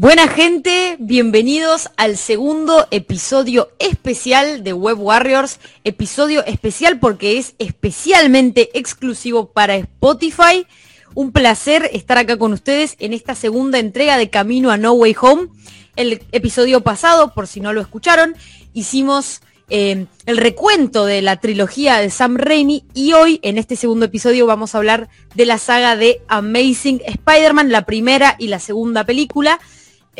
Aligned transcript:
Buena 0.00 0.28
gente, 0.28 0.96
bienvenidos 0.98 1.90
al 1.98 2.16
segundo 2.16 2.88
episodio 2.90 3.68
especial 3.78 4.64
de 4.64 4.72
Web 4.72 4.98
Warriors. 4.98 5.60
Episodio 5.84 6.42
especial 6.46 6.98
porque 6.98 7.36
es 7.36 7.54
especialmente 7.58 8.70
exclusivo 8.72 9.50
para 9.52 9.76
Spotify. 9.76 10.66
Un 11.14 11.32
placer 11.32 11.90
estar 11.92 12.16
acá 12.16 12.38
con 12.38 12.54
ustedes 12.54 12.96
en 12.98 13.12
esta 13.12 13.34
segunda 13.34 13.78
entrega 13.78 14.16
de 14.16 14.30
Camino 14.30 14.70
a 14.70 14.78
No 14.78 14.94
Way 14.94 15.16
Home. 15.20 15.48
El 15.96 16.22
episodio 16.32 16.80
pasado, 16.80 17.34
por 17.34 17.46
si 17.46 17.60
no 17.60 17.74
lo 17.74 17.82
escucharon, 17.82 18.34
hicimos 18.72 19.42
eh, 19.68 20.06
el 20.24 20.38
recuento 20.38 21.04
de 21.04 21.20
la 21.20 21.36
trilogía 21.40 21.98
de 21.98 22.08
Sam 22.08 22.38
Raimi 22.38 22.84
y 22.94 23.12
hoy 23.12 23.38
en 23.42 23.58
este 23.58 23.76
segundo 23.76 24.06
episodio 24.06 24.46
vamos 24.46 24.74
a 24.74 24.78
hablar 24.78 25.10
de 25.34 25.44
la 25.44 25.58
saga 25.58 25.94
de 25.94 26.22
Amazing 26.26 27.02
Spider-Man, 27.04 27.70
la 27.70 27.84
primera 27.84 28.36
y 28.38 28.46
la 28.46 28.60
segunda 28.60 29.04
película. 29.04 29.60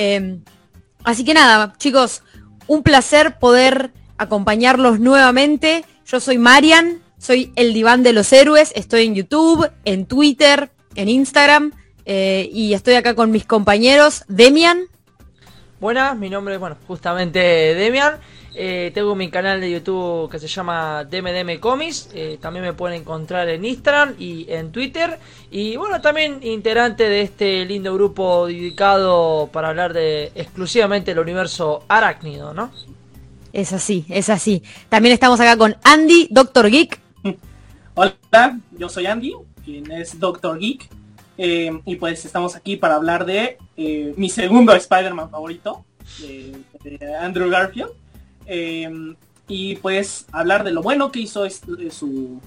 Em, 0.02 0.40
así 1.04 1.26
que 1.26 1.34
nada, 1.34 1.74
chicos, 1.76 2.22
un 2.66 2.82
placer 2.82 3.38
poder 3.38 3.92
acompañarlos 4.16 4.98
nuevamente. 4.98 5.84
Yo 6.06 6.20
soy 6.20 6.38
Marian, 6.38 7.02
soy 7.18 7.52
el 7.54 7.74
diván 7.74 8.02
de 8.02 8.14
los 8.14 8.32
héroes, 8.32 8.72
estoy 8.74 9.04
en 9.04 9.14
YouTube, 9.14 9.70
en 9.84 10.06
Twitter, 10.06 10.70
en 10.94 11.10
Instagram 11.10 11.72
eh, 12.06 12.48
y 12.50 12.72
estoy 12.72 12.94
acá 12.94 13.14
con 13.14 13.30
mis 13.30 13.44
compañeros 13.44 14.24
Demian. 14.26 14.84
Buenas, 15.80 16.16
mi 16.16 16.30
nombre 16.30 16.54
es, 16.54 16.60
bueno, 16.60 16.78
justamente 16.86 17.38
Demian. 17.74 18.14
Eh, 18.62 18.90
tengo 18.92 19.14
mi 19.14 19.30
canal 19.30 19.58
de 19.58 19.70
YouTube 19.70 20.30
que 20.30 20.38
se 20.38 20.46
llama 20.46 21.04
DMDM 21.04 21.58
Comics. 21.60 22.10
Eh, 22.12 22.36
también 22.42 22.62
me 22.62 22.74
pueden 22.74 23.00
encontrar 23.00 23.48
en 23.48 23.64
Instagram 23.64 24.16
y 24.18 24.44
en 24.50 24.70
Twitter. 24.70 25.18
Y 25.50 25.76
bueno, 25.76 26.02
también 26.02 26.40
integrante 26.42 27.08
de 27.08 27.22
este 27.22 27.64
lindo 27.64 27.94
grupo 27.94 28.48
dedicado 28.48 29.48
para 29.50 29.70
hablar 29.70 29.94
de 29.94 30.30
exclusivamente 30.34 31.12
el 31.12 31.20
universo 31.20 31.84
arácnido, 31.88 32.52
¿no? 32.52 32.70
Es 33.50 33.72
así, 33.72 34.04
es 34.10 34.28
así. 34.28 34.62
También 34.90 35.14
estamos 35.14 35.40
acá 35.40 35.56
con 35.56 35.74
Andy, 35.82 36.28
Doctor 36.30 36.68
Geek. 36.68 37.00
Hola, 37.94 38.60
yo 38.76 38.90
soy 38.90 39.06
Andy, 39.06 39.36
quien 39.64 39.90
es 39.90 40.20
Doctor 40.20 40.58
Geek. 40.58 40.86
Eh, 41.38 41.80
y 41.86 41.96
pues 41.96 42.26
estamos 42.26 42.54
aquí 42.56 42.76
para 42.76 42.96
hablar 42.96 43.24
de 43.24 43.56
mi 44.18 44.28
segundo 44.28 44.74
Spider-Man 44.74 45.30
favorito, 45.30 45.82
de 46.18 47.16
Andrew 47.22 47.48
Garfield. 47.48 47.92
Em, 48.52 49.14
y 49.46 49.76
pues 49.76 50.26
hablar 50.32 50.64
de 50.64 50.72
lo 50.72 50.82
bueno 50.82 51.12
que 51.12 51.20
hizo 51.20 51.48
su, 51.48 52.40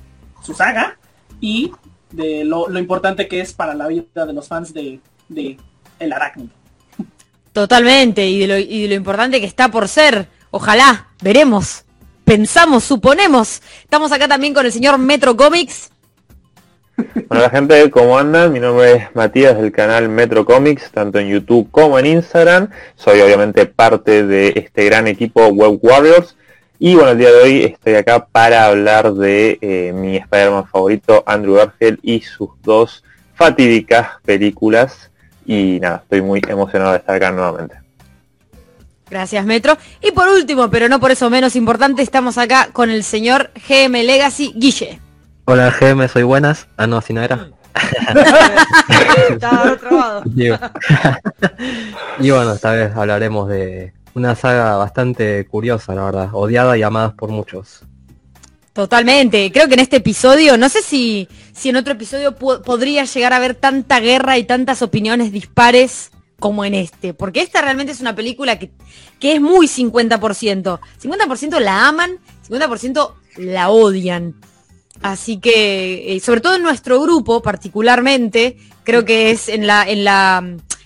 su 0.44 0.54
saga 0.54 0.98
y 1.40 1.72
de 2.12 2.44
lo, 2.44 2.68
importante 2.78 3.30
que 3.30 3.40
es 3.40 3.54
para 3.54 3.74
la 3.74 3.88
vida 3.88 4.26
de 4.26 4.34
los 4.34 4.50
fans 4.50 4.74
de, 4.74 5.00
de 5.30 5.58
El 6.00 6.12
Arácnido. 6.12 6.50
Totalmente, 7.54 8.28
y 8.28 8.40
de, 8.40 8.48
lo, 8.48 8.58
y 8.58 8.82
de 8.82 8.88
lo 8.90 8.96
importante 8.96 9.40
que 9.40 9.46
está 9.46 9.72
por 9.72 9.88
ser. 9.88 10.28
Ojalá, 10.52 11.08
veremos, 11.22 11.86
pensamos, 12.26 12.84
suponemos. 12.84 13.62
Estamos 13.84 14.12
acá 14.12 14.28
también 14.28 14.54
con 14.54 14.66
el 14.66 14.74
señor 14.74 14.98
Metro 14.98 15.38
Comics. 15.38 15.90
Hola 17.30 17.50
gente, 17.50 17.90
¿cómo 17.90 18.18
andan? 18.20 18.52
Mi 18.52 18.60
nombre 18.60 18.94
es 18.94 19.16
Matías 19.16 19.58
del 19.58 19.72
canal 19.72 20.10
Metro 20.10 20.46
Comics, 20.46 20.92
tanto 20.92 21.18
en 21.18 21.28
YouTube 21.28 21.68
como 21.72 21.98
en 21.98 22.06
Instagram. 22.06 22.70
Soy 22.96 23.20
obviamente 23.22 23.66
parte 23.66 24.26
de 24.26 24.54
este 24.56 24.86
gran 24.86 25.08
equipo 25.08 25.48
Web 25.48 25.80
Warriors. 25.82 26.36
Y 26.78 26.94
bueno, 26.96 27.12
el 27.12 27.18
día 27.18 27.32
de 27.32 27.38
hoy 27.38 27.64
estoy 27.64 27.96
acá 27.96 28.26
para 28.26 28.68
hablar 28.68 29.14
de 29.14 29.58
eh, 29.62 29.92
mi 29.94 30.18
Spider-Man 30.18 30.68
favorito, 30.68 31.24
Andrew 31.26 31.56
Garfield, 31.56 31.98
y 32.04 32.22
sus 32.22 32.50
dos 32.62 33.04
fatídicas 33.34 34.10
películas. 34.24 35.10
Y 35.46 35.80
nada, 35.82 36.02
estoy 36.04 36.22
muy 36.22 36.42
emocionado 36.48 36.92
de 36.92 36.98
estar 37.00 37.16
acá 37.16 37.32
nuevamente. 37.32 37.76
Gracias, 39.10 39.46
Metro. 39.46 39.78
Y 40.02 40.12
por 40.12 40.28
último, 40.28 40.70
pero 40.70 40.90
no 40.90 41.00
por 41.00 41.12
eso 41.12 41.30
menos 41.30 41.56
importante, 41.56 42.02
estamos 42.04 42.38
acá 42.38 42.70
con 42.72 42.90
el 42.92 43.04
señor 43.04 43.52
GM 43.68 44.04
Legacy 44.04 44.54
Guille. 44.56 45.00
Hola 45.46 45.76
GM, 45.78 46.08
soy 46.08 46.24
buenas. 46.24 46.68
Ah, 46.78 46.88
no, 46.88 46.96
así 46.98 47.12
no 47.12 47.22
era. 47.22 47.50
y 52.20 52.32
bueno, 52.32 52.54
esta 52.54 52.72
vez 52.72 52.96
hablaremos 52.96 53.50
de 53.50 53.92
una 54.14 54.36
saga 54.36 54.78
bastante 54.78 55.46
curiosa, 55.48 55.94
la 55.96 56.06
verdad, 56.06 56.30
odiada 56.32 56.78
y 56.78 56.84
amada 56.84 57.14
por 57.14 57.30
muchos. 57.30 57.82
Totalmente, 58.72 59.52
creo 59.52 59.68
que 59.68 59.74
en 59.74 59.82
este 59.82 59.98
episodio, 59.98 60.58
no 60.58 60.70
sé 60.70 60.82
si, 60.82 61.28
si 61.52 61.68
en 61.70 61.76
otro 61.76 61.92
episodio 61.94 62.36
podría 62.36 63.04
llegar 63.04 63.34
a 63.34 63.38
haber 63.38 63.56
tanta 63.56 64.00
guerra 64.00 64.38
y 64.38 64.46
tantas 64.46 64.82
opiniones 64.82 65.34
dispares 65.34 66.12
como 66.40 66.64
en 66.64 66.74
este, 66.74 67.14
porque 67.14 67.42
esta 67.42 67.62
realmente 67.62 67.92
es 67.92 68.00
una 68.00 68.16
película 68.16 68.58
que, 68.58 68.72
que 69.20 69.36
es 69.36 69.42
muy 69.42 69.68
50%. 69.68 70.80
50% 71.02 71.60
la 71.60 71.90
aman, 71.90 72.20
50% 72.48 73.14
la 73.38 73.70
odian. 73.70 74.36
Así 75.02 75.40
que, 75.40 76.16
eh, 76.16 76.20
sobre 76.20 76.42
todo 76.42 76.56
en 76.56 76.64
nuestro 76.64 77.02
grupo 77.02 77.42
particularmente, 77.42 78.58
creo 78.84 79.06
que 79.06 79.32
es 79.32 79.50
en 79.50 79.68
la, 79.68 79.84
en 79.84 80.04
la, 80.04 80.44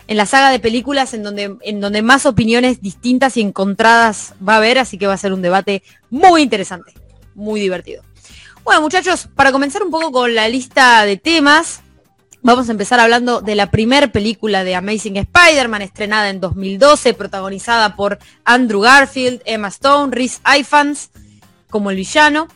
en 0.07 0.17
la 0.17 0.25
saga 0.25 0.49
de 0.49 0.59
películas 0.59 1.13
en 1.13 1.23
donde, 1.23 1.55
en 1.61 1.81
donde 1.81 2.01
más 2.01 2.25
opiniones 2.25 2.81
distintas 2.81 3.37
y 3.37 3.41
encontradas 3.41 4.33
va 4.47 4.53
a 4.53 4.57
haber, 4.57 4.79
así 4.79 4.97
que 4.97 5.07
va 5.07 5.13
a 5.13 5.17
ser 5.17 5.33
un 5.33 5.41
debate 5.41 5.83
muy 6.09 6.41
interesante, 6.41 6.93
muy 7.35 7.59
divertido. 7.59 8.03
Bueno, 8.63 8.81
muchachos, 8.81 9.29
para 9.35 9.51
comenzar 9.51 9.83
un 9.83 9.91
poco 9.91 10.11
con 10.11 10.35
la 10.35 10.49
lista 10.49 11.05
de 11.05 11.17
temas, 11.17 11.81
vamos 12.41 12.67
a 12.69 12.71
empezar 12.71 12.99
hablando 12.99 13.41
de 13.41 13.55
la 13.55 13.71
primer 13.71 14.11
película 14.11 14.63
de 14.63 14.75
Amazing 14.75 15.17
Spider-Man, 15.17 15.81
estrenada 15.81 16.29
en 16.29 16.39
2012, 16.39 17.13
protagonizada 17.13 17.95
por 17.95 18.19
Andrew 18.45 18.81
Garfield, 18.81 19.41
Emma 19.45 19.69
Stone, 19.69 20.13
Rhys 20.15 20.41
Ifans 20.57 21.11
como 21.69 21.91
el 21.91 21.97
villano. 21.97 22.47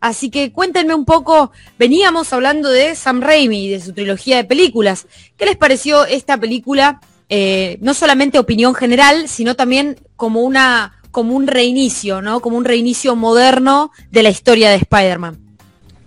Así 0.00 0.30
que 0.30 0.50
cuéntenme 0.52 0.94
un 0.94 1.04
poco, 1.04 1.52
veníamos 1.78 2.32
hablando 2.32 2.70
de 2.70 2.94
Sam 2.94 3.20
Raimi 3.20 3.66
y 3.66 3.68
de 3.70 3.80
su 3.80 3.92
trilogía 3.92 4.38
de 4.38 4.44
películas. 4.44 5.06
¿Qué 5.36 5.44
les 5.44 5.56
pareció 5.56 6.06
esta 6.06 6.38
película? 6.38 7.00
Eh, 7.28 7.78
no 7.80 7.94
solamente 7.94 8.38
opinión 8.38 8.74
general, 8.74 9.28
sino 9.28 9.54
también 9.54 9.98
como 10.16 10.40
una 10.40 10.96
como 11.10 11.34
un 11.34 11.46
reinicio, 11.46 12.22
¿no? 12.22 12.40
Como 12.40 12.56
un 12.56 12.64
reinicio 12.64 13.16
moderno 13.16 13.90
de 14.10 14.22
la 14.22 14.30
historia 14.30 14.70
de 14.70 14.76
Spider-Man. 14.76 15.38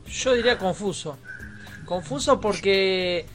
Yo 0.08 0.34
diría 0.34 0.58
confuso. 0.58 1.18
Confuso 1.86 2.40
porque 2.40 3.26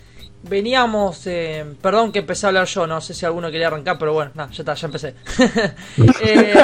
veníamos, 0.42 1.26
eh, 1.26 1.64
perdón 1.82 2.12
que 2.12 2.20
empecé 2.20 2.46
a 2.46 2.48
hablar 2.48 2.66
yo, 2.66 2.86
no 2.86 3.00
sé 3.00 3.12
si 3.12 3.26
alguno 3.26 3.50
quería 3.50 3.66
arrancar, 3.66 3.98
pero 3.98 4.14
bueno, 4.14 4.32
ya 4.34 4.62
está, 4.62 4.74
ya 4.74 4.86
empecé. 4.86 5.14
Eh, 6.22 6.54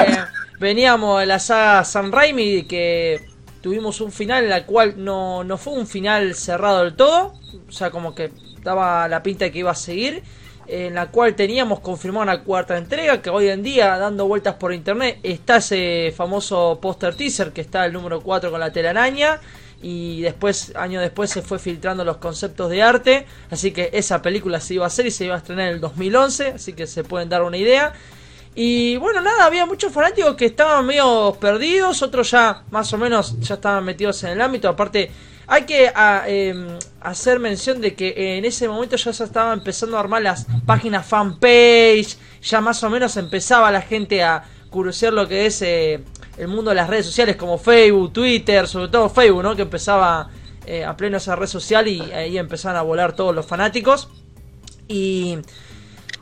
veníamos 0.59 1.19
de 1.19 1.25
la 1.25 1.39
saga 1.39 1.83
Sam 1.83 2.11
Raimi 2.11 2.63
que 2.63 3.34
tuvimos 3.65 3.99
un 3.99 4.11
final 4.11 4.43
en 4.43 4.51
el 4.51 4.63
cual 4.63 4.93
no, 5.03 5.43
no 5.43 5.57
fue 5.57 5.73
un 5.73 5.87
final 5.87 6.35
cerrado 6.35 6.83
del 6.83 6.93
todo, 6.93 7.33
o 7.67 7.71
sea, 7.71 7.89
como 7.89 8.13
que 8.13 8.29
daba 8.61 9.07
la 9.07 9.23
pinta 9.23 9.45
de 9.45 9.51
que 9.51 9.57
iba 9.57 9.71
a 9.71 9.75
seguir, 9.75 10.21
en 10.67 10.93
la 10.93 11.09
cual 11.09 11.33
teníamos 11.33 11.79
confirmada 11.79 12.33
una 12.33 12.43
cuarta 12.43 12.77
entrega, 12.77 13.23
que 13.23 13.31
hoy 13.31 13.47
en 13.47 13.63
día, 13.63 13.97
dando 13.97 14.27
vueltas 14.27 14.53
por 14.53 14.71
internet, 14.71 15.17
está 15.23 15.55
ese 15.55 16.13
famoso 16.15 16.77
póster 16.79 17.15
teaser, 17.15 17.53
que 17.53 17.61
está 17.61 17.87
el 17.87 17.93
número 17.93 18.21
4 18.21 18.51
con 18.51 18.59
la 18.59 18.71
telaraña, 18.71 19.39
y 19.81 20.21
después, 20.21 20.71
años 20.75 21.01
después, 21.01 21.31
se 21.31 21.41
fue 21.41 21.57
filtrando 21.57 22.05
los 22.05 22.17
conceptos 22.17 22.69
de 22.69 22.83
arte, 22.83 23.25
así 23.49 23.71
que 23.71 23.89
esa 23.93 24.21
película 24.21 24.59
se 24.59 24.75
iba 24.75 24.83
a 24.83 24.89
hacer 24.89 25.07
y 25.07 25.11
se 25.11 25.25
iba 25.25 25.33
a 25.33 25.39
estrenar 25.39 25.69
en 25.69 25.73
el 25.73 25.81
2011, 25.81 26.49
así 26.49 26.73
que 26.73 26.85
se 26.85 27.03
pueden 27.03 27.29
dar 27.29 27.41
una 27.41 27.57
idea. 27.57 27.93
Y 28.55 28.95
bueno, 28.95 29.21
nada, 29.21 29.45
había 29.45 29.65
muchos 29.65 29.91
fanáticos 29.91 30.35
que 30.35 30.45
estaban 30.45 30.85
medio 30.85 31.37
perdidos, 31.41 32.01
otros 32.01 32.31
ya 32.31 32.63
más 32.71 32.91
o 32.93 32.97
menos 32.97 33.37
ya 33.41 33.55
estaban 33.55 33.83
metidos 33.83 34.23
en 34.23 34.29
el 34.31 34.41
ámbito. 34.41 34.69
Aparte, 34.69 35.11
hay 35.45 35.63
que 35.63 35.91
em, 36.27 36.67
hacer 37.01 37.39
mención 37.39 37.81
de 37.81 37.93
que 37.95 38.37
en 38.37 38.45
ese 38.45 38.69
momento 38.69 38.95
ya 38.95 39.11
se 39.11 39.25
estaban 39.25 39.59
empezando 39.59 39.97
a 39.97 39.99
armar 39.99 40.21
las 40.21 40.47
páginas 40.65 41.05
fanpage, 41.05 42.17
ya 42.41 42.61
más 42.61 42.81
o 42.83 42.89
menos 42.89 43.17
empezaba 43.17 43.69
la 43.71 43.81
gente 43.81 44.23
a 44.23 44.43
curiosear 44.69 45.11
lo 45.11 45.27
que 45.27 45.45
es 45.45 45.61
eh, 45.61 46.01
el 46.37 46.47
mundo 46.47 46.69
de 46.69 46.75
las 46.75 46.89
redes 46.89 47.05
sociales 47.05 47.35
como 47.35 47.57
Facebook, 47.57 48.13
Twitter, 48.13 48.67
sobre 48.67 48.87
todo 48.87 49.09
Facebook, 49.09 49.43
¿no? 49.43 49.55
Que 49.55 49.63
empezaba 49.63 50.29
eh, 50.65 50.85
a 50.85 50.95
pleno 50.95 51.17
esa 51.17 51.35
red 51.35 51.47
social 51.47 51.87
y 51.89 52.01
ahí 52.01 52.37
empezaban 52.37 52.77
a 52.77 52.81
volar 52.81 53.15
todos 53.17 53.35
los 53.35 53.45
fanáticos. 53.45 54.07
Y 54.87 55.39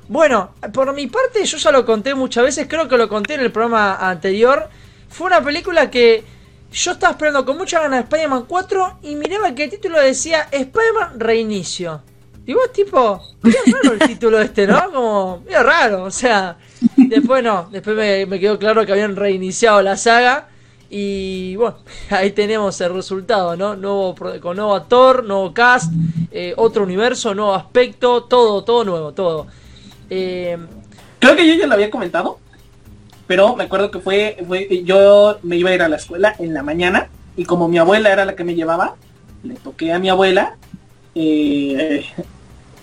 bueno, 0.08 0.52
por 0.74 0.94
mi 0.94 1.08
parte, 1.08 1.46
yo 1.46 1.58
ya 1.58 1.72
lo 1.72 1.86
conté 1.86 2.14
muchas 2.16 2.44
veces, 2.44 2.68
creo 2.68 2.88
que 2.88 2.98
lo 2.98 3.08
conté 3.08 3.36
en 3.36 3.42
el 3.42 3.52
programa 3.52 3.96
anterior. 3.96 4.70
Fue 5.10 5.28
una 5.28 5.44
película 5.44 5.90
que 5.90 6.24
yo 6.72 6.92
estaba 6.92 7.12
esperando 7.12 7.46
con 7.46 7.58
mucha 7.58 7.80
ganas 7.80 8.00
de 8.00 8.04
Spider-Man 8.04 8.46
4 8.48 9.00
y 9.04 9.16
miraba 9.16 9.54
que 9.54 9.66
el 9.66 9.70
título 9.70 10.00
decía 10.00 10.48
Spider-Man 10.52 11.20
Reinicio. 11.20 12.02
Y 12.46 12.54
vos, 12.54 12.74
tipo, 12.74 13.22
qué 13.42 13.72
raro 13.72 13.94
el 13.94 14.00
título 14.00 14.42
este, 14.42 14.68
¿no? 14.68 14.92
Como, 14.92 15.44
medio 15.46 15.64
raro, 15.64 16.04
o 16.04 16.12
sea. 16.12 16.58
Después 16.98 17.42
no, 17.42 17.70
después 17.72 17.96
me, 18.28 18.40
quedó 18.40 18.60
claro 18.60 18.86
que 18.86 18.92
habían 18.92 19.16
reiniciado 19.16 19.82
la 19.82 19.96
saga. 19.96 20.50
Y 20.90 21.56
bueno, 21.56 21.78
ahí 22.10 22.32
tenemos 22.32 22.82
el 22.82 22.94
resultado, 22.94 23.56
¿no? 23.56 23.78
Nuevo, 23.78 24.16
con 24.42 24.58
nuevo 24.58 24.76
actor, 24.76 25.24
nuevo 25.24 25.54
cast, 25.54 25.94
eh, 26.32 26.54
otro 26.58 26.84
universo, 26.84 27.34
nuevo 27.34 27.54
aspecto, 27.54 28.24
todo, 28.24 28.64
todo 28.64 28.84
nuevo, 28.84 29.14
todo. 29.14 29.48
Eh, 30.16 30.58
creo 31.18 31.36
que 31.36 31.48
yo 31.48 31.56
ya 31.56 31.66
lo 31.66 31.74
había 31.74 31.90
comentado, 31.90 32.38
pero 33.26 33.56
me 33.56 33.64
acuerdo 33.64 33.90
que 33.90 34.00
fue, 34.00 34.38
fue, 34.48 34.84
yo 34.84 35.40
me 35.42 35.58
iba 35.58 35.72
a 35.72 35.74
ir 35.74 35.82
a 35.82 35.90
la 35.90 35.96
escuela 35.96 36.36
en 36.38 36.54
la 36.54 36.62
mañana 36.62 37.08
y 37.36 37.46
como 37.46 37.68
mi 37.68 37.80
abuela 37.80 38.12
era 38.12 38.24
la 38.24 38.36
que 38.36 38.44
me 38.44 38.54
llevaba, 38.54 38.96
le 39.42 39.56
toqué 39.56 39.92
a 39.92 39.98
mi 39.98 40.10
abuela, 40.10 40.56
eh, 41.16 42.06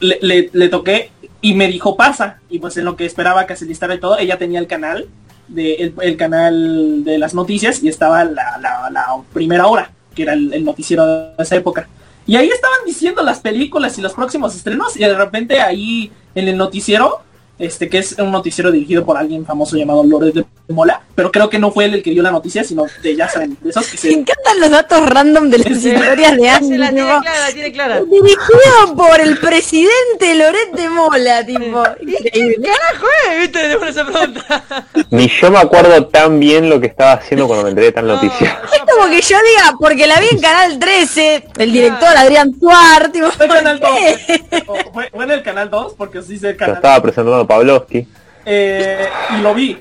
le, 0.00 0.18
le- 0.22 0.50
le 0.52 0.68
toqué 0.68 1.12
y 1.40 1.54
me 1.54 1.68
dijo 1.68 1.96
pasa 1.96 2.40
y 2.50 2.58
pues 2.58 2.76
en 2.78 2.84
lo 2.84 2.96
que 2.96 3.06
esperaba 3.06 3.46
que 3.46 3.54
se 3.54 3.64
listara 3.64 3.94
y 3.94 4.00
todo, 4.00 4.18
ella 4.18 4.36
tenía 4.36 4.58
el 4.58 4.66
canal 4.66 5.06
de 5.46 5.74
el, 5.74 5.94
el 6.02 6.16
canal 6.16 7.04
de 7.04 7.16
las 7.18 7.32
noticias 7.34 7.80
y 7.84 7.88
estaba 7.88 8.24
la, 8.24 8.58
la- 8.60 8.90
la 8.90 9.06
primera 9.32 9.68
hora, 9.68 9.92
que 10.16 10.22
era 10.24 10.32
el, 10.32 10.52
el 10.52 10.64
noticiero 10.64 11.06
de 11.06 11.34
esa 11.38 11.54
época. 11.54 11.88
Y 12.30 12.36
ahí 12.36 12.48
estaban 12.48 12.78
diciendo 12.86 13.24
las 13.24 13.40
películas 13.40 13.98
y 13.98 14.02
los 14.02 14.12
próximos 14.12 14.54
estrenos 14.54 14.96
y 14.96 15.00
de 15.00 15.16
repente 15.16 15.60
ahí 15.60 16.12
en 16.36 16.46
el 16.46 16.56
noticiero, 16.56 17.22
este 17.58 17.88
que 17.88 17.98
es 17.98 18.16
un 18.20 18.30
noticiero 18.30 18.70
dirigido 18.70 19.04
por 19.04 19.16
alguien 19.16 19.44
famoso 19.44 19.76
llamado 19.76 20.04
Loret 20.04 20.34
de 20.34 20.46
Mola, 20.70 21.00
pero 21.14 21.30
creo 21.32 21.50
que 21.50 21.58
no 21.58 21.70
fue 21.72 21.84
él 21.86 21.94
el 21.94 22.02
que 22.02 22.10
dio 22.10 22.22
la 22.22 22.30
noticia, 22.30 22.64
sino 22.64 22.84
de 23.02 23.16
ya 23.16 23.28
saben, 23.28 23.56
de 23.60 23.70
esos 23.70 23.84
que 23.86 23.92
Me 23.92 23.98
se... 23.98 24.12
encantan 24.12 24.60
los 24.60 24.70
datos 24.70 25.06
random 25.08 25.50
de 25.50 25.58
las 25.58 25.78
Sí. 25.80 25.90
historias 25.90 26.36
de 26.36 26.48
Andy. 26.48 26.78
la 26.78 26.88
tiene 26.90 27.06
clara, 27.20 27.40
la 27.46 27.52
tiene 27.52 27.72
clara. 27.72 28.00
Dirigido 28.00 28.96
por 28.96 29.20
el 29.20 29.38
presidente 29.38 30.34
Loret 30.34 30.72
de 30.72 30.88
Mola, 30.88 31.44
tipo. 31.44 31.82
Increíble. 32.00 32.68
Carajo, 32.68 33.06
eh, 33.30 33.38
viste, 33.40 33.68
de 33.68 33.88
esa 33.90 34.04
pregunta. 34.06 34.64
Ni 35.10 35.28
yo 35.28 35.50
me 35.50 35.58
acuerdo 35.58 36.06
tan 36.06 36.38
bien 36.40 36.68
lo 36.70 36.80
que 36.80 36.86
estaba 36.86 37.12
haciendo 37.14 37.46
cuando 37.46 37.64
me 37.64 37.70
enteré 37.70 37.86
de 37.86 37.92
tal 37.92 38.06
No, 38.06 38.14
noticia. 38.14 38.60
Es 38.72 38.80
como 38.92 39.08
que 39.08 39.20
yo 39.20 39.36
diga, 39.38 39.74
porque 39.78 40.06
la 40.06 40.20
vi 40.20 40.26
en 40.30 40.40
Canal 40.40 40.78
13, 40.78 41.44
el 41.58 41.72
director 41.72 42.08
Adrián 42.16 42.54
Suar, 42.58 43.10
tipo, 43.12 43.30
Fue 43.30 43.48
Canal 43.48 43.80
2. 43.80 43.90
¿qué? 43.98 44.64
o 44.66 44.74
Fue, 44.92 45.08
fue 45.10 45.24
en 45.24 45.30
el 45.32 45.42
canal 45.42 45.70
2, 45.70 45.94
porque 45.96 46.22
sí 46.22 46.38
sé 46.38 46.48
el 46.48 46.52
Lo 46.54 46.58
canal 46.58 46.74
estaba 46.76 47.02
presentando 47.02 47.46
Pavlovsky. 47.46 48.06
Eh, 48.46 49.08
y 49.38 49.42
lo 49.42 49.54
vi. 49.54 49.76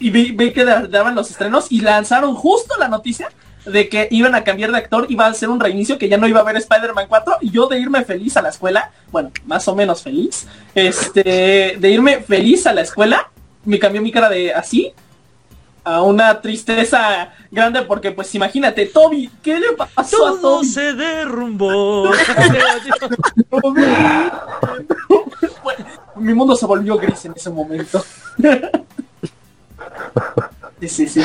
Y 0.00 0.10
vi, 0.10 0.30
vi 0.32 0.52
que 0.52 0.64
da- 0.64 0.86
daban 0.86 1.14
los 1.14 1.30
estrenos 1.30 1.70
y 1.70 1.80
lanzaron 1.80 2.34
justo 2.34 2.74
la 2.78 2.88
noticia 2.88 3.28
de 3.66 3.88
que 3.88 4.08
iban 4.10 4.34
a 4.34 4.44
cambiar 4.44 4.70
de 4.72 4.78
actor, 4.78 5.06
iba 5.10 5.26
a 5.26 5.34
ser 5.34 5.48
un 5.50 5.60
reinicio, 5.60 5.98
que 5.98 6.08
ya 6.08 6.16
no 6.16 6.26
iba 6.28 6.38
a 6.38 6.42
haber 6.42 6.56
Spider-Man 6.56 7.06
4, 7.08 7.36
y 7.42 7.50
yo 7.50 7.66
de 7.66 7.78
irme 7.78 8.02
feliz 8.04 8.36
a 8.36 8.42
la 8.42 8.48
escuela, 8.48 8.92
bueno, 9.10 9.30
más 9.46 9.66
o 9.68 9.74
menos 9.74 10.02
feliz, 10.02 10.46
este, 10.74 11.76
de 11.78 11.90
irme 11.90 12.20
feliz 12.22 12.66
a 12.66 12.72
la 12.72 12.80
escuela, 12.80 13.30
me 13.64 13.78
cambió 13.78 14.00
mi 14.00 14.10
cara 14.12 14.28
de 14.30 14.54
así 14.54 14.92
a 15.84 16.00
una 16.02 16.40
tristeza 16.40 17.30
grande, 17.50 17.82
porque 17.82 18.10
pues 18.12 18.34
imagínate, 18.34 18.86
Toby, 18.86 19.30
¿qué 19.42 19.58
le 19.58 19.72
pasó 19.72 20.26
a 20.26 20.30
Todo 20.30 20.40
Toby? 20.58 20.66
se 20.66 20.92
derrumbó. 20.94 22.10
Mi 26.16 26.34
mundo 26.34 26.56
se 26.56 26.66
volvió 26.66 26.96
gris 26.98 27.24
en 27.26 27.32
ese 27.36 27.50
momento. 27.50 28.04
sí, 30.80 31.08
sí. 31.08 31.22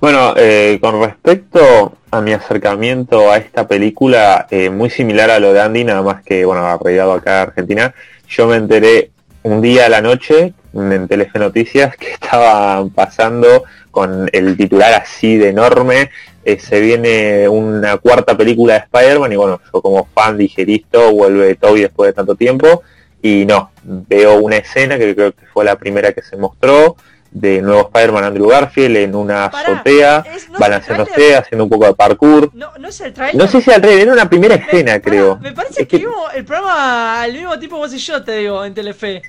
Bueno, 0.00 0.34
eh, 0.36 0.78
con 0.80 1.00
respecto 1.00 1.94
a 2.10 2.20
mi 2.20 2.32
acercamiento 2.32 3.30
a 3.30 3.38
esta 3.38 3.66
película, 3.66 4.46
eh, 4.50 4.68
muy 4.70 4.90
similar 4.90 5.30
a 5.30 5.38
lo 5.38 5.52
de 5.52 5.60
Andy, 5.60 5.84
nada 5.84 6.02
más 6.02 6.22
que, 6.22 6.44
bueno, 6.44 6.66
arraigado 6.66 7.12
acá 7.12 7.40
a 7.40 7.42
Argentina, 7.42 7.94
yo 8.28 8.46
me 8.46 8.56
enteré 8.56 9.10
un 9.42 9.62
día 9.62 9.86
a 9.86 9.88
la 9.88 10.02
noche 10.02 10.52
en 10.74 11.08
Telefe 11.08 11.38
Noticias 11.38 11.96
que 11.96 12.10
estaban 12.12 12.90
pasando 12.90 13.64
con 13.90 14.28
el 14.32 14.56
titular 14.56 14.92
así 14.92 15.36
de 15.36 15.48
enorme, 15.48 16.10
eh, 16.44 16.58
se 16.58 16.80
viene 16.80 17.48
una 17.48 17.96
cuarta 17.96 18.36
película 18.36 18.74
de 18.74 18.80
Spider-Man 18.80 19.32
y 19.32 19.36
bueno, 19.36 19.60
yo 19.72 19.80
como 19.80 20.06
fan 20.14 20.36
dije 20.36 20.64
vuelve 21.12 21.54
Toby 21.54 21.80
después 21.80 22.08
de 22.08 22.12
tanto 22.12 22.34
tiempo 22.34 22.82
y 23.22 23.44
no, 23.46 23.70
veo 23.82 24.38
una 24.38 24.56
escena 24.56 24.98
que 24.98 25.14
creo 25.14 25.32
que 25.32 25.46
fue 25.46 25.64
la 25.64 25.76
primera 25.76 26.12
que 26.12 26.22
se 26.22 26.36
mostró 26.36 26.96
de 27.38 27.60
nuevo 27.60 27.82
Spider-Man 27.92 28.24
Andrew 28.24 28.48
Garfield 28.48 28.96
en 28.96 29.14
una 29.14 29.50
Pará, 29.50 29.74
azotea, 29.74 30.24
es- 30.34 30.48
¿no 30.48 30.58
balanceándose, 30.58 31.36
haciendo 31.36 31.64
un 31.64 31.70
poco 31.70 31.86
de 31.86 31.94
parkour. 31.94 32.50
No, 32.54 32.70
no 32.78 32.88
es 32.88 33.00
el 33.02 33.12
trailer. 33.12 33.36
No 33.36 33.46
sé 33.46 33.60
si 33.60 33.70
al 33.70 33.82
revés, 33.82 34.02
era 34.04 34.12
una 34.14 34.28
primera 34.28 34.56
Me- 34.56 34.62
escena, 34.64 35.00
creo. 35.00 35.36
Me 35.38 35.52
parece 35.52 35.82
Es 35.82 35.88
que, 35.88 35.98
que- 35.98 36.06
vimos 36.06 36.32
el 36.34 36.44
programa 36.46 37.20
al 37.22 37.32
mismo 37.32 37.58
tipo 37.58 37.76
vos 37.76 37.92
y 37.92 37.98
yo, 37.98 38.22
te 38.24 38.38
digo, 38.38 38.64
en 38.64 38.72
Telefe. 38.72 39.22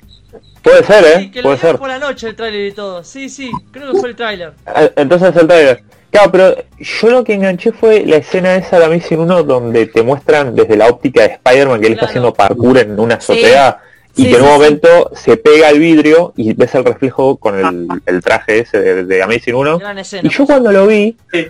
Puede 0.62 0.84
ser, 0.84 1.04
¿eh? 1.04 1.18
Sí, 1.20 1.30
que 1.30 1.38
lo 1.40 1.42
Puede 1.44 1.56
vimos 1.56 1.70
ser. 1.70 1.78
por 1.78 1.88
la 1.88 1.98
noche 1.98 2.28
el 2.28 2.36
tráiler 2.36 2.66
y 2.66 2.72
todo. 2.72 3.04
Sí, 3.04 3.28
sí, 3.28 3.50
creo 3.70 3.92
que 3.92 3.98
fue 4.00 4.08
el 4.10 4.16
tráiler. 4.16 4.52
Ah, 4.66 4.88
Entonces 4.96 5.34
el 5.36 5.46
trailer. 5.46 5.82
Claro, 6.10 6.32
pero 6.32 6.56
yo 6.78 7.10
lo 7.10 7.22
que 7.22 7.34
enganché 7.34 7.70
fue 7.72 8.04
la 8.06 8.16
escena 8.16 8.56
esa 8.56 8.78
de 8.78 8.86
Amazing 8.86 9.20
1 9.20 9.42
donde 9.42 9.84
te 9.86 10.02
muestran 10.02 10.54
desde 10.54 10.74
la 10.78 10.86
óptica 10.86 11.20
de 11.22 11.28
Spider-Man 11.34 11.80
que 11.80 11.86
él 11.88 11.92
está 11.92 12.06
haciendo 12.06 12.32
parkour 12.32 12.78
en 12.78 12.98
una 12.98 13.20
Sí. 13.20 13.34
Y 14.16 14.24
Sí, 14.24 14.30
que 14.30 14.36
en 14.36 14.42
un 14.42 14.48
momento 14.48 15.10
se 15.14 15.36
pega 15.36 15.68
al 15.68 15.78
vidrio 15.78 16.32
y 16.36 16.52
ves 16.54 16.74
el 16.74 16.84
reflejo 16.84 17.36
con 17.36 17.58
el, 17.58 17.88
el 18.06 18.22
traje 18.22 18.60
ese 18.60 18.80
de, 18.80 19.04
de 19.04 19.22
Amazing 19.22 19.54
1. 19.54 19.78
Gran 19.78 19.98
escena. 19.98 20.28
Y 20.28 20.30
yo 20.30 20.44
cuando 20.46 20.72
lo 20.72 20.86
vi, 20.86 21.16
Sí. 21.32 21.46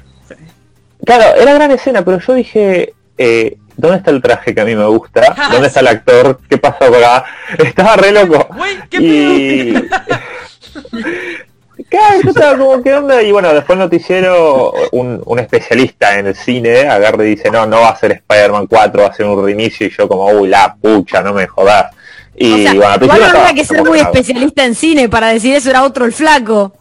claro, 1.04 1.40
era 1.40 1.54
gran 1.54 1.70
escena, 1.70 2.04
pero 2.04 2.18
yo 2.20 2.34
dije, 2.34 2.92
eh, 3.16 3.56
¿dónde 3.76 3.98
está 3.98 4.10
el 4.10 4.20
traje 4.20 4.54
que 4.54 4.60
a 4.60 4.64
mí 4.64 4.74
me 4.76 4.86
gusta? 4.86 5.34
¿Dónde 5.50 5.68
está 5.68 5.80
el 5.80 5.86
actor? 5.88 6.40
¿Qué 6.48 6.58
pasó 6.58 6.84
acá? 6.84 7.24
Estaba 7.58 7.96
re 7.96 8.12
loco. 8.12 8.46
Güey, 8.56 8.76
qué 8.90 8.98
Y... 9.00 9.74
Claro, 11.88 12.20
yo 12.22 12.30
estaba 12.30 12.58
como, 12.58 12.82
¿qué 12.82 12.92
onda? 12.92 13.22
Y 13.22 13.32
bueno, 13.32 13.54
después 13.54 13.76
el 13.76 13.84
noticiero, 13.84 14.74
un, 14.92 15.22
un 15.24 15.38
especialista 15.38 16.18
en 16.18 16.26
el 16.26 16.34
cine 16.34 16.80
agarra 16.80 17.24
y 17.24 17.30
dice, 17.30 17.50
no, 17.50 17.64
no 17.66 17.80
va 17.80 17.90
a 17.90 17.96
ser 17.96 18.12
Spider-Man 18.12 18.66
4, 18.66 19.02
va 19.02 19.08
a 19.08 19.14
ser 19.14 19.24
un 19.24 19.42
reinicio, 19.42 19.86
y 19.86 19.90
yo 19.90 20.06
como, 20.06 20.26
uy, 20.26 20.48
la 20.48 20.74
pucha, 20.74 21.22
no 21.22 21.32
me 21.32 21.46
jodas. 21.46 21.94
Y 22.38 22.52
O 22.52 22.56
sea, 22.58 22.74
bueno, 22.74 22.88
al 22.92 23.02
igual 23.02 23.20
no 23.20 23.40
había 23.40 23.54
que 23.54 23.64
ser 23.64 23.84
muy 23.84 23.98
especialista 23.98 24.64
en 24.64 24.74
cine 24.74 25.08
para 25.08 25.28
decir 25.28 25.54
eso 25.54 25.70
era 25.70 25.82
otro 25.84 26.04
el 26.04 26.12
flaco. 26.12 26.72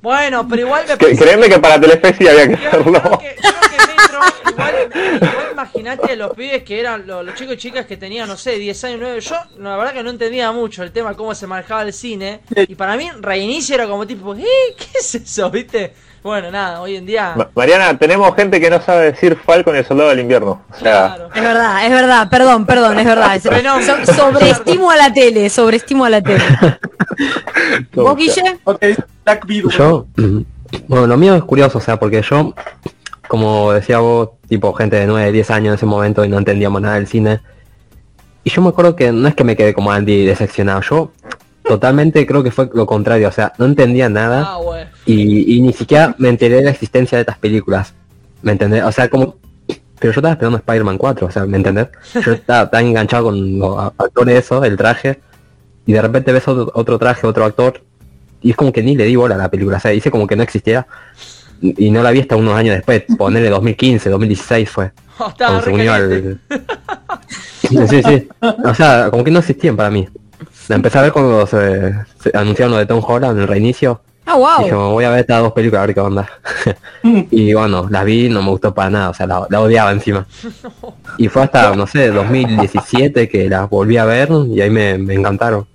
Bueno, 0.00 0.48
pero 0.48 0.62
igual 0.62 0.84
me 0.88 0.96
parece 0.96 1.22
Créeme 1.22 1.48
que 1.48 1.58
para 1.60 1.80
Telefe 1.80 2.14
sí 2.14 2.26
había 2.26 2.48
que 2.48 2.56
creo 2.56 2.68
hacerlo. 2.68 3.18
que, 3.20 3.36
creo 3.36 3.52
que 3.60 3.76
Metro, 3.92 4.20
igual, 4.50 4.74
igual 5.16 5.46
imagínate 5.52 6.12
a 6.12 6.16
los 6.16 6.34
pibes 6.34 6.62
que 6.64 6.80
eran 6.80 7.06
los, 7.06 7.24
los 7.24 7.34
chicos 7.34 7.54
y 7.54 7.58
chicas 7.58 7.86
que 7.86 7.96
tenían, 7.96 8.26
no 8.28 8.36
sé, 8.36 8.58
10 8.58 8.84
años, 8.84 8.98
9. 9.00 9.20
Yo, 9.20 9.36
la 9.58 9.76
verdad 9.76 9.92
que 9.92 10.02
no 10.02 10.10
entendía 10.10 10.50
mucho 10.52 10.82
el 10.82 10.90
tema, 10.90 11.14
cómo 11.14 11.34
se 11.34 11.46
manejaba 11.46 11.82
el 11.82 11.92
cine. 11.92 12.40
Y 12.56 12.74
para 12.74 12.96
mí, 12.96 13.08
reinicio 13.20 13.74
era 13.74 13.86
como 13.86 14.06
tipo, 14.06 14.34
¿eh? 14.34 14.44
¿Qué 14.76 14.98
es 14.98 15.14
eso? 15.14 15.50
¿Viste? 15.50 15.92
Bueno, 16.22 16.50
nada, 16.52 16.80
hoy 16.80 16.96
en 16.96 17.04
día. 17.06 17.34
Ma- 17.36 17.48
Mariana, 17.54 17.98
tenemos 17.98 18.32
gente 18.36 18.60
que 18.60 18.70
no 18.70 18.80
sabe 18.80 19.10
decir 19.12 19.36
Falcon 19.36 19.74
el 19.74 19.84
Soldado 19.84 20.10
del 20.10 20.20
Invierno. 20.20 20.62
O 20.70 20.74
sea, 20.78 21.14
Claro. 21.16 21.28
Es 21.34 21.42
verdad, 21.42 21.84
es 21.84 21.90
verdad, 21.90 22.30
perdón, 22.30 22.64
perdón, 22.66 22.98
es 23.00 23.04
verdad. 23.04 23.40
So- 24.06 24.12
sobreestimo 24.14 24.90
a 24.90 24.96
la 24.96 25.12
tele, 25.12 25.48
sobreestimo 25.50 26.04
a 26.04 26.10
la 26.10 26.22
tele. 26.22 26.44
¿Vos, 27.94 28.16
Guille? 28.16 28.58
Yo, 29.70 30.06
bueno, 30.88 31.06
lo 31.06 31.16
mío 31.16 31.34
es 31.34 31.42
curioso, 31.42 31.78
o 31.78 31.80
sea, 31.80 31.98
porque 31.98 32.22
yo, 32.22 32.54
como 33.28 33.72
decía 33.72 33.98
vos, 33.98 34.30
tipo 34.48 34.72
gente 34.74 34.96
de 34.96 35.06
9, 35.06 35.32
10 35.32 35.50
años 35.50 35.68
en 35.68 35.74
ese 35.74 35.86
momento 35.86 36.24
y 36.24 36.28
no 36.28 36.38
entendíamos 36.38 36.80
nada 36.82 36.94
del 36.96 37.06
cine. 37.08 37.40
Y 38.44 38.50
yo 38.50 38.62
me 38.62 38.68
acuerdo 38.70 38.96
que 38.96 39.12
no 39.12 39.28
es 39.28 39.34
que 39.34 39.44
me 39.44 39.56
quedé 39.56 39.72
como 39.74 39.92
Andy 39.92 40.24
decepcionado, 40.24 40.80
yo 40.82 41.12
totalmente 41.72 42.26
creo 42.26 42.42
que 42.42 42.50
fue 42.50 42.68
lo 42.74 42.84
contrario, 42.84 43.28
o 43.28 43.32
sea, 43.32 43.54
no 43.56 43.64
entendía 43.64 44.10
nada 44.10 44.42
Ah, 44.46 44.60
y, 45.06 45.56
y 45.56 45.60
ni 45.62 45.72
siquiera 45.72 46.14
me 46.18 46.28
enteré 46.28 46.56
de 46.56 46.64
la 46.64 46.70
existencia 46.70 47.16
de 47.16 47.22
estas 47.22 47.38
películas. 47.38 47.94
¿Me 48.42 48.52
entendés? 48.52 48.82
O 48.84 48.92
sea, 48.92 49.08
como... 49.08 49.36
Pero 49.66 50.12
yo 50.12 50.20
estaba 50.20 50.32
esperando 50.32 50.58
Spider-Man 50.58 50.98
4, 50.98 51.26
o 51.26 51.30
sea, 51.30 51.46
¿me 51.46 51.56
entendés? 51.56 51.88
Yo 52.22 52.32
estaba 52.40 52.68
tan 52.68 52.86
enganchado 52.86 53.24
con 53.24 53.58
los 53.58 53.78
actores 53.96 54.44
eso, 54.44 54.62
el 54.64 54.76
traje, 54.76 55.20
y 55.86 55.94
de 55.94 56.02
repente 56.02 56.30
ves 56.32 56.46
otro, 56.46 56.70
otro 56.74 56.98
traje, 56.98 57.26
otro 57.26 57.44
actor, 57.44 57.80
y 58.42 58.50
es 58.50 58.56
como 58.56 58.70
que 58.70 58.82
ni 58.82 58.94
le 58.94 59.04
di 59.04 59.16
bola 59.16 59.36
a 59.36 59.38
la 59.38 59.50
película, 59.50 59.78
o 59.78 59.80
sea, 59.80 59.94
hice 59.94 60.10
como 60.10 60.26
que 60.26 60.36
no 60.36 60.42
existiera, 60.42 60.86
y 61.62 61.90
no 61.90 62.02
la 62.02 62.10
vi 62.10 62.20
hasta 62.20 62.36
unos 62.36 62.54
años 62.54 62.74
después, 62.74 63.04
ponerle 63.16 63.48
2015, 63.48 64.10
2016 64.10 64.68
fue, 64.68 64.90
Oh, 65.18 65.28
estaba 65.28 65.62
se 65.62 65.70
unió 65.70 65.92
al... 65.92 66.40
sí, 67.60 68.02
sí, 68.02 68.28
o 68.64 68.74
sea, 68.74 69.08
como 69.10 69.22
que 69.22 69.30
no 69.30 69.38
existían 69.38 69.76
para 69.76 69.90
mí. 69.90 70.08
La 70.68 70.76
empecé 70.76 70.98
a 70.98 71.02
ver 71.02 71.12
cuando 71.12 71.46
se, 71.46 71.94
se 72.20 72.30
anunciaron 72.34 72.72
lo 72.72 72.78
de 72.78 72.86
Tom 72.86 73.02
Holland, 73.06 73.38
el 73.38 73.48
reinicio, 73.48 74.00
Ah, 74.24 74.36
wow. 74.36 74.64
Dije, 74.64 74.74
voy 74.74 75.04
a 75.04 75.10
ver 75.10 75.20
estas 75.20 75.40
dos 75.42 75.52
películas 75.52 75.82
a 75.82 75.86
ver 75.86 75.94
qué 75.94 76.00
onda. 76.00 76.28
y 77.02 77.52
bueno, 77.54 77.88
las 77.90 78.04
vi, 78.04 78.28
no 78.28 78.42
me 78.42 78.50
gustó 78.50 78.72
para 78.72 78.90
nada, 78.90 79.10
o 79.10 79.14
sea, 79.14 79.26
la, 79.26 79.46
la 79.48 79.60
odiaba 79.60 79.92
encima. 79.92 80.26
Y 81.18 81.28
fue 81.28 81.42
hasta, 81.42 81.76
no 81.76 81.86
sé, 81.86 82.08
2017 82.08 83.28
que 83.28 83.48
las 83.48 83.68
volví 83.68 83.98
a 83.98 84.06
ver 84.06 84.30
y 84.48 84.62
ahí 84.62 84.70
me, 84.70 84.96
me 84.96 85.14
encantaron. 85.14 85.66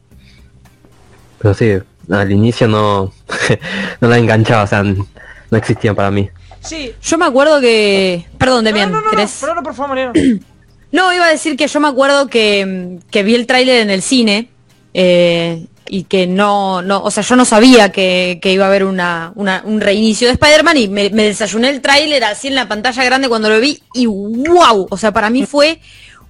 Pero 1.38 1.53
sí, 1.53 1.77
al 2.10 2.32
inicio 2.32 2.67
no, 2.67 3.13
no 4.01 4.08
la 4.08 4.17
enganchaba, 4.17 4.63
o 4.63 4.67
sea, 4.67 4.82
no 4.84 5.06
existían 5.58 5.96
para 5.96 6.10
mí. 6.10 6.27
Sí. 6.62 6.94
Yo 7.01 7.17
me 7.17 7.25
acuerdo 7.25 7.62
que... 7.62 8.25
Perdón, 8.39 8.65
Demian, 8.65 8.91
no, 8.91 9.01
no, 9.01 9.12
no, 9.12 9.17
no, 9.17 9.56
no, 9.56 9.63
por 9.63 9.74
favor, 9.74 9.89
Mariano. 9.89 10.13
No, 10.89 11.13
iba 11.13 11.25
a 11.25 11.29
decir 11.29 11.58
que 11.58 11.67
yo 11.67 11.82
me 11.82 11.89
acuerdo 11.89 12.27
que, 12.27 13.00
que 13.12 13.22
vi 13.22 13.36
el 13.36 13.46
tráiler 13.46 13.82
en 13.82 13.89
el 13.89 14.01
cine 14.01 14.50
eh, 15.00 15.63
y 15.88 16.04
que 16.06 16.25
no, 16.25 16.82
no, 16.82 17.04
o 17.04 17.12
sea, 17.12 17.22
yo 17.22 17.36
no 17.36 17.46
sabía 17.46 17.92
que, 17.92 18.39
que 18.42 18.51
iba 18.51 18.66
a 18.66 18.68
haber 18.68 18.84
una, 18.84 19.32
una- 19.36 19.62
un 19.63 19.80
reinicio 19.80 20.27
de 20.27 20.34
Spider-Man 20.34 20.75
y 20.75 20.88
me, 20.88 21.12
me 21.12 21.24
desayuné 21.25 21.70
el 21.70 21.82
tráiler 21.82 22.24
así 22.24 22.48
en 22.48 22.56
la 22.56 22.68
pantalla 22.68 23.04
grande 23.04 23.30
cuando 23.30 23.48
lo 23.48 23.60
vi 23.60 23.80
y 23.94 24.08
wow, 24.08 24.88
o 24.89 24.98
sea, 24.98 25.13
para 25.13 25.30
mí 25.30 25.46
fue 25.54 25.80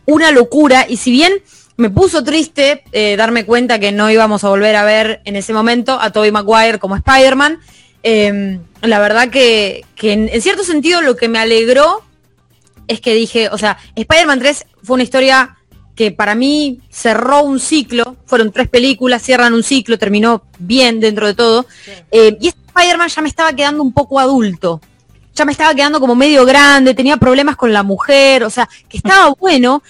una 0.06 0.32
locura 0.32 0.86
y 0.88 0.98
si 0.98 1.12
bien 1.12 1.32
me 1.78 1.90
puso 1.90 2.24
triste 2.26 2.84
eh, 2.92 3.16
darme 3.16 3.46
cuenta 3.46 3.80
que 3.80 3.94
no 3.94 4.12
íbamos 4.12 4.44
a 4.44 4.50
volver 4.50 4.76
a 4.76 4.84
ver 4.84 5.22
en 5.24 5.38
ese 5.38 5.54
momento 5.54 5.98
a 6.00 6.12
Tobey 6.12 6.32
Maguire 6.32 6.78
como 6.80 6.96
Spider-Man. 6.98 7.60
Eh, 8.04 8.60
la 8.82 9.00
verdad 9.00 9.30
que, 9.30 9.86
que 9.96 10.12
en, 10.12 10.30
en 10.30 10.42
cierto 10.42 10.64
sentido 10.64 11.02
lo 11.02 11.16
que 11.16 11.30
me 11.30 11.40
alegró 11.40 12.04
es 12.88 13.00
que 13.02 13.14
dije, 13.14 13.50
o 13.50 13.58
sea, 13.58 13.78
Spider-Man 13.96 14.40
3 14.40 14.66
fue 14.84 14.96
una 14.96 15.04
historia 15.04 15.57
que 15.98 16.12
para 16.12 16.36
mí 16.36 16.80
cerró 16.92 17.42
un 17.42 17.60
ciclo, 17.60 18.16
fueron 18.28 18.52
tres 18.52 18.70
películas, 18.70 19.24
cierran 19.24 19.56
un 19.56 19.64
ciclo, 19.64 19.98
terminó 19.98 20.44
bien 20.60 21.00
dentro 21.00 21.26
de 21.26 21.34
todo, 21.34 21.66
eh, 22.12 22.38
y 22.40 22.50
este 22.50 22.60
Spider-Man 22.68 23.10
ya 23.10 23.22
me 23.24 23.30
estaba 23.30 23.54
quedando 23.54 23.82
un 23.82 23.92
poco 23.92 24.20
adulto, 24.20 24.80
ya 25.34 25.44
me 25.44 25.52
estaba 25.52 25.74
quedando 25.74 26.00
como 26.00 26.14
medio 26.14 26.46
grande, 26.46 26.94
tenía 26.94 27.18
problemas 27.18 27.56
con 27.56 27.74
la 27.74 27.82
mujer, 27.82 28.44
o 28.44 28.50
sea, 28.52 28.70
que 28.88 28.98
estaba 28.98 29.34
bueno, 29.40 29.82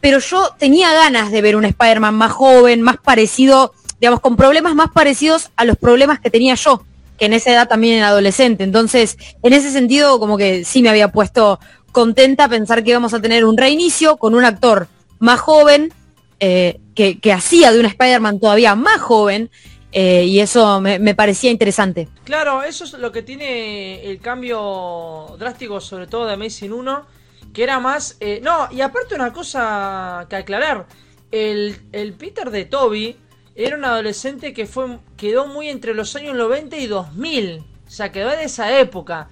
pero 0.00 0.18
yo 0.18 0.50
tenía 0.58 0.92
ganas 0.92 1.30
de 1.30 1.40
ver 1.40 1.54
un 1.54 1.64
Spider-Man 1.64 2.16
más 2.16 2.32
joven, 2.32 2.82
más 2.82 2.96
parecido, 2.96 3.72
digamos, 4.00 4.18
con 4.18 4.34
problemas 4.34 4.74
más 4.74 4.90
parecidos 4.90 5.52
a 5.54 5.64
los 5.64 5.76
problemas 5.76 6.18
que 6.18 6.28
tenía 6.28 6.56
yo, 6.56 6.84
que 7.20 7.26
en 7.26 7.34
esa 7.34 7.52
edad 7.52 7.68
también 7.68 7.98
era 7.98 8.08
adolescente. 8.08 8.64
Entonces, 8.64 9.16
en 9.44 9.52
ese 9.52 9.70
sentido, 9.70 10.18
como 10.18 10.36
que 10.36 10.64
sí 10.64 10.82
me 10.82 10.88
había 10.88 11.12
puesto 11.12 11.60
contenta 11.92 12.48
pensar 12.48 12.82
que 12.82 12.90
íbamos 12.90 13.14
a 13.14 13.20
tener 13.20 13.44
un 13.44 13.56
reinicio 13.56 14.16
con 14.16 14.34
un 14.34 14.44
actor 14.44 14.88
más 15.22 15.40
joven, 15.40 15.92
eh, 16.40 16.80
que, 16.96 17.32
hacía 17.32 17.70
de 17.70 17.78
un 17.78 17.86
Spider-Man 17.86 18.40
todavía 18.40 18.74
más 18.74 19.00
joven, 19.00 19.50
eh, 19.92 20.24
y 20.24 20.40
eso 20.40 20.80
me, 20.80 21.14
parecía 21.14 21.52
interesante. 21.52 22.08
Claro, 22.24 22.64
eso 22.64 22.82
es 22.82 22.94
lo 22.94 23.12
que 23.12 23.22
tiene 23.22 24.04
el 24.04 24.18
cambio 24.20 25.36
drástico, 25.38 25.80
sobre 25.80 26.08
todo 26.08 26.26
de 26.26 26.32
Amazing 26.32 26.72
1, 26.72 27.06
que 27.54 27.62
era 27.62 27.78
más... 27.78 28.16
Eh, 28.18 28.40
no, 28.42 28.68
y 28.72 28.80
aparte 28.80 29.14
una 29.14 29.32
cosa 29.32 30.26
que 30.28 30.34
aclarar, 30.34 30.86
el, 31.30 31.76
el 31.92 32.14
Peter 32.14 32.50
de 32.50 32.64
Toby 32.64 33.16
era 33.54 33.76
un 33.76 33.84
adolescente 33.84 34.52
que 34.52 34.66
fue 34.66 34.98
quedó 35.16 35.46
muy 35.46 35.68
entre 35.68 35.94
los 35.94 36.16
años 36.16 36.34
90 36.34 36.76
y 36.78 36.88
2000, 36.88 37.58
o 37.58 37.90
sea, 37.90 38.10
quedó 38.10 38.32
en 38.32 38.40
esa 38.40 38.76
época. 38.80 39.30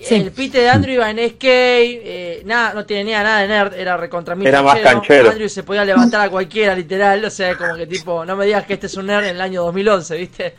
Sí. 0.00 0.14
El 0.14 0.30
Peter 0.30 0.62
de 0.62 0.68
Andrew 0.68 0.94
iba 0.94 1.10
en 1.10 1.18
skate, 1.18 2.00
eh, 2.04 2.42
nada, 2.44 2.72
no 2.72 2.86
tenía 2.86 3.22
nada 3.22 3.40
de 3.40 3.48
nerd, 3.48 3.74
era 3.74 3.96
recontra 3.96 4.36
mil 4.36 4.46
Era 4.46 4.62
más 4.62 4.78
canchero. 4.78 5.30
Andrew 5.30 5.48
se 5.48 5.64
podía 5.64 5.84
levantar 5.84 6.20
a 6.20 6.30
cualquiera, 6.30 6.74
literal, 6.74 7.24
o 7.24 7.30
sea, 7.30 7.56
como 7.56 7.74
que 7.74 7.86
tipo, 7.86 8.24
no 8.24 8.36
me 8.36 8.46
digas 8.46 8.64
que 8.64 8.74
este 8.74 8.86
es 8.86 8.96
un 8.96 9.06
nerd 9.06 9.24
en 9.24 9.30
el 9.36 9.40
año 9.40 9.64
2011, 9.64 10.16
¿viste? 10.16 10.54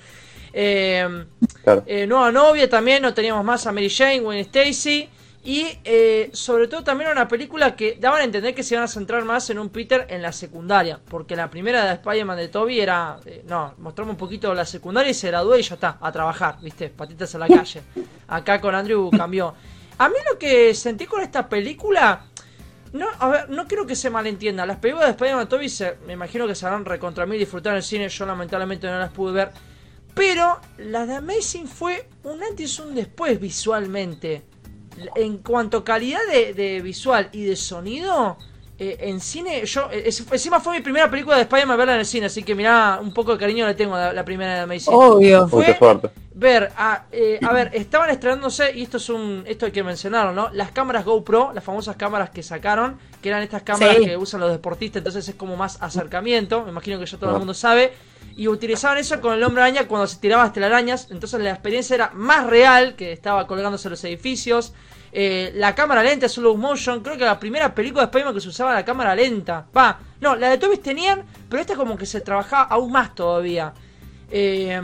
Eh, 0.51 1.25
claro. 1.63 1.83
eh, 1.85 2.05
nueva 2.05 2.31
novia 2.31 2.69
también, 2.69 3.01
no 3.01 3.13
teníamos 3.13 3.45
más 3.45 3.65
a 3.65 3.71
Mary 3.71 3.89
Jane, 3.89 4.19
Gwen 4.19 4.39
Stacy. 4.39 5.09
Y 5.43 5.79
eh, 5.85 6.29
sobre 6.33 6.67
todo 6.67 6.83
también 6.83 7.11
una 7.11 7.27
película 7.27 7.75
que 7.75 7.97
daban 7.99 8.21
a 8.21 8.23
entender 8.25 8.53
que 8.53 8.61
se 8.61 8.75
iban 8.75 8.83
a 8.83 8.87
centrar 8.89 9.23
más 9.23 9.49
en 9.49 9.59
un 9.59 9.69
Peter 9.69 10.05
en 10.09 10.21
la 10.21 10.33
secundaria. 10.33 10.99
Porque 11.09 11.35
la 11.35 11.49
primera 11.49 11.85
de 11.85 11.93
Spider-Man 11.93 12.37
de 12.37 12.47
Toby 12.49 12.79
era, 12.79 13.19
eh, 13.25 13.43
no, 13.47 13.73
mostramos 13.77 14.13
un 14.13 14.17
poquito 14.17 14.53
la 14.53 14.65
secundaria 14.65 15.11
y 15.11 15.13
se 15.13 15.27
graduó 15.27 15.57
y 15.57 15.61
ya 15.61 15.75
está, 15.75 15.97
a 16.01 16.11
trabajar, 16.11 16.57
viste, 16.61 16.89
patitas 16.89 17.33
a 17.35 17.37
la 17.37 17.47
calle. 17.47 17.81
Acá 18.27 18.59
con 18.59 18.75
Andrew 18.75 19.09
cambió. 19.11 19.55
A 19.97 20.09
mí 20.09 20.15
lo 20.29 20.37
que 20.37 20.73
sentí 20.73 21.05
con 21.05 21.21
esta 21.21 21.47
película, 21.47 22.25
no, 22.91 23.07
a 23.19 23.29
ver, 23.29 23.49
no 23.49 23.65
quiero 23.65 23.85
que 23.85 23.95
se 23.95 24.09
malentienda. 24.09 24.65
Las 24.65 24.77
películas 24.77 25.07
de 25.07 25.11
Spider-Man 25.11 25.45
de 25.45 25.49
Toby 25.49 25.69
se, 25.69 25.97
me 26.05 26.13
imagino 26.13 26.47
que 26.47 26.55
se 26.55 26.65
harán 26.65 26.83
recontra 26.83 27.25
mí 27.25 27.37
disfrutar 27.37 27.71
en 27.73 27.77
el 27.77 27.83
cine. 27.83 28.09
Yo 28.09 28.25
lamentablemente 28.25 28.87
no 28.87 28.99
las 28.99 29.11
pude 29.11 29.31
ver. 29.31 29.51
Pero 30.13 30.59
la 30.77 31.05
de 31.05 31.15
Amazing 31.15 31.67
fue 31.67 32.09
un 32.23 32.43
antes 32.43 32.77
y 32.77 32.81
un 32.81 32.93
después 32.93 33.39
visualmente 33.39 34.43
en 35.15 35.37
cuanto 35.39 35.77
a 35.77 35.83
calidad 35.83 36.19
de, 36.31 36.53
de 36.53 36.81
visual 36.81 37.29
y 37.31 37.43
de 37.43 37.55
sonido, 37.55 38.37
eh, 38.77 38.97
en 39.01 39.19
cine, 39.19 39.65
yo, 39.65 39.89
eh, 39.91 40.09
encima 40.31 40.59
fue 40.61 40.77
mi 40.77 40.81
primera 40.81 41.09
película 41.09 41.35
de 41.35 41.41
Spider-Man 41.41 41.77
verla 41.77 41.93
en 41.95 41.99
el 41.99 42.05
cine, 42.05 42.27
así 42.27 42.43
que 42.43 42.55
mirá, 42.55 42.99
un 43.01 43.13
poco 43.13 43.33
de 43.33 43.37
cariño 43.37 43.67
le 43.67 43.73
tengo 43.73 43.95
a 43.95 43.99
la, 43.99 44.13
la 44.13 44.23
primera 44.23 44.55
de 44.55 44.59
Amazing. 44.61 44.93
Obvio. 44.93 45.47
Fue 45.49 45.77
ver, 46.33 46.71
a, 46.77 47.03
eh, 47.11 47.37
a 47.45 47.51
ver, 47.51 47.71
estaban 47.73 48.09
estrenándose, 48.09 48.71
y 48.73 48.83
esto 48.83 48.95
es 48.95 49.09
un, 49.09 49.43
esto 49.45 49.65
hay 49.65 49.73
que 49.73 49.83
mencionarlo, 49.83 50.31
¿no? 50.31 50.49
Las 50.53 50.71
cámaras 50.71 51.03
GoPro, 51.03 51.51
las 51.53 51.63
famosas 51.63 51.97
cámaras 51.97 52.29
que 52.29 52.41
sacaron, 52.41 52.97
que 53.21 53.27
eran 53.27 53.43
estas 53.43 53.63
cámaras 53.63 53.97
sí. 53.97 54.05
que 54.05 54.15
usan 54.15 54.39
los 54.39 54.51
deportistas, 54.51 55.01
entonces 55.01 55.27
es 55.27 55.35
como 55.35 55.57
más 55.57 55.81
acercamiento, 55.81 56.63
me 56.63 56.71
imagino 56.71 56.97
que 56.97 57.05
ya 57.05 57.17
todo 57.17 57.31
el 57.31 57.39
mundo 57.39 57.53
sabe 57.53 57.91
y 58.37 58.47
utilizaban 58.47 58.97
eso 58.97 59.19
con 59.19 59.33
el 59.33 59.43
hombre 59.43 59.63
araña 59.63 59.85
cuando 59.89 60.07
se 60.07 60.17
tiraba 60.17 60.43
hasta 60.43 60.53
telarañas. 60.53 61.11
Entonces 61.11 61.41
la 61.41 61.49
experiencia 61.49 61.95
era 61.95 62.11
más 62.13 62.47
real, 62.47 62.95
que 62.95 63.11
estaba 63.11 63.45
colgándose 63.47 63.89
los 63.89 64.01
edificios. 64.05 64.71
Eh, 65.11 65.51
la 65.55 65.73
cámara 65.75 66.03
lenta, 66.03 66.29
slow 66.29 66.55
motion. 66.57 67.01
Creo 67.01 67.17
que 67.17 67.25
la 67.25 67.39
primera 67.39 67.73
película 67.73 68.03
de 68.03 68.05
Spider-Man 68.05 68.33
que 68.35 68.41
se 68.41 68.49
usaba 68.49 68.73
la 68.73 68.85
cámara 68.85 69.15
lenta. 69.15 69.65
Va, 69.75 69.99
no, 70.21 70.35
la 70.35 70.49
de 70.49 70.57
Toby 70.57 70.77
tenían, 70.77 71.23
pero 71.49 71.61
esta 71.61 71.75
como 71.75 71.97
que 71.97 72.05
se 72.05 72.21
trabajaba 72.21 72.63
aún 72.63 72.91
más 72.91 73.15
todavía. 73.15 73.73
Eh, 74.31 74.81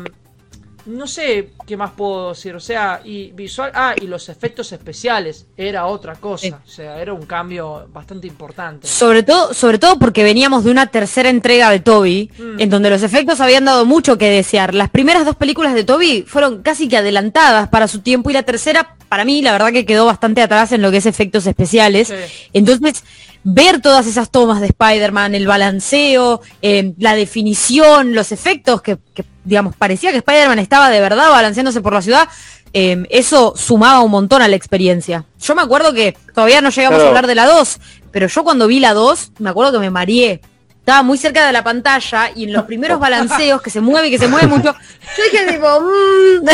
no 0.85 1.07
sé 1.07 1.49
qué 1.65 1.75
más 1.77 1.91
puedo 1.91 2.29
decir, 2.29 2.55
o 2.55 2.59
sea, 2.59 3.01
y 3.03 3.31
visual, 3.31 3.71
ah, 3.73 3.95
y 3.99 4.07
los 4.07 4.29
efectos 4.29 4.71
especiales 4.71 5.47
era 5.57 5.87
otra 5.87 6.15
cosa, 6.15 6.61
o 6.63 6.69
sea, 6.69 7.01
era 7.01 7.13
un 7.13 7.25
cambio 7.25 7.87
bastante 7.91 8.27
importante. 8.27 8.87
Sobre 8.87 9.23
todo, 9.23 9.53
sobre 9.53 9.79
todo 9.79 9.97
porque 9.97 10.23
veníamos 10.23 10.63
de 10.63 10.71
una 10.71 10.87
tercera 10.87 11.29
entrega 11.29 11.69
de 11.71 11.79
Toby, 11.79 12.29
mm. 12.37 12.59
en 12.59 12.69
donde 12.69 12.89
los 12.89 13.01
efectos 13.03 13.41
habían 13.41 13.65
dado 13.65 13.85
mucho 13.85 14.17
que 14.17 14.29
desear. 14.29 14.75
Las 14.75 14.89
primeras 14.89 15.25
dos 15.25 15.35
películas 15.35 15.73
de 15.73 15.83
Toby 15.83 16.23
fueron 16.27 16.61
casi 16.61 16.87
que 16.87 16.97
adelantadas 16.97 17.69
para 17.69 17.87
su 17.87 17.99
tiempo 17.99 18.29
y 18.29 18.33
la 18.33 18.43
tercera, 18.43 18.95
para 19.09 19.25
mí, 19.25 19.41
la 19.41 19.53
verdad 19.53 19.71
que 19.71 19.85
quedó 19.85 20.05
bastante 20.05 20.41
atrás 20.41 20.71
en 20.71 20.81
lo 20.81 20.91
que 20.91 20.97
es 20.97 21.05
efectos 21.05 21.47
especiales. 21.47 22.09
Sí. 22.09 22.49
Entonces, 22.53 23.03
ver 23.43 23.81
todas 23.81 24.07
esas 24.07 24.29
tomas 24.29 24.61
de 24.61 24.67
Spider-Man, 24.67 25.35
el 25.35 25.47
balanceo, 25.47 26.41
eh, 26.61 26.93
la 26.97 27.15
definición, 27.15 28.13
los 28.13 28.31
efectos 28.31 28.81
que, 28.81 28.97
que 29.13 29.23
digamos, 29.45 29.75
parecía 29.75 30.11
que 30.11 30.17
Spider-Man 30.17 30.59
estaba 30.59 30.89
de 30.89 30.99
verdad 30.99 31.29
balanceándose 31.29 31.81
por 31.81 31.93
la 31.93 32.01
ciudad, 32.01 32.27
eh, 32.73 33.03
eso 33.09 33.53
sumaba 33.55 34.01
un 34.01 34.11
montón 34.11 34.41
a 34.41 34.49
la 34.49 34.55
experiencia. 34.57 35.23
Yo 35.39 35.55
me 35.55 35.61
acuerdo 35.61 35.93
que 35.93 36.17
todavía 36.33 36.59
no 36.59 36.69
llegamos 36.69 36.97
claro. 36.97 37.05
a 37.05 37.07
hablar 37.07 37.27
de 37.27 37.35
la 37.35 37.45
2, 37.45 37.79
pero 38.11 38.27
yo 38.27 38.43
cuando 38.43 38.67
vi 38.67 38.81
la 38.81 38.93
2, 38.93 39.31
me 39.39 39.49
acuerdo 39.49 39.71
que 39.71 39.79
me 39.79 39.89
mareé. 39.89 40.41
Estaba 40.79 41.01
muy 41.01 41.17
cerca 41.17 41.47
de 41.47 41.53
la 41.53 41.63
pantalla 41.63 42.31
y 42.35 42.43
en 42.43 42.53
los 42.53 42.63
primeros 42.67 42.99
balanceos 42.99 43.61
que 43.61 43.69
se 43.69 43.79
mueve 43.79 44.09
y 44.09 44.11
que 44.11 44.19
se 44.19 44.27
mueve 44.27 44.47
mucho, 44.47 44.75
yo 45.17 45.23
dije 45.31 45.53
tipo, 45.53 45.79
mmm, 45.79 46.45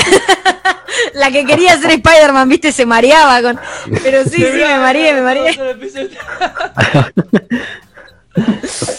la 1.16 1.32
que 1.32 1.44
quería 1.44 1.78
ser 1.80 1.92
Spider-Man, 1.92 2.48
viste, 2.48 2.72
se 2.72 2.86
mareaba 2.86 3.42
con... 3.42 3.60
Pero 4.04 4.24
sí, 4.24 4.38
sí, 4.38 4.44
me 4.44 4.78
mareé, 4.78 5.14
me 5.14 5.22
mareé. 5.22 5.58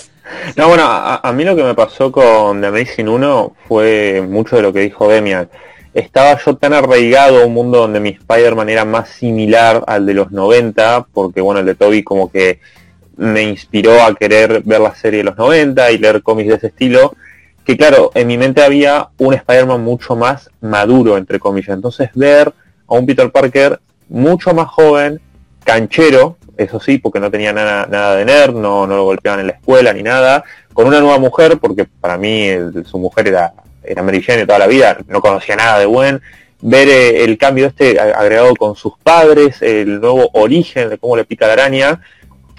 No, 0.56 0.68
bueno, 0.68 0.84
a, 0.84 1.16
a, 1.26 1.32
mí 1.32 1.44
lo 1.44 1.56
que 1.56 1.62
me 1.62 1.74
pasó 1.74 2.12
con 2.12 2.60
The 2.60 2.66
Amazing 2.68 3.08
1 3.08 3.56
fue 3.68 4.24
mucho 4.26 4.56
de 4.56 4.62
lo 4.62 4.72
que 4.72 4.80
dijo 4.80 5.08
Demian. 5.08 5.48
Estaba 5.94 6.38
yo 6.44 6.56
tan 6.56 6.72
arraigado 6.72 7.42
a 7.42 7.46
un 7.46 7.52
mundo 7.52 7.78
donde 7.78 8.00
mi 8.00 8.10
Spider-Man 8.10 8.68
era 8.68 8.84
más 8.84 9.10
similar 9.10 9.84
al 9.86 10.06
de 10.06 10.14
los 10.14 10.30
90, 10.30 11.06
porque 11.12 11.40
bueno, 11.40 11.60
el 11.60 11.66
de 11.66 11.74
Toby 11.74 12.02
como 12.02 12.30
que 12.30 12.60
me 13.16 13.42
inspiró 13.42 14.02
a 14.02 14.14
querer 14.14 14.62
ver 14.64 14.80
la 14.80 14.94
serie 14.94 15.18
de 15.18 15.24
los 15.24 15.36
90 15.36 15.92
y 15.92 15.98
leer 15.98 16.22
cómics 16.22 16.48
de 16.48 16.54
ese 16.56 16.66
estilo, 16.68 17.14
que 17.64 17.76
claro, 17.76 18.10
en 18.14 18.26
mi 18.26 18.38
mente 18.38 18.62
había 18.62 19.08
un 19.18 19.34
Spider-Man 19.34 19.82
mucho 19.82 20.16
más 20.16 20.50
maduro, 20.60 21.16
entre 21.16 21.38
comillas. 21.38 21.76
Entonces 21.76 22.10
ver 22.14 22.52
a 22.88 22.94
un 22.94 23.06
Peter 23.06 23.30
Parker 23.30 23.78
mucho 24.08 24.54
más 24.54 24.68
joven, 24.68 25.20
canchero, 25.64 26.36
eso 26.56 26.80
sí, 26.80 26.98
porque 26.98 27.20
no 27.20 27.30
tenía 27.30 27.52
nada, 27.52 27.86
nada 27.86 28.16
de 28.16 28.24
nerd, 28.24 28.54
no, 28.54 28.86
no 28.86 28.96
lo 28.96 29.04
golpeaban 29.04 29.40
en 29.40 29.46
la 29.48 29.52
escuela 29.54 29.92
ni 29.92 30.02
nada, 30.02 30.44
con 30.72 30.86
una 30.86 31.00
nueva 31.00 31.18
mujer, 31.18 31.58
porque 31.58 31.84
para 31.84 32.18
mí 32.18 32.48
su 32.84 32.98
mujer 32.98 33.28
era, 33.28 33.52
era 33.82 34.02
Mary 34.02 34.24
toda 34.46 34.58
la 34.58 34.66
vida, 34.66 34.98
no 35.08 35.20
conocía 35.20 35.56
nada 35.56 35.78
de 35.78 35.86
Gwen, 35.86 36.20
ver 36.60 36.88
eh, 36.88 37.24
el 37.24 37.36
cambio 37.38 37.66
este 37.66 37.98
agregado 37.98 38.54
con 38.56 38.76
sus 38.76 38.94
padres, 39.02 39.60
el 39.62 40.00
nuevo 40.00 40.30
origen 40.34 40.90
de 40.90 40.98
cómo 40.98 41.16
le 41.16 41.24
pica 41.24 41.46
la 41.46 41.54
araña, 41.54 42.00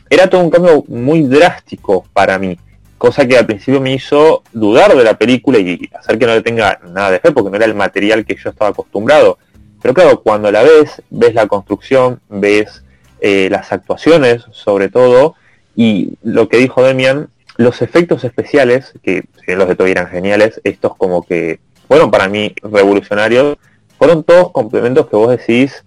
era 0.09 0.29
todo 0.29 0.41
un 0.41 0.49
cambio 0.49 0.83
muy 0.87 1.23
drástico 1.23 2.05
para 2.13 2.37
mí, 2.37 2.57
cosa 2.97 3.27
que 3.27 3.37
al 3.37 3.45
principio 3.45 3.81
me 3.81 3.93
hizo 3.93 4.43
dudar 4.51 4.95
de 4.95 5.03
la 5.03 5.17
película 5.17 5.57
y 5.57 5.89
hacer 5.97 6.19
que 6.19 6.25
no 6.25 6.35
le 6.35 6.41
tenga 6.41 6.79
nada 6.87 7.11
de 7.11 7.19
fe, 7.19 7.31
porque 7.31 7.49
no 7.49 7.55
era 7.55 7.65
el 7.65 7.73
material 7.73 8.25
que 8.25 8.35
yo 8.35 8.49
estaba 8.49 8.71
acostumbrado. 8.71 9.37
Pero 9.81 9.93
claro, 9.93 10.21
cuando 10.21 10.49
la 10.51 10.63
ves, 10.63 11.01
ves 11.09 11.33
la 11.33 11.47
construcción, 11.47 12.21
ves 12.29 12.82
eh, 13.25 13.47
las 13.49 13.71
actuaciones 13.71 14.43
sobre 14.51 14.89
todo, 14.89 15.35
y 15.77 16.17
lo 16.23 16.49
que 16.49 16.57
dijo 16.57 16.83
Demian, 16.83 17.29
los 17.55 17.81
efectos 17.81 18.25
especiales, 18.25 18.91
que 19.01 19.23
si 19.45 19.55
los 19.55 19.69
de 19.69 19.75
Toby 19.75 19.91
eran 19.91 20.09
geniales, 20.09 20.59
estos 20.65 20.97
como 20.97 21.23
que 21.23 21.61
fueron 21.87 22.11
para 22.11 22.27
mí 22.27 22.53
revolucionarios, 22.61 23.55
fueron 23.97 24.25
todos 24.25 24.51
complementos 24.51 25.07
que 25.07 25.15
vos 25.15 25.29
decís, 25.29 25.85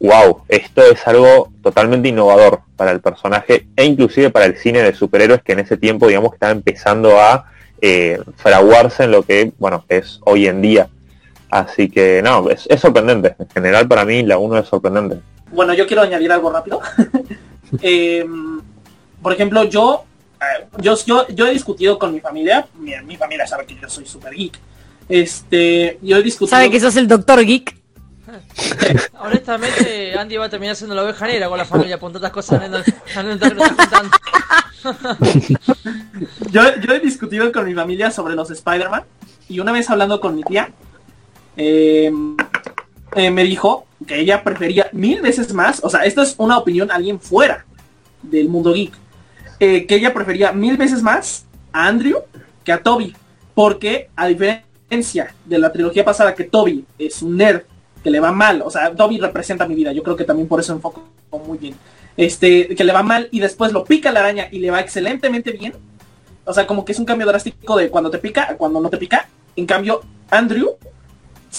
wow, 0.00 0.42
esto 0.48 0.82
es 0.82 1.06
algo 1.06 1.50
totalmente 1.62 2.10
innovador 2.10 2.60
para 2.76 2.90
el 2.90 3.00
personaje 3.00 3.66
e 3.74 3.84
inclusive 3.86 4.28
para 4.28 4.44
el 4.44 4.58
cine 4.58 4.82
de 4.82 4.92
superhéroes 4.92 5.42
que 5.42 5.52
en 5.52 5.60
ese 5.60 5.78
tiempo 5.78 6.08
digamos 6.08 6.34
estaba 6.34 6.52
empezando 6.52 7.18
a 7.18 7.50
eh, 7.80 8.20
fraguarse 8.36 9.04
en 9.04 9.12
lo 9.12 9.22
que, 9.22 9.50
bueno, 9.58 9.86
es 9.88 10.20
hoy 10.26 10.46
en 10.46 10.60
día. 10.60 10.88
Así 11.48 11.88
que 11.88 12.20
no, 12.22 12.50
es, 12.50 12.66
es 12.68 12.80
sorprendente. 12.80 13.34
En 13.38 13.48
general 13.48 13.88
para 13.88 14.04
mí 14.04 14.22
la 14.22 14.36
1 14.36 14.58
es 14.58 14.68
sorprendente. 14.68 15.22
Bueno, 15.56 15.74
yo 15.74 15.86
quiero 15.86 16.02
añadir 16.02 16.30
algo 16.30 16.50
rápido. 16.50 16.80
eh, 17.82 18.24
por 19.20 19.32
ejemplo, 19.32 19.64
yo 19.64 20.04
eh, 20.40 20.66
yo, 20.78 20.94
yo, 21.04 21.26
yo 21.28 21.46
he 21.46 21.52
discutido 21.52 21.98
con 21.98 22.12
mi 22.12 22.20
familia, 22.20 22.66
mi, 22.78 22.92
mi 23.04 23.16
familia 23.16 23.46
sabe 23.46 23.66
que 23.66 23.76
yo 23.80 23.88
soy 23.88 24.06
super 24.06 24.32
geek. 24.32 24.58
Este, 25.08 25.98
yo 26.02 26.16
he 26.16 26.22
discutido... 26.22 26.56
¿Sabe 26.56 26.70
que 26.70 26.80
sos 26.80 26.96
el 26.96 27.08
doctor 27.08 27.44
geek? 27.44 27.76
Honestamente, 29.20 30.18
Andy 30.18 30.36
va 30.36 30.46
a 30.46 30.50
terminar 30.50 30.76
siendo 30.76 30.94
la 30.94 31.04
oveja 31.04 31.26
negra 31.26 31.48
con 31.48 31.58
la 31.58 31.64
familia 31.64 31.98
por 31.98 32.12
tantas 32.12 32.32
cosas 32.32 32.60
yo, 36.50 36.62
yo 36.80 36.92
he 36.92 37.00
discutido 37.00 37.50
con 37.50 37.64
mi 37.64 37.74
familia 37.74 38.10
sobre 38.10 38.34
los 38.34 38.50
Spider-Man 38.50 39.04
y 39.48 39.60
una 39.60 39.72
vez 39.72 39.88
hablando 39.90 40.20
con 40.20 40.34
mi 40.34 40.42
tía, 40.42 40.70
eh, 41.56 42.12
eh, 43.14 43.30
me 43.30 43.44
dijo 43.44 43.85
que 44.04 44.20
ella 44.20 44.42
prefería 44.42 44.88
mil 44.92 45.22
veces 45.22 45.52
más, 45.54 45.82
o 45.82 45.88
sea, 45.88 46.04
esto 46.04 46.22
es 46.22 46.34
una 46.38 46.58
opinión 46.58 46.90
alguien 46.90 47.20
fuera 47.20 47.64
del 48.22 48.48
mundo 48.48 48.74
geek, 48.74 48.92
eh, 49.60 49.86
que 49.86 49.94
ella 49.94 50.12
prefería 50.12 50.52
mil 50.52 50.76
veces 50.76 51.02
más 51.02 51.46
a 51.72 51.86
Andrew 51.86 52.20
que 52.64 52.72
a 52.72 52.82
Toby, 52.82 53.14
porque 53.54 54.10
a 54.16 54.26
diferencia 54.26 55.34
de 55.44 55.58
la 55.58 55.72
trilogía 55.72 56.04
pasada 56.04 56.34
que 56.34 56.44
Toby 56.44 56.84
es 56.98 57.22
un 57.22 57.36
nerd 57.36 57.62
que 58.02 58.10
le 58.10 58.20
va 58.20 58.32
mal, 58.32 58.62
o 58.62 58.70
sea, 58.70 58.94
Toby 58.94 59.18
representa 59.18 59.66
mi 59.66 59.74
vida, 59.74 59.92
yo 59.92 60.02
creo 60.02 60.16
que 60.16 60.24
también 60.24 60.48
por 60.48 60.60
eso 60.60 60.72
enfoco 60.72 61.04
muy 61.46 61.58
bien, 61.58 61.74
este, 62.16 62.74
que 62.74 62.84
le 62.84 62.92
va 62.92 63.02
mal 63.02 63.28
y 63.30 63.40
después 63.40 63.72
lo 63.72 63.84
pica 63.84 64.12
la 64.12 64.20
araña 64.20 64.48
y 64.50 64.58
le 64.58 64.70
va 64.70 64.80
excelentemente 64.80 65.52
bien, 65.52 65.72
o 66.44 66.52
sea, 66.52 66.66
como 66.66 66.84
que 66.84 66.92
es 66.92 66.98
un 66.98 67.04
cambio 67.04 67.26
drástico 67.26 67.76
de 67.76 67.88
cuando 67.88 68.10
te 68.10 68.18
pica 68.18 68.50
a 68.50 68.56
cuando 68.56 68.80
no 68.80 68.90
te 68.90 68.98
pica, 68.98 69.28
en 69.56 69.66
cambio, 69.66 70.02
Andrew 70.30 70.76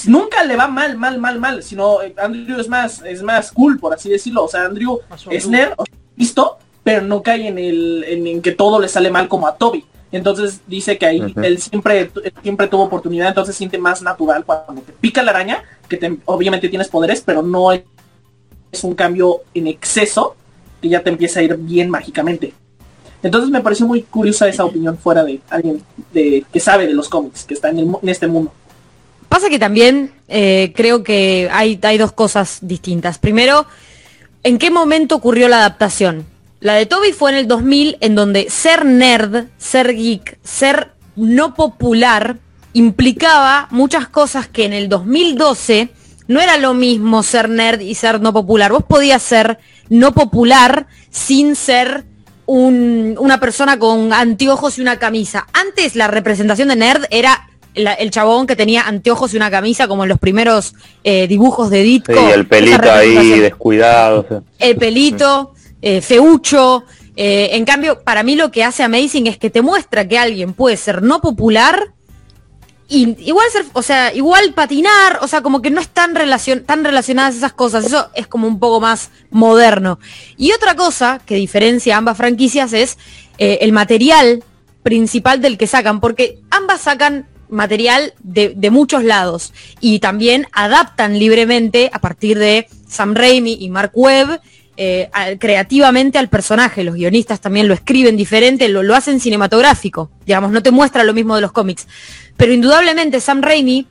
nunca 0.05 0.43
le 0.43 0.55
va 0.55 0.67
mal, 0.67 0.97
mal, 0.97 1.17
mal, 1.19 1.39
mal, 1.39 1.63
sino 1.63 2.01
eh, 2.01 2.13
Andrew 2.17 2.59
es 2.59 2.67
más, 2.67 3.01
es 3.05 3.23
más 3.23 3.51
cool, 3.51 3.79
por 3.79 3.93
así 3.93 4.09
decirlo. 4.09 4.43
O 4.43 4.47
sea, 4.47 4.65
Andrew 4.65 4.99
es 5.29 5.47
nerd, 5.47 5.73
listo, 6.15 6.57
pero 6.83 7.01
no 7.01 7.21
cae 7.21 7.47
en 7.47 7.57
el, 7.57 8.03
en, 8.07 8.41
que 8.41 8.51
todo 8.51 8.79
le 8.79 8.87
sale 8.87 9.09
mal 9.09 9.27
como 9.27 9.47
a 9.47 9.55
Toby. 9.55 9.85
Entonces 10.11 10.61
dice 10.67 10.97
que 10.97 11.05
ahí 11.05 11.33
él 11.43 11.59
siempre, 11.59 12.11
siempre 12.41 12.67
tuvo 12.67 12.83
oportunidad, 12.83 13.27
entonces 13.27 13.55
siente 13.55 13.77
más 13.77 14.01
natural 14.01 14.45
cuando 14.45 14.81
te 14.81 14.93
pica 14.93 15.21
la 15.21 15.31
araña, 15.31 15.63
que 15.89 15.97
te, 15.97 16.17
obviamente 16.25 16.69
tienes 16.69 16.87
poderes, 16.87 17.21
pero 17.25 17.41
no 17.41 17.71
es 17.73 17.83
un 18.83 18.95
cambio 18.95 19.41
en 19.53 19.67
exceso 19.67 20.35
que 20.81 20.89
ya 20.89 21.03
te 21.03 21.09
empieza 21.09 21.41
a 21.41 21.43
ir 21.43 21.57
bien 21.57 21.89
mágicamente. 21.89 22.53
Entonces 23.23 23.49
me 23.49 23.61
pareció 23.61 23.85
muy 23.87 24.03
curiosa 24.03 24.47
esa 24.47 24.63
opinión 24.63 24.97
fuera 24.97 25.23
de 25.23 25.41
alguien 25.49 25.81
de, 26.13 26.45
que 26.53 26.59
sabe 26.59 26.87
de 26.87 26.93
los 26.93 27.09
cómics, 27.09 27.43
que 27.43 27.55
está 27.55 27.69
en, 27.69 27.79
en 27.79 28.09
este 28.09 28.27
mundo. 28.27 28.53
Pasa 29.29 29.49
que 29.49 29.59
también 29.59 30.11
eh, 30.27 30.73
creo 30.75 31.03
que 31.03 31.49
hay, 31.51 31.79
hay 31.81 31.97
dos 31.97 32.11
cosas 32.11 32.59
distintas. 32.61 33.17
Primero, 33.17 33.65
¿en 34.43 34.57
qué 34.57 34.71
momento 34.71 35.15
ocurrió 35.15 35.47
la 35.47 35.57
adaptación? 35.57 36.25
La 36.59 36.73
de 36.73 36.85
Toby 36.85 37.11
fue 37.11 37.31
en 37.31 37.37
el 37.37 37.47
2000, 37.47 37.97
en 38.01 38.15
donde 38.15 38.49
ser 38.49 38.85
nerd, 38.85 39.45
ser 39.57 39.93
geek, 39.93 40.39
ser 40.43 40.91
no 41.15 41.53
popular, 41.53 42.37
implicaba 42.73 43.67
muchas 43.71 44.07
cosas 44.07 44.47
que 44.47 44.65
en 44.65 44.73
el 44.73 44.89
2012 44.89 45.89
no 46.27 46.41
era 46.41 46.57
lo 46.57 46.73
mismo 46.73 47.23
ser 47.23 47.49
nerd 47.49 47.81
y 47.81 47.95
ser 47.95 48.21
no 48.21 48.33
popular. 48.33 48.71
Vos 48.71 48.83
podías 48.83 49.23
ser 49.23 49.59
no 49.89 50.13
popular 50.13 50.87
sin 51.09 51.55
ser 51.55 52.05
una 52.45 53.39
persona 53.39 53.77
con 53.77 54.13
anteojos 54.13 54.77
y 54.77 54.81
una 54.81 54.99
camisa. 54.99 55.47
Antes 55.53 55.95
la 55.95 56.07
representación 56.07 56.69
de 56.69 56.75
nerd 56.75 57.05
era 57.09 57.49
el 57.77 58.11
chabón 58.11 58.47
que 58.47 58.55
tenía 58.55 58.87
anteojos 58.87 59.33
y 59.33 59.37
una 59.37 59.51
camisa 59.51 59.87
como 59.87 60.03
en 60.03 60.09
los 60.09 60.19
primeros 60.19 60.73
eh, 61.03 61.27
dibujos 61.27 61.69
de 61.69 61.83
Ditko. 61.83 62.13
Sí, 62.13 62.33
el 62.33 62.47
pelito 62.47 62.91
ahí 62.91 63.39
descuidado. 63.39 64.43
El 64.59 64.75
pelito, 64.77 65.53
eh, 65.81 66.01
feucho. 66.01 66.83
Eh, 67.15 67.49
en 67.53 67.65
cambio, 67.65 68.01
para 68.03 68.23
mí 68.23 68.35
lo 68.35 68.51
que 68.51 68.63
hace 68.63 68.83
Amazing 68.83 69.27
es 69.27 69.37
que 69.37 69.49
te 69.49 69.61
muestra 69.61 70.07
que 70.07 70.17
alguien 70.17 70.53
puede 70.53 70.77
ser 70.77 71.01
no 71.01 71.21
popular 71.21 71.93
y 72.89 73.17
igual 73.27 73.47
ser, 73.51 73.65
o 73.73 73.81
sea, 73.81 74.13
igual 74.13 74.53
patinar, 74.53 75.19
o 75.21 75.27
sea, 75.27 75.41
como 75.41 75.61
que 75.61 75.69
no 75.69 75.81
están 75.81 76.15
relacion, 76.15 76.63
tan 76.63 76.83
relacionadas 76.83 77.35
esas 77.35 77.53
cosas. 77.53 77.85
Eso 77.85 78.09
es 78.15 78.27
como 78.27 78.47
un 78.47 78.59
poco 78.59 78.79
más 78.79 79.09
moderno. 79.29 79.99
Y 80.37 80.53
otra 80.53 80.75
cosa 80.75 81.19
que 81.25 81.35
diferencia 81.35 81.97
ambas 81.97 82.17
franquicias 82.17 82.73
es 82.73 82.97
el 83.37 83.71
material 83.71 84.43
principal 84.83 85.41
del 85.41 85.57
que 85.57 85.67
sacan, 85.67 85.99
porque 85.99 86.39
ambas 86.49 86.81
sacan 86.81 87.27
material 87.49 88.13
de, 88.19 88.69
muchos 88.71 89.03
lados 89.03 89.53
y 89.79 89.99
también 89.99 90.47
adaptan 90.51 91.17
libremente 91.17 91.89
a 91.93 91.99
partir 91.99 92.37
de 92.37 92.67
Sam 92.87 93.15
Raimi 93.15 93.57
y 93.59 93.69
Mark 93.69 93.91
Webb 93.93 94.41
eh, 94.75 95.09
creativamente 95.39 96.17
al 96.17 96.29
personaje. 96.29 96.83
Los 96.83 96.95
guionistas 96.95 97.41
también 97.41 97.67
lo 97.67 97.73
escriben 97.73 98.17
diferente, 98.17 98.67
lo, 98.67 98.83
lo 98.83 98.95
hacen 98.95 99.19
cinematográfico, 99.19 100.11
digamos, 100.25 100.51
no 100.51 100.61
te 100.61 100.71
muestra 100.71 101.03
lo 101.03 101.13
mismo 101.13 101.35
de 101.35 101.41
los 101.41 101.51
cómics. 101.51 101.87
Pero 102.35 102.53
indudablemente 102.53 103.19
Sam 103.19 103.41
Raimi 103.41 103.87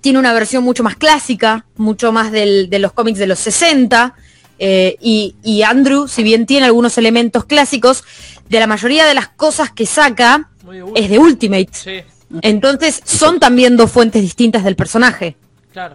tiene 0.00 0.18
una 0.18 0.32
versión 0.32 0.64
mucho 0.64 0.82
más 0.82 0.96
clásica, 0.96 1.66
mucho 1.76 2.12
más 2.12 2.30
de 2.32 2.78
los 2.78 2.92
cómics 2.92 3.18
de 3.18 3.26
los 3.26 3.38
60, 3.40 4.14
eh, 4.58 4.96
y, 5.00 5.62
Andrew, 5.62 6.08
si 6.08 6.22
bien 6.22 6.46
tiene 6.46 6.66
algunos 6.66 6.96
elementos 6.98 7.44
clásicos, 7.44 8.04
de 8.48 8.60
la 8.60 8.66
mayoría 8.66 9.04
de 9.04 9.14
las 9.14 9.28
cosas 9.28 9.72
que 9.72 9.86
saca 9.86 10.50
es 10.94 11.10
de 11.10 11.18
Ultimate. 11.18 11.68
Sí. 11.72 12.02
Entonces 12.42 13.00
son 13.04 13.38
también 13.38 13.76
dos 13.76 13.90
fuentes 13.90 14.22
distintas 14.22 14.64
del 14.64 14.76
personaje. 14.76 15.36
Claro, 15.72 15.94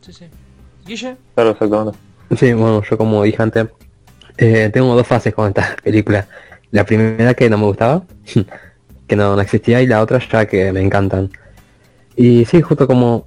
sí, 0.00 0.12
sí. 0.12 0.26
¿Guille? 0.86 1.16
Claro, 1.34 1.50
exactamente. 1.50 1.98
Sí, 2.38 2.52
bueno, 2.52 2.82
yo 2.88 2.96
como 2.96 3.22
dije 3.22 3.42
antes, 3.42 3.66
eh, 4.38 4.70
tengo 4.72 4.94
dos 4.94 5.06
fases 5.06 5.34
con 5.34 5.48
esta 5.48 5.76
película. 5.82 6.26
La 6.70 6.84
primera 6.84 7.34
que 7.34 7.50
no 7.50 7.58
me 7.58 7.64
gustaba, 7.64 8.04
que 9.06 9.16
no, 9.16 9.38
existía, 9.40 9.82
y 9.82 9.86
la 9.86 10.00
otra 10.00 10.18
ya 10.18 10.46
que 10.46 10.72
me 10.72 10.80
encantan. 10.80 11.30
Y 12.16 12.44
sí, 12.44 12.62
justo 12.62 12.86
como 12.86 13.26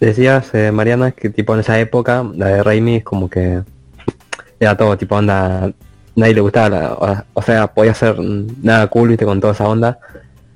decías, 0.00 0.52
eh, 0.54 0.72
Mariana, 0.72 1.12
que 1.12 1.30
tipo 1.30 1.54
en 1.54 1.60
esa 1.60 1.78
época, 1.78 2.24
la 2.34 2.48
de 2.48 2.62
Raimi 2.62 2.96
es 2.96 3.04
como 3.04 3.30
que 3.30 3.62
era 4.58 4.76
todo, 4.76 4.96
tipo 4.96 5.16
onda, 5.16 5.72
nadie 6.14 6.34
le 6.34 6.40
gustaba, 6.40 7.24
o, 7.34 7.42
sea, 7.42 7.72
podía 7.72 7.94
ser 7.94 8.16
nada 8.18 8.86
cool, 8.88 9.10
viste, 9.10 9.24
con 9.24 9.40
toda 9.40 9.52
esa 9.52 9.68
onda 9.68 9.98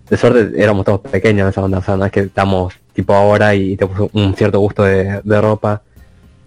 de 0.09 0.17
suerte 0.17 0.63
éramos 0.63 0.85
todos 0.85 1.01
pequeños 1.01 1.45
en 1.45 1.49
esa 1.51 1.65
onda, 1.65 1.79
o 1.79 1.83
sea, 1.83 1.97
no 1.97 2.05
es 2.05 2.13
que 2.13 2.21
estamos 2.21 2.75
tipo 2.93 3.15
ahora 3.15 3.55
y 3.55 3.77
te 3.77 3.87
puso 3.87 4.11
un 4.13 4.35
cierto 4.35 4.61
gusto 4.61 4.83
de, 4.83 5.21
ropa. 5.41 5.83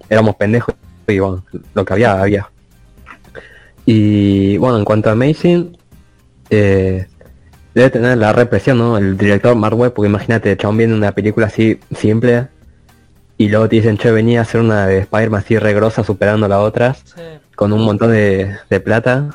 Éramos 0.10 0.36
pendejos 0.36 0.76
y 1.08 1.20
bueno, 1.20 1.44
lo 1.74 1.86
que 1.86 1.94
había, 1.94 2.20
había. 2.20 2.50
Y 3.86 4.58
bueno, 4.58 4.78
en 4.78 4.86
cuanto 4.86 5.10
a 5.10 5.14
Amazing, 5.14 5.78
eh, 6.50 7.08
debe 7.74 7.90
tener 7.90 8.18
la 8.18 8.34
represión, 8.34 8.78
¿no? 8.78 8.98
El 8.98 9.18
director 9.18 9.56
Mark 9.56 9.78
Webb, 9.78 9.94
porque 9.94 10.10
imagínate, 10.10 10.56
chabón 10.58 10.78
viendo 10.78 10.96
una 10.96 11.12
película 11.12 11.48
así 11.48 11.80
simple 11.96 12.48
y 13.38 13.50
luego 13.50 13.70
te 13.70 13.78
dicen, 13.78 13.98
che, 13.98 14.12
venía 14.12 14.40
a 14.40 14.42
hacer 14.44 14.62
una 14.62 14.86
de 14.88 15.00
Spider-Man 15.00 15.42
así 15.42 15.58
regrosa 15.58 16.04
superando 16.04 16.46
a 16.46 16.50
la 16.50 16.60
otra, 16.60 16.96
con 17.56 17.72
un 17.74 17.84
montón 17.84 18.12
de, 18.12 18.58
de 18.70 18.80
plata. 18.80 19.30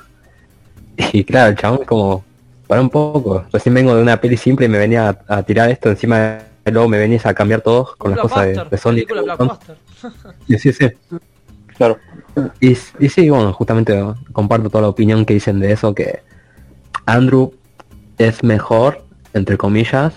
Y 1.13 1.25
claro, 1.25 1.51
el 1.51 1.57
chabón 1.57 1.81
es 1.83 1.87
como, 1.87 2.25
para 2.67 2.81
un 2.81 2.91
poco. 2.91 3.45
Recién 3.53 3.75
vengo 3.75 3.95
de 3.95 4.03
una 4.03 4.21
peli 4.21 4.37
simple 4.37 4.67
y 4.67 4.69
me 4.69 4.79
venía 4.79 5.19
a, 5.29 5.43
tirar 5.43 5.71
esto 5.71 5.91
encima 5.91 6.39
y 6.65 6.71
luego 6.71 6.89
me 6.89 6.99
venís 6.99 7.27
a 7.27 7.35
cambiar 7.35 7.61
todo 7.61 7.95
con 7.99 8.13
las 8.13 8.21
cosas 8.21 8.47
de, 8.47 8.65
de 8.71 8.79
Sony. 8.79 9.05
y 10.49 10.59
sí, 10.59 10.73
sí. 10.73 10.91
Claro. 11.77 11.99
Y, 12.61 12.71
y 12.71 13.09
sí, 13.09 13.29
bueno, 13.29 13.53
justamente 13.53 14.01
comparto 14.33 14.71
toda 14.71 14.83
la 14.83 14.89
opinión 14.89 15.25
que 15.25 15.35
dicen 15.35 15.61
de 15.61 15.73
eso, 15.73 15.95
que 15.95 16.23
Andrew 17.07 17.53
es 18.19 18.43
mejor, 18.43 19.05
entre 19.33 19.57
comillas. 19.57 20.15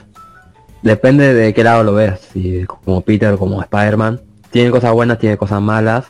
Depende 0.82 1.34
de 1.34 1.54
qué 1.54 1.64
lado 1.64 1.84
lo 1.84 1.94
ves, 1.94 2.20
si 2.32 2.66
como 2.66 3.02
Peter 3.02 3.34
o 3.34 3.38
como 3.38 3.62
Spider-Man. 3.62 4.22
Tiene 4.52 4.72
cosas 4.72 4.94
buenas, 4.94 5.20
tiene 5.20 5.38
cosas 5.38 5.62
malas. 5.62 6.06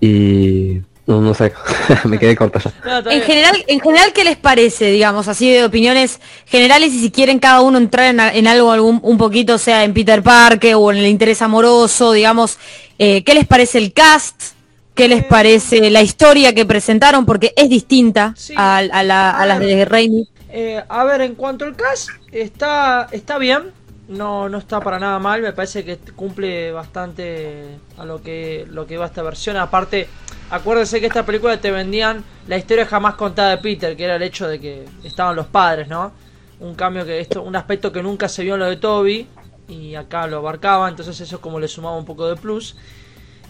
Y 0.00 0.82
no, 1.06 1.20
no 1.20 1.34
sé, 1.34 1.52
me 2.04 2.18
quedé 2.18 2.34
corta 2.34 2.60
ya. 2.60 2.98
en 3.10 3.20
general, 3.22 3.64
en 3.66 3.80
general, 3.80 4.12
¿qué 4.14 4.24
les 4.24 4.36
parece, 4.36 4.86
digamos, 4.86 5.28
así 5.28 5.50
de 5.50 5.64
opiniones 5.64 6.20
generales 6.46 6.94
y 6.94 7.00
si 7.00 7.10
quieren 7.10 7.38
cada 7.38 7.60
uno 7.60 7.76
entrar 7.76 8.14
en, 8.34 8.46
algo 8.46 8.72
algún, 8.72 9.00
un 9.02 9.18
poquito, 9.18 9.58
sea 9.58 9.84
en 9.84 9.92
Peter 9.92 10.22
Parker 10.22 10.76
o 10.76 10.90
en 10.90 10.98
el 10.98 11.06
interés 11.06 11.42
amoroso, 11.42 12.12
digamos, 12.12 12.58
eh, 12.98 13.22
¿qué 13.22 13.34
les 13.34 13.46
parece 13.46 13.78
el 13.78 13.92
cast? 13.92 14.54
¿Qué 14.94 15.08
les 15.08 15.24
parece 15.24 15.90
la 15.90 16.02
historia 16.02 16.54
que 16.54 16.64
presentaron? 16.64 17.26
Porque 17.26 17.52
es 17.56 17.68
distinta 17.68 18.34
a, 18.56 18.80
la, 18.82 19.30
a, 19.30 19.44
las 19.44 19.58
de 19.58 19.84
Raimi. 19.84 20.28
Eh, 20.50 20.82
a 20.88 21.04
ver, 21.04 21.20
en 21.20 21.34
cuanto 21.34 21.64
al 21.64 21.74
cast, 21.74 22.10
está, 22.30 23.08
está 23.10 23.38
bien, 23.38 23.72
no, 24.08 24.48
no 24.48 24.58
está 24.58 24.80
para 24.80 24.98
nada 24.98 25.18
mal, 25.18 25.40
me 25.40 25.52
parece 25.52 25.84
que 25.84 25.96
cumple 25.96 26.72
bastante 26.72 27.78
a 27.96 28.04
lo 28.04 28.22
que, 28.22 28.66
lo 28.70 28.86
que 28.86 28.98
va 28.98 29.06
esta 29.06 29.22
versión. 29.22 29.56
Aparte, 29.56 30.08
acuérdense 30.50 31.00
que 31.00 31.06
esta 31.06 31.24
película 31.24 31.60
te 31.60 31.70
vendían 31.70 32.24
la 32.46 32.56
historia 32.56 32.86
jamás 32.86 33.14
contada 33.14 33.50
de 33.50 33.58
Peter, 33.58 33.96
que 33.96 34.04
era 34.04 34.16
el 34.16 34.22
hecho 34.22 34.46
de 34.46 34.60
que 34.60 34.84
estaban 35.04 35.36
los 35.36 35.46
padres, 35.46 35.88
¿no? 35.88 36.12
Un 36.60 36.74
cambio 36.74 37.04
que 37.04 37.20
esto, 37.20 37.42
un 37.42 37.56
aspecto 37.56 37.92
que 37.92 38.02
nunca 38.02 38.28
se 38.28 38.42
vio 38.42 38.54
en 38.54 38.60
lo 38.60 38.66
de 38.66 38.76
Toby 38.76 39.26
y 39.68 39.94
acá 39.94 40.26
lo 40.26 40.38
abarcaba, 40.38 40.88
entonces 40.88 41.18
eso 41.20 41.40
como 41.40 41.58
le 41.58 41.68
sumaba 41.68 41.96
un 41.96 42.04
poco 42.04 42.28
de 42.28 42.36
plus. 42.36 42.76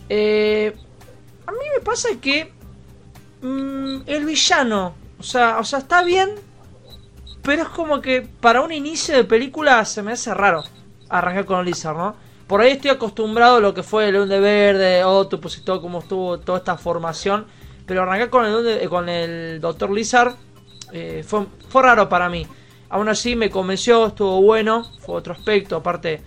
Eh, 0.09 0.75
a 1.47 1.53
mí 1.53 1.59
me 1.77 1.85
pasa 1.85 2.09
que 2.21 2.53
mm, 3.43 4.03
el 4.07 4.25
villano, 4.25 4.95
o 5.19 5.23
sea, 5.23 5.59
o 5.59 5.65
sea, 5.65 5.81
está 5.81 6.05
bien, 6.05 6.31
pero 7.45 7.63
es 7.63 7.69
como 7.69 8.01
que 8.01 8.23
para 8.23 8.63
un 8.63 8.73
inicio 8.73 9.15
de 9.15 9.25
película 9.25 9.85
se 9.85 10.03
me 10.03 10.13
hace 10.13 10.33
raro 10.33 10.65
arrancar 11.11 11.45
con 11.45 11.65
Lizard, 11.65 11.97
¿no? 11.97 12.17
Por 12.47 12.61
ahí 12.61 12.73
estoy 12.73 12.91
acostumbrado 12.91 13.57
a 13.57 13.61
lo 13.61 13.73
que 13.73 13.83
fue 13.83 14.09
el 14.09 14.15
León 14.15 14.29
de 14.29 14.41
Verde, 14.41 15.05
Octopus 15.05 15.59
y 15.59 15.65
todo 15.65 15.81
como 15.81 16.01
estuvo 16.01 16.39
toda 16.39 16.59
esta 16.59 16.77
formación. 16.77 17.47
Pero 17.87 18.03
arrancar 18.03 18.31
con 18.31 18.45
el, 18.45 18.67
eh, 18.67 18.89
con 18.89 19.09
el 19.09 19.61
Dr. 19.61 19.91
Lizard 19.91 20.35
eh, 20.93 21.25
fue, 21.27 21.47
raro 21.83 22.09
para 22.09 22.29
mí. 22.29 22.47
Aún 22.91 23.09
así 23.09 23.35
me 23.35 23.51
convenció, 23.51 24.07
estuvo 24.07 24.41
bueno, 24.43 24.85
fue 25.01 25.17
otro 25.17 25.33
aspecto. 25.33 25.77
Aparte, 25.77 26.23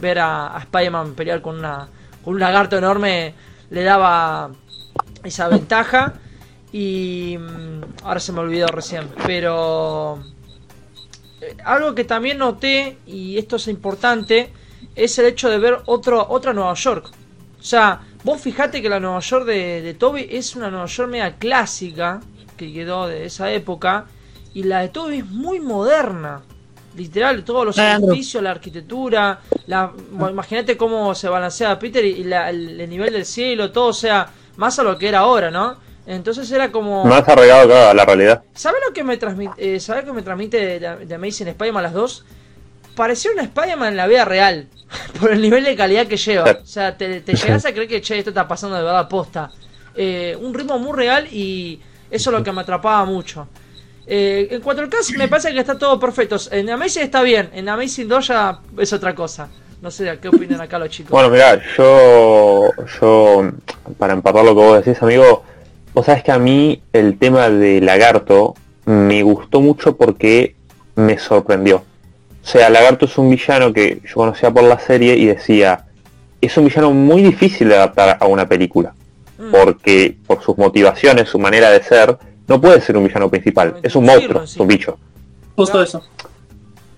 ver 0.00 0.18
a, 0.18 0.56
a 0.56 0.60
Spider-Man 0.60 1.14
pelear 1.14 1.40
con, 1.40 1.58
una, 1.58 1.88
con 2.24 2.34
un 2.34 2.40
lagarto 2.40 2.76
enorme 2.76 3.34
le 3.70 3.82
daba 3.82 4.50
esa 5.22 5.48
ventaja. 5.48 6.14
Y 6.72 7.36
mm, 7.38 8.04
ahora 8.04 8.20
se 8.20 8.32
me 8.32 8.40
olvidó 8.40 8.66
recién. 8.68 9.08
Pero 9.26 10.20
algo 11.64 11.94
que 11.94 12.04
también 12.04 12.38
noté, 12.38 12.98
y 13.06 13.38
esto 13.38 13.56
es 13.56 13.68
importante, 13.68 14.50
es 14.94 15.18
el 15.18 15.26
hecho 15.26 15.48
de 15.48 15.58
ver 15.58 15.78
otro, 15.86 16.26
otra 16.28 16.52
Nueva 16.52 16.74
York. 16.74 17.10
O 17.58 17.62
sea, 17.62 18.00
vos 18.24 18.40
fijate 18.40 18.80
que 18.82 18.88
la 18.88 19.00
Nueva 19.00 19.20
York 19.20 19.46
de, 19.46 19.82
de 19.82 19.94
Toby 19.94 20.26
es 20.30 20.56
una 20.56 20.70
Nueva 20.70 20.86
York 20.86 21.10
media 21.10 21.36
clásica, 21.36 22.20
que 22.56 22.72
quedó 22.72 23.06
de 23.08 23.24
esa 23.26 23.50
época, 23.52 24.06
y 24.54 24.64
la 24.64 24.80
de 24.80 24.88
Toby 24.88 25.18
es 25.18 25.26
muy 25.26 25.60
moderna. 25.60 26.42
Literal, 26.96 27.44
todos 27.44 27.64
los 27.64 27.76
edificios, 28.10 28.42
la 28.42 28.50
arquitectura, 28.50 29.40
la, 29.66 29.92
bueno, 30.10 30.30
imagínate 30.32 30.76
cómo 30.76 31.14
se 31.14 31.28
balancea 31.28 31.78
Peter 31.78 32.04
y 32.04 32.24
la- 32.24 32.50
el, 32.50 32.80
el 32.80 32.90
nivel 32.90 33.12
del 33.12 33.24
cielo, 33.24 33.70
todo, 33.70 33.86
o 33.88 33.92
sea, 33.92 34.28
más 34.56 34.76
a 34.78 34.82
lo 34.82 34.98
que 34.98 35.08
era 35.08 35.20
ahora, 35.20 35.50
¿no? 35.52 35.76
Entonces 36.06 36.50
era 36.50 36.72
como... 36.72 37.04
Más 37.04 37.28
arraigado 37.28 37.66
claro, 37.66 37.90
a 37.90 37.94
la 37.94 38.04
realidad. 38.04 38.42
¿Sabes 38.54 38.80
lo 38.86 38.92
que 38.92 39.04
me 39.04 39.16
transmite, 39.16 39.76
eh, 39.76 39.80
¿sabes 39.80 40.04
lo 40.04 40.12
que 40.12 40.16
me 40.16 40.22
transmite 40.22 40.78
de, 40.80 41.06
de 41.06 41.14
Amazing 41.14 41.48
Spider-Man 41.48 41.82
las 41.82 41.92
dos? 41.92 42.24
Parecía 42.96 43.30
una 43.32 43.42
Spider-Man 43.42 43.88
en 43.88 43.96
la 43.96 44.06
vida 44.06 44.24
real, 44.24 44.68
por 45.20 45.32
el 45.32 45.40
nivel 45.40 45.64
de 45.64 45.76
calidad 45.76 46.06
que 46.06 46.16
lleva. 46.16 46.46
Sí. 46.46 46.58
O 46.62 46.66
sea, 46.66 46.96
te, 46.96 47.20
te 47.20 47.34
llegas 47.34 47.64
a 47.64 47.72
creer 47.72 47.88
que, 47.88 48.00
che, 48.00 48.18
esto 48.18 48.30
está 48.30 48.48
pasando 48.48 48.76
de 48.76 48.82
verdad 48.82 49.08
posta. 49.08 49.50
Eh, 49.94 50.36
un 50.40 50.54
ritmo 50.54 50.78
muy 50.78 50.96
real 50.96 51.26
y 51.30 51.80
eso 52.10 52.30
es 52.30 52.38
lo 52.38 52.42
que 52.42 52.52
me 52.52 52.62
atrapaba 52.62 53.04
mucho. 53.04 53.48
Eh, 54.06 54.48
en 54.50 54.60
cuanto 54.60 54.82
al 54.82 54.88
cast, 54.88 55.16
me 55.16 55.28
parece 55.28 55.52
que 55.52 55.60
está 55.60 55.78
todo 55.78 55.98
perfecto. 56.00 56.36
En 56.50 56.68
Amazing 56.68 57.02
está 57.02 57.22
bien, 57.22 57.50
en 57.52 57.68
Amazing 57.68 58.08
2 58.08 58.26
ya 58.26 58.58
es 58.78 58.92
otra 58.92 59.14
cosa. 59.14 59.48
No 59.80 59.90
sé, 59.90 60.18
¿qué 60.20 60.28
opinan 60.28 60.60
acá 60.60 60.78
los 60.78 60.90
chicos? 60.90 61.10
Bueno, 61.10 61.30
mirá, 61.30 61.60
yo, 61.76 62.70
yo, 63.00 63.50
para 63.98 64.12
empatar 64.12 64.44
lo 64.44 64.50
que 64.50 64.60
vos 64.60 64.84
decís, 64.84 65.00
amigo, 65.02 65.44
vos 65.94 66.06
sabés 66.06 66.22
que 66.22 66.32
a 66.32 66.38
mí 66.38 66.82
el 66.92 67.18
tema 67.18 67.48
de 67.50 67.80
Lagarto 67.80 68.54
me 68.84 69.22
gustó 69.22 69.60
mucho 69.60 69.96
porque 69.96 70.54
me 70.96 71.18
sorprendió. 71.18 71.84
O 72.42 72.46
sea, 72.46 72.70
Lagarto 72.70 73.04
es 73.04 73.18
un 73.18 73.30
villano 73.30 73.72
que 73.72 74.00
yo 74.06 74.14
conocía 74.14 74.50
por 74.50 74.64
la 74.64 74.78
serie 74.78 75.16
y 75.16 75.26
decía, 75.26 75.86
es 76.40 76.56
un 76.56 76.64
villano 76.64 76.90
muy 76.92 77.22
difícil 77.22 77.68
de 77.68 77.76
adaptar 77.76 78.16
a 78.20 78.26
una 78.26 78.48
película. 78.48 78.94
Mm. 79.38 79.50
Porque 79.50 80.16
por 80.26 80.42
sus 80.42 80.56
motivaciones, 80.56 81.28
su 81.28 81.38
manera 81.38 81.70
de 81.70 81.82
ser, 81.82 82.16
no 82.48 82.60
puede 82.60 82.80
ser 82.80 82.96
un 82.96 83.04
villano 83.06 83.28
principal. 83.28 83.76
Es 83.82 83.94
un 83.94 84.04
monstruo, 84.04 84.42
es 84.42 84.56
un 84.56 84.66
bicho. 84.66 84.98
Justo 85.56 85.82
eso. 85.82 86.02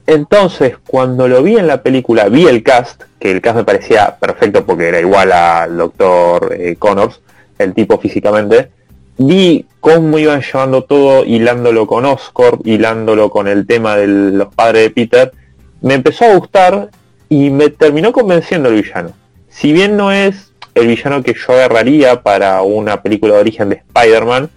Entonces, 0.06 0.76
cuando 0.86 1.28
lo 1.28 1.42
vi 1.42 1.56
en 1.56 1.66
la 1.66 1.82
película, 1.82 2.28
vi 2.28 2.46
el 2.46 2.62
cast, 2.62 3.02
que 3.18 3.30
el 3.30 3.40
cast 3.40 3.56
me 3.56 3.64
parecía 3.64 4.16
perfecto 4.16 4.64
porque 4.64 4.88
era 4.88 5.00
igual 5.00 5.30
al 5.32 5.76
Dr. 5.76 6.56
eh, 6.58 6.76
Connors, 6.76 7.20
el 7.58 7.74
tipo 7.74 7.98
físicamente. 7.98 8.70
Vi 9.18 9.66
cómo 9.80 10.18
iban 10.18 10.42
llevando 10.42 10.84
todo, 10.84 11.24
hilándolo 11.24 11.86
con 11.86 12.04
Oscorp, 12.04 12.66
hilándolo 12.66 13.30
con 13.30 13.48
el 13.48 13.66
tema 13.66 13.96
de 13.96 14.06
los 14.06 14.54
padres 14.54 14.84
de 14.84 14.90
Peter. 14.90 15.32
Me 15.80 15.94
empezó 15.94 16.24
a 16.24 16.36
gustar 16.36 16.90
y 17.28 17.50
me 17.50 17.70
terminó 17.70 18.12
convenciendo 18.12 18.68
el 18.68 18.82
villano. 18.82 19.12
Si 19.48 19.72
bien 19.72 19.96
no 19.96 20.12
es 20.12 20.52
el 20.74 20.86
villano 20.86 21.22
que 21.22 21.34
yo 21.34 21.52
agarraría 21.52 22.22
para 22.22 22.62
una 22.62 23.02
película 23.02 23.34
de 23.34 23.40
origen 23.40 23.68
de 23.68 23.76
Spider-Man, 23.76 24.50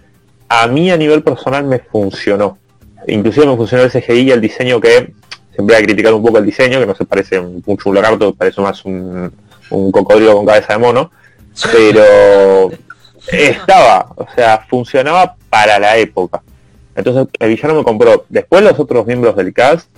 a 0.48 0.66
mí 0.66 0.90
a 0.90 0.96
nivel 0.96 1.22
personal 1.22 1.64
me 1.64 1.78
funcionó. 1.78 2.58
Inclusive 3.06 3.46
me 3.46 3.56
funcionó 3.56 3.82
el 3.84 3.90
CGI 3.90 4.20
y 4.20 4.30
el 4.30 4.40
diseño 4.40 4.80
que 4.80 5.12
siempre 5.52 5.74
voy 5.74 5.82
a 5.82 5.86
criticar 5.86 6.14
un 6.14 6.22
poco 6.22 6.38
el 6.38 6.46
diseño, 6.46 6.78
que 6.80 6.86
no 6.86 6.94
se 6.94 7.04
parece 7.04 7.40
mucho 7.40 7.88
a 7.88 7.90
un 7.90 7.94
lagarto, 7.94 8.34
parece 8.34 8.60
más 8.60 8.84
un, 8.84 9.32
un 9.70 9.92
cocodrilo 9.92 10.34
con 10.34 10.46
cabeza 10.46 10.74
de 10.74 10.78
mono, 10.78 11.10
pero 11.72 12.70
estaba, 13.30 14.06
o 14.16 14.26
sea, 14.34 14.64
funcionaba 14.68 15.36
para 15.50 15.78
la 15.78 15.96
época. 15.96 16.42
Entonces 16.94 17.28
el 17.38 17.48
villano 17.50 17.74
me 17.74 17.84
compró. 17.84 18.24
Después 18.28 18.62
los 18.62 18.78
otros 18.78 19.06
miembros 19.06 19.36
del 19.36 19.52
cast, 19.52 19.88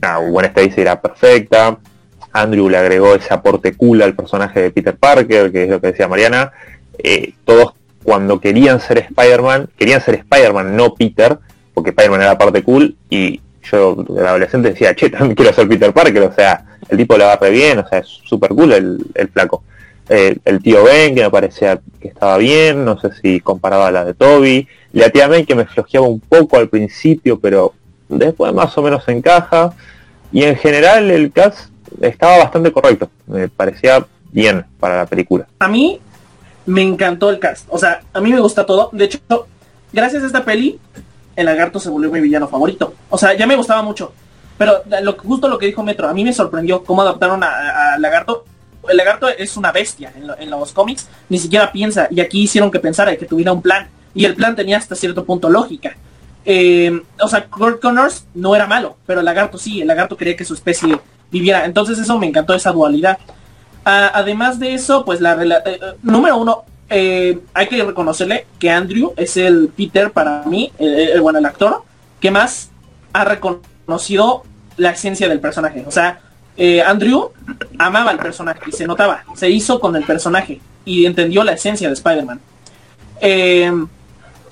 nada, 0.00 0.18
Gwen 0.18 0.46
Stacy 0.46 0.80
era 0.80 1.00
perfecta, 1.00 1.78
Andrew 2.32 2.68
le 2.68 2.76
agregó 2.76 3.14
ese 3.14 3.32
aporte 3.32 3.74
cool 3.76 4.02
al 4.02 4.14
personaje 4.14 4.60
de 4.60 4.70
Peter 4.70 4.96
Parker, 4.96 5.52
que 5.52 5.64
es 5.64 5.70
lo 5.70 5.80
que 5.80 5.88
decía 5.88 6.08
Mariana. 6.08 6.52
Eh, 6.98 7.34
todos 7.44 7.74
cuando 8.02 8.40
querían 8.40 8.80
ser 8.80 8.98
Spider-Man, 8.98 9.70
querían 9.78 10.00
ser 10.00 10.16
Spider-Man, 10.16 10.76
no 10.76 10.94
Peter, 10.94 11.38
porque 11.72 11.90
Spider-Man 11.90 12.20
era 12.20 12.32
la 12.32 12.38
parte 12.38 12.62
cool, 12.62 12.96
y 13.08 13.40
yo 13.62 13.94
de 13.94 14.28
adolescente 14.28 14.70
decía, 14.70 14.94
che, 14.94 15.08
también 15.08 15.34
quiero 15.34 15.54
ser 15.54 15.66
Peter 15.66 15.92
Parker, 15.92 16.22
o 16.22 16.34
sea, 16.34 16.66
el 16.88 16.98
tipo 16.98 17.16
le 17.16 17.24
va 17.24 17.36
re 17.36 17.50
bien, 17.50 17.78
o 17.78 17.88
sea, 17.88 18.00
es 18.00 18.06
súper 18.06 18.50
cool 18.50 18.72
el 18.72 19.28
flaco. 19.28 19.64
Eh, 20.08 20.36
el 20.44 20.62
tío 20.62 20.84
Ben, 20.84 21.14
que 21.14 21.22
me 21.22 21.30
parecía 21.30 21.80
que 22.00 22.08
estaba 22.08 22.36
bien, 22.36 22.84
no 22.84 23.00
sé 23.00 23.10
si 23.22 23.40
comparaba 23.40 23.88
a 23.88 23.90
la 23.90 24.04
de 24.04 24.14
Toby. 24.14 24.68
La 24.92 25.10
tía 25.10 25.28
May, 25.28 25.44
que 25.44 25.54
me 25.54 25.64
flojeaba 25.64 26.06
un 26.06 26.20
poco 26.20 26.58
al 26.58 26.68
principio, 26.68 27.38
pero 27.40 27.72
después 28.08 28.52
más 28.52 28.76
o 28.76 28.82
menos 28.82 29.08
encaja. 29.08 29.72
Y 30.30 30.42
en 30.44 30.56
general 30.56 31.10
el 31.10 31.32
cast 31.32 31.70
estaba 32.00 32.38
bastante 32.38 32.72
correcto, 32.72 33.08
me 33.26 33.48
parecía 33.48 34.04
bien 34.30 34.64
para 34.78 34.98
la 34.98 35.06
película. 35.06 35.46
A 35.60 35.68
mí 35.68 36.00
me 36.66 36.82
encantó 36.82 37.30
el 37.30 37.38
cast. 37.38 37.66
O 37.70 37.78
sea, 37.78 38.02
a 38.12 38.20
mí 38.20 38.32
me 38.32 38.40
gusta 38.40 38.66
todo. 38.66 38.90
De 38.92 39.04
hecho, 39.04 39.18
gracias 39.92 40.22
a 40.22 40.26
esta 40.26 40.44
peli, 40.44 40.78
el 41.36 41.46
lagarto 41.46 41.80
se 41.80 41.88
volvió 41.88 42.10
mi 42.10 42.20
villano 42.20 42.48
favorito. 42.48 42.94
O 43.10 43.16
sea, 43.16 43.34
ya 43.34 43.46
me 43.46 43.56
gustaba 43.56 43.82
mucho. 43.82 44.12
Pero 44.58 44.82
lo, 45.02 45.16
justo 45.16 45.48
lo 45.48 45.58
que 45.58 45.66
dijo 45.66 45.82
Metro, 45.82 46.08
a 46.08 46.14
mí 46.14 46.24
me 46.24 46.32
sorprendió 46.32 46.84
cómo 46.84 47.02
adaptaron 47.02 47.42
a, 47.42 47.94
a 47.94 47.98
Lagarto. 47.98 48.44
El 48.88 48.96
lagarto 48.96 49.28
es 49.28 49.56
una 49.56 49.72
bestia 49.72 50.12
en, 50.16 50.26
lo- 50.26 50.38
en 50.38 50.50
los 50.50 50.72
cómics, 50.72 51.08
ni 51.28 51.38
siquiera 51.38 51.70
piensa. 51.72 52.08
Y 52.10 52.20
aquí 52.20 52.42
hicieron 52.42 52.70
que 52.70 52.80
pensara 52.80 53.12
y 53.12 53.16
que 53.16 53.26
tuviera 53.26 53.52
un 53.52 53.62
plan. 53.62 53.88
Y 54.14 54.24
el 54.24 54.34
plan 54.34 54.54
tenía 54.54 54.78
hasta 54.78 54.94
cierto 54.94 55.24
punto 55.24 55.48
lógica. 55.50 55.96
Eh, 56.44 57.00
o 57.20 57.28
sea, 57.28 57.46
Kurt 57.46 57.80
Connors 57.80 58.26
no 58.34 58.54
era 58.54 58.66
malo, 58.66 58.96
pero 59.06 59.20
el 59.20 59.24
lagarto 59.26 59.58
sí. 59.58 59.80
El 59.80 59.88
lagarto 59.88 60.16
quería 60.16 60.36
que 60.36 60.44
su 60.44 60.54
especie 60.54 60.98
viviera. 61.30 61.64
Entonces 61.64 61.98
eso 61.98 62.18
me 62.18 62.26
encantó, 62.26 62.54
esa 62.54 62.70
dualidad. 62.72 63.18
Ah, 63.84 64.10
además 64.14 64.58
de 64.58 64.74
eso, 64.74 65.04
pues 65.04 65.20
la 65.20 65.32
eh, 65.42 65.62
eh, 65.66 65.80
número 66.02 66.36
uno, 66.36 66.64
eh, 66.90 67.38
hay 67.54 67.66
que 67.66 67.82
reconocerle 67.82 68.46
que 68.58 68.70
Andrew 68.70 69.12
es 69.16 69.36
el 69.36 69.68
Peter 69.76 70.10
para 70.10 70.42
mí, 70.46 70.70
bueno, 71.20 71.38
el 71.38 71.46
actor, 71.46 71.82
que 72.20 72.30
más 72.30 72.70
ha 73.12 73.24
reconocido 73.24 74.42
la 74.76 74.90
esencia 74.90 75.28
del 75.28 75.40
personaje. 75.40 75.84
O 75.86 75.90
sea, 75.90 76.20
eh, 76.56 76.82
Andrew 76.82 77.30
amaba 77.78 78.10
al 78.10 78.18
personaje 78.18 78.60
y 78.68 78.72
se 78.72 78.86
notaba, 78.86 79.24
se 79.34 79.50
hizo 79.50 79.80
con 79.80 79.96
el 79.96 80.04
personaje 80.04 80.60
y 80.84 81.06
entendió 81.06 81.44
la 81.44 81.52
esencia 81.52 81.88
de 81.88 81.94
Spider-Man. 81.94 82.40
Eh, 83.20 83.72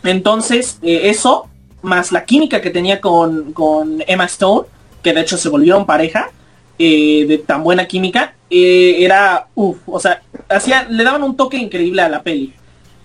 entonces, 0.05 0.79
eh, 0.83 1.03
eso, 1.05 1.49
más 1.83 2.13
la 2.13 2.25
química 2.25 2.61
que 2.61 2.71
tenía 2.71 3.01
con, 3.01 3.53
con 3.53 4.03
Emma 4.07 4.25
Stone, 4.25 4.67
que 5.03 5.13
de 5.13 5.21
hecho 5.21 5.37
se 5.37 5.49
volvieron 5.49 5.87
pareja, 5.87 6.31
eh, 6.79 7.27
de 7.29 7.39
tan 7.39 7.63
buena 7.63 7.87
química, 7.87 8.35
era, 8.51 9.47
uff, 9.55 9.79
o 9.87 9.99
sea, 9.99 10.23
hacía, 10.49 10.87
le 10.89 11.05
daban 11.05 11.23
un 11.23 11.37
toque 11.37 11.57
increíble 11.57 12.03
a 12.03 12.09
la 12.09 12.23
peli. 12.23 12.53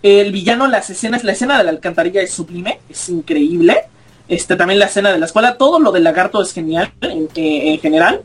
El 0.04 0.32
villano, 0.32 0.68
las 0.68 0.90
escenas, 0.90 1.24
la 1.24 1.32
escena 1.32 1.58
de 1.58 1.64
la 1.64 1.70
alcantarilla 1.70 2.22
es 2.22 2.32
sublime, 2.32 2.80
es 2.90 3.10
increíble. 3.10 3.84
Este, 4.28 4.58
también 4.58 4.80
la 4.80 4.88
escena 4.88 5.12
de 5.12 5.20
la 5.20 5.26
escuela, 5.26 5.58
todo 5.58 5.80
lo 5.80 5.94
del 5.94 6.04
lagarto 6.04 6.42
es 6.42 6.54
genial 6.54 6.92
en, 7.02 7.30
en 7.36 7.80
general. 7.80 8.22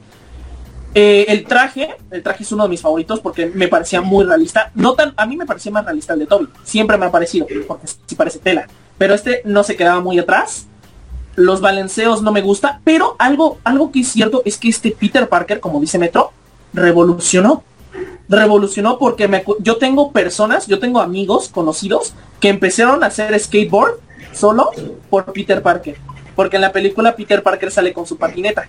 Eh, 0.95 1.25
el 1.29 1.45
traje, 1.45 1.97
el 2.11 2.23
traje 2.23 2.43
es 2.43 2.53
uno 2.53 2.65
de 2.65 2.69
mis 2.69 2.83
favoritos 2.83 3.21
porque 3.21 3.47
me 3.47 3.69
parecía 3.69 4.03
muy 4.03 4.25
realista. 4.25 4.71
No 4.75 4.95
tan, 4.95 5.15
a 5.17 5.27
mí 5.27 5.37
me 5.37 5.47
parecía 5.47 5.73
más 5.73 5.85
realista 5.85 6.13
el 6.13 6.21
de 6.21 6.27
Toby. 6.27 6.49
Siempre 6.65 6.99
me 6.99 7.07
ha 7.07 7.11
parecido, 7.11 7.47
porque 7.67 7.87
sí 7.87 8.15
parece 8.15 8.39
tela. 8.39 8.67
Pero 8.99 9.15
este 9.15 9.43
no 9.45 9.65
se 9.65 9.77
quedaba 9.77 10.01
muy 10.01 10.19
atrás. 10.19 10.67
Los 11.35 11.63
balanceos 11.63 12.21
no 12.23 12.31
me 12.31 12.43
gusta. 12.43 12.81
Pero 12.85 13.17
algo, 13.19 13.59
algo 13.65 13.91
que 13.91 14.01
es 14.01 14.09
cierto 14.09 14.43
es 14.45 14.59
que 14.59 14.69
este 14.69 14.91
Peter 14.91 15.29
Parker, 15.29 15.61
como 15.61 15.81
dice 15.81 15.99
Metro, 15.99 16.33
revolucionó. 16.75 17.65
Revolucionó 18.29 18.99
porque 18.99 19.29
me 19.29 19.45
yo 19.61 19.77
tengo 19.77 20.13
personas, 20.13 20.67
yo 20.67 20.79
tengo 20.79 21.01
amigos 21.01 21.49
conocidos 21.49 22.15
que 22.41 22.49
empezaron 22.49 23.03
a 23.03 23.09
hacer 23.09 23.39
skateboard 23.39 23.95
solo 24.33 24.71
por 25.09 25.33
Peter 25.33 25.63
Parker. 25.63 25.97
Porque 26.37 26.57
en 26.57 26.63
la 26.63 26.73
película 26.73 27.17
Peter 27.17 27.43
Parker 27.43 27.71
sale 27.71 27.93
con 27.93 28.07
su 28.07 28.17
patineta. 28.19 28.69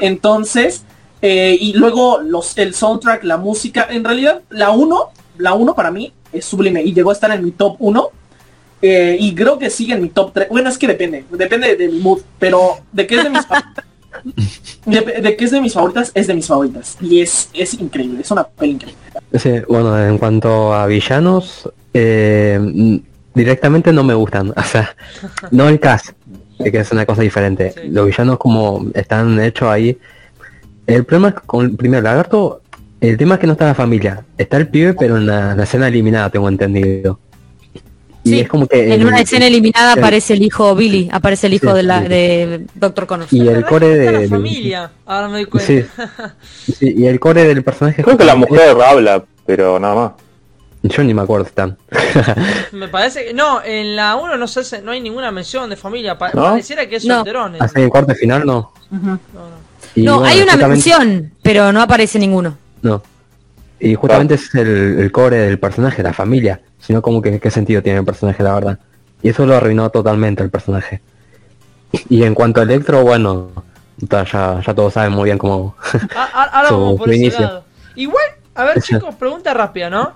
Entonces, 0.00 0.84
eh, 1.22 1.56
y 1.60 1.72
luego 1.74 2.20
los, 2.20 2.56
el 2.58 2.74
soundtrack, 2.74 3.24
la 3.24 3.36
música, 3.36 3.86
en 3.90 4.04
realidad 4.04 4.42
la 4.50 4.70
1, 4.70 5.10
la 5.38 5.54
1 5.54 5.74
para 5.74 5.90
mí 5.90 6.12
es 6.32 6.44
sublime 6.44 6.82
y 6.82 6.92
llegó 6.92 7.10
a 7.10 7.14
estar 7.14 7.30
en 7.30 7.44
mi 7.44 7.50
top 7.52 7.76
1. 7.78 8.10
Eh, 8.82 9.18
y 9.20 9.34
creo 9.34 9.58
que 9.58 9.68
sigue 9.68 9.92
en 9.92 10.02
mi 10.02 10.08
top 10.08 10.32
3. 10.32 10.48
Bueno, 10.48 10.70
es 10.70 10.78
que 10.78 10.86
depende, 10.86 11.24
depende 11.30 11.76
de, 11.76 11.88
mi 11.88 11.98
mood, 11.98 12.20
pero 12.38 12.78
de 12.92 13.06
qué 13.06 13.16
es 13.16 13.24
de 13.24 13.30
mis 13.30 13.46
favoritas. 13.46 13.84
De, 14.86 15.00
de 15.00 15.36
qué 15.36 15.44
es 15.44 15.50
de 15.50 15.60
mis 15.60 15.74
favoritas, 15.74 16.10
es 16.14 16.26
de 16.26 16.34
mis 16.34 16.46
favoritas. 16.46 16.96
Y 17.00 17.20
es, 17.20 17.48
es 17.52 17.74
increíble, 17.74 18.22
es 18.22 18.30
una 18.30 18.44
peli 18.44 18.72
increíble. 18.72 19.00
Sí, 19.34 19.52
bueno, 19.68 20.02
en 20.02 20.18
cuanto 20.18 20.74
a 20.74 20.86
villanos, 20.86 21.70
eh, 21.92 22.58
mm, 22.60 22.96
directamente 23.34 23.92
no 23.92 24.02
me 24.02 24.14
gustan. 24.14 24.52
O 24.56 24.62
sea, 24.62 24.96
no 25.50 25.68
el 25.68 25.78
cast, 25.78 26.10
que 26.58 26.78
es 26.78 26.92
una 26.92 27.06
cosa 27.06 27.22
diferente. 27.22 27.72
Sí. 27.72 27.88
Los 27.88 28.06
villanos 28.06 28.38
como 28.38 28.86
están 28.94 29.38
hechos 29.38 29.68
ahí. 29.68 29.96
El 30.94 31.04
problema 31.04 31.28
es 31.28 31.34
con 31.46 31.64
el 31.66 31.76
primer 31.76 32.02
lagarto, 32.02 32.62
el 33.00 33.16
tema 33.16 33.34
es 33.34 33.40
que 33.40 33.46
no 33.46 33.52
está 33.54 33.66
la 33.66 33.74
familia. 33.74 34.24
Está 34.36 34.56
el 34.56 34.68
pibe, 34.68 34.94
pero 34.94 35.16
en 35.16 35.26
la, 35.26 35.54
la 35.54 35.62
escena 35.64 35.88
eliminada, 35.88 36.30
tengo 36.30 36.48
entendido. 36.48 37.18
Y 38.22 38.28
Sí, 38.30 38.40
es 38.40 38.48
como 38.48 38.66
que... 38.66 38.84
En 38.92 39.00
el- 39.00 39.06
una 39.06 39.20
escena 39.20 39.46
eliminada 39.46 39.94
el- 39.94 39.98
aparece 40.00 40.34
el 40.34 40.42
hijo 40.42 40.74
Billy, 40.74 41.08
aparece 41.10 41.46
el 41.46 41.54
hijo 41.54 41.70
Sí, 41.70 41.76
de, 41.76 41.82
la, 41.82 42.00
de 42.02 42.66
Doctor 42.74 43.06
Connor. 43.06 43.26
Y 43.30 43.48
el 43.48 43.64
core 43.64 43.88
de... 43.96 44.22
la 44.22 44.28
familia. 44.28 44.90
Ahora 45.06 45.28
me 45.28 45.34
doy 45.34 45.46
cuenta. 45.46 45.66
Sí. 45.66 45.84
Sí, 46.78 46.94
y 46.98 47.06
el 47.06 47.18
core 47.18 47.44
del 47.46 47.62
personaje... 47.64 48.02
Creo 48.04 48.18
que 48.18 48.24
la 48.24 48.34
mujer 48.36 48.76
habla, 48.86 49.24
pero 49.46 49.78
nada 49.80 49.94
más. 49.94 50.12
Yo 50.82 51.04
ni 51.04 51.12
me 51.12 51.20
acuerdo 51.22 51.46
tan. 51.52 51.76
Me 52.72 52.88
parece 52.88 53.26
que 53.26 53.34
no, 53.34 53.62
en 53.62 53.96
la 53.96 54.16
1 54.16 54.38
no 54.38 54.48
sé, 54.48 54.80
no 54.80 54.92
hay 54.92 55.00
ninguna 55.02 55.30
mención 55.30 55.68
de 55.68 55.76
familia. 55.76 56.16
Pa- 56.16 56.30
¿No? 56.32 56.42
Pareciera 56.44 56.88
que 56.88 56.96
es 56.96 57.04
No. 57.04 57.16
solterones. 57.16 57.60
Hasta 57.60 57.78
en 57.80 57.84
el 57.84 57.90
corte 57.90 58.14
final 58.14 58.46
no. 58.46 58.72
No, 58.90 58.98
no. 59.02 59.69
Y 59.94 60.02
no, 60.02 60.18
bueno, 60.20 60.28
hay 60.32 60.40
una 60.42 60.56
mención, 60.68 61.32
pero 61.42 61.72
no 61.72 61.82
aparece 61.82 62.18
ninguno. 62.18 62.56
No. 62.82 63.02
Y 63.78 63.94
justamente 63.94 64.34
es 64.34 64.54
el, 64.54 64.98
el 65.00 65.12
core 65.12 65.38
del 65.38 65.58
personaje, 65.58 66.02
la 66.02 66.12
familia. 66.12 66.60
Sino 66.78 67.02
como 67.02 67.20
que 67.20 67.38
qué 67.40 67.50
sentido 67.50 67.82
tiene 67.82 67.98
el 67.98 68.04
personaje, 68.04 68.42
la 68.42 68.54
verdad. 68.54 68.78
Y 69.22 69.28
eso 69.28 69.44
lo 69.46 69.54
arruinó 69.54 69.90
totalmente 69.90 70.42
el 70.42 70.50
personaje. 70.50 71.00
Y 72.08 72.22
en 72.22 72.34
cuanto 72.34 72.60
a 72.60 72.62
Electro, 72.62 73.02
bueno, 73.02 73.50
ya, 73.98 74.24
ya 74.24 74.74
todos 74.74 74.94
saben 74.94 75.12
muy 75.12 75.24
bien 75.24 75.38
cómo... 75.38 75.74
Ah, 76.14 76.28
ah, 76.32 76.50
Ahora 76.52 76.68
Su- 76.68 76.74
vamos 76.74 76.96
por 76.98 77.08
su 77.08 77.12
ese 77.12 77.20
inicio. 77.20 77.40
lado. 77.40 77.64
Igual, 77.96 78.24
a 78.54 78.64
ver 78.64 78.80
chicos, 78.80 79.14
pregunta 79.16 79.52
rápida, 79.52 79.90
¿no? 79.90 80.12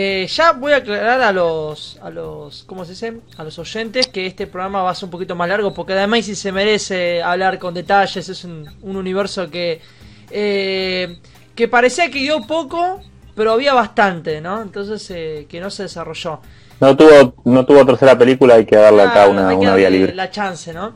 Eh, 0.00 0.28
ya 0.28 0.52
voy 0.52 0.74
a 0.74 0.76
aclarar 0.76 1.20
a 1.22 1.32
los, 1.32 1.98
a 2.00 2.08
los, 2.08 2.62
¿cómo 2.62 2.84
se 2.84 2.92
dice? 2.92 3.14
A 3.36 3.42
los 3.42 3.58
oyentes 3.58 4.06
que 4.06 4.26
este 4.26 4.46
programa 4.46 4.80
va 4.80 4.90
a 4.90 4.94
ser 4.94 5.06
un 5.06 5.10
poquito 5.10 5.34
más 5.34 5.48
largo 5.48 5.74
porque 5.74 5.92
además 5.94 6.24
si 6.24 6.36
se 6.36 6.52
merece 6.52 7.20
hablar 7.20 7.58
con 7.58 7.74
detalles, 7.74 8.28
es 8.28 8.44
un, 8.44 8.64
un 8.82 8.94
universo 8.94 9.50
que, 9.50 9.80
eh, 10.30 11.18
que 11.52 11.66
parecía 11.66 12.12
que 12.12 12.20
dio 12.20 12.42
poco, 12.42 13.00
pero 13.34 13.50
había 13.50 13.74
bastante, 13.74 14.40
¿no? 14.40 14.62
Entonces, 14.62 15.04
eh, 15.10 15.46
que 15.48 15.58
no 15.60 15.68
se 15.68 15.82
desarrolló. 15.82 16.42
No 16.78 16.96
tuvo, 16.96 17.34
no 17.44 17.66
tuvo 17.66 17.84
tercera 17.84 18.16
película, 18.16 18.54
hay 18.54 18.66
que 18.66 18.76
darle 18.76 19.02
acá 19.02 19.24
Ah, 19.24 19.28
una, 19.28 19.52
una 19.52 19.74
vía 19.74 19.90
libre. 19.90 20.14
La 20.14 20.30
chance, 20.30 20.72
¿no? 20.72 20.94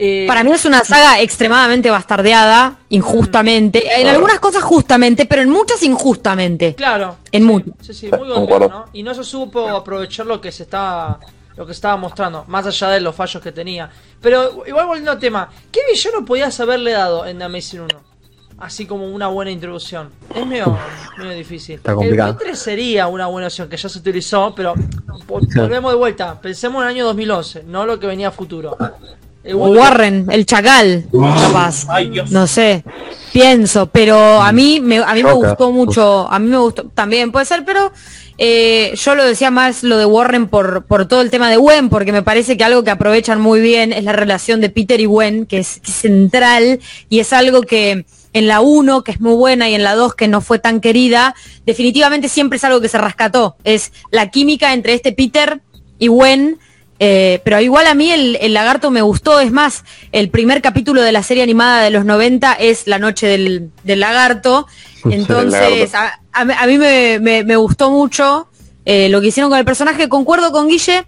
Eh, 0.00 0.26
Para 0.28 0.44
mí 0.44 0.52
es 0.52 0.64
una 0.64 0.84
saga 0.84 1.20
extremadamente 1.20 1.90
bastardeada, 1.90 2.78
injustamente. 2.90 3.78
En 3.96 4.02
Claro. 4.02 4.10
algunas 4.16 4.38
cosas 4.38 4.62
justamente, 4.62 5.26
pero 5.26 5.42
en 5.42 5.50
muchas 5.50 5.82
injustamente. 5.82 6.74
Claro. 6.76 7.16
En 7.32 7.42
sí, 7.42 7.48
mucho. 7.48 7.70
Sí, 7.80 7.92
sí, 7.94 8.08
muy 8.16 8.28
golpeado, 8.28 8.68
¿no? 8.68 8.84
Y 8.92 9.02
no 9.02 9.12
se 9.12 9.24
supo 9.24 9.68
aprovechar 9.68 10.26
lo 10.26 10.40
que 10.40 10.52
se 10.52 10.62
estaba 10.62 11.18
lo 11.56 11.66
que 11.66 11.72
estaba 11.72 11.96
mostrando, 11.96 12.44
más 12.46 12.64
allá 12.66 12.90
de 12.90 13.00
los 13.00 13.12
fallos 13.16 13.42
que 13.42 13.50
tenía. 13.50 13.90
Pero 14.20 14.62
igual 14.64 14.86
volviendo 14.86 15.10
al 15.10 15.18
tema, 15.18 15.48
¿qué 15.72 15.80
villano 15.92 16.24
podías 16.24 16.60
haberle 16.60 16.92
dado 16.92 17.26
en 17.26 17.36
The 17.38 17.44
Amazing 17.46 17.80
1? 17.80 17.88
Así 18.60 18.86
como 18.86 19.08
una 19.08 19.26
buena 19.26 19.50
introducción. 19.50 20.10
Es 20.32 20.46
medio, 20.46 20.78
medio 21.16 21.32
difícil. 21.32 21.74
Está 21.74 21.94
complicado. 21.94 22.28
El 22.30 22.34
Buitre 22.36 22.54
sería 22.54 23.08
una 23.08 23.26
buena 23.26 23.48
opción 23.48 23.68
que 23.68 23.76
ya 23.76 23.88
se 23.88 23.98
utilizó, 23.98 24.54
pero 24.54 24.74
vol- 25.26 25.52
volvemos 25.56 25.90
de 25.90 25.98
vuelta. 25.98 26.40
Pensemos 26.40 26.80
en 26.82 26.88
el 26.90 26.94
año 26.94 27.04
2011, 27.06 27.64
no 27.64 27.84
lo 27.86 27.98
que 27.98 28.06
venía 28.06 28.28
a 28.28 28.30
futuro. 28.30 28.76
El 29.44 29.56
Buitre- 29.56 29.78
Warren, 29.80 30.26
el 30.30 30.44
chacal, 30.46 31.06
capaz. 31.12 31.86
Ay. 31.88 32.10
No 32.30 32.46
sé, 32.46 32.84
pienso, 33.32 33.86
pero 33.86 34.42
a 34.42 34.52
mí 34.52 34.80
me, 34.80 34.98
a 34.98 35.14
mí 35.14 35.22
me 35.22 35.32
gustó 35.32 35.70
mucho, 35.72 36.30
a 36.30 36.38
mí 36.38 36.48
me 36.48 36.58
gustó, 36.58 36.84
también 36.94 37.32
puede 37.32 37.46
ser, 37.46 37.64
pero 37.64 37.92
eh, 38.36 38.92
yo 38.96 39.14
lo 39.14 39.24
decía 39.24 39.50
más 39.50 39.82
lo 39.82 39.96
de 39.96 40.04
Warren 40.04 40.48
por, 40.48 40.84
por 40.84 41.06
todo 41.06 41.22
el 41.22 41.30
tema 41.30 41.48
de 41.50 41.56
Gwen, 41.56 41.88
porque 41.88 42.12
me 42.12 42.22
parece 42.22 42.56
que 42.56 42.64
algo 42.64 42.84
que 42.84 42.90
aprovechan 42.90 43.40
muy 43.40 43.60
bien 43.60 43.92
es 43.92 44.04
la 44.04 44.12
relación 44.12 44.60
de 44.60 44.70
Peter 44.70 45.00
y 45.00 45.06
Gwen, 45.06 45.46
que 45.46 45.58
es, 45.58 45.80
que 45.80 45.90
es 45.90 45.96
central 45.96 46.80
y 47.08 47.20
es 47.20 47.32
algo 47.32 47.62
que 47.62 48.04
en 48.34 48.46
la 48.46 48.60
1, 48.60 49.02
que 49.02 49.12
es 49.12 49.20
muy 49.20 49.34
buena, 49.34 49.70
y 49.70 49.74
en 49.74 49.82
la 49.82 49.94
2, 49.94 50.14
que 50.14 50.28
no 50.28 50.40
fue 50.42 50.58
tan 50.58 50.80
querida, 50.80 51.34
definitivamente 51.64 52.28
siempre 52.28 52.56
es 52.58 52.64
algo 52.64 52.80
que 52.80 52.88
se 52.88 52.98
rescató, 52.98 53.56
es 53.64 53.92
la 54.10 54.30
química 54.30 54.74
entre 54.74 54.92
este 54.94 55.12
Peter 55.12 55.60
y 55.98 56.08
Gwen, 56.08 56.58
eh, 57.00 57.40
pero 57.44 57.60
igual 57.60 57.86
a 57.86 57.94
mí 57.94 58.10
el, 58.10 58.36
el 58.40 58.54
lagarto 58.54 58.90
me 58.90 59.02
gustó, 59.02 59.40
es 59.40 59.52
más, 59.52 59.84
el 60.12 60.30
primer 60.30 60.60
capítulo 60.62 61.02
de 61.02 61.12
la 61.12 61.22
serie 61.22 61.42
animada 61.42 61.82
de 61.82 61.90
los 61.90 62.04
90 62.04 62.54
es 62.54 62.86
La 62.86 62.98
Noche 62.98 63.26
del, 63.26 63.70
del 63.84 64.00
Lagarto, 64.00 64.66
entonces 65.10 65.94
a, 65.94 66.20
a 66.32 66.44
mí- 66.44 66.54
a 66.58 66.66
mí 66.66 66.78
me, 66.78 67.18
me- 67.20 67.44
me 67.44 67.56
gustó 67.56 67.90
mucho 67.90 68.48
eh, 68.84 69.08
lo 69.08 69.20
que 69.20 69.28
hicieron 69.28 69.50
con 69.50 69.58
el 69.58 69.64
personaje, 69.64 70.08
concuerdo 70.08 70.50
con 70.52 70.68
Guille 70.68 71.04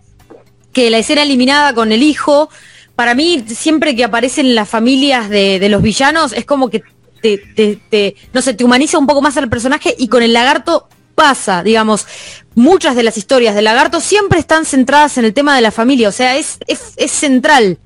que 0.72 0.90
la 0.90 0.98
escena 0.98 1.22
eliminada 1.22 1.74
con 1.74 1.90
el 1.92 2.02
hijo, 2.02 2.48
para 2.94 3.14
mí 3.14 3.42
siempre 3.48 3.96
que 3.96 4.04
aparecen 4.04 4.54
las 4.54 4.68
familias 4.68 5.28
de, 5.28 5.58
de 5.58 5.68
los 5.68 5.82
villanos 5.82 6.32
es 6.32 6.44
como 6.44 6.68
que 6.70 6.82
te, 7.22 7.38
te- 7.38 7.78
te- 7.90 8.14
no 8.32 8.40
sé, 8.42 8.54
te 8.54 8.64
humaniza 8.64 8.98
un 8.98 9.06
poco 9.06 9.20
más 9.22 9.36
al 9.36 9.48
personaje 9.48 9.94
y 9.98 10.08
con 10.08 10.22
el 10.22 10.32
lagarto 10.32 10.88
pasa, 11.14 11.62
digamos, 11.62 12.06
muchas 12.54 12.96
de 12.96 13.02
las 13.02 13.16
historias 13.16 13.54
del 13.54 13.64
lagarto 13.64 14.00
siempre 14.00 14.38
están 14.38 14.64
centradas 14.64 15.18
en 15.18 15.24
el 15.24 15.34
tema 15.34 15.54
de 15.54 15.60
la 15.60 15.70
familia, 15.70 16.08
o 16.08 16.12
sea, 16.12 16.36
es, 16.36 16.58
es, 16.66 16.94
es 16.96 17.10
central. 17.10 17.78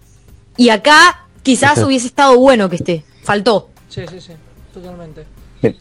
Y 0.56 0.68
acá 0.68 1.26
quizás 1.42 1.82
hubiese 1.82 2.06
estado 2.06 2.38
bueno 2.38 2.68
que 2.68 2.76
esté, 2.76 3.04
faltó. 3.22 3.68
Sí, 3.88 4.02
sí, 4.08 4.20
sí, 4.20 4.32
totalmente. 4.72 5.24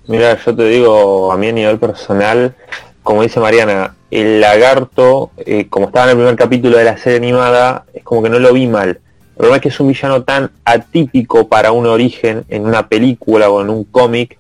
Mira, 0.07 0.37
yo 0.43 0.55
te 0.55 0.63
digo, 0.65 1.31
a 1.31 1.37
mí 1.37 1.49
a 1.49 1.51
nivel 1.51 1.77
personal, 1.77 2.55
como 3.01 3.23
dice 3.23 3.39
Mariana, 3.39 3.95
el 4.11 4.39
lagarto, 4.39 5.31
eh, 5.37 5.67
como 5.69 5.87
estaba 5.87 6.05
en 6.05 6.11
el 6.11 6.17
primer 6.17 6.35
capítulo 6.35 6.77
de 6.77 6.85
la 6.85 6.97
serie 6.97 7.17
animada, 7.17 7.85
es 7.93 8.03
como 8.03 8.23
que 8.23 8.29
no 8.29 8.39
lo 8.39 8.53
vi 8.53 8.67
mal. 8.67 8.89
El 8.89 9.37
problema 9.37 9.55
es 9.57 9.61
que 9.63 9.69
es 9.69 9.79
un 9.79 9.87
villano 9.87 10.23
tan 10.23 10.51
atípico 10.63 11.47
para 11.47 11.71
un 11.71 11.87
origen 11.87 12.45
en 12.49 12.65
una 12.65 12.87
película 12.87 13.49
o 13.49 13.61
en 13.61 13.69
un 13.69 13.83
cómic 13.83 14.37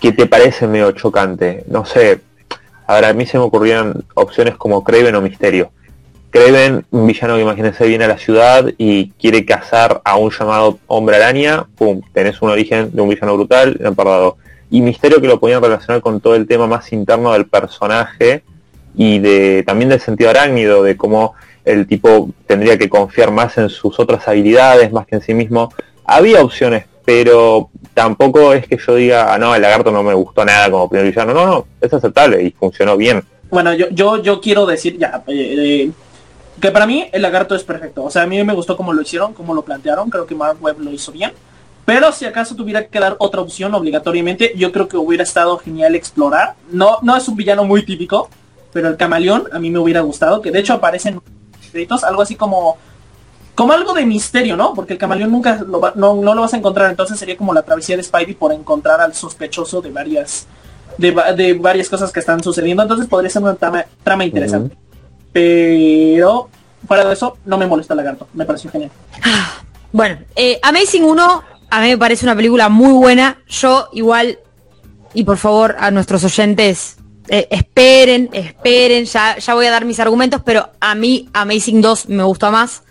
que 0.00 0.12
te 0.12 0.26
parece 0.26 0.66
medio 0.66 0.92
chocante. 0.92 1.64
No 1.66 1.84
sé, 1.84 2.20
ahora 2.94 3.08
a 3.08 3.12
mí 3.12 3.26
se 3.26 3.38
me 3.38 3.44
ocurrieron 3.44 4.04
opciones 4.14 4.56
como 4.56 4.84
Kraven 4.84 5.14
o 5.14 5.20
Misterio. 5.20 5.70
Kraven, 6.30 6.84
un 6.90 7.06
villano 7.06 7.36
que 7.36 7.42
imagínense 7.42 7.86
viene 7.86 8.04
a 8.04 8.08
la 8.08 8.18
ciudad 8.18 8.66
y 8.78 9.10
quiere 9.12 9.44
cazar 9.44 10.00
a 10.04 10.16
un 10.16 10.30
llamado 10.30 10.78
hombre 10.86 11.16
araña, 11.16 11.66
pum, 11.76 12.00
tenés 12.12 12.40
un 12.40 12.50
origen 12.50 12.90
de 12.92 13.02
un 13.02 13.08
villano 13.08 13.34
brutal, 13.34 13.78
empardado. 13.82 14.36
Y 14.70 14.80
Misterio 14.80 15.20
que 15.20 15.26
lo 15.26 15.38
podían 15.38 15.62
relacionar 15.62 16.00
con 16.00 16.20
todo 16.20 16.34
el 16.34 16.46
tema 16.46 16.66
más 16.66 16.92
interno 16.92 17.32
del 17.32 17.46
personaje 17.46 18.42
y 18.94 19.18
de 19.18 19.62
también 19.66 19.90
del 19.90 20.00
sentido 20.00 20.30
arácnido, 20.30 20.82
de 20.82 20.96
cómo 20.96 21.34
el 21.64 21.86
tipo 21.86 22.30
tendría 22.46 22.78
que 22.78 22.88
confiar 22.88 23.30
más 23.30 23.58
en 23.58 23.68
sus 23.68 23.98
otras 24.00 24.26
habilidades, 24.26 24.90
más 24.92 25.06
que 25.06 25.16
en 25.16 25.22
sí 25.22 25.34
mismo. 25.34 25.70
Había 26.04 26.42
opciones, 26.42 26.86
pero 27.04 27.70
tampoco 27.94 28.52
es 28.52 28.66
que 28.66 28.78
yo 28.78 28.94
diga, 28.94 29.32
ah, 29.32 29.38
no, 29.38 29.54
el 29.54 29.62
lagarto 29.62 29.90
no 29.90 30.02
me 30.02 30.14
gustó 30.14 30.44
nada 30.44 30.70
como 30.70 30.88
primer 30.88 31.06
villano. 31.06 31.34
No, 31.34 31.46
no, 31.46 31.66
es 31.80 31.92
aceptable 31.92 32.42
y 32.42 32.50
funcionó 32.50 32.96
bien. 32.96 33.22
Bueno, 33.50 33.74
yo, 33.74 33.88
yo, 33.90 34.22
yo 34.22 34.40
quiero 34.40 34.64
decir 34.64 34.96
ya 34.98 35.22
eh, 35.26 35.32
eh, 35.86 35.90
que 36.60 36.70
para 36.70 36.86
mí 36.86 37.08
el 37.12 37.22
lagarto 37.22 37.54
es 37.54 37.64
perfecto. 37.64 38.04
O 38.04 38.10
sea, 38.10 38.22
a 38.22 38.26
mí 38.26 38.42
me 38.44 38.54
gustó 38.54 38.76
cómo 38.76 38.92
lo 38.92 39.02
hicieron, 39.02 39.34
cómo 39.34 39.54
lo 39.54 39.62
plantearon. 39.62 40.10
Creo 40.10 40.26
que 40.26 40.34
Mark 40.34 40.58
Webb 40.60 40.80
lo 40.80 40.90
hizo 40.90 41.12
bien. 41.12 41.32
Pero 41.84 42.12
si 42.12 42.24
acaso 42.24 42.54
tuviera 42.54 42.86
que 42.86 43.00
dar 43.00 43.16
otra 43.18 43.40
opción 43.40 43.74
obligatoriamente, 43.74 44.52
yo 44.56 44.70
creo 44.70 44.86
que 44.86 44.96
hubiera 44.96 45.24
estado 45.24 45.58
genial 45.58 45.96
explorar. 45.96 46.54
No, 46.70 46.98
no 47.02 47.16
es 47.16 47.26
un 47.26 47.34
villano 47.34 47.64
muy 47.64 47.84
típico, 47.84 48.30
pero 48.72 48.88
el 48.88 48.96
camaleón 48.96 49.48
a 49.52 49.58
mí 49.58 49.70
me 49.70 49.80
hubiera 49.80 50.00
gustado. 50.02 50.40
Que 50.40 50.52
de 50.52 50.60
hecho 50.60 50.74
aparecen 50.74 51.20
créditos, 51.72 52.04
algo 52.04 52.22
así 52.22 52.36
como 52.36 52.78
como 53.54 53.72
algo 53.72 53.92
de 53.92 54.06
misterio, 54.06 54.56
¿no? 54.56 54.72
Porque 54.74 54.94
el 54.94 54.98
camaleón 54.98 55.30
nunca 55.30 55.60
lo 55.66 55.80
va- 55.80 55.92
no, 55.94 56.14
no 56.16 56.34
lo 56.34 56.40
vas 56.42 56.54
a 56.54 56.56
encontrar, 56.56 56.90
entonces 56.90 57.18
sería 57.18 57.36
como 57.36 57.52
la 57.52 57.62
travesía 57.62 57.96
de 57.96 58.02
Spidey 58.02 58.34
por 58.34 58.52
encontrar 58.52 59.00
al 59.00 59.14
sospechoso 59.14 59.80
de 59.82 59.90
varias 59.90 60.46
de, 60.98 61.10
va- 61.10 61.32
de 61.32 61.54
varias 61.54 61.88
cosas 61.88 62.12
que 62.12 62.20
están 62.20 62.42
sucediendo, 62.42 62.82
entonces 62.82 63.06
podría 63.08 63.30
ser 63.30 63.42
una 63.42 63.54
trama, 63.54 63.84
trama 64.04 64.24
interesante. 64.24 64.76
Pero 65.32 66.48
fuera 66.86 67.04
de 67.04 67.14
eso, 67.14 67.38
no 67.44 67.56
me 67.58 67.66
molesta 67.66 67.94
el 67.94 67.98
lagarto, 67.98 68.28
me 68.34 68.44
pareció 68.44 68.70
genial. 68.70 68.90
Bueno, 69.92 70.18
eh, 70.36 70.58
Amazing 70.62 71.04
1 71.04 71.42
a 71.70 71.80
mí 71.80 71.88
me 71.88 71.98
parece 71.98 72.26
una 72.26 72.36
película 72.36 72.68
muy 72.68 72.92
buena. 72.92 73.38
Yo 73.48 73.88
igual, 73.92 74.38
y 75.14 75.24
por 75.24 75.38
favor 75.38 75.76
a 75.78 75.90
nuestros 75.90 76.22
oyentes, 76.24 76.96
eh, 77.28 77.48
esperen, 77.50 78.28
esperen, 78.32 79.04
ya, 79.06 79.38
ya 79.38 79.54
voy 79.54 79.66
a 79.66 79.70
dar 79.70 79.84
mis 79.86 79.98
argumentos, 80.00 80.42
pero 80.44 80.68
a 80.80 80.94
mí 80.94 81.28
Amazing 81.32 81.80
2 81.80 82.08
me 82.08 82.22
gusta 82.24 82.50
más. 82.50 82.82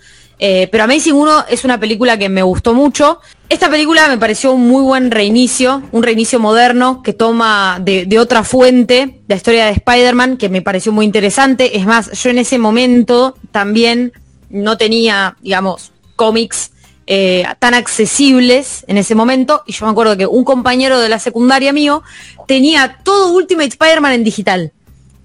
Eh, 0.43 0.67
pero 0.71 0.86
Amazing 0.86 1.13
1 1.13 1.45
es 1.49 1.63
una 1.65 1.80
película 1.80 2.17
que 2.17 2.27
me 2.27 2.41
gustó 2.41 2.73
mucho. 2.73 3.19
Esta 3.47 3.69
película 3.69 4.08
me 4.08 4.17
pareció 4.17 4.54
un 4.54 4.67
muy 4.67 4.82
buen 4.82 5.12
reinicio, 5.12 5.84
un 5.91 6.01
reinicio 6.01 6.39
moderno 6.39 7.04
que 7.04 7.13
toma 7.13 7.80
de, 7.80 8.17
otra 8.17 8.43
fuente 8.43 9.21
la 9.27 9.36
historia 9.36 9.67
de 9.67 9.73
Spider-Man, 9.73 10.38
que 10.38 10.49
me 10.49 10.63
pareció 10.63 10.91
muy 10.91 11.06
interesante. 11.06 11.77
Es 11.77 11.86
más, 11.86 12.12
yo 12.19 12.32
en 12.32 12.39
ese 12.39 12.58
momento 12.58 13.36
también 13.51 14.13
no 14.49 14.77
tenía, 14.77 15.38
digamos, 15.41 15.91
cómics 16.15 16.71
eh, 17.06 17.45
tan 17.60 17.75
accesibles 17.75 18.84
en 18.88 18.97
ese 18.97 19.13
momento. 19.13 19.62
Y 19.67 19.73
yo 19.73 19.86
me 19.86 19.91
acuerdo 19.91 20.17
que 20.17 20.25
un 20.25 20.43
compañero 20.43 20.99
de 20.99 21.10
la 21.10 21.19
secundaria 21.19 21.71
mío 21.71 22.01
tenía 22.47 22.97
todo 23.04 23.32
Ultimate 23.32 23.69
Spider-Man 23.69 24.13
en 24.13 24.23
digital. 24.23 24.71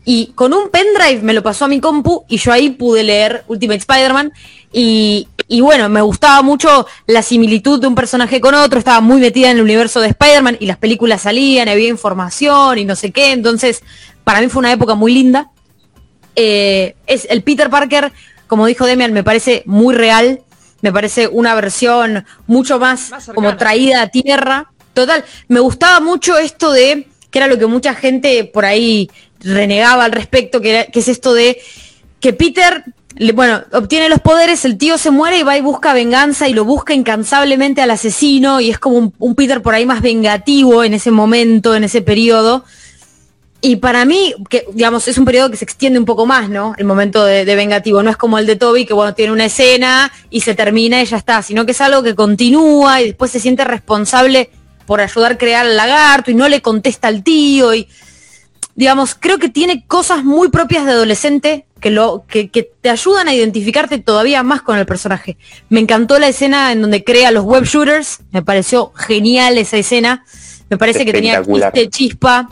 Y 0.08 0.28
con 0.36 0.54
un 0.54 0.70
pendrive 0.70 1.20
me 1.22 1.32
lo 1.32 1.42
pasó 1.42 1.64
a 1.64 1.68
mi 1.68 1.80
compu 1.80 2.24
y 2.28 2.36
yo 2.36 2.52
ahí 2.52 2.70
pude 2.70 3.02
leer 3.02 3.42
Ultimate 3.48 3.80
Spider-Man. 3.80 4.32
Y, 4.72 5.28
y 5.48 5.60
bueno, 5.60 5.88
me 5.88 6.00
gustaba 6.02 6.42
mucho 6.42 6.86
la 7.06 7.22
similitud 7.22 7.80
de 7.80 7.86
un 7.86 7.94
personaje 7.94 8.40
con 8.40 8.54
otro, 8.54 8.78
estaba 8.78 9.00
muy 9.00 9.20
metida 9.20 9.50
en 9.50 9.56
el 9.58 9.62
universo 9.62 10.00
de 10.00 10.08
Spider-Man 10.08 10.58
y 10.60 10.66
las 10.66 10.76
películas 10.76 11.22
salían, 11.22 11.68
había 11.68 11.88
información 11.88 12.78
y 12.78 12.84
no 12.84 12.96
sé 12.96 13.10
qué. 13.12 13.32
Entonces, 13.32 13.82
para 14.24 14.40
mí 14.40 14.48
fue 14.48 14.60
una 14.60 14.72
época 14.72 14.94
muy 14.94 15.12
linda. 15.14 15.50
Eh, 16.34 16.96
es 17.06 17.26
el 17.30 17.42
Peter 17.42 17.70
Parker, 17.70 18.12
como 18.46 18.66
dijo 18.66 18.84
Demian, 18.86 19.12
me 19.12 19.24
parece 19.24 19.62
muy 19.66 19.94
real. 19.94 20.40
Me 20.82 20.92
parece 20.92 21.26
una 21.26 21.54
versión 21.54 22.26
mucho 22.46 22.78
más, 22.78 23.10
Más 23.10 23.30
como 23.34 23.56
traída 23.56 24.02
a 24.02 24.08
tierra. 24.08 24.70
Total, 24.92 25.24
me 25.48 25.60
gustaba 25.60 26.00
mucho 26.00 26.36
esto 26.36 26.70
de, 26.70 27.08
que 27.30 27.38
era 27.38 27.46
lo 27.48 27.58
que 27.58 27.66
mucha 27.66 27.94
gente 27.94 28.44
por 28.44 28.66
ahí 28.66 29.10
renegaba 29.40 30.04
al 30.04 30.12
respecto, 30.12 30.60
que, 30.60 30.70
era- 30.70 30.86
que 30.86 30.98
es 31.00 31.08
esto 31.08 31.32
de 31.32 31.58
que 32.20 32.34
Peter, 32.34 32.84
bueno, 33.34 33.62
obtiene 33.72 34.08
los 34.08 34.20
poderes, 34.20 34.64
el 34.64 34.76
tío 34.76 34.98
se 34.98 35.10
muere 35.10 35.38
y 35.38 35.42
va 35.42 35.56
y 35.56 35.62
busca 35.62 35.94
venganza 35.94 36.48
y 36.48 36.52
lo 36.52 36.64
busca 36.64 36.92
incansablemente 36.92 37.80
al 37.80 37.90
asesino 37.90 38.60
y 38.60 38.70
es 38.70 38.78
como 38.78 38.98
un, 38.98 39.14
un 39.18 39.34
Peter 39.34 39.62
por 39.62 39.74
ahí 39.74 39.86
más 39.86 40.02
vengativo 40.02 40.84
en 40.84 40.92
ese 40.92 41.10
momento, 41.10 41.74
en 41.74 41.84
ese 41.84 42.02
periodo. 42.02 42.64
Y 43.62 43.76
para 43.76 44.04
mí, 44.04 44.34
que 44.50 44.66
digamos, 44.72 45.08
es 45.08 45.16
un 45.16 45.24
periodo 45.24 45.50
que 45.50 45.56
se 45.56 45.64
extiende 45.64 45.98
un 45.98 46.04
poco 46.04 46.26
más, 46.26 46.50
¿no? 46.50 46.74
El 46.76 46.84
momento 46.84 47.24
de, 47.24 47.46
de 47.46 47.56
vengativo. 47.56 48.02
No 48.02 48.10
es 48.10 48.16
como 48.18 48.38
el 48.38 48.46
de 48.46 48.56
Toby, 48.56 48.84
que 48.84 48.92
bueno, 48.92 49.14
tiene 49.14 49.32
una 49.32 49.46
escena 49.46 50.12
y 50.28 50.42
se 50.42 50.54
termina 50.54 51.02
y 51.02 51.06
ya 51.06 51.16
está, 51.16 51.42
sino 51.42 51.64
que 51.64 51.72
es 51.72 51.80
algo 51.80 52.02
que 52.02 52.14
continúa 52.14 53.00
y 53.00 53.06
después 53.06 53.30
se 53.30 53.40
siente 53.40 53.64
responsable 53.64 54.50
por 54.84 55.00
ayudar 55.00 55.32
a 55.32 55.38
crear 55.38 55.66
al 55.66 55.76
lagarto 55.76 56.30
y 56.30 56.34
no 56.34 56.48
le 56.48 56.62
contesta 56.62 57.08
al 57.08 57.22
tío 57.22 57.74
y 57.74 57.88
digamos, 58.76 59.16
creo 59.18 59.38
que 59.38 59.48
tiene 59.48 59.86
cosas 59.86 60.22
muy 60.22 60.48
propias 60.50 60.84
de 60.84 60.92
adolescente 60.92 61.65
que, 61.80 61.90
lo, 61.90 62.24
que, 62.26 62.48
que 62.48 62.62
te 62.80 62.90
ayudan 62.90 63.28
a 63.28 63.34
identificarte 63.34 63.98
todavía 63.98 64.42
más 64.42 64.62
con 64.62 64.78
el 64.78 64.86
personaje. 64.86 65.36
Me 65.68 65.80
encantó 65.80 66.18
la 66.18 66.28
escena 66.28 66.72
en 66.72 66.82
donde 66.82 67.04
crea 67.04 67.30
los 67.30 67.44
web 67.44 67.64
shooters, 67.64 68.20
me 68.32 68.42
pareció 68.42 68.92
genial 68.94 69.58
esa 69.58 69.76
escena, 69.76 70.24
me 70.68 70.78
parece 70.78 71.04
que 71.04 71.12
tenía 71.12 71.42
chiste, 71.44 71.88
chispa, 71.88 72.48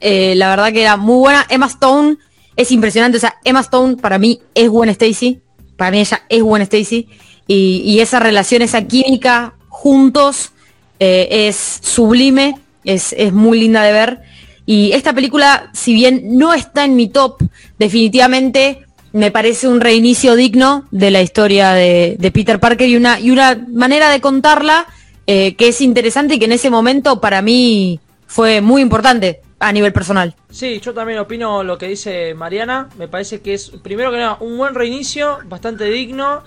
eh, 0.00 0.34
la 0.36 0.50
verdad 0.50 0.72
que 0.72 0.82
era 0.82 0.96
muy 0.96 1.18
buena. 1.18 1.46
Emma 1.48 1.66
Stone 1.66 2.16
es 2.56 2.70
impresionante, 2.70 3.16
o 3.16 3.20
sea, 3.20 3.36
Emma 3.44 3.60
Stone 3.60 3.96
para 3.96 4.18
mí 4.18 4.40
es 4.54 4.68
Gwen 4.68 4.90
Stacy, 4.90 5.40
para 5.76 5.90
mí 5.90 6.00
ella 6.00 6.22
es 6.28 6.42
Gwen 6.42 6.62
Stacy, 6.62 7.08
y, 7.46 7.82
y 7.84 8.00
esa 8.00 8.20
relación, 8.20 8.62
esa 8.62 8.82
química 8.82 9.54
juntos 9.68 10.52
eh, 11.00 11.48
es 11.48 11.80
sublime, 11.82 12.58
es, 12.84 13.12
es 13.18 13.32
muy 13.32 13.58
linda 13.58 13.82
de 13.82 13.92
ver. 13.92 14.20
Y 14.66 14.92
esta 14.92 15.12
película, 15.12 15.70
si 15.74 15.92
bien 15.92 16.38
no 16.38 16.54
está 16.54 16.84
en 16.84 16.96
mi 16.96 17.08
top, 17.08 17.42
definitivamente 17.84 18.84
me 19.12 19.30
parece 19.30 19.68
un 19.68 19.80
reinicio 19.80 20.34
digno 20.34 20.86
de 20.90 21.10
la 21.12 21.22
historia 21.22 21.72
de, 21.72 22.30
Peter 22.34 22.58
Parker 22.58 22.88
y 22.88 22.96
una, 22.96 23.20
y 23.20 23.30
una 23.30 23.64
manera 23.68 24.10
de 24.10 24.20
contarla 24.20 24.86
eh, 25.26 25.54
que 25.54 25.68
es 25.68 25.80
interesante 25.80 26.34
y 26.34 26.38
que 26.38 26.46
en 26.46 26.52
ese 26.52 26.68
momento 26.68 27.20
para 27.20 27.40
mí 27.40 28.00
fue 28.26 28.60
muy 28.60 28.82
importante 28.82 29.40
a 29.60 29.72
nivel 29.72 29.92
personal. 29.92 30.34
Sí, 30.50 30.80
yo 30.80 30.92
también 30.92 31.20
opino 31.20 31.62
lo 31.62 31.78
que 31.78 31.86
dice 31.86 32.34
Mariana. 32.34 32.88
Me 32.98 33.06
parece 33.06 33.40
que 33.40 33.54
es, 33.54 33.70
primero 33.82 34.10
que 34.10 34.18
nada, 34.18 34.36
un 34.40 34.58
buen 34.58 34.74
reinicio, 34.74 35.38
bastante 35.44 35.84
digno. 35.84 36.42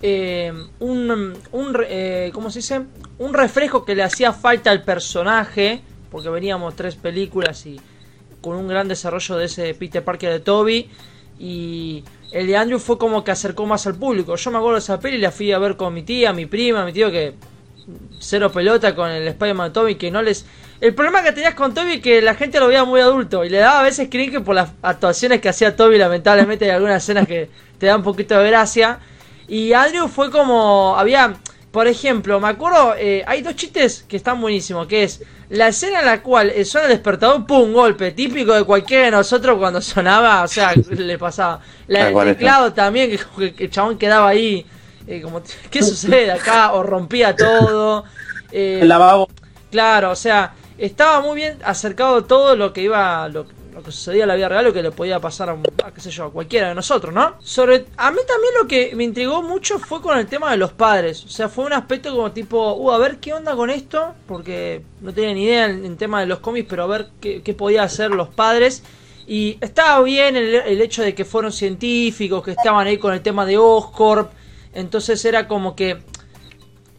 eh, 0.00 0.52
un, 0.78 1.34
un 1.50 1.76
eh, 1.88 2.30
¿cómo 2.32 2.50
se 2.50 2.60
dice? 2.60 2.82
Un 3.18 3.34
refresco 3.34 3.84
que 3.84 3.96
le 3.96 4.04
hacía 4.04 4.32
falta 4.32 4.70
al 4.70 4.84
personaje, 4.84 5.82
porque 6.10 6.28
veníamos 6.28 6.76
tres 6.76 6.94
películas 6.94 7.66
y 7.66 7.80
con 8.42 8.56
un 8.56 8.68
gran 8.68 8.88
desarrollo 8.88 9.36
de 9.36 9.46
ese 9.46 9.72
Peter 9.72 10.04
Parker 10.04 10.30
de 10.30 10.40
Toby. 10.40 10.90
Y 11.38 12.04
el 12.32 12.46
de 12.46 12.56
Andrew 12.56 12.78
fue 12.78 12.98
como 12.98 13.24
que 13.24 13.30
acercó 13.30 13.64
más 13.64 13.86
al 13.86 13.94
público. 13.94 14.36
Yo 14.36 14.50
me 14.50 14.58
acuerdo 14.58 14.74
de 14.74 14.80
esa 14.80 15.00
peli 15.00 15.16
y 15.16 15.20
la 15.20 15.30
fui 15.30 15.50
a 15.52 15.58
ver 15.58 15.76
con 15.76 15.94
mi 15.94 16.02
tía, 16.02 16.34
mi 16.34 16.44
prima, 16.44 16.84
mi 16.84 16.92
tío 16.92 17.10
que 17.10 17.34
cero 18.18 18.52
pelota 18.52 18.94
con 18.94 19.10
el 19.10 19.26
Spider-Man 19.28 19.68
de 19.68 19.74
Toby 19.74 19.94
que 19.96 20.10
no 20.10 20.22
les... 20.22 20.44
El 20.80 20.94
problema 20.94 21.22
que 21.22 21.32
tenías 21.32 21.54
con 21.54 21.74
Toby 21.74 21.94
es 21.94 22.00
que 22.00 22.20
la 22.20 22.34
gente 22.34 22.58
lo 22.58 22.66
veía 22.68 22.84
muy 22.84 23.00
adulto 23.00 23.44
y 23.44 23.48
le 23.48 23.58
daba 23.58 23.80
a 23.80 23.82
veces 23.82 24.08
cringe 24.10 24.40
por 24.40 24.54
las 24.54 24.70
actuaciones 24.82 25.40
que 25.40 25.48
hacía 25.48 25.76
Toby, 25.76 25.96
lamentablemente 25.96 26.64
hay 26.64 26.72
algunas 26.72 27.02
escenas 27.02 27.26
que 27.26 27.48
te 27.78 27.86
dan 27.86 27.98
un 27.98 28.02
poquito 28.02 28.38
de 28.38 28.48
gracia. 28.48 28.98
Y 29.48 29.72
Andrew 29.72 30.08
fue 30.08 30.30
como... 30.30 30.96
Había... 30.96 31.36
Por 31.72 31.86
ejemplo, 31.88 32.38
me 32.38 32.48
acuerdo, 32.48 32.94
eh, 32.98 33.24
hay 33.26 33.40
dos 33.42 33.56
chistes 33.56 34.04
que 34.06 34.18
están 34.18 34.40
buenísimos, 34.40 34.86
que 34.86 35.04
es 35.04 35.22
la 35.48 35.68
escena 35.68 36.00
en 36.00 36.06
la 36.06 36.22
cual 36.22 36.50
eh, 36.50 36.64
suena 36.66 36.86
el 36.86 36.92
despertador, 36.92 37.46
pum, 37.46 37.72
golpe, 37.72 38.10
típico 38.12 38.52
de 38.52 38.64
cualquiera 38.64 39.06
de 39.06 39.10
nosotros 39.12 39.58
cuando 39.58 39.80
sonaba, 39.82 40.42
o 40.42 40.48
sea, 40.48 40.74
le 40.74 41.18
pasaba. 41.18 41.60
La 41.86 42.12
Tal 42.12 42.14
del 42.14 42.36
teclado 42.36 42.72
también, 42.74 43.18
que 43.36 43.64
el 43.64 43.70
chabón 43.70 43.96
quedaba 43.96 44.28
ahí, 44.28 44.66
eh, 45.06 45.20
como, 45.22 45.42
¿qué 45.70 45.82
sucede 45.82 46.30
acá? 46.30 46.72
O 46.74 46.82
rompía 46.82 47.34
todo. 47.34 48.04
eh, 48.50 48.80
El 48.82 48.88
lavabo. 48.88 49.28
Claro, 49.70 50.10
o 50.10 50.16
sea, 50.16 50.52
estaba 50.76 51.22
muy 51.22 51.36
bien 51.36 51.58
acercado 51.64 52.24
todo 52.24 52.54
lo 52.54 52.74
que 52.74 52.82
iba, 52.82 53.26
lo, 53.30 53.46
lo 53.72 53.82
que 53.82 53.90
sucedía 53.90 54.24
en 54.24 54.28
la 54.28 54.34
vida 54.34 54.48
real, 54.48 54.64
lo 54.64 54.72
que 54.72 54.82
le 54.82 54.90
podía 54.90 55.18
pasar 55.20 55.50
a, 55.50 55.56
qué 55.92 56.00
sé 56.00 56.10
yo, 56.10 56.24
a 56.24 56.32
cualquiera 56.32 56.68
de 56.68 56.74
nosotros, 56.74 57.12
¿no? 57.12 57.36
Sobre, 57.40 57.86
a 57.96 58.10
mí 58.10 58.18
también 58.26 58.54
lo 58.60 58.68
que 58.68 58.94
me 58.94 59.04
intrigó 59.04 59.42
mucho 59.42 59.78
fue 59.78 60.00
con 60.00 60.18
el 60.18 60.26
tema 60.26 60.50
de 60.50 60.56
los 60.56 60.72
padres, 60.72 61.24
o 61.24 61.28
sea, 61.28 61.48
fue 61.48 61.64
un 61.64 61.72
aspecto 61.72 62.14
como 62.14 62.32
tipo, 62.32 62.74
uh, 62.74 62.90
a 62.92 62.98
ver 62.98 63.18
qué 63.18 63.32
onda 63.32 63.56
con 63.56 63.70
esto, 63.70 64.14
porque 64.26 64.82
no 65.00 65.12
tenía 65.12 65.34
ni 65.34 65.44
idea 65.44 65.66
en, 65.66 65.84
en 65.84 65.96
tema 65.96 66.20
de 66.20 66.26
los 66.26 66.40
cómics, 66.40 66.66
pero 66.68 66.84
a 66.84 66.86
ver 66.86 67.08
qué, 67.20 67.42
qué 67.42 67.54
podía 67.54 67.82
hacer 67.82 68.10
los 68.10 68.28
padres. 68.28 68.82
Y 69.26 69.56
estaba 69.60 70.02
bien 70.02 70.36
el 70.36 70.82
hecho 70.82 71.00
de 71.02 71.14
que 71.14 71.24
fueron 71.24 71.52
científicos, 71.52 72.42
que 72.42 72.50
estaban 72.50 72.86
ahí 72.86 72.98
con 72.98 73.14
el 73.14 73.22
tema 73.22 73.46
de 73.46 73.56
Oscorp, 73.56 74.32
entonces 74.74 75.24
era 75.24 75.46
como 75.46 75.76
que 75.76 76.02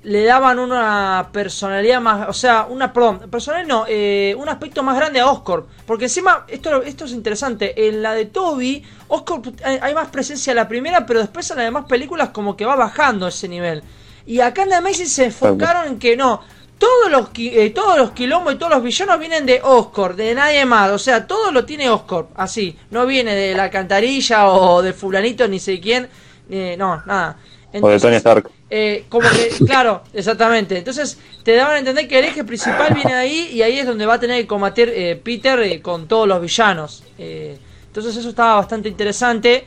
le 0.04 0.26
daban 0.26 0.60
una 0.60 1.30
personalidad 1.32 2.02
más, 2.02 2.28
o 2.28 2.34
sea, 2.34 2.68
una, 2.70 2.92
perdón, 2.92 3.30
personalidad 3.32 3.68
no, 3.68 3.86
eh, 3.88 4.36
un 4.38 4.50
aspecto 4.50 4.84
más 4.84 4.98
grande 4.98 5.22
a 5.22 5.30
Oscorp, 5.30 5.68
porque 5.86 6.06
encima, 6.06 6.46
esto, 6.50 6.84
esto 6.84 7.06
es 7.06 7.12
interesante, 7.14 7.88
en 7.88 8.02
la 8.02 8.14
de 8.14 8.26
Toby, 8.26 8.84
Oscorp 9.08 9.48
hay, 9.64 9.80
hay 9.82 9.94
más 9.94 10.10
presencia 10.10 10.52
en 10.52 10.58
la 10.58 10.68
primera, 10.68 11.06
pero 11.06 11.22
después 11.22 11.50
en 11.52 11.58
las 11.58 11.66
demás 11.66 11.86
películas 11.86 12.30
como 12.30 12.58
que 12.58 12.66
va 12.66 12.76
bajando 12.76 13.28
ese 13.28 13.48
nivel. 13.48 13.82
Y 14.26 14.40
acá 14.40 14.64
en 14.64 14.70
The 14.70 14.76
Amazing 14.76 15.08
se 15.08 15.26
enfocaron 15.26 15.88
en 15.88 16.00
que 16.00 16.18
no, 16.18 16.42
todos 16.78 17.10
los, 17.10 17.30
eh, 17.38 17.70
todos 17.70 17.98
los 17.98 18.12
quilombos 18.12 18.54
y 18.54 18.58
todos 18.58 18.74
los 18.74 18.84
villanos 18.84 19.20
vienen 19.20 19.46
de 19.46 19.62
Oscorp, 19.64 20.18
de 20.18 20.36
nadie 20.36 20.66
más, 20.66 20.92
o 20.92 21.00
sea, 21.00 21.28
todo 21.28 21.50
lo 21.52 21.64
tiene 21.64 21.90
Oscorp, 21.90 22.30
así, 22.36 22.78
no 22.92 23.06
viene 23.06 23.36
de 23.36 23.54
la 23.56 23.70
cantarilla 23.70 24.50
o 24.50 24.82
de 24.82 24.92
fulanito 24.92 25.48
ni 25.48 25.60
sé 25.60 25.80
quién, 25.80 26.10
eh, 26.50 26.76
no, 26.78 27.02
nada. 27.06 27.38
O 27.82 27.90
de 27.90 28.00
Tony 28.00 28.16
Stark. 28.18 28.50
eh, 28.70 29.06
como 29.10 29.28
que, 29.30 29.50
claro, 29.66 30.04
exactamente. 30.14 30.78
Entonces 30.78 31.18
te 31.44 31.56
daban 31.56 31.76
a 31.76 31.80
entender 31.80 32.08
que 32.08 32.20
el 32.20 32.26
eje 32.26 32.44
principal 32.44 32.94
viene 32.94 33.12
de 33.12 33.18
ahí 33.18 33.50
y 33.52 33.62
ahí 33.62 33.80
es 33.80 33.88
donde 33.88 34.06
va 34.06 34.16
a 34.16 34.20
tener 34.20 34.42
que 34.42 34.48
combatir 34.48 34.92
eh, 34.94 35.20
Peter 35.22 35.60
eh, 35.60 35.82
con 35.82 36.08
todos 36.08 36.28
los 36.28 36.42
villanos. 36.42 37.04
Eh, 37.18 37.58
entonces 37.88 38.16
eso 38.16 38.30
estaba 38.30 38.56
bastante 38.56 38.90
interesante 38.90 39.66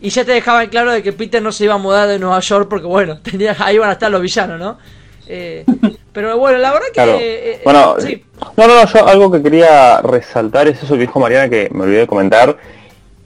y 0.00 0.10
ya 0.10 0.24
te 0.24 0.32
dejaban 0.32 0.68
claro 0.68 0.90
de 0.92 1.02
que 1.02 1.12
Peter 1.12 1.42
no 1.42 1.52
se 1.52 1.64
iba 1.64 1.74
a 1.74 1.78
mudar 1.78 2.08
de 2.08 2.18
Nueva 2.18 2.40
York 2.40 2.68
porque 2.68 2.86
bueno, 2.86 3.20
tenía, 3.22 3.56
ahí 3.58 3.78
van 3.78 3.90
a 3.90 3.92
estar 3.92 4.10
los 4.10 4.20
villanos, 4.20 4.58
¿no? 4.58 4.78
Eh, 5.26 5.64
pero 6.12 6.36
bueno, 6.36 6.58
la 6.58 6.72
verdad 6.72 6.86
que... 6.88 6.92
Claro. 6.92 7.18
Bueno, 7.64 7.96
sí. 7.98 8.24
no, 8.56 8.66
no, 8.66 8.82
no, 8.82 8.86
yo 8.86 9.06
algo 9.06 9.30
que 9.30 9.42
quería 9.42 10.00
resaltar 10.02 10.68
es 10.68 10.82
eso 10.82 10.94
que 10.94 11.00
dijo 11.00 11.18
Mariana 11.18 11.48
que 11.48 11.70
me 11.72 11.84
olvidé 11.84 12.00
de 12.00 12.06
comentar, 12.06 12.56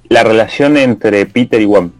la 0.08 0.22
relación 0.22 0.76
entre 0.76 1.26
Peter 1.26 1.60
y 1.60 1.64
Gwen. 1.64 1.92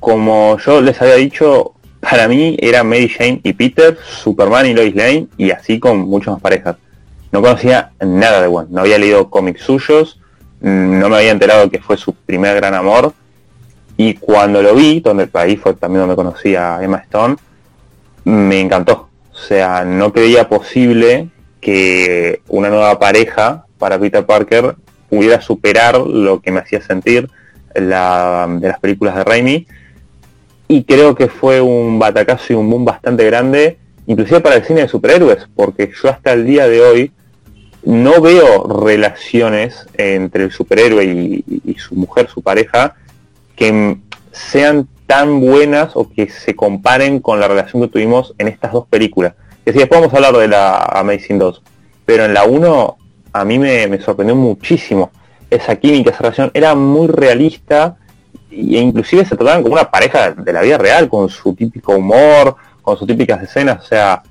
Como 0.00 0.58
yo 0.58 0.80
les 0.80 1.00
había 1.00 1.14
dicho, 1.16 1.74
para 2.00 2.28
mí 2.28 2.56
era 2.60 2.84
Mary 2.84 3.08
Jane 3.08 3.40
y 3.42 3.52
Peter, 3.52 3.96
Superman 4.04 4.66
y 4.66 4.74
Lois 4.74 4.94
Lane, 4.94 5.28
y 5.36 5.50
así 5.50 5.78
con 5.78 5.98
muchas 6.00 6.34
más 6.34 6.42
parejas. 6.42 6.76
No 7.32 7.42
conocía 7.42 7.92
nada 8.00 8.40
de 8.40 8.48
Gwen, 8.48 8.68
no 8.70 8.80
había 8.82 8.98
leído 8.98 9.28
cómics 9.28 9.62
suyos, 9.62 10.20
mm, 10.60 10.98
no 10.98 11.08
me 11.08 11.16
había 11.16 11.32
enterado 11.32 11.70
que 11.70 11.80
fue 11.80 11.96
su 11.96 12.14
primer 12.14 12.56
gran 12.56 12.74
amor, 12.74 13.12
y 13.96 14.14
cuando 14.14 14.62
lo 14.62 14.74
vi, 14.74 15.00
donde 15.00 15.28
ahí 15.32 15.56
fue 15.56 15.74
también 15.74 16.00
donde 16.00 16.16
conocí 16.16 16.54
a 16.54 16.82
Emma 16.82 16.98
Stone, 16.98 17.36
me 18.24 18.60
encantó. 18.60 19.08
O 19.32 19.38
sea, 19.38 19.84
no 19.84 20.12
creía 20.12 20.48
posible 20.48 21.28
que 21.60 22.42
una 22.48 22.68
nueva 22.68 22.98
pareja 22.98 23.66
para 23.78 23.98
Peter 23.98 24.24
Parker 24.24 24.76
pudiera 25.08 25.40
superar 25.40 25.98
lo 25.98 26.40
que 26.40 26.50
me 26.50 26.60
hacía 26.60 26.80
sentir 26.80 27.30
de 27.74 27.80
las 27.80 28.80
películas 28.80 29.16
de 29.16 29.24
Raimi. 29.24 29.66
Y 30.68 30.84
creo 30.84 31.14
que 31.14 31.28
fue 31.28 31.60
un 31.60 31.98
batacazo 31.98 32.52
y 32.52 32.56
un 32.56 32.68
boom 32.68 32.84
bastante 32.84 33.24
grande, 33.24 33.78
inclusive 34.06 34.40
para 34.40 34.56
el 34.56 34.64
cine 34.64 34.82
de 34.82 34.88
superhéroes, 34.88 35.48
porque 35.54 35.90
yo 36.02 36.08
hasta 36.08 36.32
el 36.32 36.46
día 36.46 36.68
de 36.68 36.80
hoy 36.80 37.12
no 37.84 38.20
veo 38.20 38.64
relaciones 38.64 39.86
entre 39.94 40.44
el 40.44 40.50
superhéroe 40.50 41.04
y, 41.04 41.76
su 41.78 41.94
mujer, 41.94 42.28
su 42.28 42.42
pareja, 42.42 42.96
que 43.54 43.96
sean 44.32 44.88
tan 45.06 45.40
buenas 45.40 45.92
o 45.94 46.10
que 46.10 46.28
se 46.28 46.56
comparen 46.56 47.20
con 47.20 47.38
la 47.38 47.46
relación 47.46 47.80
que 47.82 47.88
tuvimos 47.88 48.34
en 48.38 48.48
estas 48.48 48.72
dos 48.72 48.88
películas. 48.88 49.34
Que 49.64 49.72
si 49.72 49.78
después 49.78 50.00
vamos 50.00 50.12
a 50.12 50.16
hablar 50.16 50.36
de 50.36 50.48
la 50.48 50.78
Amazing 50.78 51.38
2, 51.38 51.62
pero 52.04 52.24
en 52.24 52.34
la 52.34 52.44
1 52.44 52.96
a 53.32 53.44
mí 53.44 53.58
me, 53.58 53.86
me 53.86 54.00
sorprendió 54.00 54.34
muchísimo 54.34 55.12
esa 55.48 55.76
química, 55.76 56.10
esa 56.10 56.22
relación, 56.22 56.50
era 56.54 56.74
muy 56.74 57.06
realista 57.06 57.98
e 58.50 58.78
inclusive 58.78 59.24
se 59.24 59.36
trataban 59.36 59.62
como 59.62 59.74
una 59.74 59.90
pareja 59.90 60.32
de 60.32 60.52
la 60.52 60.62
vida 60.62 60.78
real, 60.78 61.08
con 61.08 61.28
su 61.28 61.54
típico 61.54 61.94
humor, 61.96 62.56
con 62.82 62.96
sus 62.96 63.06
típicas 63.06 63.42
escenas, 63.42 63.84
o 63.84 63.86
sea, 63.86 64.22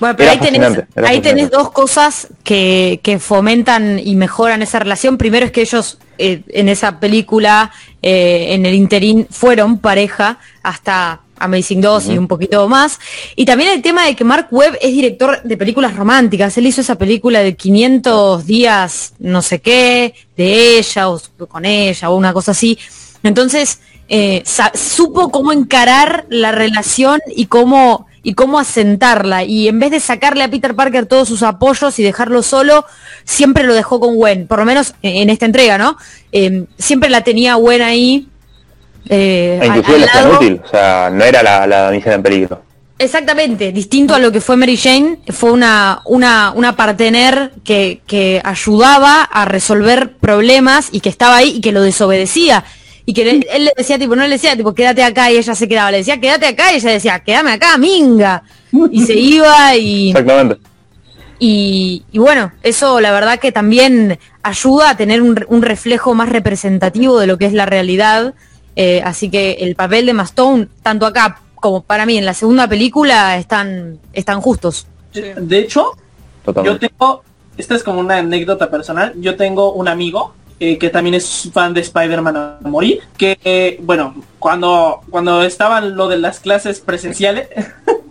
bueno, 0.00 0.16
pero 0.16 0.30
ahí 0.32 0.38
tenés, 0.38 0.82
ahí 0.96 1.20
tenés 1.20 1.50
dos 1.50 1.70
cosas 1.70 2.26
que, 2.42 2.98
que, 3.04 3.20
fomentan 3.20 4.00
y 4.00 4.16
mejoran 4.16 4.60
esa 4.60 4.80
relación. 4.80 5.16
Primero 5.16 5.46
es 5.46 5.52
que 5.52 5.60
ellos 5.60 5.98
eh, 6.18 6.42
en 6.48 6.68
esa 6.68 6.98
película, 6.98 7.70
eh, 8.00 8.48
en 8.50 8.66
el 8.66 8.74
interín, 8.74 9.26
fueron 9.30 9.78
pareja 9.78 10.38
hasta 10.62 11.20
Amazing 11.38 11.80
2 11.80 12.06
y 12.10 12.18
un 12.18 12.28
poquito 12.28 12.68
más. 12.68 12.98
Y 13.36 13.44
también 13.44 13.70
el 13.70 13.82
tema 13.82 14.06
de 14.06 14.14
que 14.14 14.24
Mark 14.24 14.48
Webb 14.50 14.78
es 14.80 14.92
director 14.92 15.42
de 15.42 15.56
películas 15.56 15.96
románticas. 15.96 16.56
Él 16.58 16.66
hizo 16.66 16.80
esa 16.80 16.96
película 16.96 17.40
de 17.40 17.56
500 17.56 18.46
días, 18.46 19.14
no 19.18 19.42
sé 19.42 19.60
qué, 19.60 20.14
de 20.36 20.78
ella 20.78 21.10
o 21.10 21.20
con 21.48 21.64
ella 21.64 22.10
o 22.10 22.16
una 22.16 22.32
cosa 22.32 22.52
así. 22.52 22.78
Entonces, 23.22 23.80
eh, 24.08 24.42
supo 24.74 25.30
cómo 25.30 25.52
encarar 25.52 26.26
la 26.28 26.52
relación 26.52 27.20
y 27.34 27.46
cómo 27.46 28.06
y 28.22 28.34
cómo 28.34 28.58
asentarla. 28.58 29.44
Y 29.44 29.68
en 29.68 29.78
vez 29.78 29.90
de 29.90 30.00
sacarle 30.00 30.44
a 30.44 30.50
Peter 30.50 30.74
Parker 30.74 31.06
todos 31.06 31.28
sus 31.28 31.42
apoyos 31.42 31.98
y 31.98 32.02
dejarlo 32.02 32.42
solo, 32.42 32.84
siempre 33.24 33.64
lo 33.64 33.74
dejó 33.74 34.00
con 34.00 34.16
Gwen, 34.16 34.46
por 34.46 34.58
lo 34.60 34.64
menos 34.64 34.94
en 35.02 35.28
esta 35.30 35.46
entrega, 35.46 35.78
¿no? 35.78 35.96
Eh, 36.30 36.64
siempre 36.78 37.10
la 37.10 37.22
tenía 37.22 37.54
Gwen 37.54 37.82
ahí. 37.82 38.28
Eh, 39.08 39.58
e 39.60 39.66
inclusive 39.66 39.98
la 39.98 40.30
útil, 40.30 40.60
o 40.64 40.68
sea, 40.68 41.10
no 41.12 41.24
era 41.24 41.42
la, 41.42 41.66
la 41.66 41.92
en 41.92 42.22
peligro. 42.22 42.62
Exactamente, 42.98 43.72
distinto 43.72 44.14
a 44.14 44.20
lo 44.20 44.30
que 44.30 44.40
fue 44.40 44.56
Mary 44.56 44.76
Jane, 44.76 45.18
fue 45.30 45.50
una, 45.50 46.02
una, 46.04 46.52
una 46.54 46.76
partener 46.76 47.50
que, 47.64 48.00
que 48.06 48.40
ayudaba 48.44 49.24
a 49.24 49.44
resolver 49.44 50.12
problemas 50.18 50.88
y 50.92 51.00
que 51.00 51.08
estaba 51.08 51.36
ahí 51.36 51.56
y 51.56 51.60
que 51.60 51.72
lo 51.72 51.82
desobedecía 51.82 52.64
y 53.04 53.14
que 53.14 53.28
él, 53.28 53.44
le 53.58 53.72
decía, 53.76 53.98
tipo, 53.98 54.14
no 54.14 54.22
le 54.22 54.30
decía, 54.30 54.56
tipo, 54.56 54.74
quédate 54.74 55.02
acá 55.02 55.30
y 55.30 55.36
ella 55.36 55.54
se 55.54 55.68
quedaba, 55.68 55.90
le 55.90 55.98
decía, 55.98 56.20
quédate 56.20 56.46
acá 56.46 56.72
y 56.72 56.76
ella 56.76 56.90
decía, 56.90 57.20
quédame 57.20 57.52
acá, 57.52 57.76
minga. 57.78 58.42
Y 58.90 59.04
se 59.04 59.14
iba 59.18 59.76
y... 59.76 60.10
Exactamente. 60.10 60.58
Y, 61.38 62.04
y, 62.12 62.18
bueno, 62.18 62.52
eso 62.62 63.00
la 63.00 63.10
verdad 63.10 63.40
que 63.40 63.50
también 63.50 64.18
ayuda 64.44 64.90
a 64.90 64.96
tener 64.96 65.22
un, 65.22 65.44
un 65.48 65.62
reflejo 65.62 66.14
más 66.14 66.28
representativo 66.28 67.18
de 67.18 67.26
lo 67.26 67.36
que 67.36 67.46
es 67.46 67.52
la 67.52 67.66
realidad. 67.66 68.34
Eh, 68.76 69.02
así 69.04 69.28
que 69.28 69.52
el 69.54 69.74
papel 69.74 70.06
de 70.06 70.12
Mastone, 70.12 70.68
tanto 70.82 71.04
acá 71.04 71.40
como 71.56 71.82
para 71.82 72.06
mí 72.06 72.16
en 72.16 72.24
la 72.24 72.34
segunda 72.34 72.68
película, 72.68 73.36
están, 73.38 73.98
están 74.12 74.40
justos. 74.40 74.86
De 75.12 75.58
hecho, 75.58 75.92
yo 76.64 76.78
tengo, 76.78 77.22
esta 77.56 77.74
es 77.74 77.82
como 77.82 78.00
una 78.00 78.18
anécdota 78.18 78.70
personal, 78.70 79.12
yo 79.16 79.36
tengo 79.36 79.72
un 79.72 79.88
amigo 79.88 80.34
eh, 80.60 80.78
que 80.78 80.90
también 80.90 81.14
es 81.14 81.50
fan 81.52 81.74
de 81.74 81.80
Spider-Man 81.80 82.36
a 82.36 82.58
morir, 82.62 83.00
que, 83.16 83.38
eh, 83.44 83.78
bueno, 83.80 84.14
cuando, 84.38 85.00
cuando 85.10 85.42
estaban 85.42 85.96
lo 85.96 86.08
de 86.08 86.18
las 86.18 86.40
clases 86.40 86.80
presenciales... 86.80 87.48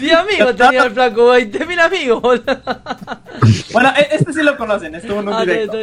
Mi 0.00 0.10
amigo 0.10 0.54
tenía 0.54 0.84
el 0.84 0.92
flaco 0.92 1.30
20, 1.30 1.66
mil 1.66 1.80
amigos. 1.80 2.40
bueno, 3.72 3.92
e, 3.96 4.08
este 4.14 4.32
sí 4.32 4.42
lo 4.44 4.56
conocen, 4.56 4.94
estuvo 4.94 5.18
en 5.18 5.26
un 5.26 5.34
ah, 5.34 5.40
directo. 5.40 5.76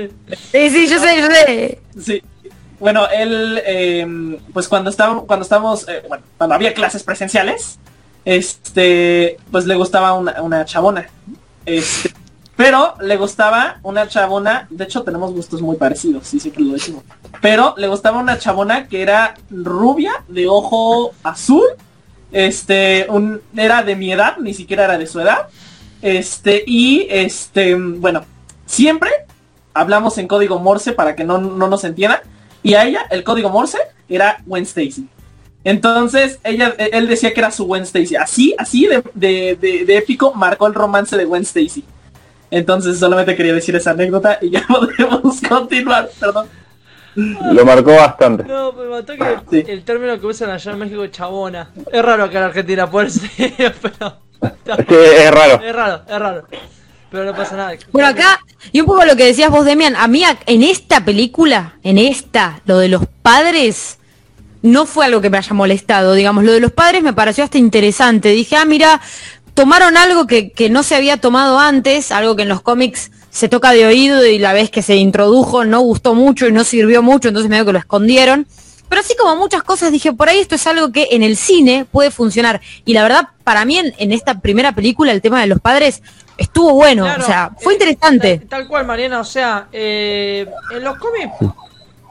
Sí, 0.54 0.70
sí, 0.70 0.88
yo 0.88 1.00
sé, 1.00 1.18
yo 1.18 1.28
sé. 1.28 1.80
Sí. 2.00 2.24
Bueno, 2.80 3.08
él, 3.10 3.62
em, 3.66 4.38
pues 4.54 4.68
cuando 4.68 4.90
estábamos, 4.90 5.26
cuando 5.26 5.44
estábamos, 5.44 5.88
eh, 5.88 6.04
bueno, 6.08 6.24
cuando 6.38 6.56
había 6.56 6.74
clases 6.74 7.04
presenciales, 7.04 7.80
este, 8.26 9.38
pues 9.52 9.66
le 9.66 9.76
gustaba 9.76 10.14
una, 10.14 10.42
una 10.42 10.66
chabona. 10.66 11.08
Este, 11.66 12.14
pero 12.56 12.96
le 13.02 13.18
gustaba 13.18 13.80
una 13.84 14.08
chabona, 14.08 14.68
de 14.70 14.86
hecho 14.86 15.04
tenemos 15.04 15.34
gustos 15.34 15.62
muy 15.62 15.76
parecidos, 15.76 16.28
sí, 16.28 16.40
siempre 16.40 16.64
lo 16.64 16.74
decimos. 16.74 17.04
Pero 17.42 17.74
le 17.78 17.88
gustaba 17.88 18.20
una 18.20 18.38
chabona 18.38 18.88
que 18.88 19.02
era 19.02 19.36
rubia, 19.50 20.24
de 20.30 20.48
ojo 20.48 21.12
azul, 21.24 21.66
este, 22.32 23.08
era 23.56 23.84
de 23.84 23.96
mi 23.96 24.12
edad, 24.12 24.38
ni 24.38 24.54
siquiera 24.54 24.86
era 24.86 24.98
de 24.98 25.08
su 25.08 25.20
edad. 25.20 25.48
Este, 26.02 26.64
y 26.66 27.08
este, 27.10 27.76
bueno, 27.76 28.24
siempre 28.66 29.10
hablamos 29.74 30.18
en 30.18 30.28
código 30.28 30.60
Morse 30.60 30.94
para 30.94 31.16
que 31.16 31.24
no, 31.24 31.38
nos 31.38 31.84
entiendan. 31.84 32.20
Y 32.64 32.74
a 32.74 32.86
ella, 32.86 33.06
el 33.10 33.24
código 33.24 33.50
Morse 33.50 33.80
era 34.08 34.44
Stacy. 34.50 35.08
Entonces, 35.64 36.40
ella, 36.44 36.76
él 36.78 37.08
decía 37.08 37.34
que 37.34 37.40
era 37.40 37.52
su 37.52 37.74
Stacy. 37.76 38.16
Así, 38.16 38.56
así 38.58 38.88
de, 39.14 39.88
épico 39.90 40.34
marcó 40.34 40.68
el 40.68 40.74
romance 40.74 41.18
de 41.18 41.26
Stacy. 41.40 41.84
Entonces 42.56 42.98
solamente 42.98 43.36
quería 43.36 43.54
decir 43.54 43.76
esa 43.76 43.92
anécdota 43.92 44.40
y 44.42 44.50
ya 44.50 44.66
podemos 44.68 45.42
continuar, 45.42 46.10
perdón. 46.18 46.48
Lo 47.14 47.66
marcó 47.66 47.94
bastante. 47.96 48.46
No, 48.46 48.72
me 48.72 48.86
mató 48.86 49.14
que 49.50 49.74
el 49.74 49.84
término 49.84 50.18
que 50.18 50.26
usan 50.26 50.50
allá 50.50 50.72
en 50.72 50.80
México 50.80 51.06
chabona. 51.08 51.72
Es 51.92 52.02
raro 52.02 52.30
que 52.30 52.38
en 52.38 52.44
Argentina 52.44 52.90
puede 52.90 53.10
ser, 53.10 53.76
pero. 53.82 54.20
Es 54.42 54.86
que 54.86 55.26
es 55.26 55.32
raro. 55.32 55.62
Es 55.62 55.76
raro, 55.76 56.02
es 56.08 56.20
raro. 56.20 56.48
Pero 57.12 57.26
no 57.26 57.36
pasa 57.36 57.58
nada. 57.58 57.74
Bueno, 57.92 58.08
acá, 58.08 58.40
y 58.72 58.80
un 58.80 58.86
poco 58.86 59.04
lo 59.04 59.18
que 59.18 59.26
decías 59.26 59.52
vos, 59.52 59.66
Demian, 59.66 59.98
a 59.98 60.08
mí 60.08 60.24
en 60.46 60.64
esta 60.64 61.04
película, 61.04 61.74
en 61.84 61.98
esta, 61.98 62.62
lo 62.66 62.78
de 62.80 62.88
los 62.88 63.06
padres, 63.22 64.00
no 64.62 64.86
fue 64.86 65.06
algo 65.06 65.20
que 65.20 65.30
me 65.30 65.38
haya 65.38 65.54
molestado, 65.54 66.14
digamos, 66.14 66.46
lo 66.46 66.54
de 66.54 66.62
los 66.62 66.72
padres 66.72 67.04
me 67.04 67.12
pareció 67.12 67.44
hasta 67.44 67.58
interesante. 67.58 68.30
Dije, 68.30 68.56
ah, 68.56 68.66
mira, 68.66 69.02
tomaron 69.56 69.98
algo 69.98 70.28
que, 70.28 70.52
que, 70.52 70.70
no 70.70 70.84
se 70.84 70.96
había 70.96 71.18
tomado 71.18 71.58
antes, 71.58 72.12
algo 72.12 72.36
que 72.36 72.44
en 72.44 72.50
los 72.50 72.62
cómics 72.62 73.10
se 73.32 73.50
toca 73.50 73.72
de 73.72 73.86
oído 73.86 74.24
y 74.26 74.38
la 74.38 74.54
vez 74.54 74.70
que 74.70 74.82
se 74.82 74.96
introdujo 74.96 75.66
no 75.66 75.80
gustó 75.80 76.14
mucho 76.14 76.48
y 76.48 76.52
no 76.52 76.64
sirvió 76.64 77.02
mucho, 77.02 77.30
entonces 77.30 77.50
medio 77.50 77.66
que 77.66 77.74
lo 77.74 77.80
escondieron. 77.80 78.46
Pero 78.88 79.02
así 79.02 79.16
como 79.16 79.36
muchas 79.36 79.64
cosas 79.64 79.92
dije, 79.92 80.14
por 80.14 80.30
ahí 80.30 80.40
esto 80.40 80.56
es 80.56 80.68
algo 80.68 80.92
que 80.92 81.08
en 81.12 81.24
el 81.24 81.38
cine 81.38 81.86
puede 81.92 82.12
funcionar. 82.12 82.62
Y 82.86 82.94
la 82.94 83.04
verdad, 83.04 83.30
para 83.44 83.66
mí 83.66 83.80
en, 83.80 84.12
esta 84.12 84.40
primera 84.40 84.74
película 84.74 85.12
el 85.12 85.22
tema 85.22 85.42
de 85.42 85.48
los 85.48 85.60
padres 85.60 86.04
estuvo 86.38 86.74
bueno, 86.74 87.06
o 87.06 87.22
sea, 87.22 87.52
fue 87.60 87.74
eh, 87.74 87.76
interesante. 87.78 88.42
Tal, 88.48 88.68
cual, 88.68 88.86
Mariana, 88.86 89.22
o 89.22 89.26
sea, 89.26 89.68
eh, 89.72 90.46
en 90.72 90.84
los 90.84 90.98
cómics 90.98 91.34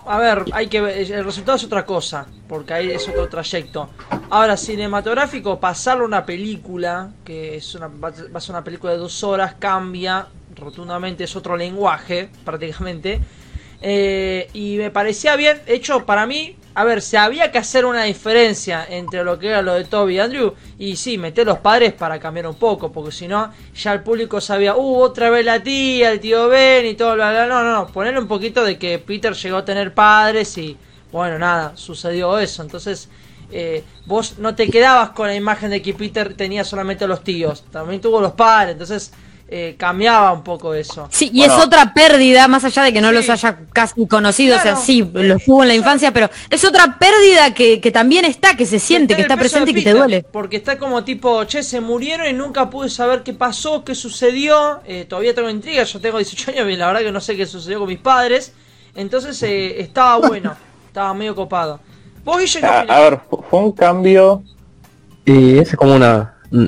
a 0.06 0.18
ver, 0.18 0.44
hay 0.52 0.68
que 0.68 0.78
el 0.78 1.24
resultado 1.24 1.56
es 1.56 1.64
otra 1.64 1.84
cosa, 1.84 2.26
porque 2.48 2.74
ahí 2.74 2.90
es 2.90 3.08
otro 3.08 3.28
trayecto. 3.28 3.90
Ahora, 4.30 4.56
cinematográfico, 4.56 5.58
pasarlo 5.58 6.04
a 6.04 6.06
una 6.06 6.26
película, 6.26 7.10
que 7.24 7.56
es 7.56 7.74
una, 7.74 7.88
va 7.88 8.08
a 8.08 8.40
ser 8.40 8.50
una 8.50 8.64
película 8.64 8.92
de 8.92 8.98
dos 8.98 9.22
horas, 9.24 9.54
cambia 9.58 10.26
rotundamente, 10.56 11.24
es 11.24 11.36
otro 11.36 11.56
lenguaje, 11.56 12.28
prácticamente. 12.44 13.20
Eh, 13.80 14.48
y 14.52 14.76
me 14.76 14.90
parecía 14.90 15.36
bien, 15.36 15.60
hecho 15.66 16.06
para 16.06 16.26
mí, 16.26 16.56
a 16.76 16.84
ver, 16.84 17.00
se 17.02 17.16
había 17.16 17.52
que 17.52 17.58
hacer 17.58 17.84
una 17.84 18.02
diferencia 18.02 18.84
entre 18.88 19.22
lo 19.22 19.38
que 19.38 19.48
era 19.48 19.62
lo 19.62 19.74
de 19.74 19.84
Toby 19.84 20.16
y 20.16 20.18
Andrew. 20.18 20.54
Y 20.76 20.96
sí, 20.96 21.18
meter 21.18 21.46
los 21.46 21.58
padres 21.58 21.92
para 21.92 22.18
cambiar 22.18 22.48
un 22.48 22.56
poco, 22.56 22.90
porque 22.90 23.12
si 23.12 23.28
no, 23.28 23.52
ya 23.76 23.92
el 23.92 24.02
público 24.02 24.40
sabía, 24.40 24.74
uh, 24.74 24.96
otra 25.00 25.30
vez 25.30 25.44
la 25.44 25.62
tía, 25.62 26.10
el 26.10 26.18
tío 26.18 26.48
Ben 26.48 26.84
y 26.84 26.94
todo, 26.94 27.14
bla, 27.14 27.30
bla. 27.30 27.46
No, 27.46 27.62
no, 27.62 27.88
no, 27.94 28.20
un 28.20 28.28
poquito 28.28 28.64
de 28.64 28.76
que 28.76 28.98
Peter 28.98 29.34
llegó 29.34 29.58
a 29.58 29.64
tener 29.64 29.94
padres 29.94 30.58
y, 30.58 30.76
bueno, 31.12 31.38
nada, 31.38 31.76
sucedió 31.76 32.40
eso. 32.40 32.62
Entonces, 32.62 33.08
eh, 33.52 33.84
vos 34.06 34.38
no 34.38 34.56
te 34.56 34.68
quedabas 34.68 35.10
con 35.10 35.28
la 35.28 35.34
imagen 35.36 35.70
de 35.70 35.80
que 35.80 35.94
Peter 35.94 36.34
tenía 36.34 36.64
solamente 36.64 37.06
los 37.06 37.22
tíos, 37.22 37.62
también 37.70 38.00
tuvo 38.00 38.20
los 38.20 38.32
padres. 38.32 38.72
Entonces, 38.72 39.12
eh, 39.46 39.74
cambiaba 39.76 40.32
un 40.32 40.42
poco 40.42 40.74
eso. 40.74 41.06
Sí, 41.10 41.30
y 41.32 41.42
es 41.42 41.52
otra 41.52 41.92
pérdida, 41.92 42.48
más 42.48 42.64
allá 42.64 42.82
de 42.82 42.92
que 42.92 43.00
no 43.00 43.12
los 43.12 43.28
haya 43.28 43.58
casi 43.72 44.06
conocido, 44.06 44.56
o 44.56 44.60
sea, 44.60 44.74
sí, 44.74 45.08
los 45.12 45.44
tuvo 45.44 45.62
en 45.62 45.68
la 45.68 45.74
infancia, 45.74 46.12
pero 46.12 46.30
es 46.48 46.64
otra 46.64 46.98
pérdida 46.98 47.52
que, 47.52 47.90
también 47.92 48.24
está, 48.24 48.56
que 48.56 48.64
se 48.66 48.78
siente, 48.78 49.14
que 49.14 49.22
está 49.22 49.36
presente 49.36 49.70
y 49.70 49.74
que 49.74 49.82
te 49.82 49.92
duele. 49.92 50.22
Porque 50.22 50.56
está 50.56 50.78
como 50.78 51.04
tipo, 51.04 51.44
che, 51.44 51.62
se 51.62 51.80
murieron 51.80 52.26
y 52.26 52.32
nunca 52.32 52.70
pude 52.70 52.88
saber 52.88 53.22
qué 53.22 53.34
pasó, 53.34 53.84
qué 53.84 53.94
sucedió, 53.94 54.80
eh, 54.86 55.04
todavía 55.04 55.34
tengo 55.34 55.50
intriga, 55.50 55.84
yo 55.84 56.00
tengo 56.00 56.18
18 56.18 56.50
años 56.52 56.70
y 56.70 56.76
la 56.76 56.86
verdad 56.86 57.00
que 57.02 57.12
no 57.12 57.20
sé 57.20 57.36
qué 57.36 57.46
sucedió 57.46 57.80
con 57.80 57.88
mis 57.88 57.98
padres, 57.98 58.52
entonces 58.94 59.42
eh, 59.42 59.80
estaba 59.80 60.26
bueno, 60.26 60.56
estaba 60.86 61.12
medio 61.12 61.34
copado. 61.34 61.80
¿Vos, 62.24 62.56
a, 62.62 62.80
a 62.80 63.00
ver, 63.00 63.20
fue 63.50 63.60
un 63.60 63.72
cambio... 63.72 64.42
Y 65.26 65.58
es 65.58 65.74
como 65.76 65.94
una... 65.94 66.34
Mm, 66.50 66.66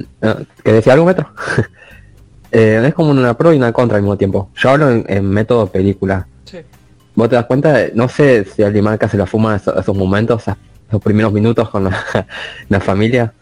¿Que 0.65 0.73
decía 0.73 0.95
algo, 0.95 1.05
Metro? 1.05 1.31
Eh, 2.53 2.83
es 2.87 2.95
como 2.95 3.11
una 3.11 3.35
pro 3.37 3.53
y 3.53 3.57
una 3.57 3.73
contra 3.73 3.97
al 3.97 4.03
mismo 4.03 4.17
tiempo. 4.17 4.51
Yo 4.57 4.71
hablo 4.71 4.91
en, 4.91 5.29
método 5.29 5.67
película. 5.67 6.27
Sí. 6.45 6.59
Vos 7.15 7.29
te 7.29 7.37
das 7.37 7.47
cuenta, 7.47 7.77
no 7.95 8.09
sé 8.09 8.45
si 8.45 8.63
Alimarca 8.63 9.09
se 9.09 9.17
la 9.17 9.27
fuma 9.27 9.57
esos, 9.57 9.77
esos 9.77 9.97
momentos, 9.97 10.45
los 10.91 11.03
primeros 11.03 11.33
minutos 11.33 11.69
con 11.71 11.85
la, 11.85 12.05
la 12.69 12.81
familia. 12.81 13.33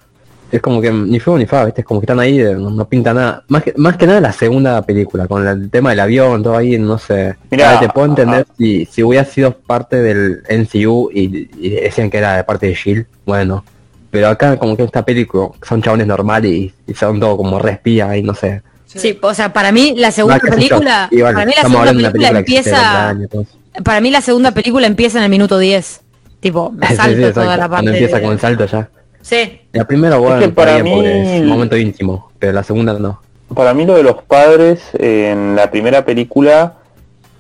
Es 0.53 0.61
como 0.61 0.81
que 0.81 0.93
ni 0.93 1.19
fuego 1.19 1.39
ni 1.39 1.47
fa, 1.47 1.65
¿viste? 1.65 1.81
Es 1.81 1.87
como 1.87 2.01
que 2.01 2.05
están 2.05 2.21
ahí, 2.21 2.39
eh, 2.41 2.55
no, 2.55 2.71
no 2.71 2.89
pinta 2.89 3.13
nada. 3.13 3.43
Más 3.49 3.65
que, 3.65 3.75
más 3.77 3.97
que 3.97 4.07
nada 4.07 4.21
la 4.21 4.33
segunda 4.33 4.81
película, 4.83 5.27
con 5.27 5.47
el 5.47 5.69
tema 5.69 5.91
del 5.91 6.01
avión, 6.01 6.43
todo 6.45 6.57
ahí, 6.57 6.79
no 6.79 6.97
sé. 6.97 7.35
Mirá, 7.51 7.77
Ah, 7.77 7.81
te 7.81 7.89
puedo 7.89 8.07
entender 8.07 8.43
ajá. 8.43 8.53
si, 8.57 8.85
si 8.87 9.03
hubiera 9.03 9.25
sido 9.25 9.53
parte 9.59 9.97
del 10.01 10.43
NCU 10.49 11.11
y, 11.13 11.49
y 11.59 11.71
decían 11.71 12.09
que 12.09 12.19
era 12.19 12.37
de 12.37 12.45
parte 12.45 12.67
de 12.69 12.75
Shield, 12.75 13.07
bueno. 13.27 13.65
Pero 14.11 14.29
acá 14.29 14.57
como 14.57 14.77
que 14.77 14.85
esta 14.85 15.05
película 15.05 15.49
son 15.61 15.83
chabones 15.83 16.07
normales 16.07 16.53
y, 16.53 16.73
y 16.87 16.95
son 16.95 17.19
todo 17.19 17.37
como 17.37 17.59
respía 17.59 18.17
y 18.17 18.23
no 18.23 18.33
sé. 18.33 18.63
Sí, 18.97 19.19
o 19.21 19.35
sea, 19.35 19.53
para 19.53 19.73
mí 19.73 19.95
la 19.97 20.11
segunda 20.11 20.39
película, 20.39 21.09
bueno, 21.11 21.33
para 21.35 21.47
mí 21.47 21.53
la 21.57 21.63
segunda 21.63 21.93
película 21.93 22.31
que 22.33 22.39
empieza, 22.39 22.71
20 22.71 22.87
años, 22.87 23.23
entonces. 23.23 23.55
para 23.85 24.01
mí 24.01 24.11
la 24.11 24.21
segunda 24.21 24.51
película 24.53 24.87
empieza 24.87 25.19
en 25.19 25.25
el 25.25 25.31
minuto 25.31 25.59
10. 25.59 26.01
Tipo, 26.41 26.71
me 26.77 26.87
salto 26.95 27.27
sí, 27.29 27.33
toda 27.33 27.57
la 27.57 27.69
Cuando 27.69 27.71
parte. 27.77 27.91
empieza 27.91 28.17
de- 28.17 28.23
con 28.23 28.33
el 28.33 28.41
salto 28.41 28.67
ya. 28.67 28.89
Sí, 29.23 29.61
La 29.73 29.87
primera, 29.87 30.17
bueno, 30.19 30.39
que 30.39 30.45
está 30.47 30.55
para 30.55 30.83
mí- 30.83 31.07
es 31.07 31.41
un 31.41 31.47
momento 31.49 31.77
íntimo, 31.77 32.31
pero 32.39 32.53
la 32.53 32.63
segunda 32.63 32.93
no. 32.99 33.21
Para 33.55 33.73
mí 33.75 33.85
lo 33.87 33.95
de 33.95 34.03
los 34.03 34.23
padres 34.23 34.81
en 34.99 35.57
la 35.57 35.71
primera 35.71 36.05
película, 36.05 36.75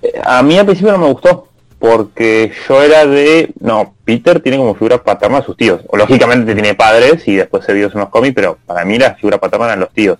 eh, 0.02 0.12
a 0.24 0.42
mí 0.42 0.58
al 0.58 0.64
principio 0.66 0.92
no 0.92 0.98
me 0.98 1.06
gustó, 1.12 1.48
porque 1.78 2.52
yo 2.68 2.82
era 2.82 3.04
de, 3.04 3.52
no, 3.60 3.94
Peter 4.04 4.40
tiene 4.40 4.56
como 4.56 4.74
figura 4.74 5.02
paterna 5.02 5.38
a 5.38 5.42
sus 5.42 5.56
tíos, 5.56 5.82
o 5.88 5.96
lógicamente 5.98 6.54
tiene 6.54 6.74
padres 6.74 7.26
y 7.28 7.34
después 7.36 7.64
se 7.66 7.74
vio 7.74 7.88
en 7.92 8.00
los 8.00 8.08
cómics, 8.08 8.34
pero 8.34 8.56
para 8.64 8.84
mí 8.86 8.98
la 8.98 9.14
figura 9.14 9.38
paterna 9.38 9.66
eran 9.66 9.80
los 9.80 9.90
tíos. 9.90 10.18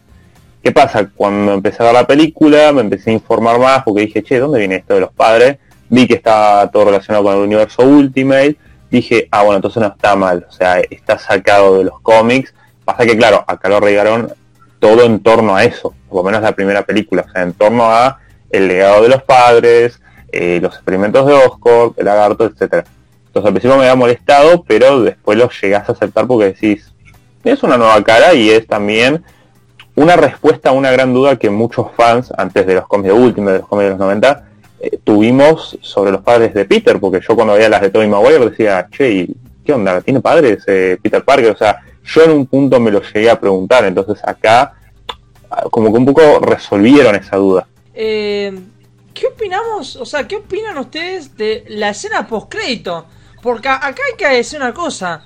¿Qué 0.64 0.72
pasa? 0.72 1.10
Cuando 1.14 1.52
empecé 1.52 1.82
a 1.82 1.86
ver 1.86 1.94
la 1.94 2.06
película 2.06 2.72
me 2.72 2.80
empecé 2.80 3.10
a 3.10 3.12
informar 3.12 3.58
más 3.58 3.82
porque 3.82 4.00
dije, 4.06 4.22
che, 4.22 4.38
¿dónde 4.38 4.58
viene 4.58 4.76
esto 4.76 4.94
de 4.94 5.00
los 5.00 5.12
padres? 5.12 5.58
Vi 5.90 6.06
que 6.06 6.14
estaba 6.14 6.70
todo 6.70 6.86
relacionado 6.86 7.22
con 7.22 7.34
el 7.34 7.40
universo 7.40 7.82
Ultimate, 7.82 8.56
dije, 8.90 9.28
ah, 9.30 9.42
bueno, 9.42 9.56
entonces 9.56 9.82
no 9.82 9.88
está 9.88 10.16
mal, 10.16 10.46
o 10.48 10.50
sea, 10.50 10.80
está 10.80 11.18
sacado 11.18 11.76
de 11.76 11.84
los 11.84 12.00
cómics. 12.00 12.54
Pasa 12.82 13.04
que, 13.04 13.14
claro, 13.14 13.44
acá 13.46 13.68
lo 13.68 13.76
arreglaron 13.76 14.32
todo 14.78 15.04
en 15.04 15.20
torno 15.20 15.54
a 15.54 15.64
eso, 15.64 15.94
por 16.08 16.20
lo 16.20 16.30
menos 16.30 16.40
la 16.40 16.52
primera 16.52 16.80
película, 16.80 17.26
o 17.28 17.30
sea, 17.30 17.42
en 17.42 17.52
torno 17.52 17.84
a 17.84 18.20
el 18.48 18.66
legado 18.66 19.02
de 19.02 19.10
los 19.10 19.22
padres, 19.22 20.00
eh, 20.32 20.60
los 20.62 20.74
experimentos 20.76 21.26
de 21.26 21.34
Oscorp, 21.34 21.98
el 21.98 22.06
lagarto, 22.06 22.46
etcétera. 22.46 22.84
Entonces 23.26 23.46
al 23.46 23.52
principio 23.52 23.76
me 23.76 23.82
había 23.82 23.96
molestado, 23.96 24.64
pero 24.66 25.02
después 25.02 25.36
lo 25.36 25.50
llegás 25.50 25.90
a 25.90 25.92
aceptar 25.92 26.26
porque 26.26 26.46
decís, 26.46 26.90
es 27.44 27.62
una 27.62 27.76
nueva 27.76 28.02
cara 28.02 28.32
y 28.32 28.48
es 28.48 28.66
también 28.66 29.22
una 29.96 30.16
respuesta 30.16 30.70
a 30.70 30.72
una 30.72 30.90
gran 30.90 31.12
duda 31.14 31.36
que 31.36 31.50
muchos 31.50 31.86
fans, 31.96 32.32
antes 32.36 32.66
de 32.66 32.74
los 32.74 32.86
cómics 32.86 33.08
de 33.08 33.12
Ultimate, 33.20 33.52
de 33.52 33.58
los 33.60 33.68
cómics 33.68 33.84
de 33.84 33.90
los 33.90 33.98
90, 33.98 34.48
eh, 34.80 34.98
tuvimos 35.04 35.78
sobre 35.80 36.10
los 36.12 36.22
padres 36.22 36.52
de 36.54 36.64
Peter, 36.64 36.98
porque 36.98 37.20
yo 37.26 37.34
cuando 37.34 37.54
veía 37.54 37.68
las 37.68 37.80
de 37.80 37.90
Tobey 37.90 38.08
Maguire 38.08 38.50
decía, 38.50 38.88
che, 38.90 39.10
¿y 39.12 39.36
¿qué 39.64 39.72
onda? 39.72 40.00
¿Tiene 40.00 40.20
padres 40.20 40.64
eh, 40.66 40.98
Peter 41.02 41.24
Parker? 41.24 41.52
O 41.52 41.56
sea, 41.56 41.80
yo 42.04 42.24
en 42.24 42.30
un 42.32 42.46
punto 42.46 42.80
me 42.80 42.90
lo 42.90 43.00
llegué 43.02 43.30
a 43.30 43.38
preguntar, 43.38 43.84
entonces 43.84 44.18
acá 44.24 44.74
ah, 45.50 45.64
como 45.70 45.92
que 45.92 45.98
un 45.98 46.06
poco 46.06 46.40
resolvieron 46.40 47.14
esa 47.14 47.36
duda. 47.36 47.66
Eh, 47.94 48.52
¿Qué 49.14 49.28
opinamos? 49.28 49.94
O 49.96 50.04
sea, 50.04 50.26
¿qué 50.26 50.36
opinan 50.36 50.76
ustedes 50.76 51.36
de 51.36 51.64
la 51.68 51.90
escena 51.90 52.26
post-crédito? 52.26 53.06
Porque 53.40 53.68
a- 53.68 53.76
acá 53.76 54.02
hay 54.10 54.16
que 54.18 54.28
decir 54.28 54.58
una 54.60 54.74
cosa. 54.74 55.24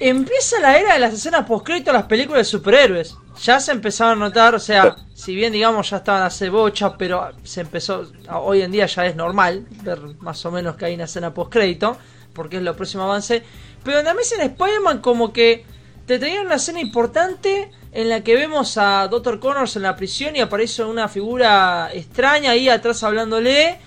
Empieza 0.00 0.58
la 0.58 0.76
era 0.76 0.94
de 0.94 0.98
las 0.98 1.14
escenas 1.14 1.46
post-crédito 1.46 1.92
de 1.92 1.98
las 1.98 2.06
películas 2.06 2.40
de 2.40 2.44
superhéroes. 2.44 3.16
Ya 3.40 3.60
se 3.60 3.72
empezaron 3.72 4.22
a 4.22 4.26
notar, 4.26 4.54
o 4.54 4.60
sea, 4.60 4.96
si 5.14 5.34
bien 5.34 5.52
digamos 5.52 5.90
ya 5.90 5.98
estaban 5.98 6.22
hace 6.22 6.50
bocha, 6.50 6.96
pero 6.96 7.30
se 7.42 7.62
empezó, 7.62 8.10
hoy 8.30 8.62
en 8.62 8.72
día 8.72 8.86
ya 8.86 9.06
es 9.06 9.16
normal 9.16 9.66
ver 9.82 10.00
más 10.20 10.44
o 10.44 10.50
menos 10.50 10.76
que 10.76 10.84
hay 10.84 10.94
una 10.94 11.04
escena 11.04 11.32
post-crédito, 11.32 11.96
porque 12.34 12.58
es 12.58 12.62
lo 12.62 12.76
próximo 12.76 13.04
avance. 13.04 13.42
Pero 13.84 14.00
en 14.00 14.08
Amazing 14.08 14.40
Spider-Man 14.40 14.98
como 15.00 15.32
que 15.32 15.64
te 16.06 16.18
tenían 16.18 16.46
una 16.46 16.56
escena 16.56 16.80
importante 16.80 17.70
en 17.92 18.08
la 18.08 18.22
que 18.22 18.34
vemos 18.34 18.76
a 18.78 19.08
Dr. 19.08 19.38
Connors 19.38 19.76
en 19.76 19.82
la 19.82 19.96
prisión 19.96 20.36
y 20.36 20.40
aparece 20.40 20.84
una 20.84 21.08
figura 21.08 21.90
extraña 21.92 22.52
ahí 22.52 22.68
atrás 22.68 23.02
hablándole. 23.02 23.78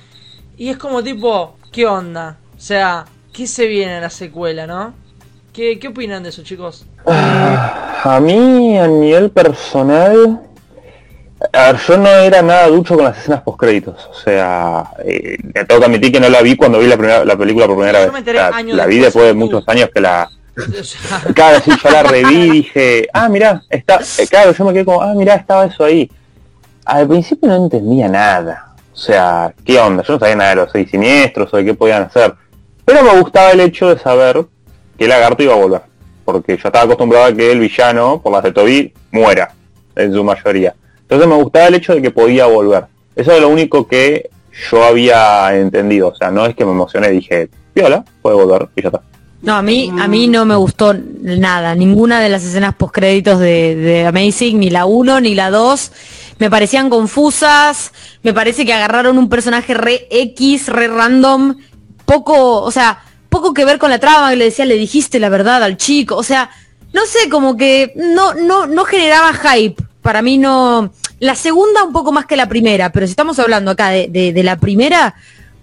Y 0.58 0.70
es 0.70 0.78
como 0.78 1.04
tipo, 1.04 1.58
¿qué 1.72 1.86
onda? 1.86 2.38
O 2.58 2.60
sea, 2.60 3.06
¿qué 3.34 3.48
se 3.48 3.68
viene 3.68 3.96
en 3.96 4.02
la 4.02 4.10
secuela, 4.10 4.66
no? 4.66 4.94
¿Qué, 5.54 5.80
qué 5.80 5.90
opinan 5.90 6.24
de 6.24 6.30
eso, 6.30 6.44
chicos? 6.44 6.86
A 7.08 8.20
mí, 8.22 8.78
a 8.78 8.88
nivel 8.88 9.32
personal, 9.32 10.42
a 11.54 11.72
ver, 11.72 11.82
yo 11.88 11.98
no 11.98 12.10
era 12.10 12.42
nada 12.42 12.68
ducho 12.68 12.96
con 12.96 13.04
las 13.04 13.18
escenas 13.18 13.42
post 13.42 13.60
créditos. 13.60 14.10
O 14.10 14.14
sea, 14.14 14.92
eh, 15.04 15.38
tengo 15.68 15.80
que 15.80 15.86
admitir 15.86 16.12
que 16.12 16.20
no 16.20 16.30
la 16.30 16.42
vi 16.42 16.56
cuando 16.56 16.80
vi 16.80 16.88
la, 16.88 16.98
primera, 16.98 17.26
la 17.26 17.36
película 17.36 17.68
por 17.68 17.78
primera 17.78 18.06
Yo 18.06 18.12
vez. 18.12 18.38
años 18.54 18.78
la 18.78 18.86
vi 18.86 19.00
después 19.00 19.26
de 19.26 19.34
muchos 19.34 19.64
años 19.68 19.90
que 19.94 20.02
la... 20.02 20.30
Claro, 21.34 21.60
sí, 21.60 21.72
yo 21.84 21.90
la 21.90 22.04
reví 22.04 22.36
y 22.36 22.50
dije, 22.52 23.08
ah, 23.14 23.28
mirá, 23.28 23.62
está... 23.70 24.00
eh, 24.20 24.28
claro, 24.28 24.54
yo 24.54 24.66
me 24.66 24.74
quedé 24.74 24.86
como, 24.86 25.02
ah, 25.02 25.14
mirá, 25.14 25.36
estaba 25.36 25.66
eso 25.66 25.84
ahí. 25.84 26.10
Al 26.86 27.08
principio 27.08 27.50
no 27.50 27.56
entendía 27.56 28.08
nada. 28.08 28.76
O 28.94 28.98
sea, 28.98 29.54
¿qué 29.66 29.78
onda? 29.80 30.04
Yo 30.04 30.14
no 30.14 30.20
sabía 30.20 30.36
nada 30.36 30.50
de 30.52 30.56
los 30.58 30.72
seis 30.72 30.90
siniestros 30.90 31.54
o 31.54 31.58
de 31.58 31.66
qué 31.66 31.74
podían 31.74 32.04
hacer. 32.04 32.34
Pero 32.86 33.04
me 33.04 33.20
gustaba 33.20 33.52
el 33.52 33.60
hecho 33.60 33.90
de 33.90 34.00
saber 34.00 34.46
que 34.98 35.08
Lagarto 35.08 35.44
iba 35.44 35.54
a 35.54 35.58
volver. 35.58 35.95
Porque 36.26 36.58
yo 36.58 36.68
estaba 36.68 36.86
acostumbrado 36.86 37.26
a 37.26 37.34
que 37.34 37.52
el 37.52 37.60
villano, 37.60 38.20
por 38.22 38.34
las 38.34 38.44
de 38.44 38.52
Toby, 38.52 38.94
muera, 39.12 39.54
en 39.96 40.12
su 40.12 40.24
mayoría. 40.24 40.76
Entonces 41.02 41.28
me 41.28 41.36
gustaba 41.36 41.68
el 41.68 41.76
hecho 41.76 41.94
de 41.94 42.02
que 42.02 42.12
podía 42.12 42.48
volver. 42.48 42.86
Eso 43.16 43.32
es 43.32 43.40
lo 43.40 43.50
único 43.50 43.88
que 43.88 44.30
yo 44.72 44.84
había 44.84 45.56
entendido. 45.56 46.10
O 46.10 46.16
sea, 46.16 46.32
no 46.32 46.46
es 46.46 46.56
que 46.56 46.66
me 46.66 46.72
emocioné, 46.72 47.10
dije, 47.10 47.50
viola, 47.74 48.04
puede 48.22 48.36
volver 48.36 48.68
y 48.76 48.82
ya 48.82 48.90
está. 48.90 49.02
No, 49.42 49.54
a 49.54 49.62
mí, 49.62 49.92
a 50.00 50.08
mí 50.08 50.28
no 50.28 50.44
me 50.46 50.56
gustó 50.56 50.96
nada, 51.22 51.76
ninguna 51.76 52.20
de 52.20 52.30
las 52.30 52.44
escenas 52.44 52.74
postcréditos 52.74 53.40
de, 53.40 53.76
de 53.76 54.08
Amazing, 54.08 54.60
ni 54.60 54.72
la 54.72 54.86
1 54.86 55.22
ni 55.22 55.36
la 55.36 55.52
2. 55.52 55.92
Me 56.40 56.50
parecían 56.50 56.90
confusas, 56.90 57.94
me 58.24 58.34
parece 58.34 58.66
que 58.66 58.74
agarraron 58.74 59.20
un 59.20 59.30
personaje 59.30 59.76
re 59.76 60.08
X, 60.10 60.68
re 60.68 60.88
random, 60.88 61.58
poco, 62.06 62.62
o 62.62 62.72
sea, 62.72 63.05
poco 63.36 63.54
que 63.54 63.66
ver 63.66 63.78
con 63.80 63.90
la 63.90 64.00
trama, 64.00 64.30
que 64.32 64.36
le 64.38 64.46
decía, 64.46 64.66
le 64.66 64.76
dijiste 64.76 65.20
la 65.20 65.30
verdad 65.30 65.64
al 65.64 65.78
chico, 65.78 66.16
o 66.16 66.24
sea, 66.24 66.50
no 66.94 67.06
sé, 67.06 67.30
como 67.30 67.56
que 67.58 67.92
no, 67.96 68.34
no, 68.36 68.66
no 68.68 68.86
generaba 68.86 69.34
hype. 69.34 69.82
Para 70.02 70.22
mí 70.22 70.38
no. 70.38 70.92
La 71.20 71.36
segunda 71.36 71.84
un 71.84 71.92
poco 71.94 72.12
más 72.12 72.26
que 72.26 72.36
la 72.36 72.48
primera, 72.48 72.92
pero 72.92 73.08
si 73.08 73.12
estamos 73.12 73.40
hablando 73.40 73.72
acá 73.72 73.90
de, 73.90 74.08
de- 74.08 74.32
de 74.34 74.44
la 74.44 74.58
primera, 74.58 75.16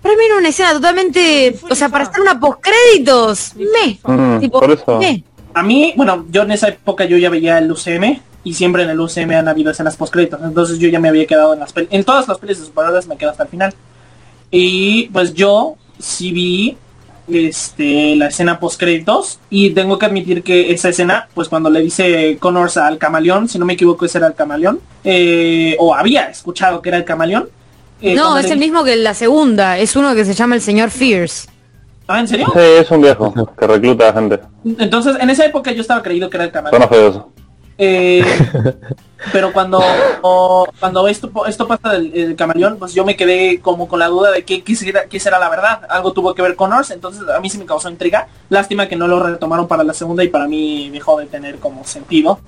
para 0.02 0.16
mí 0.16 0.22
era 0.26 0.36
una 0.38 0.48
escena 0.48 0.72
totalmente. 0.72 1.56
O 1.70 1.74
sea, 1.74 1.88
para 1.88 2.04
hacer 2.04 2.20
una 2.20 2.38
postcréditos, 2.40 3.52
me. 3.56 3.98
Mm, 4.02 4.40
tipo, 4.40 4.60
por 4.60 4.70
eso. 4.70 4.98
me. 4.98 5.22
A 5.54 5.62
mí, 5.62 5.92
bueno, 5.96 6.26
yo 6.30 6.42
en 6.42 6.50
esa 6.52 6.68
época 6.68 7.04
yo 7.04 7.16
ya 7.18 7.30
veía 7.30 7.58
el 7.58 7.70
UCM 7.70 8.20
y 8.44 8.54
siempre 8.54 8.82
en 8.82 8.90
el 8.90 8.98
UCM 9.00 9.30
han 9.32 9.48
habido 9.48 9.70
escenas 9.70 9.96
postcréditos. 9.96 10.40
Entonces 10.42 10.78
yo 10.78 10.88
ya 10.88 10.98
me 10.98 11.08
había 11.08 11.26
quedado 11.26 11.52
en 11.54 11.60
las 11.60 11.72
en 11.76 12.02
todas 12.04 12.26
las 12.26 12.38
pelis 12.38 12.58
de 12.58 12.66
superhéroes 12.66 13.06
me 13.06 13.16
quedo 13.16 13.30
hasta 13.30 13.44
el 13.44 13.48
final. 13.48 13.74
Y 14.50 15.08
pues 15.12 15.34
yo 15.34 15.76
sí 15.98 16.32
vi 16.32 16.76
este 17.28 18.16
la 18.16 18.26
escena 18.28 18.58
postcréditos 18.58 19.38
y 19.50 19.70
tengo 19.70 19.98
que 19.98 20.06
admitir 20.06 20.42
que 20.42 20.72
esa 20.72 20.88
escena, 20.88 21.28
pues 21.34 21.48
cuando 21.48 21.70
le 21.70 21.80
dice 21.80 22.36
Connors 22.40 22.76
al 22.76 22.98
camaleón, 22.98 23.48
si 23.48 23.58
no 23.58 23.64
me 23.64 23.74
equivoco 23.74 24.04
ese 24.04 24.18
era 24.18 24.26
el 24.26 24.34
camaleón, 24.34 24.80
eh, 25.04 25.76
o 25.78 25.94
había 25.94 26.24
escuchado 26.30 26.82
que 26.82 26.88
era 26.90 26.98
el 26.98 27.04
camaleón. 27.04 27.48
eh, 28.00 28.14
No, 28.14 28.36
es 28.38 28.46
le 28.46 28.52
el 28.54 28.58
mismo 28.58 28.84
que 28.84 28.96
la 28.96 29.14
segunda. 29.14 29.78
Es 29.78 29.94
uno 29.96 30.14
que 30.14 30.24
se 30.24 30.34
llama 30.34 30.54
el 30.56 30.60
señor 30.60 30.90
Fierce. 30.90 31.48
Ah, 32.08 32.20
¿en 32.20 32.28
serio? 32.28 32.46
Sí, 32.52 32.60
es 32.60 32.90
un 32.90 33.00
viejo 33.00 33.32
que 33.58 33.66
recluta 33.66 34.08
a 34.08 34.12
gente. 34.12 34.40
Entonces 34.78 35.16
en 35.20 35.30
esa 35.30 35.44
época 35.46 35.72
yo 35.72 35.80
estaba 35.82 36.02
creído 36.02 36.28
que 36.28 36.36
era 36.36 36.44
el 36.44 36.50
camaleón. 36.52 36.82
Suena 36.82 36.88
feo 36.88 37.08
eso. 37.08 37.32
Eh, 37.84 38.22
pero 39.32 39.52
cuando 39.52 39.80
o- 40.22 40.68
cuando 40.78 41.08
esto 41.08 41.30
esto 41.46 41.66
pasa 41.66 41.90
del 41.94 42.12
el 42.16 42.36
camaleón, 42.36 42.76
pues 42.78 42.94
yo 42.94 43.04
me 43.04 43.16
quedé 43.16 43.58
como 43.60 43.88
con 43.88 43.98
la 43.98 44.06
duda 44.06 44.30
de 44.30 44.44
qué, 44.44 44.62
qué, 44.62 44.76
será, 44.76 45.06
qué 45.06 45.18
será 45.18 45.40
la 45.40 45.48
verdad. 45.48 45.80
Algo 45.88 46.12
tuvo 46.12 46.32
que 46.32 46.42
ver 46.42 46.54
con 46.54 46.72
Ors, 46.72 46.92
entonces 46.92 47.22
a 47.28 47.40
mí 47.40 47.50
sí 47.50 47.58
me 47.58 47.66
causó 47.66 47.90
intriga. 47.90 48.28
Lástima 48.50 48.86
que 48.86 48.94
no 48.94 49.08
lo 49.08 49.20
retomaron 49.20 49.66
para 49.66 49.82
la 49.82 49.94
segunda 49.94 50.22
y 50.22 50.28
para 50.28 50.46
mí 50.46 50.90
dejó 50.90 51.18
de 51.18 51.26
tener 51.26 51.56
como 51.56 51.84
sentido 51.84 52.38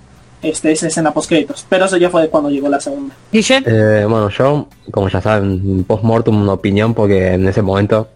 este 0.40 0.70
esa 0.72 0.86
escena 0.86 1.12
post 1.12 1.28
créditos. 1.30 1.66
Pero 1.68 1.86
eso 1.86 1.96
ya 1.96 2.10
fue 2.10 2.28
cuando 2.28 2.50
llegó 2.50 2.68
la 2.68 2.78
segunda. 2.78 3.14
¿Dice? 3.32 3.60
Eh, 3.66 4.04
bueno, 4.08 4.28
yo, 4.28 4.68
como 4.92 5.08
ya 5.08 5.20
saben, 5.20 5.82
post-mortem 5.84 6.40
una 6.40 6.52
opinión 6.52 6.94
porque 6.94 7.32
en 7.32 7.48
ese 7.48 7.62
momento 7.62 8.08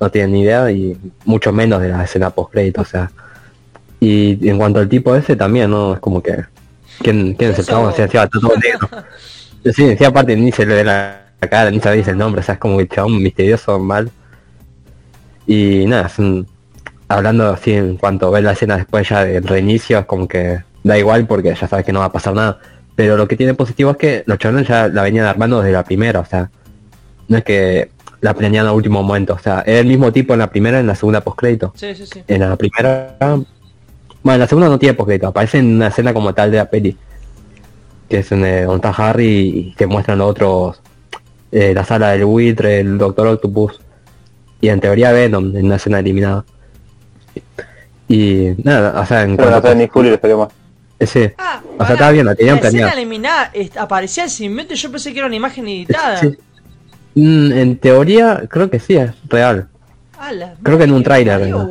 no 0.00 0.10
tienen 0.10 0.32
ni 0.32 0.42
idea 0.42 0.70
y 0.70 0.96
mucho 1.26 1.52
menos 1.52 1.82
de 1.82 1.88
la 1.90 2.04
escena 2.04 2.30
post-crédito, 2.30 2.80
o 2.82 2.84
sea. 2.86 3.10
Y 4.00 4.48
en 4.48 4.58
cuanto 4.58 4.78
al 4.80 4.88
tipo 4.88 5.14
ese 5.16 5.34
también, 5.36 5.70
¿no? 5.70 5.94
Es 5.94 6.00
como 6.00 6.22
que... 6.22 6.44
¿Quién, 7.00 7.34
quién 7.34 7.50
es 7.50 7.58
el 7.58 7.62
Eso- 7.64 7.72
chabón? 7.72 7.88
O 7.90 7.92
sea, 7.92 8.04
encima 8.04 8.24
está 8.24 8.38
todo 8.40 8.52
negro. 8.56 8.88
Sí, 9.74 9.84
encima 9.84 10.08
aparte 10.10 10.36
ni 10.36 10.52
se 10.52 10.64
le 10.64 10.76
ve 10.76 10.84
la, 10.84 11.20
cara, 11.50 11.70
ni 11.70 11.80
se 11.80 11.90
dice 11.92 12.12
el 12.12 12.16
nombre, 12.16 12.40
o 12.40 12.44
sea, 12.44 12.54
es 12.54 12.60
como 12.60 12.76
que 12.76 12.84
el 12.84 12.88
chabón 12.88 13.20
misterioso, 13.20 13.78
mal. 13.78 14.10
Y 15.46 15.84
nada, 15.86 16.06
es 16.06 16.18
un- 16.18 16.46
hablando 17.08 17.48
así 17.50 17.72
en 17.72 17.96
cuanto 17.96 18.30
ves 18.30 18.44
la 18.44 18.52
escena 18.52 18.76
después 18.76 19.08
ya 19.08 19.24
del 19.24 19.42
reinicio, 19.46 19.98
es 19.98 20.06
como 20.06 20.28
que 20.28 20.60
da 20.84 20.96
igual 20.98 21.26
porque 21.26 21.54
ya 21.54 21.66
sabes 21.66 21.84
que 21.84 21.92
no 21.92 22.00
va 22.00 22.06
a 22.06 22.12
pasar 22.12 22.34
nada. 22.34 22.60
Pero 22.94 23.16
lo 23.16 23.26
que 23.28 23.36
tiene 23.36 23.54
positivo 23.54 23.90
es 23.90 23.96
que 23.96 24.22
los 24.26 24.38
chavales 24.38 24.68
ya 24.68 24.88
la 24.88 25.02
venían 25.02 25.26
armando 25.26 25.58
desde 25.60 25.72
la 25.72 25.84
primera, 25.84 26.20
o 26.20 26.24
sea, 26.24 26.50
no 27.28 27.38
es 27.38 27.44
que 27.44 27.90
la 28.20 28.34
planean 28.34 28.66
al 28.66 28.74
último 28.74 29.02
momento. 29.02 29.34
O 29.34 29.38
sea, 29.38 29.62
era 29.66 29.80
el 29.80 29.86
mismo 29.86 30.12
tipo 30.12 30.32
en 30.32 30.38
la 30.40 30.50
primera 30.50 30.78
y 30.78 30.80
en 30.80 30.86
la 30.86 30.94
segunda 30.94 31.20
postcrédito. 31.20 31.72
Sí, 31.76 31.94
sí, 31.94 32.06
sí. 32.06 32.22
En 32.26 32.40
la 32.40 32.56
primera... 32.56 33.16
Bueno, 34.22 34.34
en 34.34 34.40
la 34.40 34.46
segunda 34.46 34.68
no 34.68 34.78
tiene 34.78 34.94
postcrédito, 34.94 35.28
aparece 35.28 35.58
en 35.58 35.76
una 35.76 35.88
escena 35.88 36.12
como 36.12 36.34
tal 36.34 36.50
de 36.50 36.56
la 36.58 36.64
peli. 36.68 36.96
Que 38.08 38.18
es 38.18 38.32
en 38.32 38.44
eh, 38.44 38.62
donde 38.62 38.88
está 38.88 39.10
Harry 39.10 39.70
y 39.70 39.74
te 39.76 39.86
muestran 39.86 40.18
los 40.18 40.30
otros... 40.30 40.80
eh, 41.52 41.72
la 41.74 41.84
sala 41.84 42.10
del 42.10 42.24
buitre, 42.24 42.80
el 42.80 42.98
Doctor 42.98 43.26
Octopus. 43.28 43.80
Y 44.60 44.68
en 44.68 44.80
teoría 44.80 45.12
Venom 45.12 45.54
en 45.56 45.66
una 45.66 45.76
escena 45.76 46.00
eliminada. 46.00 46.44
Y 48.08 48.54
nada, 48.64 49.00
o 49.00 49.06
sea, 49.06 49.22
en 49.22 49.36
Pero 49.36 49.50
no 49.50 49.60
cuanto 49.60 49.78
ni 49.78 49.86
Julio 49.86 50.18
más. 50.38 50.48
ese, 50.98 51.34
Ah, 51.38 51.60
o 51.78 51.84
sea, 51.84 51.94
estaba 51.94 52.10
bien, 52.10 52.26
la 52.26 52.34
tenían 52.34 52.58
la 52.60 52.68
escena 52.68 52.90
eliminada 52.90 53.52
aparecía 53.76 54.24
el 54.24 54.30
simbionte, 54.30 54.74
yo 54.74 54.90
pensé 54.90 55.12
que 55.12 55.18
era 55.18 55.26
una 55.26 55.36
imagen 55.36 55.68
editada. 55.68 56.16
Sí. 56.16 56.36
Mm, 57.14 57.52
en 57.52 57.78
teoría, 57.78 58.44
creo 58.48 58.70
que 58.70 58.80
sí, 58.80 58.96
es 58.96 59.10
real. 59.28 59.68
Creo 60.62 60.78
que 60.78 60.84
en 60.84 60.92
un 60.92 61.02
tráiler, 61.02 61.48
¿no? 61.48 61.68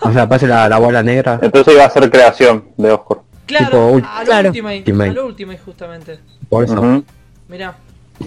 O 0.00 0.12
sea, 0.12 0.22
aparece 0.22 0.46
la, 0.46 0.68
la 0.68 0.78
bola 0.78 1.02
negra. 1.02 1.38
Entonces 1.42 1.74
iba 1.74 1.84
a 1.84 1.90
ser 1.90 2.10
creación 2.10 2.64
de 2.76 2.92
Oscar. 2.92 3.18
Claro, 3.46 3.66
Tipo, 3.66 4.06
a 4.06 4.20
lo 4.20 4.24
Claro. 4.26 4.48
Ultimate, 4.50 4.78
Ultimate. 4.78 5.10
a 5.10 5.12
lo 5.14 5.26
Ultimate 5.26 5.58
justamente. 5.64 6.20
Por 6.48 6.64
eso. 6.64 6.74
Ujú. 6.74 7.04
Mirá. 7.48 7.74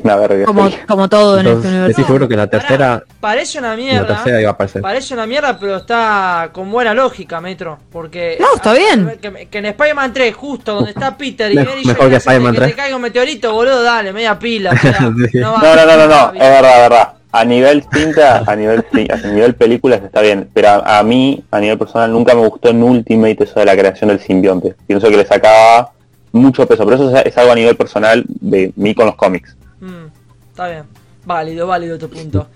Una 0.04 0.16
verga. 0.16 0.46
Como, 0.46 0.70
como 0.88 1.10
todo 1.10 1.38
en 1.38 1.48
este 1.48 1.68
universo. 1.68 1.90
estoy 1.90 2.04
seguro 2.06 2.26
que 2.28 2.38
la 2.38 2.48
Pará, 2.50 2.60
tercera, 2.62 3.04
parece 3.20 3.60
una 3.60 3.72
la 3.72 3.76
mierda. 3.76 4.08
tercera 4.08 4.40
iba 4.40 4.50
a 4.50 4.54
aparecer. 4.54 4.82
Parece 4.82 5.14
una 5.14 5.28
mierda, 5.28 5.60
pero 5.60 5.76
está 5.76 6.50
con 6.54 6.72
buena 6.72 6.94
lógica, 6.94 7.42
Metro. 7.42 7.78
Porque. 7.92 8.38
No, 8.40 8.56
está 8.56 8.74
bien. 8.74 9.18
Que, 9.22 9.48
que 9.50 9.58
en 9.58 9.66
Spider-Man 9.66 10.14
3, 10.14 10.34
justo 10.34 10.76
donde 10.76 10.92
está 10.92 11.18
Peter 11.18 11.52
y 11.52 11.56
Me- 11.56 11.66
Mary 11.66 11.84
mejor 11.86 12.10
que 12.10 12.16
Spider-Man 12.16 12.54
que 12.54 12.60
3. 12.60 12.70
te 12.72 12.76
caiga 12.78 12.96
un 12.96 13.02
meteorito, 13.02 13.52
boludo, 13.54 13.84
dale, 13.84 14.14
media 14.14 14.40
pila. 14.40 14.72
o 14.72 14.78
sea, 14.78 14.98
Sí. 15.30 15.38
no, 15.40 15.52
va- 15.54 15.60
No, 15.62 15.76
no, 15.76 15.86
no, 15.86 15.98
no, 15.98 16.08
no, 16.08 16.34
es 16.36 16.40
verdad, 16.40 16.72
es 16.76 16.90
verdad. 16.90 17.14
A 17.32 17.46
nivel 17.46 17.86
cinta, 17.94 18.44
a 18.46 18.56
nivel, 18.56 18.86
a 19.10 19.28
nivel 19.28 19.56
películas 19.56 20.02
está 20.04 20.22
bien, 20.22 20.50
pero 20.54 20.84
a, 20.86 21.02
mí, 21.04 21.44
a 21.50 21.60
nivel 21.60 21.78
personal, 21.78 22.12
nunca 22.12 22.36
me 22.36 22.46
gustó 22.46 22.70
en 22.70 22.84
Ultimate 22.84 23.44
eso 23.44 23.60
de 23.60 23.66
la 23.66 23.78
creación 23.78 24.10
del 24.10 24.20
simbionte. 24.20 24.76
Pienso 24.86 25.10
que 25.10 25.18
le 25.18 25.26
sacaba 25.26 25.94
mucho 26.34 26.68
peso, 26.68 26.84
pero 26.84 26.96
eso 26.96 27.18
es, 27.18 27.26
es 27.26 27.38
algo 27.38 27.54
a 27.54 27.56
nivel 27.56 27.78
personal 27.78 28.26
de 28.28 28.74
mí 28.76 28.94
con 28.94 29.06
los 29.06 29.16
cómics. 29.16 29.56
Mm, 29.80 30.08
está 30.50 30.68
bien. 30.68 30.84
Válido, 31.26 31.68
válido 31.68 31.98
tu 31.98 32.10
punto. 32.10 32.48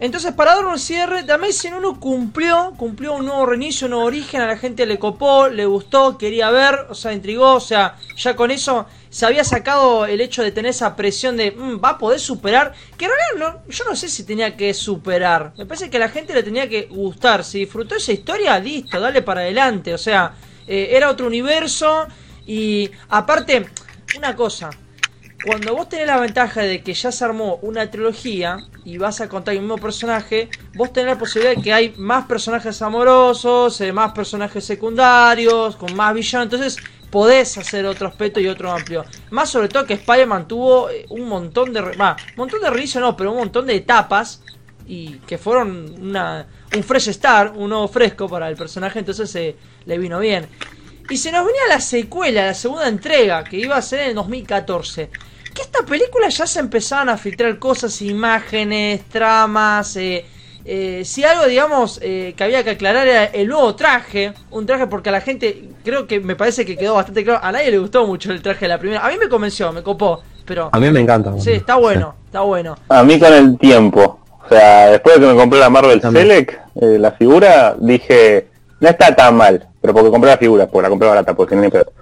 Entonces, 0.00 0.32
para 0.32 0.54
dar 0.54 0.64
un 0.66 0.78
cierre, 0.78 1.24
The 1.24 1.32
Amazing 1.32 1.74
1 1.74 1.98
cumplió, 1.98 2.72
cumplió 2.76 3.14
un 3.14 3.26
nuevo 3.26 3.46
reinicio, 3.46 3.86
un 3.86 3.92
nuevo 3.92 4.06
origen, 4.06 4.40
a 4.40 4.46
la 4.46 4.56
gente 4.56 4.86
le 4.86 4.96
copó, 4.98 5.48
le 5.48 5.66
gustó, 5.66 6.16
quería 6.16 6.50
ver, 6.50 6.86
o 6.88 6.94
sea, 6.94 7.12
intrigó, 7.12 7.54
o 7.54 7.60
sea, 7.60 7.96
ya 8.16 8.36
con 8.36 8.52
eso 8.52 8.86
se 9.10 9.26
había 9.26 9.44
sacado 9.44 10.06
el 10.06 10.20
hecho 10.20 10.42
de 10.42 10.52
tener 10.52 10.70
esa 10.70 10.96
presión 10.96 11.36
de, 11.36 11.52
"Mm, 11.52 11.80
va 11.82 11.90
a 11.90 11.98
poder 11.98 12.20
superar, 12.20 12.72
que 12.96 13.06
en 13.06 13.10
realidad 13.10 13.62
no, 13.64 13.70
yo 13.70 13.84
no 13.84 13.96
sé 13.96 14.08
si 14.08 14.24
tenía 14.24 14.56
que 14.56 14.74
superar, 14.74 15.52
me 15.56 15.66
parece 15.66 15.90
que 15.90 15.96
a 15.96 16.00
la 16.00 16.08
gente 16.08 16.34
le 16.34 16.42
tenía 16.42 16.68
que 16.68 16.82
gustar, 16.84 17.44
si 17.44 17.60
disfrutó 17.60 17.94
esa 17.96 18.12
historia, 18.12 18.58
listo, 18.58 19.00
dale 19.00 19.22
para 19.22 19.40
adelante, 19.42 19.94
o 19.94 19.98
sea, 19.98 20.34
eh, 20.66 20.90
era 20.92 21.10
otro 21.10 21.26
universo 21.26 22.06
y 22.46 22.90
aparte, 23.08 23.66
una 24.16 24.34
cosa, 24.36 24.70
cuando 25.44 25.74
vos 25.74 25.88
tenés 25.88 26.06
la 26.08 26.18
ventaja 26.18 26.62
de 26.62 26.82
que 26.82 26.92
ya 26.94 27.12
se 27.12 27.24
armó 27.24 27.60
una 27.62 27.88
trilogía 27.90 28.58
y 28.84 28.98
vas 28.98 29.20
a 29.20 29.28
contar 29.28 29.54
el 29.54 29.60
mismo 29.60 29.78
personaje, 29.78 30.48
vos 30.74 30.92
tenés 30.92 31.10
la 31.14 31.18
posibilidad 31.18 31.54
de 31.54 31.62
que 31.62 31.72
hay 31.72 31.94
más 31.96 32.26
personajes 32.26 32.82
amorosos, 32.82 33.80
eh, 33.80 33.92
más 33.92 34.12
personajes 34.12 34.64
secundarios, 34.64 35.76
con 35.76 35.94
más 35.94 36.12
villanos, 36.12 36.46
entonces 36.46 36.78
podés 37.10 37.56
hacer 37.58 37.86
otro 37.86 38.08
aspecto 38.08 38.40
y 38.40 38.48
otro 38.48 38.70
amplio. 38.70 39.04
Más 39.30 39.50
sobre 39.50 39.68
todo 39.68 39.86
que 39.86 39.94
Spider-Man 39.94 40.48
tuvo 40.48 40.90
eh, 40.90 41.06
un 41.10 41.28
montón 41.28 41.72
de... 41.72 41.80
un 41.80 42.16
montón 42.36 42.60
de 42.60 42.70
reinicio 42.70 43.00
no, 43.00 43.16
pero 43.16 43.32
un 43.32 43.38
montón 43.38 43.66
de 43.66 43.76
etapas 43.76 44.42
y 44.86 45.18
que 45.26 45.36
fueron 45.36 45.94
una, 46.00 46.46
un 46.74 46.82
fresh 46.82 47.12
start, 47.12 47.54
un 47.56 47.68
nuevo 47.70 47.88
fresco 47.88 48.28
para 48.28 48.48
el 48.48 48.56
personaje, 48.56 48.98
entonces 48.98 49.34
eh, 49.36 49.56
le 49.84 49.98
vino 49.98 50.18
bien. 50.18 50.48
Y 51.10 51.16
se 51.16 51.32
nos 51.32 51.46
venía 51.46 51.62
la 51.68 51.80
secuela, 51.80 52.46
la 52.46 52.54
segunda 52.54 52.88
entrega, 52.88 53.44
que 53.44 53.56
iba 53.56 53.76
a 53.76 53.82
ser 53.82 54.00
en 54.00 54.08
el 54.10 54.14
2014. 54.14 55.10
Que 55.54 55.62
esta 55.62 55.82
película 55.84 56.28
ya 56.28 56.46
se 56.46 56.60
empezaban 56.60 57.08
a 57.08 57.16
filtrar 57.16 57.58
cosas, 57.58 58.00
imágenes, 58.02 59.08
tramas. 59.08 59.96
Eh, 59.96 60.24
eh, 60.64 61.02
si 61.04 61.24
algo, 61.24 61.46
digamos, 61.46 61.98
eh, 62.02 62.34
que 62.36 62.44
había 62.44 62.62
que 62.64 62.70
aclarar 62.70 63.06
era 63.06 63.24
el 63.24 63.48
nuevo 63.48 63.74
traje. 63.74 64.32
Un 64.50 64.66
traje 64.66 64.86
porque 64.86 65.08
a 65.08 65.12
la 65.12 65.20
gente, 65.20 65.64
creo 65.84 66.06
que 66.06 66.20
me 66.20 66.36
parece 66.36 66.64
que 66.66 66.76
quedó 66.76 66.94
bastante 66.94 67.24
claro. 67.24 67.40
A 67.42 67.52
nadie 67.52 67.70
le 67.70 67.78
gustó 67.78 68.06
mucho 68.06 68.32
el 68.32 68.42
traje 68.42 68.66
de 68.66 68.68
la 68.68 68.78
primera. 68.78 69.04
A 69.04 69.08
mí 69.10 69.16
me 69.18 69.28
convenció, 69.28 69.72
me 69.72 69.82
copó. 69.82 70.22
Pero 70.44 70.70
A 70.72 70.78
mí 70.80 70.90
me 70.90 71.00
encanta. 71.00 71.32
sí, 71.38 71.52
está 71.52 71.76
bueno, 71.76 72.14
está 72.24 72.40
bueno. 72.40 72.76
A 72.88 73.02
mí 73.02 73.18
con 73.18 73.32
el 73.34 73.58
tiempo, 73.58 74.20
o 74.44 74.48
sea, 74.48 74.90
después 74.90 75.16
de 75.16 75.20
que 75.20 75.26
me 75.32 75.38
compré 75.38 75.60
la 75.60 75.68
Marvel 75.68 76.00
También. 76.00 76.26
Select, 76.26 76.54
eh, 76.80 76.98
la 76.98 77.12
figura, 77.12 77.76
dije, 77.78 78.46
no 78.80 78.88
está 78.88 79.14
tan 79.14 79.36
mal, 79.36 79.66
pero 79.82 79.92
porque 79.92 80.10
compré 80.10 80.30
la 80.30 80.38
figura, 80.38 80.66
porque 80.66 80.82
la 80.84 80.88
compré 80.88 81.08
barata, 81.08 81.34
porque 81.34 81.54
no 81.54 81.60
ni 81.62 81.68
pedo. 81.68 81.92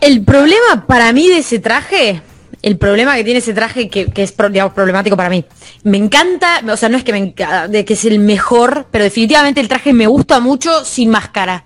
El 0.00 0.22
problema 0.24 0.84
para 0.86 1.12
mí 1.12 1.26
de 1.28 1.38
ese 1.38 1.58
traje, 1.58 2.20
el 2.66 2.78
problema 2.78 3.14
que 3.14 3.22
tiene 3.22 3.38
ese 3.38 3.54
traje 3.54 3.88
que, 3.88 4.06
que 4.06 4.24
es 4.24 4.34
digamos, 4.50 4.74
problemático 4.74 5.16
para 5.16 5.30
mí. 5.30 5.44
Me 5.84 5.98
encanta, 5.98 6.62
o 6.68 6.76
sea, 6.76 6.88
no 6.88 6.96
es 6.98 7.04
que 7.04 7.12
me 7.12 7.20
enca- 7.32 7.68
de 7.68 7.84
que 7.84 7.92
es 7.94 8.04
el 8.04 8.18
mejor, 8.18 8.88
pero 8.90 9.04
definitivamente 9.04 9.60
el 9.60 9.68
traje 9.68 9.92
me 9.92 10.08
gusta 10.08 10.40
mucho 10.40 10.84
sin 10.84 11.08
máscara. 11.10 11.62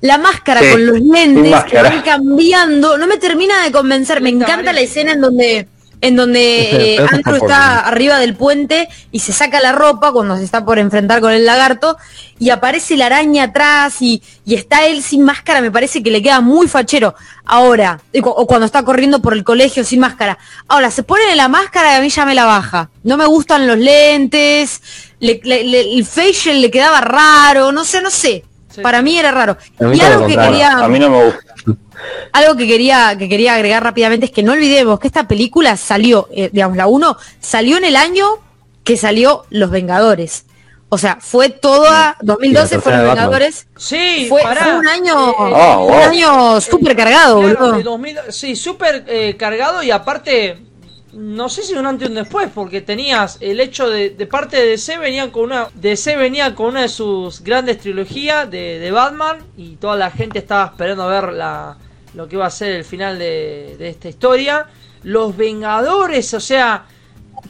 La 0.00 0.18
máscara 0.18 0.60
Sí, 0.60 0.70
con 0.72 0.86
los 0.86 1.00
lentes 1.00 1.64
que 1.70 1.80
van 1.80 2.02
cambiando, 2.02 2.98
no 2.98 3.06
me 3.06 3.16
termina 3.18 3.62
de 3.62 3.70
convencer. 3.70 4.20
Me 4.22 4.30
encanta 4.30 4.72
la 4.72 4.80
escena 4.80 5.12
en 5.12 5.20
donde 5.20 5.68
en 6.02 6.16
donde 6.16 6.94
eh, 6.94 6.98
Andrew 7.12 7.36
está 7.36 7.80
arriba 7.80 8.18
del 8.18 8.34
puente 8.34 8.88
y 9.12 9.20
se 9.20 9.32
saca 9.32 9.60
la 9.60 9.72
ropa 9.72 10.12
cuando 10.12 10.36
se 10.36 10.44
está 10.44 10.64
por 10.64 10.78
enfrentar 10.78 11.20
con 11.20 11.32
el 11.32 11.44
lagarto 11.44 11.96
y 12.38 12.50
aparece 12.50 12.96
la 12.96 13.06
araña 13.06 13.44
atrás 13.44 14.00
y, 14.00 14.22
y 14.46 14.54
está 14.54 14.86
él 14.86 15.02
sin 15.02 15.22
máscara, 15.24 15.60
me 15.60 15.70
parece 15.70 16.02
que 16.02 16.10
le 16.10 16.22
queda 16.22 16.40
muy 16.40 16.68
fachero. 16.68 17.14
Ahora, 17.44 18.00
o 18.22 18.46
cuando 18.46 18.64
está 18.66 18.82
corriendo 18.82 19.20
por 19.20 19.34
el 19.34 19.44
colegio 19.44 19.84
sin 19.84 20.00
máscara. 20.00 20.38
Ahora, 20.68 20.90
se 20.90 21.02
pone 21.02 21.36
la 21.36 21.48
máscara 21.48 21.92
y 21.94 21.96
a 21.98 22.00
mí 22.00 22.08
ya 22.08 22.24
me 22.24 22.34
la 22.34 22.44
baja. 22.46 22.88
No 23.02 23.16
me 23.18 23.26
gustan 23.26 23.66
los 23.66 23.76
lentes, 23.76 24.80
le- 25.18 25.40
le- 25.44 25.64
le- 25.64 25.94
el 25.98 26.06
facial 26.06 26.60
le 26.62 26.70
quedaba 26.70 27.00
raro, 27.00 27.72
no 27.72 27.84
sé, 27.84 28.00
no 28.00 28.10
sé. 28.10 28.44
Sí. 28.74 28.80
Para 28.82 29.02
mí 29.02 29.18
era 29.18 29.32
raro. 29.32 29.58
Y 29.92 30.00
algo 30.00 30.26
que 30.28 30.36
quería... 30.36 30.78
A 30.78 30.88
mí 30.88 30.98
no 31.00 31.10
me 31.10 31.24
gusta. 31.24 31.40
Algo 32.32 32.56
que 32.56 32.66
quería, 32.66 33.16
que 33.18 33.28
quería 33.28 33.54
agregar 33.54 33.82
rápidamente 33.82 34.26
es 34.26 34.32
que 34.32 34.42
no 34.42 34.52
olvidemos 34.52 35.00
que 35.00 35.08
esta 35.08 35.26
película 35.26 35.76
salió, 35.76 36.28
eh, 36.32 36.50
digamos, 36.52 36.76
la 36.76 36.86
1, 36.86 37.16
salió 37.40 37.76
en 37.76 37.84
el 37.84 37.96
año 37.96 38.26
que 38.84 38.96
salió 38.96 39.44
Los 39.50 39.70
Vengadores. 39.70 40.44
O 40.92 40.98
sea, 40.98 41.18
fue 41.20 41.50
toda, 41.50 42.16
2012 42.20 42.68
tercera 42.68 42.80
fueron 42.82 43.00
Los 43.00 43.16
Batman. 43.16 43.30
porque 52.50 52.80
tenías 52.80 53.38
el 53.40 53.60
hecho 53.60 53.88
de, 53.88 54.10
de 54.10 54.26
parte 54.26 54.56
de 54.56 54.66
DC 54.66 54.98
venían 54.98 55.30
con 55.30 55.44
una 55.44 55.68
DC 55.74 56.16
venía 56.16 56.54
con 56.54 56.66
una 56.66 56.82
de 56.82 56.88
sus 56.88 57.42
grandes 57.42 57.78
trilogías 57.78 58.50
de, 58.50 58.78
de 58.78 58.90
Batman 58.90 59.38
y 59.56 59.76
toda 59.76 59.96
la 59.96 60.10
gente 60.10 60.38
estaba 60.38 60.66
esperando 60.66 61.04
a 61.04 61.08
ver 61.08 61.32
la, 61.32 61.76
lo 62.14 62.28
que 62.28 62.36
iba 62.36 62.46
a 62.46 62.50
ser 62.50 62.72
el 62.72 62.84
final 62.84 63.18
de, 63.18 63.76
de 63.78 63.88
esta 63.88 64.08
historia. 64.08 64.66
Los 65.02 65.36
Vengadores, 65.36 66.32
o 66.34 66.40
sea, 66.40 66.84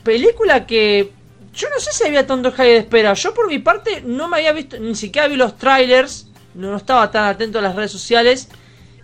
película 0.02 0.66
que 0.66 1.12
yo 1.52 1.68
no 1.68 1.80
sé 1.80 1.92
si 1.92 2.04
había 2.06 2.26
tanto 2.26 2.52
hype 2.52 2.64
de 2.64 2.76
espera. 2.78 3.12
Yo 3.14 3.34
por 3.34 3.48
mi 3.48 3.58
parte 3.58 4.02
no 4.04 4.28
me 4.28 4.36
había 4.36 4.52
visto, 4.52 4.78
ni 4.78 4.94
siquiera 4.94 5.28
vi 5.28 5.36
los 5.36 5.56
trailers, 5.56 6.28
no, 6.54 6.76
estaba 6.76 7.10
tan 7.10 7.24
atento 7.24 7.58
a 7.58 7.62
las 7.62 7.74
redes 7.74 7.90
sociales. 7.92 8.48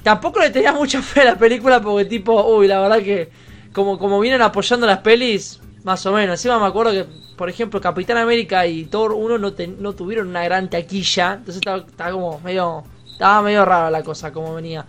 Tampoco 0.03 0.39
le 0.41 0.51
tenía 0.51 0.73
mucha 0.73 1.03
fe 1.03 1.23
a 1.23 1.25
la 1.25 1.37
película 1.37 1.81
porque 1.81 2.05
tipo, 2.05 2.45
uy, 2.57 2.69
la 2.69 2.81
verdad 2.81 2.99
que 2.99 3.31
como, 3.73 3.99
como 3.99 4.21
vienen 4.21 4.43
apoyando 4.43 4.87
las 4.87 4.99
pelis, 4.99 5.61
más 5.83 6.05
o 6.07 6.13
menos. 6.13 6.35
Encima 6.39 6.59
me 6.61 6.67
acuerdo 6.67 6.93
que, 6.93 7.05
por 7.37 7.51
ejemplo, 7.51 7.81
Capitán 7.81 8.17
América 8.17 8.67
y 8.67 8.85
Thor 8.85 9.13
1 9.13 9.39
no, 9.39 9.53
ten- 9.53 9.77
no 9.83 9.93
tuvieron 9.95 10.29
una 10.29 10.45
gran 10.45 10.71
taquilla. 10.71 11.33
Entonces 11.35 11.57
estaba, 11.57 11.79
estaba 11.79 12.13
como 12.13 12.41
medio, 12.41 12.85
estaba 13.13 13.43
medio 13.43 13.65
rara 13.65 13.91
la 13.91 14.03
cosa 14.05 14.33
como 14.33 14.55
venía. 14.55 14.87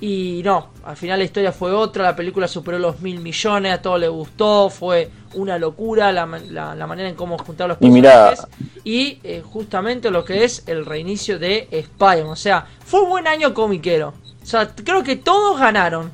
Y 0.00 0.42
no, 0.44 0.68
al 0.84 0.96
final 0.96 1.18
la 1.18 1.24
historia 1.24 1.50
fue 1.50 1.72
otra, 1.72 2.04
la 2.04 2.14
película 2.16 2.46
superó 2.46 2.78
los 2.78 3.00
mil 3.00 3.18
millones, 3.20 3.72
a 3.72 3.82
todos 3.82 3.98
les 3.98 4.10
gustó, 4.10 4.70
fue 4.70 5.10
una 5.34 5.58
locura 5.58 6.12
la, 6.12 6.24
la- 6.50 6.74
la 6.76 6.86
manera 6.86 7.08
en 7.08 7.16
cómo 7.16 7.36
juntar 7.38 7.68
los 7.68 7.78
Y 7.80 7.90
personajes. 8.36 8.80
Y 8.84 9.18
eh, 9.24 9.42
justamente 9.44 10.10
lo 10.10 10.24
que 10.24 10.44
es 10.44 10.62
el 10.68 10.86
reinicio 10.86 11.38
de 11.40 11.66
Spider-Man. 11.70 12.32
O 12.32 12.36
sea, 12.36 12.64
fue 12.84 13.00
un 13.02 13.08
buen 13.10 13.26
año 13.26 13.52
comiquero. 13.52 14.14
O 14.42 14.46
sea, 14.46 14.68
creo 14.74 15.02
que 15.02 15.16
todos 15.16 15.58
ganaron. 15.58 16.10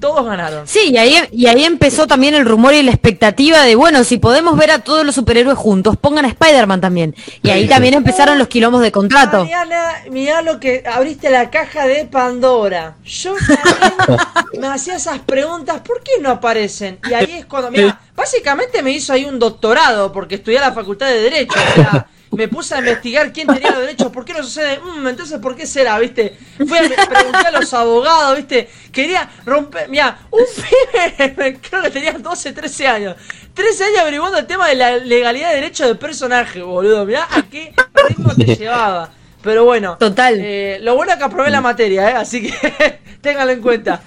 Todos 0.00 0.26
ganaron. 0.26 0.68
Sí, 0.68 0.90
y 0.90 0.98
ahí, 0.98 1.16
y 1.32 1.46
ahí 1.46 1.64
empezó 1.64 2.06
también 2.06 2.34
el 2.34 2.44
rumor 2.44 2.74
y 2.74 2.82
la 2.82 2.90
expectativa 2.90 3.62
de, 3.62 3.74
bueno, 3.74 4.04
si 4.04 4.18
podemos 4.18 4.56
ver 4.56 4.70
a 4.70 4.80
todos 4.80 5.06
los 5.06 5.14
superhéroes 5.14 5.56
juntos, 5.56 5.96
pongan 5.96 6.24
a 6.24 6.28
Spider-Man 6.28 6.80
también. 6.80 7.14
Y 7.42 7.50
ahí 7.50 7.66
también 7.66 7.94
empezaron 7.94 8.38
los 8.38 8.48
quilombos 8.48 8.82
de 8.82 8.92
contrato. 8.92 9.38
Mariana, 9.38 10.02
mirá 10.10 10.42
lo 10.42 10.60
que 10.60 10.84
abriste 10.86 11.30
la 11.30 11.50
caja 11.50 11.86
de 11.86 12.04
Pandora. 12.04 12.96
Yo 13.04 13.34
también 13.34 14.20
me 14.60 14.66
hacía 14.66 14.96
esas 14.96 15.20
preguntas, 15.20 15.80
¿por 15.80 16.02
qué 16.02 16.12
no 16.20 16.30
aparecen? 16.30 16.98
Y 17.08 17.14
ahí 17.14 17.38
es 17.38 17.46
cuando, 17.46 17.70
mira, 17.70 18.00
básicamente 18.14 18.82
me 18.82 18.90
hizo 18.90 19.12
ahí 19.12 19.24
un 19.24 19.38
doctorado 19.38 20.12
porque 20.12 20.36
estudié 20.36 20.58
a 20.58 20.68
la 20.68 20.72
facultad 20.72 21.06
de 21.06 21.20
Derecho. 21.20 21.58
O 21.58 21.74
sea, 21.74 22.06
me 22.32 22.48
puse 22.48 22.74
a 22.74 22.78
investigar 22.78 23.32
quién 23.32 23.46
tenía 23.46 23.70
los 23.70 23.80
derechos, 23.80 24.10
por 24.12 24.24
qué 24.24 24.32
no 24.34 24.42
sucede, 24.42 24.78
mm, 24.80 25.06
entonces 25.06 25.38
por 25.38 25.54
qué 25.56 25.66
será, 25.66 25.98
viste. 25.98 26.36
Fui 26.58 26.76
a 26.78 26.82
preguntar 27.08 27.46
a 27.46 27.60
los 27.60 27.72
abogados, 27.72 28.36
viste. 28.36 28.68
Quería 28.92 29.28
romper, 29.44 29.88
mira, 29.88 30.18
un 30.30 30.40
pibe, 30.54 31.58
creo 31.70 31.82
que 31.82 31.90
tenía 31.90 32.12
12, 32.12 32.52
13 32.52 32.86
años. 32.88 33.16
13 33.54 33.84
años 33.84 33.98
averiguando 34.00 34.38
el 34.38 34.46
tema 34.46 34.68
de 34.68 34.74
la 34.74 34.96
legalidad 34.98 35.50
de 35.50 35.54
derecho 35.56 35.86
de 35.86 35.94
personaje, 35.94 36.60
boludo. 36.62 37.06
Mirá 37.06 37.26
a 37.30 37.42
qué 37.42 37.72
ritmo 38.08 38.34
te 38.34 38.44
llevaba. 38.56 39.10
Pero 39.42 39.64
bueno, 39.64 39.96
Total. 39.96 40.34
eh, 40.40 40.78
lo 40.82 40.96
bueno 40.96 41.12
es 41.12 41.18
que 41.18 41.24
aprobé 41.24 41.50
la 41.50 41.60
materia, 41.60 42.10
¿eh? 42.10 42.14
así 42.14 42.42
que 42.50 43.00
téngalo 43.20 43.52
en 43.52 43.60
cuenta. 43.62 44.02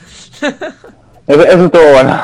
Eso, 1.25 1.43
eso 1.45 1.65
estuvo 1.65 1.91
bueno. 1.93 2.23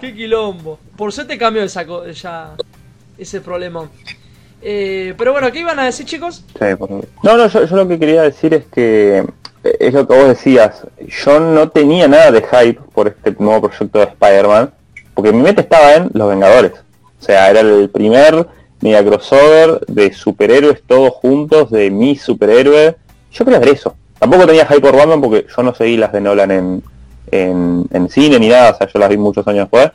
Qué 0.00 0.14
quilombo. 0.14 0.78
Por 0.96 1.12
suerte 1.12 1.36
cambió 1.38 1.62
esa 1.62 1.86
co- 1.86 2.06
ya 2.08 2.54
ese 3.18 3.40
problema. 3.40 3.88
Eh, 4.62 5.14
pero 5.16 5.32
bueno, 5.32 5.50
¿qué 5.52 5.60
iban 5.60 5.78
a 5.78 5.84
decir 5.84 6.06
chicos? 6.06 6.44
No, 7.22 7.36
no, 7.36 7.46
yo, 7.46 7.64
yo 7.66 7.76
lo 7.76 7.88
que 7.88 7.98
quería 7.98 8.22
decir 8.22 8.54
es 8.54 8.64
que 8.66 9.18
eh, 9.18 9.76
es 9.80 9.94
lo 9.94 10.06
que 10.06 10.14
vos 10.14 10.28
decías. 10.28 10.86
Yo 11.24 11.40
no 11.40 11.68
tenía 11.68 12.08
nada 12.08 12.30
de 12.30 12.42
hype 12.42 12.80
por 12.92 13.08
este 13.08 13.34
nuevo 13.38 13.68
proyecto 13.68 13.98
de 13.98 14.06
Spider-Man, 14.06 14.72
porque 15.14 15.32
mi 15.32 15.42
mente 15.42 15.62
estaba 15.62 15.94
en 15.94 16.10
Los 16.14 16.28
Vengadores. 16.28 16.72
O 17.20 17.22
sea, 17.22 17.50
era 17.50 17.60
el 17.60 17.88
primer 17.90 18.46
mega 18.80 19.04
crossover 19.04 19.80
de 19.86 20.12
superhéroes 20.12 20.82
todos 20.86 21.10
juntos, 21.10 21.70
de 21.70 21.90
mi 21.90 22.16
superhéroe. 22.16 22.96
Yo 23.32 23.44
quería 23.44 23.60
ver 23.60 23.70
eso. 23.70 23.94
Tampoco 24.18 24.46
tenía 24.46 24.66
hype 24.66 24.80
por 24.80 24.96
Batman 24.96 25.20
porque 25.20 25.46
yo 25.54 25.62
no 25.62 25.74
seguí 25.74 25.96
las 25.96 26.12
de 26.12 26.20
Nolan 26.20 26.50
en, 26.50 26.82
en, 27.30 27.86
en 27.90 28.08
cine 28.08 28.38
ni 28.38 28.48
nada, 28.48 28.70
o 28.70 28.76
sea, 28.76 28.88
yo 28.88 28.98
las 28.98 29.10
vi 29.10 29.16
muchos 29.16 29.46
años 29.46 29.68
después. 29.70 29.90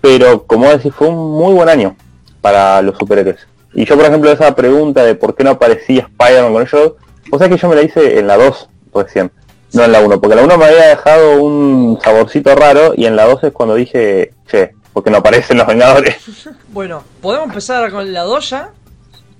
Pero 0.00 0.44
como 0.44 0.68
decís, 0.68 0.92
fue 0.94 1.08
un 1.08 1.32
muy 1.38 1.52
buen 1.54 1.68
año 1.68 1.96
para 2.42 2.82
los 2.82 2.98
superhéroes. 2.98 3.46
Y 3.72 3.86
yo, 3.86 3.96
por 3.96 4.04
ejemplo, 4.04 4.30
esa 4.30 4.54
pregunta 4.54 5.02
de 5.02 5.14
por 5.14 5.34
qué 5.34 5.44
no 5.44 5.50
aparecía 5.52 6.02
Spider-Man 6.18 6.52
con 6.52 6.62
ellos, 6.62 6.92
o 7.30 7.38
sea 7.38 7.48
que 7.48 7.56
yo 7.56 7.68
me 7.68 7.76
la 7.76 7.82
hice 7.82 8.18
en 8.18 8.26
la 8.26 8.36
2 8.36 8.68
recién, 8.94 9.32
no 9.72 9.84
en 9.84 9.92
la 9.92 10.00
1, 10.00 10.20
porque 10.20 10.36
la 10.36 10.42
1 10.42 10.58
me 10.58 10.64
había 10.66 10.88
dejado 10.88 11.42
un 11.42 11.98
saborcito 12.04 12.54
raro 12.54 12.92
y 12.94 13.06
en 13.06 13.16
la 13.16 13.24
2 13.24 13.44
es 13.44 13.52
cuando 13.52 13.74
dije, 13.74 14.34
che, 14.46 14.72
¿por 14.92 15.02
qué 15.02 15.10
no 15.10 15.16
aparecen 15.18 15.56
los 15.56 15.66
Vengadores? 15.66 16.16
Bueno, 16.72 17.02
podemos 17.22 17.48
empezar 17.48 17.90
con 17.90 18.12
la 18.12 18.22
doya. 18.22 18.70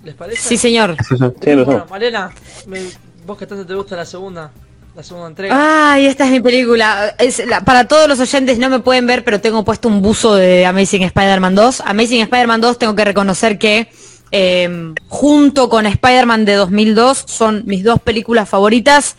¿Les 0.05 0.15
parece? 0.15 0.41
Sí, 0.49 0.57
señor. 0.57 0.97
Sí, 1.09 1.15
Bueno, 1.55 2.31
me- 2.67 2.83
vos 3.27 3.39
que 3.39 3.47
tanto 3.47 3.65
te 3.67 3.75
gusta 3.75 3.97
la 3.97 4.05
segunda, 4.05 4.51
la 4.95 5.03
segunda 5.03 5.29
entrega. 5.29 5.93
Ay, 5.93 6.07
esta 6.07 6.25
es 6.27 6.31
mi 6.31 6.41
película. 6.41 7.15
Es 7.19 7.45
la- 7.47 7.61
para 7.63 7.89
todos 7.89 8.09
los 8.09 8.21
oyentes 8.21 8.59
no 8.59 8.69
me 8.69 8.81
pueden 8.81 9.07
ver, 9.07 9.25
pero 9.25 9.41
tengo 9.41 9.65
puesto 9.65 9.89
un 9.89 10.03
buzo 10.03 10.35
de 10.35 10.67
Amazing 10.67 11.03
Spider-Man 11.05 11.55
2. 11.55 11.81
Amazing 11.87 12.21
Spider-Man 12.23 12.61
2 12.61 12.79
tengo 12.79 12.95
que 12.95 13.05
reconocer 13.05 13.59
que 13.59 13.89
eh, 14.31 14.93
junto 15.09 15.69
con 15.69 15.87
Spider-Man 15.87 16.45
de 16.45 16.55
2002 16.55 17.25
son 17.27 17.63
mis 17.67 17.85
dos 17.85 18.01
películas 18.01 18.49
favoritas. 18.49 19.17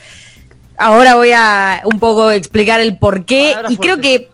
Ahora 0.78 1.16
voy 1.16 1.32
a 1.36 1.82
un 1.86 2.00
poco 2.00 2.32
explicar 2.32 2.80
el 2.82 2.98
por 2.98 3.26
qué 3.26 3.56
y 3.70 3.78
creo 3.78 4.00
que 4.00 4.30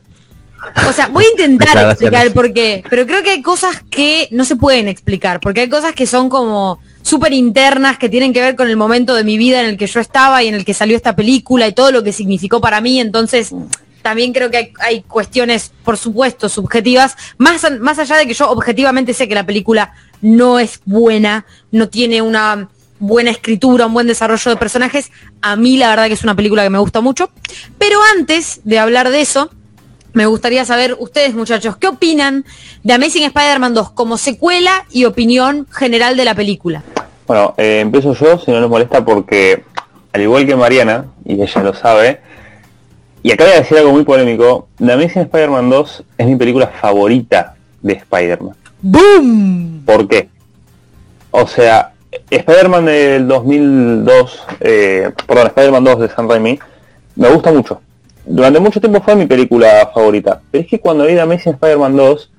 o 0.87 0.91
sea, 0.93 1.07
voy 1.07 1.23
a 1.25 1.29
intentar 1.31 1.69
explicar 1.91 2.25
el 2.27 2.33
por 2.33 2.51
qué, 2.53 2.83
pero 2.89 3.05
creo 3.05 3.23
que 3.23 3.29
hay 3.31 3.41
cosas 3.41 3.81
que 3.89 4.27
no 4.31 4.43
se 4.43 4.57
pueden 4.57 4.87
explicar, 4.89 5.39
porque 5.39 5.61
hay 5.61 5.69
cosas 5.69 5.93
que 5.93 6.05
son 6.05 6.27
como 6.29 6.79
súper 7.01 7.33
internas, 7.33 7.97
que 7.97 8.09
tienen 8.09 8.33
que 8.33 8.41
ver 8.41 8.55
con 8.55 8.69
el 8.69 8.77
momento 8.77 9.15
de 9.15 9.23
mi 9.23 9.37
vida 9.37 9.61
en 9.61 9.67
el 9.67 9.77
que 9.77 9.87
yo 9.87 9.99
estaba 9.99 10.43
y 10.43 10.47
en 10.47 10.55
el 10.55 10.65
que 10.65 10.73
salió 10.73 10.95
esta 10.95 11.15
película 11.15 11.67
y 11.67 11.73
todo 11.73 11.91
lo 11.91 12.03
que 12.03 12.13
significó 12.13 12.61
para 12.61 12.81
mí, 12.81 12.99
entonces 12.99 13.53
también 14.01 14.33
creo 14.33 14.49
que 14.49 14.57
hay, 14.57 14.73
hay 14.79 15.01
cuestiones, 15.01 15.71
por 15.83 15.97
supuesto, 15.97 16.49
subjetivas, 16.49 17.15
más, 17.37 17.65
más 17.79 17.99
allá 17.99 18.17
de 18.17 18.27
que 18.27 18.33
yo 18.33 18.49
objetivamente 18.49 19.13
sé 19.13 19.27
que 19.27 19.35
la 19.35 19.45
película 19.45 19.93
no 20.21 20.59
es 20.59 20.81
buena, 20.85 21.45
no 21.71 21.89
tiene 21.89 22.21
una 22.21 22.69
buena 22.99 23.31
escritura, 23.31 23.85
un 23.85 23.93
buen 23.93 24.07
desarrollo 24.07 24.51
de 24.51 24.57
personajes, 24.57 25.11
a 25.41 25.55
mí 25.55 25.77
la 25.77 25.89
verdad 25.89 26.07
que 26.07 26.13
es 26.13 26.23
una 26.23 26.35
película 26.35 26.63
que 26.63 26.69
me 26.69 26.79
gusta 26.79 27.01
mucho, 27.01 27.31
pero 27.77 27.99
antes 28.17 28.61
de 28.65 28.79
hablar 28.79 29.09
de 29.09 29.21
eso, 29.21 29.51
me 30.13 30.25
gustaría 30.25 30.65
saber, 30.65 30.95
ustedes 30.99 31.33
muchachos, 31.35 31.77
¿qué 31.77 31.87
opinan 31.87 32.45
de 32.83 32.93
Amazing 32.93 33.25
Spider-Man 33.25 33.73
2 33.73 33.91
como 33.91 34.17
secuela 34.17 34.85
y 34.91 35.05
opinión 35.05 35.67
general 35.71 36.17
de 36.17 36.25
la 36.25 36.35
película? 36.35 36.83
Bueno, 37.27 37.53
eh, 37.57 37.81
empiezo 37.81 38.13
yo, 38.13 38.39
si 38.39 38.51
no 38.51 38.59
les 38.59 38.69
molesta, 38.69 39.05
porque 39.05 39.63
al 40.13 40.21
igual 40.21 40.45
que 40.45 40.55
Mariana, 40.55 41.05
y 41.25 41.41
ella 41.41 41.63
lo 41.63 41.73
sabe, 41.73 42.21
y 43.21 43.31
acá 43.31 43.43
voy 43.43 43.53
a 43.53 43.59
decir 43.59 43.77
algo 43.77 43.91
muy 43.91 44.03
polémico, 44.03 44.67
The 44.77 44.91
Amazing 44.91 45.23
Spider-Man 45.23 45.69
2 45.69 46.03
es 46.17 46.27
mi 46.27 46.35
película 46.35 46.67
favorita 46.67 47.55
de 47.81 47.93
Spider-Man. 47.93 48.55
¡Boom! 48.81 49.83
¿Por 49.85 50.07
qué? 50.07 50.29
O 51.31 51.45
sea, 51.45 51.91
Spider-Man 52.29 52.85
del 52.85 53.27
2002, 53.27 54.43
eh, 54.61 55.11
perdón, 55.27 55.47
Spider-Man 55.47 55.83
2 55.83 55.99
de 55.99 56.09
San 56.09 56.29
Raimi, 56.29 56.59
me 57.15 57.29
gusta 57.29 57.51
mucho. 57.51 57.81
Durante 58.31 58.59
mucho 58.59 58.79
tiempo 58.79 59.01
fue 59.01 59.15
mi 59.15 59.25
película 59.25 59.89
favorita. 59.91 60.39
Pero 60.51 60.63
es 60.63 60.69
que 60.69 60.79
cuando 60.79 61.05
vi 61.05 61.15
The 61.15 61.21
Amazing 61.21 61.53
Spider-Man 61.53 61.95
2, 61.95 62.31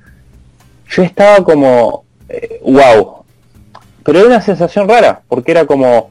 yo 0.88 1.02
estaba 1.02 1.42
como, 1.42 2.04
eh, 2.28 2.60
wow. 2.62 3.24
Pero 4.04 4.20
era 4.20 4.28
una 4.28 4.40
sensación 4.40 4.88
rara, 4.88 5.22
porque 5.26 5.50
era 5.50 5.66
como, 5.66 6.10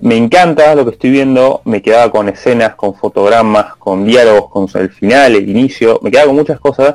me 0.00 0.16
encanta 0.16 0.76
lo 0.76 0.84
que 0.84 0.92
estoy 0.92 1.10
viendo, 1.10 1.60
me 1.64 1.82
quedaba 1.82 2.12
con 2.12 2.28
escenas, 2.28 2.76
con 2.76 2.94
fotogramas, 2.94 3.74
con 3.74 4.04
diálogos, 4.04 4.48
con 4.48 4.68
el 4.80 4.90
final, 4.90 5.34
el 5.34 5.48
inicio, 5.48 5.98
me 6.04 6.12
quedaba 6.12 6.28
con 6.28 6.36
muchas 6.36 6.60
cosas, 6.60 6.94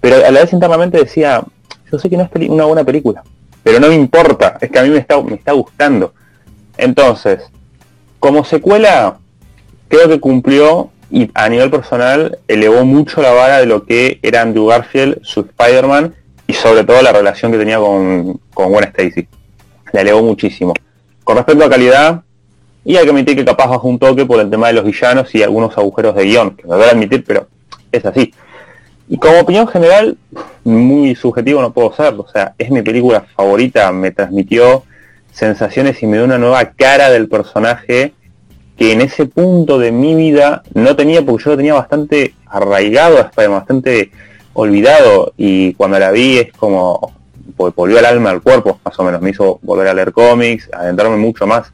pero 0.00 0.24
a 0.24 0.30
la 0.30 0.40
vez 0.40 0.52
internamente 0.54 0.96
decía, 0.96 1.44
yo 1.92 1.98
sé 1.98 2.08
que 2.08 2.16
no 2.16 2.22
es 2.22 2.48
una 2.48 2.64
buena 2.64 2.82
película, 2.82 3.22
pero 3.62 3.78
no 3.78 3.88
me 3.88 3.94
importa, 3.94 4.56
es 4.58 4.70
que 4.70 4.78
a 4.78 4.84
mí 4.84 4.88
me 4.88 4.98
está, 4.98 5.20
me 5.20 5.34
está 5.34 5.52
gustando. 5.52 6.14
Entonces, 6.78 7.42
como 8.18 8.42
secuela, 8.44 9.18
creo 9.88 10.08
que 10.08 10.18
cumplió 10.18 10.90
y 11.10 11.30
a 11.34 11.48
nivel 11.48 11.70
personal 11.70 12.38
elevó 12.48 12.84
mucho 12.84 13.22
la 13.22 13.32
vara 13.32 13.58
de 13.58 13.66
lo 13.66 13.84
que 13.84 14.18
era 14.22 14.42
Andrew 14.42 14.66
Garfield, 14.66 15.20
su 15.22 15.40
Spider-Man 15.40 16.14
y 16.46 16.52
sobre 16.54 16.84
todo 16.84 17.00
la 17.02 17.12
relación 17.12 17.52
que 17.52 17.58
tenía 17.58 17.78
con, 17.78 18.40
con 18.52 18.70
Gwen 18.70 18.84
Stacy. 18.84 19.26
La 19.92 20.02
elevó 20.02 20.22
muchísimo. 20.22 20.74
Con 21.24 21.36
respecto 21.36 21.64
a 21.64 21.70
calidad, 21.70 22.22
y 22.84 22.96
hay 22.96 23.04
que 23.04 23.10
admitir 23.10 23.36
que 23.36 23.44
capaz 23.44 23.66
bajó 23.66 23.88
un 23.88 23.98
toque 23.98 24.24
por 24.24 24.40
el 24.40 24.50
tema 24.50 24.68
de 24.68 24.74
los 24.74 24.84
villanos 24.84 25.34
y 25.34 25.42
algunos 25.42 25.76
agujeros 25.76 26.14
de 26.14 26.24
guion, 26.24 26.56
que 26.56 26.66
me 26.66 26.76
voy 26.76 26.84
a 26.84 26.90
admitir, 26.90 27.24
pero 27.24 27.48
es 27.92 28.04
así. 28.04 28.32
Y 29.08 29.18
como 29.18 29.40
opinión 29.40 29.66
general, 29.68 30.16
muy 30.64 31.14
subjetivo 31.14 31.60
no 31.60 31.72
puedo 31.72 31.94
ser, 31.94 32.14
o 32.14 32.26
sea, 32.28 32.54
es 32.58 32.70
mi 32.70 32.82
película 32.82 33.26
favorita, 33.34 33.90
me 33.92 34.10
transmitió 34.10 34.84
sensaciones 35.32 36.02
y 36.02 36.06
me 36.06 36.16
dio 36.16 36.24
una 36.24 36.38
nueva 36.38 36.72
cara 36.72 37.10
del 37.10 37.28
personaje 37.28 38.12
que 38.78 38.92
en 38.92 39.00
ese 39.00 39.26
punto 39.26 39.76
de 39.78 39.90
mi 39.90 40.14
vida 40.14 40.62
no 40.72 40.94
tenía, 40.94 41.24
porque 41.26 41.44
yo 41.44 41.50
lo 41.50 41.56
tenía 41.56 41.74
bastante 41.74 42.34
arraigado 42.46 43.18
a 43.18 43.22
Spider-Man, 43.22 43.58
bastante 43.58 44.12
olvidado, 44.54 45.32
y 45.36 45.74
cuando 45.74 45.98
la 45.98 46.12
vi 46.12 46.38
es 46.38 46.52
como, 46.52 47.12
pues 47.56 47.74
volvió 47.74 47.98
el 47.98 48.04
alma 48.04 48.30
al 48.30 48.40
cuerpo, 48.40 48.78
más 48.84 48.98
o 48.98 49.04
menos, 49.04 49.20
me 49.20 49.30
hizo 49.30 49.58
volver 49.62 49.88
a 49.88 49.94
leer 49.94 50.12
cómics, 50.12 50.70
adentrarme 50.72 51.16
mucho 51.16 51.44
más, 51.46 51.72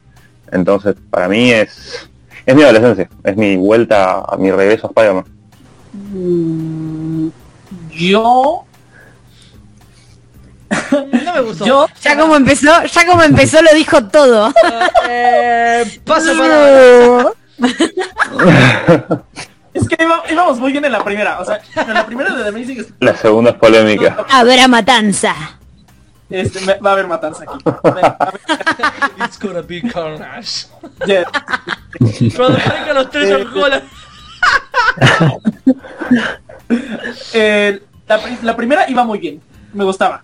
entonces 0.51 0.95
para 1.11 1.27
mí 1.27 1.51
es, 1.51 2.09
es 2.43 2.55
mi 2.55 2.63
adolescencia, 2.63 3.07
es 3.23 3.37
mi 3.37 3.55
vuelta, 3.55 4.21
a 4.21 4.35
mi 4.37 4.49
regreso 4.51 4.87
a 4.87 4.89
Spider-Man. 4.89 5.25
Mm, 6.11 7.27
Yo, 7.91 8.65
No 11.23 11.33
me 11.33 11.41
gustó. 11.41 11.65
yo, 11.65 11.87
Ya 12.01 12.17
como 12.17 12.35
empezó, 12.35 12.83
ya 12.83 13.05
como 13.05 13.23
empezó 13.23 13.61
lo 13.61 13.73
dijo 13.73 14.03
todo. 14.05 14.53
Eh, 15.09 15.99
paso 16.05 16.31
para... 16.37 17.31
es 19.73 19.87
que 19.87 20.03
iba- 20.03 20.23
íbamos 20.29 20.59
muy 20.59 20.71
bien 20.71 20.85
en 20.85 20.91
la 20.91 21.03
primera, 21.03 21.39
o 21.39 21.45
sea, 21.45 21.59
en 21.75 21.93
la 21.93 22.05
primera 22.05 22.33
de 22.33 22.43
The 22.43 22.49
Amazing 22.49 22.79
Spider- 22.79 22.95
La 22.99 23.15
segunda 23.15 23.51
es 23.51 23.57
polémica. 23.57 24.25
Habrá 24.29 24.67
matanza. 24.67 25.35
este, 26.29 26.59
me- 26.61 26.75
va 26.79 26.89
a 26.91 26.93
haber 26.93 27.07
matanza 27.07 27.43
aquí. 27.43 27.57
Va 27.65 27.79
a 27.83 28.17
haber- 28.19 28.39
It's 29.25 29.39
gonna 29.39 29.61
be 29.61 29.81
carnage. 29.81 30.67
yeah. 31.05 31.23
Cuando 32.35 32.57
vengan 32.57 32.95
los 32.95 33.09
tres 33.09 33.31
al 33.31 33.51
cola. 33.51 33.81
Eh, 37.33 37.81
la, 38.07 38.17
pri- 38.21 38.39
la 38.41 38.55
primera 38.55 38.89
iba 38.89 39.03
muy 39.03 39.19
bien, 39.19 39.41
me 39.73 39.83
gustaba. 39.83 40.23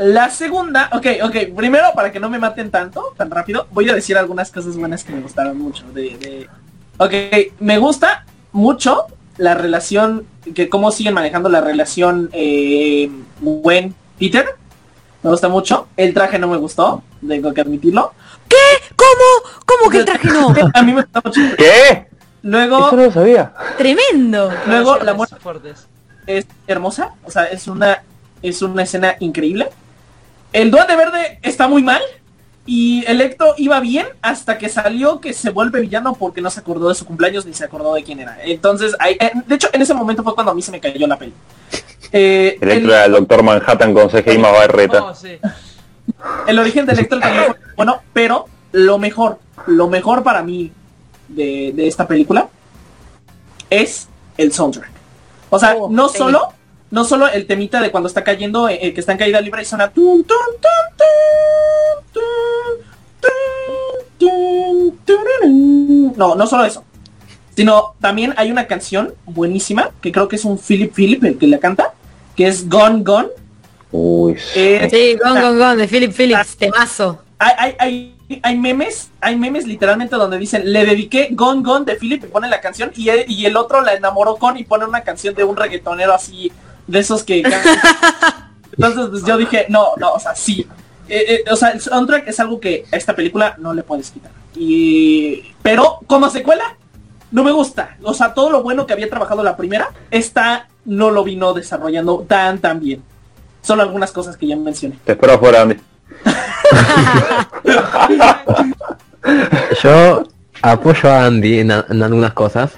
La 0.00 0.30
segunda, 0.30 0.90
ok, 0.92 1.06
ok, 1.24 1.36
primero 1.56 1.88
para 1.94 2.12
que 2.12 2.20
no 2.20 2.30
me 2.30 2.38
maten 2.38 2.70
tanto, 2.70 3.12
tan 3.16 3.30
rápido, 3.30 3.66
voy 3.72 3.88
a 3.90 3.94
decir 3.94 4.16
algunas 4.16 4.50
cosas 4.52 4.76
buenas 4.76 5.02
que 5.04 5.12
me 5.12 5.20
gustaron 5.20 5.58
mucho. 5.58 5.84
De, 5.92 6.16
de- 6.18 6.48
Ok, 7.00 7.12
me 7.60 7.78
gusta 7.78 8.24
mucho 8.52 9.06
la 9.36 9.54
relación, 9.54 10.26
que 10.54 10.68
cómo 10.68 10.90
siguen 10.90 11.14
manejando 11.14 11.48
la 11.48 11.60
relación 11.60 12.28
eh, 12.32 13.08
Gwen 13.40 13.94
Peter. 14.18 14.46
Me 15.22 15.30
gusta 15.30 15.48
mucho. 15.48 15.86
El 15.96 16.12
traje 16.12 16.38
no 16.40 16.48
me 16.48 16.56
gustó, 16.56 17.02
tengo 17.26 17.54
que 17.54 17.60
admitirlo. 17.60 18.12
¿Qué? 18.48 18.56
¿Cómo? 18.96 19.62
¿Cómo 19.64 19.90
que 19.90 19.98
el 19.98 20.04
traje 20.04 20.28
no? 20.28 20.52
A 20.74 20.82
mí 20.82 20.92
me 20.92 21.02
gusta 21.02 21.22
mucho. 21.24 21.40
¿Qué? 21.56 22.06
Luego, 22.42 22.78
Eso 22.88 22.96
no 22.96 23.02
lo 23.04 23.12
sabía. 23.12 23.52
Tremendo. 23.76 24.50
luego 24.66 24.96
la 24.98 25.14
muerte 25.14 25.36
es 26.26 26.46
hermosa, 26.66 27.14
o 27.24 27.30
sea, 27.30 27.44
es 27.44 27.66
una 27.68 28.02
es 28.42 28.62
una 28.62 28.82
escena 28.82 29.14
increíble. 29.20 29.68
El 30.52 30.70
Duende 30.70 30.96
Verde 30.96 31.38
está 31.42 31.68
muy 31.68 31.82
mal 31.82 32.00
y 32.66 33.04
Electro 33.06 33.54
iba 33.56 33.80
bien 33.80 34.06
hasta 34.22 34.58
que 34.58 34.68
salió 34.68 35.20
que 35.20 35.32
se 35.32 35.50
vuelve 35.50 35.80
villano 35.80 36.14
porque 36.14 36.40
no 36.40 36.50
se 36.50 36.60
acordó 36.60 36.88
de 36.88 36.94
su 36.94 37.04
cumpleaños 37.06 37.46
ni 37.46 37.54
se 37.54 37.64
acordó 37.64 37.94
de 37.94 38.02
quién 38.04 38.20
era. 38.20 38.38
Entonces, 38.42 38.94
ahí- 38.98 39.16
eh, 39.20 39.30
de 39.46 39.54
hecho, 39.54 39.68
en 39.72 39.82
ese 39.82 39.94
momento 39.94 40.22
fue 40.22 40.34
cuando 40.34 40.52
a 40.52 40.54
mí 40.54 40.62
se 40.62 40.70
me 40.70 40.80
cayó 40.80 41.06
la 41.06 41.18
peli. 41.18 41.32
Eh, 42.12 42.56
Electro 42.60 42.88
el, 42.88 42.90
era 42.90 43.04
el 43.06 43.12
Doctor 43.12 43.42
Manhattan 43.42 43.92
con 43.94 44.08
CGI 44.08 44.38
más 44.38 44.52
barreta. 44.52 45.02
Oh, 45.04 45.14
sí. 45.14 45.38
el 46.46 46.58
origen 46.58 46.86
de 46.86 46.92
Electro 46.92 47.20
también 47.20 47.44
fue 47.46 47.56
bueno, 47.76 48.00
pero 48.12 48.46
lo 48.72 48.98
mejor, 48.98 49.38
lo 49.66 49.88
mejor 49.88 50.22
para 50.22 50.42
mí 50.42 50.72
de, 51.28 51.72
de 51.74 51.86
esta 51.86 52.06
película 52.06 52.48
es 53.70 54.08
el 54.36 54.52
soundtrack. 54.52 54.90
O 55.50 55.58
sea, 55.58 55.74
Oh, 55.76 55.88
no 55.90 56.08
sí. 56.08 56.18
solo, 56.18 56.52
no 56.90 57.04
solo 57.04 57.28
el 57.28 57.46
temita 57.46 57.80
de 57.80 57.90
cuando 57.90 58.08
está 58.08 58.24
cayendo, 58.24 58.68
eh, 58.68 58.78
eh, 58.80 58.94
que 58.94 59.00
está 59.00 59.12
en 59.12 59.18
caída 59.18 59.40
libre 59.40 59.62
y 59.62 59.64
suena 59.64 59.90
tun, 59.90 60.24
tun, 60.24 60.36
tururú. 65.04 66.14
No, 66.16 66.34
no 66.34 66.46
solo 66.46 66.64
eso. 66.64 66.84
Sino 67.56 67.94
también 68.00 68.34
hay 68.36 68.50
una 68.50 68.66
canción 68.66 69.14
buenísima, 69.26 69.90
que 70.00 70.12
creo 70.12 70.28
que 70.28 70.36
es 70.36 70.44
un 70.44 70.58
Philip 70.58 70.92
Philip 70.94 71.24
el 71.24 71.38
que 71.38 71.46
la 71.46 71.58
canta, 71.58 71.92
que 72.36 72.46
es 72.46 72.68
Gone 72.68 73.02
Gone. 73.02 73.28
Uy, 73.90 74.36
Eh, 74.54 74.88
Sí, 74.90 75.18
Gone 75.22 75.40
Gone 75.40 75.58
Gone 75.58 75.76
de 75.76 75.88
Philip 75.88 76.12
Phillips, 76.12 76.56
temazo. 76.56 77.22
hay, 77.38 77.52
hay, 77.58 77.74
hay, 77.78 78.40
hay 78.42 78.56
memes, 78.56 79.10
hay 79.20 79.36
memes 79.36 79.66
literalmente 79.66 80.14
donde 80.16 80.38
dicen, 80.38 80.72
le 80.72 80.84
dediqué 80.84 81.28
Gone 81.32 81.62
Gone 81.62 81.84
de 81.84 81.96
Philip 81.96 82.24
y 82.24 82.26
pone 82.28 82.48
la 82.48 82.60
canción 82.60 82.92
y, 82.94 83.08
y 83.26 83.46
el 83.46 83.56
otro 83.56 83.80
la 83.80 83.94
enamoró 83.94 84.36
con 84.36 84.56
y 84.56 84.64
pone 84.64 84.84
una 84.84 85.02
canción 85.02 85.34
de 85.34 85.44
un 85.44 85.56
reggaetonero 85.56 86.14
así, 86.14 86.52
de 86.88 86.98
esos 86.98 87.22
que... 87.22 87.42
Entonces 88.72 89.06
pues, 89.10 89.24
yo 89.24 89.36
dije, 89.36 89.66
no, 89.68 89.88
no, 89.96 90.12
o 90.14 90.20
sea, 90.20 90.34
sí. 90.34 90.66
Eh, 91.08 91.42
eh, 91.46 91.50
o 91.50 91.56
sea, 91.56 91.70
el 91.70 91.80
soundtrack 91.80 92.28
es 92.28 92.38
algo 92.40 92.60
que 92.60 92.84
a 92.92 92.96
esta 92.96 93.14
película 93.14 93.54
no 93.58 93.72
le 93.74 93.82
puedes 93.82 94.10
quitar. 94.10 94.30
Y... 94.56 95.54
Pero 95.62 96.00
como 96.06 96.28
secuela, 96.30 96.76
no 97.30 97.44
me 97.44 97.52
gusta. 97.52 97.96
O 98.02 98.14
sea, 98.14 98.34
todo 98.34 98.50
lo 98.50 98.62
bueno 98.62 98.86
que 98.86 98.92
había 98.92 99.08
trabajado 99.08 99.42
la 99.42 99.56
primera, 99.56 99.90
esta 100.10 100.68
no 100.84 101.10
lo 101.10 101.24
vino 101.24 101.54
desarrollando 101.54 102.24
tan, 102.28 102.58
tan 102.58 102.80
bien. 102.80 103.02
Solo 103.62 103.82
algunas 103.82 104.12
cosas 104.12 104.36
que 104.36 104.46
ya 104.46 104.56
mencioné. 104.56 104.98
te 105.04 105.12
espero 105.12 105.34
afuera, 105.34 105.62
Andy. 105.62 105.76
Yo 109.82 110.24
apoyo 110.62 111.10
a 111.10 111.26
Andy 111.26 111.60
en, 111.60 111.70
a- 111.72 111.86
en 111.88 112.02
algunas 112.02 112.32
cosas. 112.32 112.72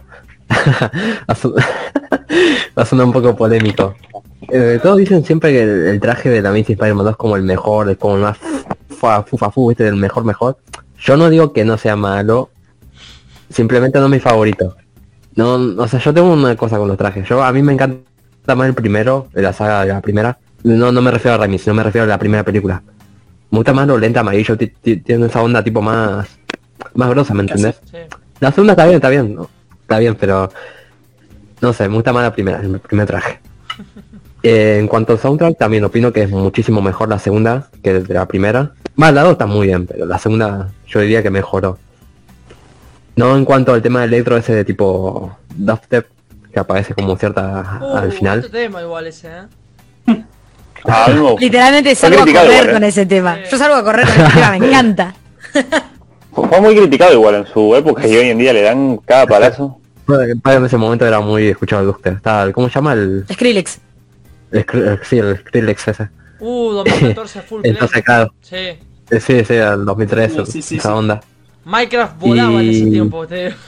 Va 2.76 2.82
a 2.82 2.86
sonar 2.86 3.06
un 3.06 3.12
poco 3.12 3.34
polémico. 3.36 3.94
Eh, 4.48 4.78
todos 4.82 4.96
dicen 4.98 5.24
siempre 5.24 5.52
que 5.52 5.62
el, 5.62 5.86
el 5.86 6.00
traje 6.00 6.28
de 6.28 6.42
la 6.42 6.48
Amazing 6.50 6.74
Spider-Man 6.74 7.04
2 7.04 7.12
es 7.12 7.16
como 7.16 7.36
el 7.36 7.42
mejor, 7.42 7.88
es 7.90 7.96
como 7.98 8.16
el 8.16 8.22
más 8.22 8.38
fa- 8.88 9.22
fufafu, 9.22 9.68
¿viste? 9.68 9.86
El 9.86 9.96
mejor, 9.96 10.24
mejor. 10.24 10.58
Yo 10.98 11.16
no 11.16 11.30
digo 11.30 11.52
que 11.52 11.64
no 11.64 11.78
sea 11.78 11.96
malo, 11.96 12.50
simplemente 13.48 13.98
no 13.98 14.06
es 14.06 14.10
mi 14.10 14.20
favorito. 14.20 14.76
No, 15.36 15.54
o 15.54 15.88
sea, 15.88 16.00
yo 16.00 16.12
tengo 16.12 16.32
una 16.32 16.56
cosa 16.56 16.78
con 16.78 16.88
los 16.88 16.96
trajes. 16.98 17.28
Yo 17.28 17.42
a 17.42 17.52
mí 17.52 17.62
me 17.62 17.72
encanta 17.72 18.54
más 18.54 18.66
el 18.68 18.74
primero, 18.74 19.28
de 19.32 19.42
la 19.42 19.52
saga 19.52 19.82
de 19.84 19.92
la 19.92 20.00
primera. 20.00 20.38
No, 20.64 20.92
no 20.92 21.00
me 21.00 21.10
refiero 21.10 21.34
a 21.36 21.38
Raimi, 21.38 21.58
sino 21.58 21.74
me 21.74 21.82
refiero 21.82 22.04
a 22.04 22.08
la 22.08 22.18
primera 22.18 22.42
película. 22.44 22.82
Me 23.50 23.58
gusta 23.58 23.72
más 23.72 23.86
lo 23.86 23.98
lenta 23.98 24.20
amarillo, 24.20 24.56
ti- 24.56 24.68
ti- 24.68 24.98
tiene 24.98 25.26
esa 25.26 25.42
onda 25.42 25.62
tipo 25.62 25.80
más 25.80 26.26
más 26.94 27.10
grosa, 27.10 27.34
¿me 27.34 27.42
entendés? 27.42 27.80
La 28.40 28.50
segunda 28.52 28.72
está 28.72 28.84
bien, 28.84 28.96
está 28.96 29.08
bien, 29.10 29.34
¿no? 29.34 29.48
Está 29.90 29.98
bien, 29.98 30.14
pero 30.14 30.48
no 31.60 31.72
sé, 31.72 31.88
me 31.88 31.96
gusta 31.96 32.12
más 32.12 32.22
la 32.22 32.32
primera, 32.32 32.60
el 32.60 32.78
primer 32.80 33.06
traje. 33.06 33.40
Eh, 34.42 34.78
en 34.80 34.88
cuanto 34.88 35.12
al 35.12 35.18
soundtrack, 35.18 35.58
también 35.58 35.84
opino 35.84 36.14
que 36.14 36.22
es 36.22 36.30
muchísimo 36.30 36.80
mejor 36.80 37.10
la 37.10 37.18
segunda 37.18 37.68
que 37.82 38.02
la 38.08 38.24
primera. 38.24 38.72
Más 38.94 39.12
la 39.12 39.22
dos 39.22 39.32
está 39.32 39.44
muy 39.44 39.66
bien, 39.66 39.86
pero 39.86 40.06
la 40.06 40.18
segunda 40.18 40.70
yo 40.86 41.00
diría 41.00 41.22
que 41.22 41.28
mejoró. 41.28 41.76
No 43.16 43.36
en 43.36 43.44
cuanto 43.44 43.74
al 43.74 43.82
tema 43.82 44.00
del 44.00 44.14
electro 44.14 44.38
ese 44.38 44.54
de 44.54 44.64
tipo 44.64 45.36
dubstep, 45.54 46.06
que 46.54 46.58
aparece 46.58 46.94
como 46.94 47.18
cierta 47.18 47.80
Uh, 47.82 47.96
al 47.98 48.12
final. 48.12 48.50
tema 48.50 48.80
igual 48.80 49.08
ese, 49.08 49.28
¿eh? 50.06 50.24
Ah. 50.86 51.06
Literalmente 51.38 51.94
salgo 51.94 52.22
a 52.22 52.24
correr 52.24 52.46
igual, 52.46 52.68
¿eh? 52.70 52.72
con 52.72 52.84
ese 52.84 53.04
tema. 53.04 53.36
Sí. 53.44 53.50
Yo 53.50 53.58
salgo 53.58 53.76
a 53.76 53.84
correr 53.84 54.06
con 54.06 54.24
ese 54.24 54.32
tema, 54.32 54.50
me 54.58 54.66
encanta. 54.68 55.14
Fue 56.32 56.60
muy 56.62 56.74
criticado 56.74 57.12
igual 57.12 57.34
en 57.34 57.46
su 57.46 57.76
época 57.76 58.06
y 58.06 58.16
hoy 58.16 58.30
en 58.30 58.38
día 58.38 58.54
le 58.54 58.62
dan 58.62 58.96
cada 59.04 59.26
palazo. 59.26 59.79
En 60.18 60.64
ese 60.64 60.76
momento 60.76 61.06
era 61.06 61.20
muy 61.20 61.48
escuchado 61.48 61.82
el 61.82 61.88
dubstep. 61.88 62.16
Está, 62.16 62.50
¿Cómo 62.52 62.68
se 62.68 62.74
llama 62.74 62.92
el, 62.94 63.24
Skrillex. 63.32 63.78
el, 64.52 64.64
el- 64.72 64.98
sí, 65.04 65.18
el 65.18 65.36
Skrillex 65.38 65.88
ese? 65.88 66.08
Uh, 66.40 66.72
2014 66.84 67.42
full 67.42 67.60
play. 67.60 67.72
Entonces, 67.72 68.02
claro, 68.02 68.32
Sí. 68.40 68.56
eh, 68.56 68.78
sí, 69.20 69.44
sí, 69.44 69.54
el 69.54 69.84
2013, 69.84 70.46
Sí, 70.46 70.52
sí, 70.52 70.62
sí, 70.62 70.76
esa 70.76 70.88
sí. 70.90 70.94
onda. 70.94 71.20
Minecraft 71.64 72.18
volaba 72.18 72.62
en 72.62 72.70
ese 72.70 72.86
tiempo, 72.90 73.26
te. 73.26 73.54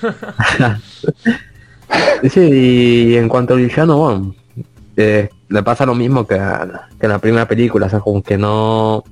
Sí, 2.31 2.41
y 2.41 3.17
en 3.17 3.29
cuanto 3.29 3.55
al 3.55 3.61
villano, 3.61 3.97
bueno, 3.99 4.35
eh, 4.97 5.29
le 5.49 5.63
pasa 5.63 5.85
lo 5.85 5.95
mismo 5.95 6.27
que, 6.27 6.37
en 6.37 7.09
la 7.09 7.19
primera 7.19 7.47
película, 7.47 7.87
o 7.87 7.91
sea, 7.91 8.01
como 8.01 8.23
que 8.23 8.39
no, 8.39 9.05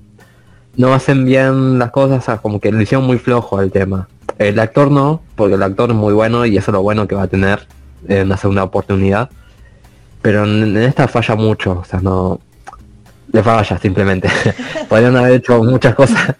no 0.76 0.94
hacen 0.94 1.26
bien 1.26 1.78
las 1.78 1.90
cosas, 1.90 2.18
o 2.18 2.22
sea, 2.22 2.36
como 2.38 2.58
que 2.58 2.72
lo 2.72 2.80
hicieron 2.80 3.06
muy 3.06 3.18
flojo 3.18 3.60
el 3.60 3.70
tema. 3.70 4.08
El 4.40 4.58
actor 4.58 4.90
no, 4.90 5.20
porque 5.36 5.56
el 5.56 5.62
actor 5.62 5.90
es 5.90 5.96
muy 5.96 6.14
bueno 6.14 6.46
y 6.46 6.56
eso 6.56 6.70
es 6.70 6.72
lo 6.72 6.80
bueno 6.80 7.06
que 7.06 7.14
va 7.14 7.24
a 7.24 7.28
tener 7.28 7.66
en 8.08 8.26
una 8.26 8.38
segunda 8.38 8.64
oportunidad. 8.64 9.28
Pero 10.22 10.44
en, 10.44 10.78
esta 10.78 11.08
falla 11.08 11.36
mucho, 11.36 11.80
o 11.80 11.84
sea, 11.84 12.00
no... 12.00 12.40
Le 13.32 13.42
falla 13.42 13.78
simplemente. 13.78 14.30
Podrían 14.88 15.14
haber 15.18 15.32
hecho 15.34 15.62
muchas 15.62 15.94
cosas. 15.94 16.34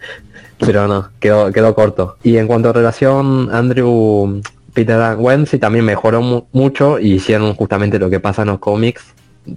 Pero 0.58 0.86
no, 0.86 1.08
quedó, 1.18 1.50
quedó 1.50 1.74
corto. 1.74 2.18
Y 2.22 2.36
en 2.36 2.46
cuanto 2.46 2.70
a 2.70 2.72
relación, 2.72 3.48
Andrew 3.52 4.40
Peter 4.72 5.16
sí 5.48 5.58
también 5.58 5.84
mejoró 5.84 6.22
mu- 6.22 6.44
mucho 6.52 7.00
y 7.00 7.14
hicieron 7.14 7.54
justamente 7.56 7.98
lo 7.98 8.08
que 8.10 8.20
pasa 8.20 8.42
en 8.42 8.48
los 8.48 8.60
cómics 8.60 9.02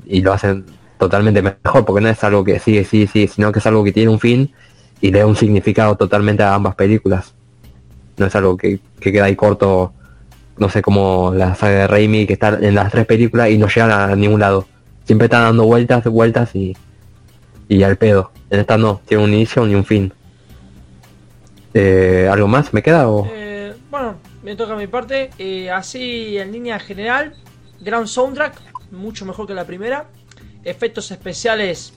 y 0.08 0.22
lo 0.24 0.34
hacen 0.34 0.66
totalmente 0.98 1.44
mejor 1.44 1.86
porque 1.86 2.02
no 2.02 2.10
es 2.10 2.24
algo 2.24 2.44
que 2.44 2.58
sigue, 2.60 2.86
sí, 2.86 3.06
sí, 3.06 3.28
sino 3.28 3.52
que 3.52 3.60
es 3.60 3.68
algo 3.68 3.84
que 3.84 3.91
tiene 3.91 4.10
un 4.10 4.20
fin 4.20 4.52
y 5.00 5.12
le 5.12 5.20
da 5.20 5.28
un 5.28 5.36
significado 5.36 5.96
totalmente 5.96 6.41
a 6.41 6.56
ambas 6.56 6.74
películas. 6.74 7.36
No 8.18 8.26
es 8.26 8.36
algo 8.36 8.57
que, 8.57 8.80
que 8.99 9.11
queda 9.11 9.26
ahí 9.26 9.36
corto, 9.36 9.93
no 10.57 10.70
sé, 10.70 10.82
como 10.82 11.34
la 11.36 11.55
saga 11.55 11.80
de 11.80 11.88
Raimi 11.88 12.28
que 12.28 12.34
está 12.34 12.57
en 12.61 12.76
las 12.76 12.91
tres 12.91 13.05
películas 13.05 13.49
y 13.49 13.57
no 13.57 13.68
llegan 13.68 13.91
a 13.91 14.16
ningún 14.16 14.39
lado. 14.39 14.68
Siempre 15.05 15.26
están 15.26 15.43
dando 15.43 15.66
vueltas, 15.66 16.03
vueltas 16.05 16.55
y, 16.55 16.76
y 17.68 17.84
al 17.84 17.97
pedo. 17.97 18.32
En 18.49 18.59
esta 18.59 18.78
no, 18.78 19.01
tiene 19.05 19.24
un 19.24 19.34
inicio 19.34 19.66
ni 19.66 19.76
un 19.76 19.86
fin. 19.86 20.14
Eh, 21.74 22.30
¿Algo 22.32 22.47
más 22.47 22.74
me 22.74 22.84
queda 22.84 23.09
o...? 23.09 23.28
Eh, 23.32 23.74
bueno, 23.89 24.16
me 24.43 24.55
toca 24.55 24.76
mi 24.76 24.88
parte. 24.88 25.32
Eh, 25.39 25.72
así 25.72 26.38
en 26.38 26.51
línea 26.51 26.80
general, 26.80 27.34
gran 27.82 28.07
soundtrack, 28.07 28.61
mucho 28.91 29.26
mejor 29.26 29.47
que 29.47 29.53
la 29.53 29.66
primera. 29.66 30.05
Efectos 30.64 31.11
especiales 31.11 31.93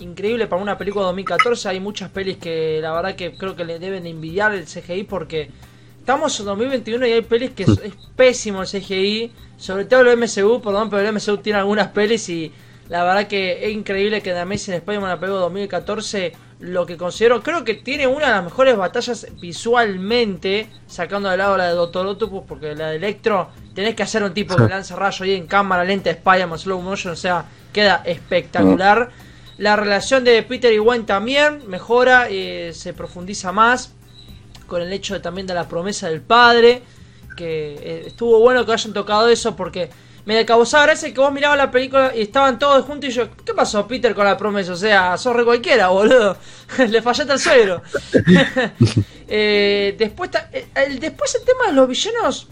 increíble 0.00 0.46
para 0.46 0.62
una 0.62 0.78
película 0.78 1.04
de 1.04 1.08
2014. 1.08 1.68
Hay 1.68 1.80
muchas 1.80 2.10
pelis 2.10 2.36
que 2.36 2.80
la 2.80 2.92
verdad 2.92 3.14
que 3.14 3.32
creo 3.32 3.56
que 3.56 3.64
le 3.64 3.78
deben 3.78 4.02
de 4.04 4.10
envidiar 4.10 4.54
el 4.54 4.64
CGI 4.64 5.04
porque 5.04 5.50
estamos 5.98 6.38
en 6.40 6.46
2021 6.46 7.06
y 7.06 7.12
hay 7.12 7.22
pelis 7.22 7.50
que 7.50 7.64
es, 7.64 7.68
es 7.84 7.94
pésimo 8.16 8.62
el 8.62 8.68
CGI. 8.68 9.32
Sobre 9.56 9.84
todo 9.86 10.02
el 10.02 10.16
MCU, 10.16 10.60
perdón, 10.62 10.88
pero 10.88 11.06
el 11.06 11.12
MCU 11.12 11.38
tiene 11.38 11.58
algunas 11.58 11.88
pelis 11.88 12.28
y 12.28 12.52
la 12.88 13.04
verdad 13.04 13.26
que 13.26 13.66
es 13.66 13.72
increíble 13.72 14.22
que 14.22 14.32
The 14.32 14.38
Amazing 14.38 14.74
Spider-Man, 14.74 15.10
la 15.10 15.20
película 15.20 15.40
de 15.40 15.44
2014, 15.44 16.32
lo 16.60 16.86
que 16.86 16.96
considero, 16.96 17.42
creo 17.42 17.62
que 17.62 17.74
tiene 17.74 18.06
una 18.06 18.26
de 18.26 18.32
las 18.32 18.44
mejores 18.44 18.76
batallas 18.76 19.26
visualmente, 19.40 20.68
sacando 20.86 21.28
de 21.28 21.36
lado 21.36 21.56
la 21.56 21.68
de 21.68 21.74
Doctor 21.74 22.06
Octopus, 22.06 22.44
porque 22.48 22.74
la 22.74 22.90
de 22.90 22.96
Electro, 22.96 23.50
tenés 23.74 23.94
que 23.94 24.02
hacer 24.02 24.22
un 24.22 24.32
tipo 24.32 24.56
que 24.56 24.62
lanza 24.68 24.96
rayo 24.96 25.24
ahí 25.24 25.34
en 25.34 25.46
cámara 25.46 25.84
lenta, 25.84 26.10
Spider-Man, 26.10 26.58
slow 26.58 26.80
motion, 26.80 27.12
o 27.12 27.16
sea, 27.16 27.44
queda 27.72 28.02
espectacular. 28.06 29.10
La 29.58 29.76
relación 29.76 30.24
de 30.24 30.42
Peter 30.42 30.72
y 30.72 30.78
Gwen 30.78 31.04
también 31.04 31.68
mejora, 31.68 32.28
eh, 32.30 32.72
se 32.74 32.92
profundiza 32.94 33.52
más 33.52 33.92
con 34.66 34.82
el 34.82 34.92
hecho 34.92 35.14
de, 35.14 35.20
también 35.20 35.46
de 35.46 35.54
la 35.54 35.68
promesa 35.68 36.08
del 36.08 36.20
padre, 36.20 36.82
que 37.36 37.74
eh, 37.74 38.02
estuvo 38.06 38.38
bueno 38.40 38.64
que 38.64 38.72
hayan 38.72 38.92
tocado 38.92 39.28
eso 39.28 39.56
porque 39.56 39.90
me 40.28 40.44
causaba 40.44 40.86
gracia 40.86 41.12
que 41.12 41.20
vos 41.20 41.32
mirabas 41.32 41.56
la 41.56 41.70
película 41.70 42.12
y 42.14 42.20
estaban 42.20 42.58
todos 42.58 42.84
juntos 42.84 43.08
y 43.08 43.12
yo, 43.12 43.28
¿qué 43.44 43.54
pasó 43.54 43.88
Peter 43.88 44.14
con 44.14 44.26
la 44.26 44.36
promesa? 44.36 44.74
O 44.74 44.76
sea, 44.76 45.16
sos 45.16 45.34
re 45.34 45.44
cualquiera, 45.44 45.88
boludo. 45.88 46.36
Le 46.88 47.00
fallaste 47.00 47.32
al 47.32 47.40
suegro. 47.40 47.82
Eh, 49.30 49.94
después, 49.98 50.30
eh, 50.52 50.68
el, 50.74 50.98
después 50.98 51.34
el 51.34 51.44
tema 51.44 51.66
de 51.66 51.72
los 51.74 51.86
villanos 51.86 52.48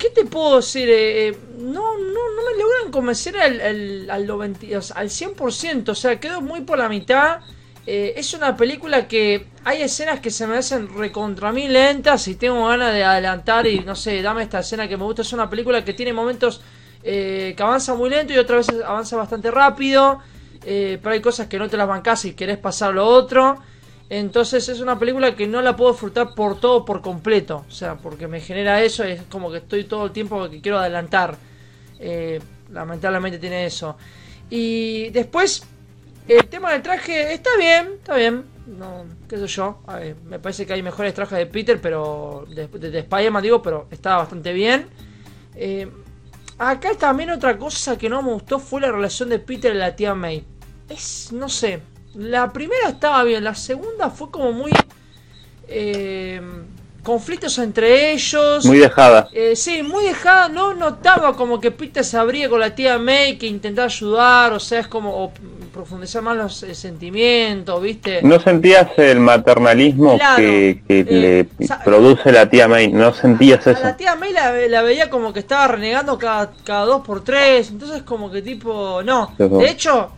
¿Qué 0.00 0.08
te 0.08 0.24
puedo 0.24 0.56
decir? 0.56 0.88
Eh, 0.88 1.28
eh, 1.28 1.38
no, 1.58 1.98
no, 1.98 2.20
no 2.36 2.42
me 2.50 2.58
logran 2.58 2.90
convencer 2.90 3.36
al, 3.36 3.60
al, 3.60 4.10
al, 4.10 4.26
90, 4.26 4.78
o 4.78 4.82
sea, 4.82 4.96
al 4.96 5.10
100%. 5.10 5.90
O 5.90 5.94
sea, 5.94 6.18
quedo 6.18 6.40
muy 6.40 6.62
por 6.62 6.78
la 6.78 6.88
mitad. 6.88 7.40
Eh, 7.86 8.14
es 8.16 8.32
una 8.32 8.56
película 8.56 9.06
que 9.06 9.46
hay 9.64 9.82
escenas 9.82 10.20
que 10.20 10.30
se 10.30 10.46
me 10.46 10.56
hacen 10.56 10.88
recontra 10.96 11.52
mí 11.52 11.68
lentas 11.68 12.28
y 12.28 12.36
tengo 12.36 12.66
ganas 12.68 12.94
de 12.94 13.04
adelantar 13.04 13.66
y 13.66 13.80
no 13.80 13.94
sé, 13.94 14.22
dame 14.22 14.42
esta 14.42 14.60
escena 14.60 14.88
que 14.88 14.96
me 14.96 15.04
gusta. 15.04 15.20
Es 15.20 15.34
una 15.34 15.50
película 15.50 15.84
que 15.84 15.92
tiene 15.92 16.14
momentos 16.14 16.62
eh, 17.02 17.52
que 17.54 17.62
avanza 17.62 17.94
muy 17.94 18.08
lento 18.08 18.32
y 18.32 18.38
otras 18.38 18.68
veces 18.68 18.82
avanza 18.82 19.16
bastante 19.16 19.50
rápido. 19.50 20.18
Eh, 20.64 20.98
pero 21.02 21.14
hay 21.14 21.20
cosas 21.20 21.46
que 21.46 21.58
no 21.58 21.68
te 21.68 21.76
las 21.76 21.88
bancas 21.88 22.24
y 22.24 22.32
querés 22.32 22.56
pasar 22.56 22.94
lo 22.94 23.06
otro. 23.06 23.58
Entonces 24.10 24.68
es 24.68 24.80
una 24.80 24.98
película 24.98 25.36
que 25.36 25.46
no 25.46 25.62
la 25.62 25.76
puedo 25.76 25.92
disfrutar 25.92 26.34
por 26.34 26.60
todo, 26.60 26.84
por 26.84 27.00
completo. 27.00 27.64
O 27.68 27.70
sea, 27.70 27.94
porque 27.96 28.26
me 28.26 28.40
genera 28.40 28.82
eso, 28.82 29.04
es 29.04 29.22
como 29.30 29.50
que 29.50 29.58
estoy 29.58 29.84
todo 29.84 30.06
el 30.06 30.10
tiempo 30.10 30.50
que 30.50 30.60
quiero 30.60 30.78
adelantar. 30.78 31.36
lamentablemente 32.72 33.38
tiene 33.38 33.64
eso. 33.66 33.96
Y 34.50 35.10
después 35.10 35.62
el 36.26 36.46
tema 36.46 36.72
del 36.72 36.82
traje 36.82 37.32
está 37.32 37.50
bien, 37.56 37.94
está 37.98 38.16
bien. 38.16 38.44
No, 38.66 39.04
qué 39.28 39.36
sé 39.36 39.46
yo. 39.46 39.80
me 40.26 40.38
parece 40.38 40.66
que 40.66 40.72
hay 40.72 40.82
mejores 40.82 41.14
trajes 41.14 41.38
de 41.38 41.46
Peter, 41.46 41.80
pero. 41.80 42.46
De, 42.48 42.68
de, 42.68 42.98
Spider-Man 43.00 43.42
digo, 43.42 43.62
pero 43.62 43.86
está 43.90 44.16
bastante 44.16 44.52
bien. 44.52 44.86
Eh, 45.56 45.90
acá 46.58 46.90
también 46.94 47.30
otra 47.30 47.58
cosa 47.58 47.98
que 47.98 48.08
no 48.08 48.22
me 48.22 48.32
gustó 48.32 48.58
fue 48.58 48.80
la 48.80 48.92
relación 48.92 49.28
de 49.28 49.38
Peter 49.38 49.74
y 49.74 49.78
la 49.78 49.96
tía 49.96 50.14
May. 50.14 50.44
Es, 50.88 51.32
no 51.32 51.48
sé. 51.48 51.80
La 52.14 52.52
primera 52.52 52.88
estaba 52.88 53.22
bien, 53.24 53.44
la 53.44 53.54
segunda 53.54 54.10
fue 54.10 54.30
como 54.30 54.52
muy. 54.52 54.72
Eh, 55.68 56.40
conflictos 57.02 57.58
entre 57.58 58.12
ellos. 58.12 58.64
Muy 58.64 58.78
dejada. 58.78 59.28
Eh, 59.32 59.56
sí, 59.56 59.82
muy 59.82 60.04
dejada. 60.04 60.48
No 60.48 60.74
notaba 60.74 61.36
como 61.36 61.60
que 61.60 61.70
Peter 61.70 62.04
se 62.04 62.16
abría 62.16 62.48
con 62.48 62.60
la 62.60 62.74
tía 62.74 62.98
May 62.98 63.38
que 63.38 63.46
intentaba 63.46 63.86
ayudar, 63.86 64.52
o 64.52 64.60
sea, 64.60 64.80
es 64.80 64.88
como 64.88 65.32
profundizar 65.72 66.22
más 66.22 66.36
los 66.36 66.62
eh, 66.64 66.74
sentimientos, 66.74 67.80
¿viste? 67.80 68.20
¿No 68.22 68.40
sentías 68.40 68.88
el 68.96 69.20
maternalismo 69.20 70.18
que, 70.36 70.82
que 70.86 71.00
eh, 71.00 71.04
le 71.58 71.68
produce 71.84 72.32
la 72.32 72.50
tía 72.50 72.68
May? 72.68 72.92
¿No 72.92 73.14
sentías 73.14 73.66
eso? 73.66 73.80
la 73.82 73.96
tía 73.96 74.16
May 74.16 74.32
la, 74.32 74.82
veía 74.82 75.08
como 75.08 75.32
que 75.32 75.40
estaba 75.40 75.68
renegando 75.68 76.18
cada, 76.18 76.52
cada 76.64 76.84
dos 76.86 77.06
por 77.06 77.22
tres, 77.22 77.70
entonces 77.70 78.02
como 78.02 78.30
que 78.30 78.42
tipo, 78.42 79.02
no. 79.04 79.32
De 79.38 79.70
hecho, 79.70 80.10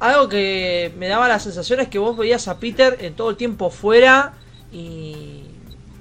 algo 0.00 0.28
que 0.28 0.92
me 0.98 1.08
daba 1.08 1.28
la 1.28 1.38
sensación 1.38 1.80
es 1.80 1.88
que 1.88 1.98
vos 1.98 2.16
veías 2.16 2.48
a 2.48 2.58
Peter 2.58 2.96
en 3.00 3.14
todo 3.14 3.30
el 3.30 3.36
tiempo 3.36 3.70
fuera 3.70 4.34
y 4.72 5.44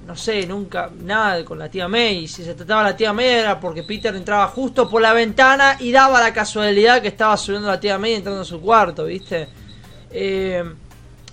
no 0.05 0.15
sé, 0.15 0.45
nunca, 0.45 0.91
nada 1.01 1.43
con 1.43 1.57
la 1.57 1.69
tía 1.69 1.87
May. 1.87 2.27
Si 2.27 2.43
se 2.43 2.53
trataba 2.53 2.83
la 2.83 2.95
tía 2.95 3.13
May 3.13 3.27
era 3.27 3.59
porque 3.59 3.83
Peter 3.83 4.15
entraba 4.15 4.47
justo 4.47 4.89
por 4.89 5.01
la 5.01 5.13
ventana 5.13 5.77
y 5.79 5.91
daba 5.91 6.21
la 6.21 6.33
casualidad 6.33 7.01
que 7.01 7.07
estaba 7.07 7.35
subiendo 7.37 7.67
la 7.67 7.79
tía 7.79 7.97
May 7.97 8.13
entrando 8.13 8.41
en 8.41 8.45
su 8.45 8.61
cuarto, 8.61 9.05
¿viste? 9.05 9.47
Eh, 10.11 10.63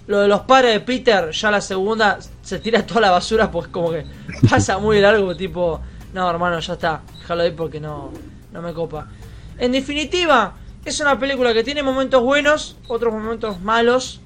lo 0.07 0.21
de 0.21 0.29
los 0.29 0.41
padres 0.43 0.75
de 0.75 0.81
Peter, 0.81 1.31
ya 1.31 1.51
la 1.51 1.61
segunda 1.61 2.19
se 2.43 2.59
tira 2.59 2.85
toda 2.85 3.03
la 3.03 3.11
basura, 3.11 3.51
pues 3.51 3.69
como 3.69 3.91
que 3.91 4.05
pasa 4.49 4.79
muy 4.79 5.01
largo, 5.01 5.37
tipo, 5.37 5.81
no, 6.13 6.29
hermano, 6.29 6.59
ya 6.59 6.73
está, 6.73 7.03
déjalo 7.21 7.43
ahí 7.43 7.53
porque 7.53 7.79
no, 7.79 8.11
no 8.53 8.63
me 8.63 8.73
copa. 8.73 9.07
En 9.59 9.73
definitiva, 9.73 10.55
es 10.85 11.01
una 11.01 11.18
película 11.18 11.53
que 11.53 11.64
tiene 11.64 11.83
momentos 11.83 12.22
buenos, 12.22 12.76
otros 12.89 13.12
momentos 13.12 13.61
malos, 13.61 14.20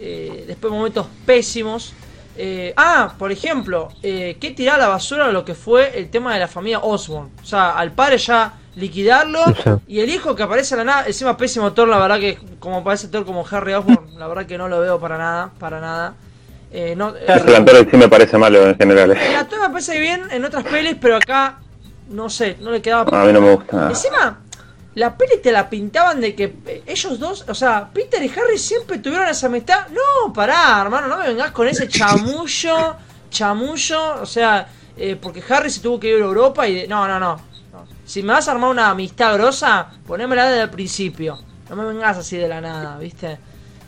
eh, 0.00 0.44
después 0.46 0.72
momentos 0.72 1.06
pésimos. 1.24 1.94
Eh, 2.36 2.72
ah, 2.76 3.14
por 3.18 3.30
ejemplo, 3.30 3.88
eh, 4.02 4.36
que 4.40 4.52
tirar 4.52 4.76
a 4.76 4.84
la 4.84 4.88
basura 4.88 5.30
lo 5.30 5.44
que 5.44 5.54
fue 5.54 5.98
el 5.98 6.10
tema 6.10 6.34
de 6.34 6.40
la 6.40 6.48
familia 6.48 6.80
Osborn. 6.80 7.30
O 7.42 7.44
sea, 7.44 7.72
al 7.72 7.92
padre 7.92 8.18
ya 8.18 8.54
liquidarlo 8.74 9.40
y 9.86 10.00
el 10.00 10.08
hijo 10.08 10.34
que 10.34 10.42
aparece 10.42 10.74
a 10.74 10.78
la 10.78 10.84
nada, 10.84 11.06
encima 11.06 11.36
pésimo 11.36 11.72
Thor, 11.72 11.88
la 11.88 11.98
verdad 11.98 12.18
que 12.18 12.38
como 12.58 12.78
aparece 12.78 13.08
Thor 13.08 13.26
como 13.26 13.44
Harry 13.50 13.74
Osborn, 13.74 14.18
la 14.18 14.26
verdad 14.26 14.46
que 14.46 14.56
no 14.56 14.68
lo 14.68 14.80
veo 14.80 14.98
para 14.98 15.18
nada, 15.18 15.50
para 15.58 15.80
nada. 15.80 16.14
Eh, 16.70 16.94
no, 16.96 17.14
el 17.14 17.30
actor 17.30 17.86
sí 17.90 17.96
me 17.98 18.08
parece 18.08 18.38
malo 18.38 18.66
en 18.66 18.76
general. 18.78 19.10
El 19.10 19.36
actor 19.36 19.60
me 19.60 19.68
parece 19.68 20.00
bien 20.00 20.22
en 20.30 20.42
otras 20.44 20.64
pelis, 20.64 20.96
pero 20.98 21.16
acá 21.16 21.58
no 22.08 22.30
sé, 22.30 22.56
no 22.60 22.70
le 22.70 22.80
quedaba. 22.80 23.20
A 23.20 23.26
mí 23.26 23.32
no 23.32 23.42
me 23.42 23.54
gusta. 23.54 23.90
Encima, 23.90 24.40
la 24.94 25.16
peli 25.16 25.40
te 25.42 25.52
la 25.52 25.70
pintaban 25.70 26.20
de 26.20 26.34
que 26.34 26.54
eh, 26.66 26.82
ellos 26.86 27.18
dos, 27.18 27.44
o 27.48 27.54
sea, 27.54 27.88
Peter 27.92 28.22
y 28.22 28.28
Harry 28.28 28.58
siempre 28.58 28.98
tuvieron 28.98 29.26
esa 29.28 29.46
amistad. 29.46 29.88
No, 29.88 30.32
pará, 30.32 30.80
hermano, 30.82 31.08
no 31.08 31.16
me 31.16 31.28
vengas 31.28 31.50
con 31.52 31.66
ese 31.66 31.88
chamullo, 31.88 32.96
chamullo, 33.30 34.20
o 34.20 34.26
sea, 34.26 34.68
eh, 34.96 35.16
porque 35.20 35.42
Harry 35.48 35.70
se 35.70 35.80
tuvo 35.80 35.98
que 35.98 36.08
ir 36.08 36.16
a 36.16 36.26
Europa 36.26 36.68
y... 36.68 36.86
no, 36.86 37.08
no, 37.08 37.18
no, 37.18 37.40
Si 38.04 38.22
me 38.22 38.34
vas 38.34 38.48
a 38.48 38.52
armar 38.52 38.70
una 38.70 38.90
amistad 38.90 39.34
grosa, 39.34 39.88
ponémela 40.06 40.48
desde 40.48 40.62
el 40.64 40.70
principio. 40.70 41.38
No 41.70 41.76
me 41.76 41.86
vengas 41.86 42.18
así 42.18 42.36
de 42.36 42.48
la 42.48 42.60
nada, 42.60 42.98
¿viste? 42.98 43.38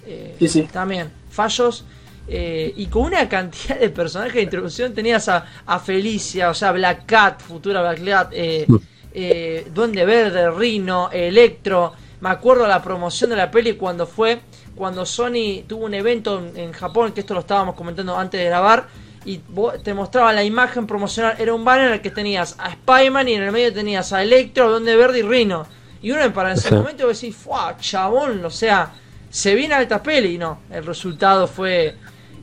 Eh, 0.07 0.37
sí, 0.39 0.49
sí. 0.49 0.63
También, 0.73 1.13
fallos. 1.29 1.85
y 2.27 2.87
con 2.87 3.03
una 3.03 3.29
cantidad 3.29 3.79
de 3.79 3.91
personajes 3.91 4.35
de 4.37 4.43
introducción 4.43 4.95
tenías 4.95 5.29
a, 5.29 5.45
a 5.67 5.79
Felicia, 5.79 6.49
o 6.49 6.55
sea, 6.55 6.73
Black 6.73 7.05
Cat, 7.05 7.43
futura 7.43 7.83
Black 7.83 8.03
Cat, 8.03 8.29
eh, 8.33 8.67
eh, 9.15 9.67
Duende 9.73 10.05
Verde, 10.05 10.51
Rino, 10.51 11.09
Electro. 11.13 11.93
Me 12.21 12.31
acuerdo 12.31 12.67
la 12.67 12.83
promoción 12.83 13.31
de 13.31 13.37
la 13.37 13.51
peli 13.51 13.75
cuando 13.75 14.07
fue, 14.07 14.41
cuando 14.75 15.07
Sony 15.07 15.63
tuvo 15.67 15.85
un 15.85 15.95
evento 15.95 16.43
en, 16.55 16.73
Japón, 16.73 17.13
que 17.13 17.21
esto 17.21 17.35
lo 17.35 17.41
estábamos 17.41 17.75
comentando 17.75 18.17
antes 18.17 18.41
de 18.41 18.47
grabar, 18.47 18.89
y 19.25 19.41
te 19.83 19.95
mostraba 19.95 20.33
la 20.33 20.43
imagen 20.43 20.87
promocional, 20.87 21.37
era 21.39 21.55
un 21.55 21.65
banner 21.65 21.87
en 21.87 21.93
el 21.95 22.01
que 22.03 22.11
tenías 22.11 22.57
a 22.59 22.71
Spider-Man 22.71 23.29
y 23.29 23.35
en 23.35 23.43
el 23.43 23.53
medio 23.53 23.73
tenías 23.73 24.13
a 24.13 24.23
Electro, 24.23 24.71
Duende 24.71 24.97
Verde 24.97 25.21
y 25.21 25.23
Rino. 25.23 25.67
Y 26.03 26.11
uno 26.11 26.31
para 26.35 26.53
ese 26.53 26.75
momento 26.75 27.09
decís, 27.09 27.35
¡fuah, 27.35 27.79
chabón! 27.79 28.45
O 28.45 28.51
sea, 28.51 28.93
se 29.31 29.55
viene 29.55 29.75
a 29.75 29.81
esta 29.81 30.03
peli 30.03 30.35
y 30.35 30.39
no, 30.39 30.59
el 30.71 30.85
resultado 30.85 31.47
fue 31.47 31.97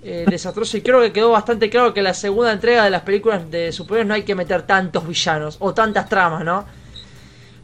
eh, 0.03 0.25
desastroso 0.27 0.77
y 0.77 0.81
creo 0.81 0.99
que 1.01 1.11
quedó 1.11 1.31
bastante 1.31 1.69
claro 1.69 1.93
que 1.93 2.01
la 2.01 2.13
segunda 2.13 2.51
entrega 2.51 2.83
de 2.83 2.89
las 2.89 3.03
películas 3.03 3.51
de 3.51 3.71
superhéroes 3.71 4.07
no 4.07 4.13
hay 4.15 4.23
que 4.23 4.33
meter 4.33 4.63
tantos 4.63 5.07
villanos 5.07 5.57
o 5.59 5.73
tantas 5.73 6.09
tramas, 6.09 6.43
¿no? 6.43 6.65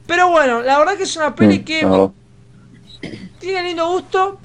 Pero 0.06 0.30
bueno, 0.30 0.62
la 0.62 0.78
verdad 0.78 0.96
que 0.96 1.04
es 1.04 1.16
una 1.16 1.36
peli 1.36 1.60
mm, 1.60 1.64
que 1.64 2.10
tiene 3.40 3.64
lindo 3.64 3.90
gusto, 3.90 4.40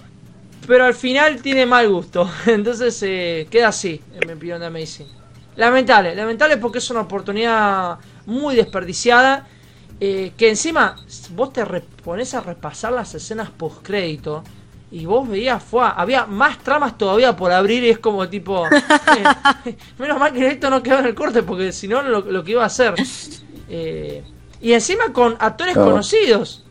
pero 0.66 0.84
al 0.86 0.94
final 0.94 1.42
tiene 1.42 1.66
mal 1.66 1.88
gusto. 1.88 2.30
Entonces 2.46 2.98
eh, 3.02 3.46
queda 3.50 3.68
así, 3.68 4.00
en 4.14 4.26
mi 4.26 4.34
opinión 4.34 4.60
de 4.60 4.66
Amazing. 4.66 5.08
Lamentable, 5.56 6.14
lamentable 6.14 6.56
porque 6.56 6.78
es 6.78 6.90
una 6.90 7.02
oportunidad 7.02 7.98
muy 8.26 8.56
desperdiciada. 8.56 9.46
Eh, 10.00 10.32
que 10.36 10.48
encima 10.48 10.96
vos 11.30 11.52
te 11.52 11.64
pones 12.02 12.34
a 12.34 12.40
repasar 12.40 12.92
las 12.92 13.14
escenas 13.14 13.50
post 13.50 13.86
crédito 13.86 14.42
y 14.92 15.06
vos 15.06 15.26
veías, 15.26 15.62
fue, 15.62 15.82
había 15.96 16.26
más 16.26 16.58
tramas 16.58 16.98
todavía 16.98 17.34
por 17.34 17.50
abrir 17.50 17.82
y 17.82 17.88
es 17.88 17.98
como 17.98 18.28
tipo, 18.28 18.66
eh, 19.64 19.76
menos 19.98 20.18
mal 20.18 20.34
que 20.34 20.46
esto 20.46 20.68
no 20.68 20.82
quedó 20.82 20.98
en 20.98 21.06
el 21.06 21.14
corte 21.14 21.42
porque 21.42 21.72
si 21.72 21.88
no 21.88 22.02
lo, 22.02 22.44
que 22.44 22.50
iba 22.50 22.62
a 22.62 22.66
hacer. 22.66 22.94
Eh, 23.70 24.22
y 24.60 24.72
encima 24.74 25.10
con 25.14 25.34
actores 25.40 25.74
conocidos. 25.74 26.66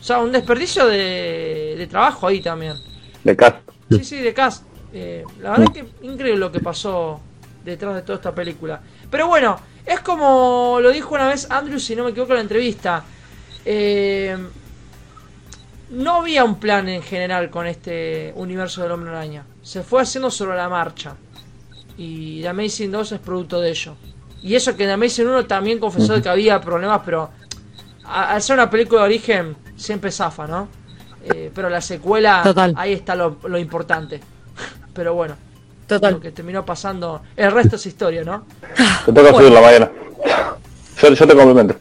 O 0.00 0.02
sea, 0.02 0.18
un 0.18 0.32
desperdicio 0.32 0.86
de, 0.88 1.86
trabajo 1.88 2.26
ahí 2.26 2.40
también. 2.40 2.74
De 3.22 3.36
cast. 3.36 3.58
Sí, 3.88 4.04
sí, 4.04 4.16
de 4.16 4.34
cast. 4.34 4.64
Eh, 4.92 5.24
la 5.40 5.50
verdad 5.52 5.68
es 5.74 5.82
que 5.82 6.06
increíble 6.06 6.40
lo 6.40 6.50
que 6.50 6.58
pasó 6.58 7.20
detrás 7.64 7.94
de 7.94 8.02
toda 8.02 8.16
esta 8.16 8.34
película. 8.34 8.80
Pero 9.08 9.28
bueno, 9.28 9.60
es 9.86 10.00
como 10.00 10.78
lo 10.80 10.90
dijo 10.90 11.14
una 11.14 11.28
vez 11.28 11.48
Andrew, 11.48 11.78
si 11.78 11.94
no 11.94 12.02
me 12.02 12.10
equivoco 12.10 12.32
en 12.32 12.38
la 12.38 12.42
entrevista. 12.42 13.04
Eh, 13.64 14.36
no 15.94 16.16
había 16.16 16.44
un 16.44 16.56
plan 16.56 16.88
en 16.88 17.02
general 17.02 17.50
con 17.50 17.66
este 17.66 18.32
universo 18.36 18.82
del 18.82 18.92
Hombre 18.92 19.10
Araña. 19.10 19.44
Se 19.62 19.82
fue 19.82 20.02
haciendo 20.02 20.30
sobre 20.30 20.56
la 20.56 20.68
marcha. 20.68 21.14
Y 21.96 22.42
The 22.42 22.48
Amazing 22.48 22.90
2 22.90 23.12
es 23.12 23.20
producto 23.20 23.60
de 23.60 23.70
ello. 23.70 23.94
Y 24.42 24.54
eso 24.54 24.76
que 24.76 24.84
The 24.84 24.92
Amazing 24.92 25.28
1 25.28 25.46
también 25.46 25.78
confesó 25.78 26.20
que 26.20 26.28
había 26.28 26.60
problemas, 26.60 27.00
pero 27.04 27.30
al 28.04 28.42
ser 28.42 28.54
una 28.54 28.68
película 28.68 29.02
de 29.02 29.06
origen, 29.06 29.56
siempre 29.76 30.10
zafa, 30.10 30.46
¿no? 30.46 30.68
Eh, 31.24 31.50
pero 31.54 31.70
la 31.70 31.80
secuela, 31.80 32.42
ahí 32.76 32.92
está 32.92 33.14
lo, 33.14 33.58
importante. 33.58 34.20
pero 34.94 35.14
bueno, 35.14 35.36
Total. 35.86 36.14
lo 36.14 36.20
que 36.20 36.32
terminó 36.32 36.64
pasando, 36.64 37.22
el 37.36 37.52
resto 37.52 37.76
es 37.76 37.86
historia, 37.86 38.24
¿no? 38.24 38.44
Te 39.06 39.12
toca 39.12 39.32
subir 39.32 39.52
la 39.52 39.60
mañana. 39.60 39.90
Yo, 41.00 41.14
yo 41.14 41.26
te 41.26 41.34
complemento. 41.34 41.76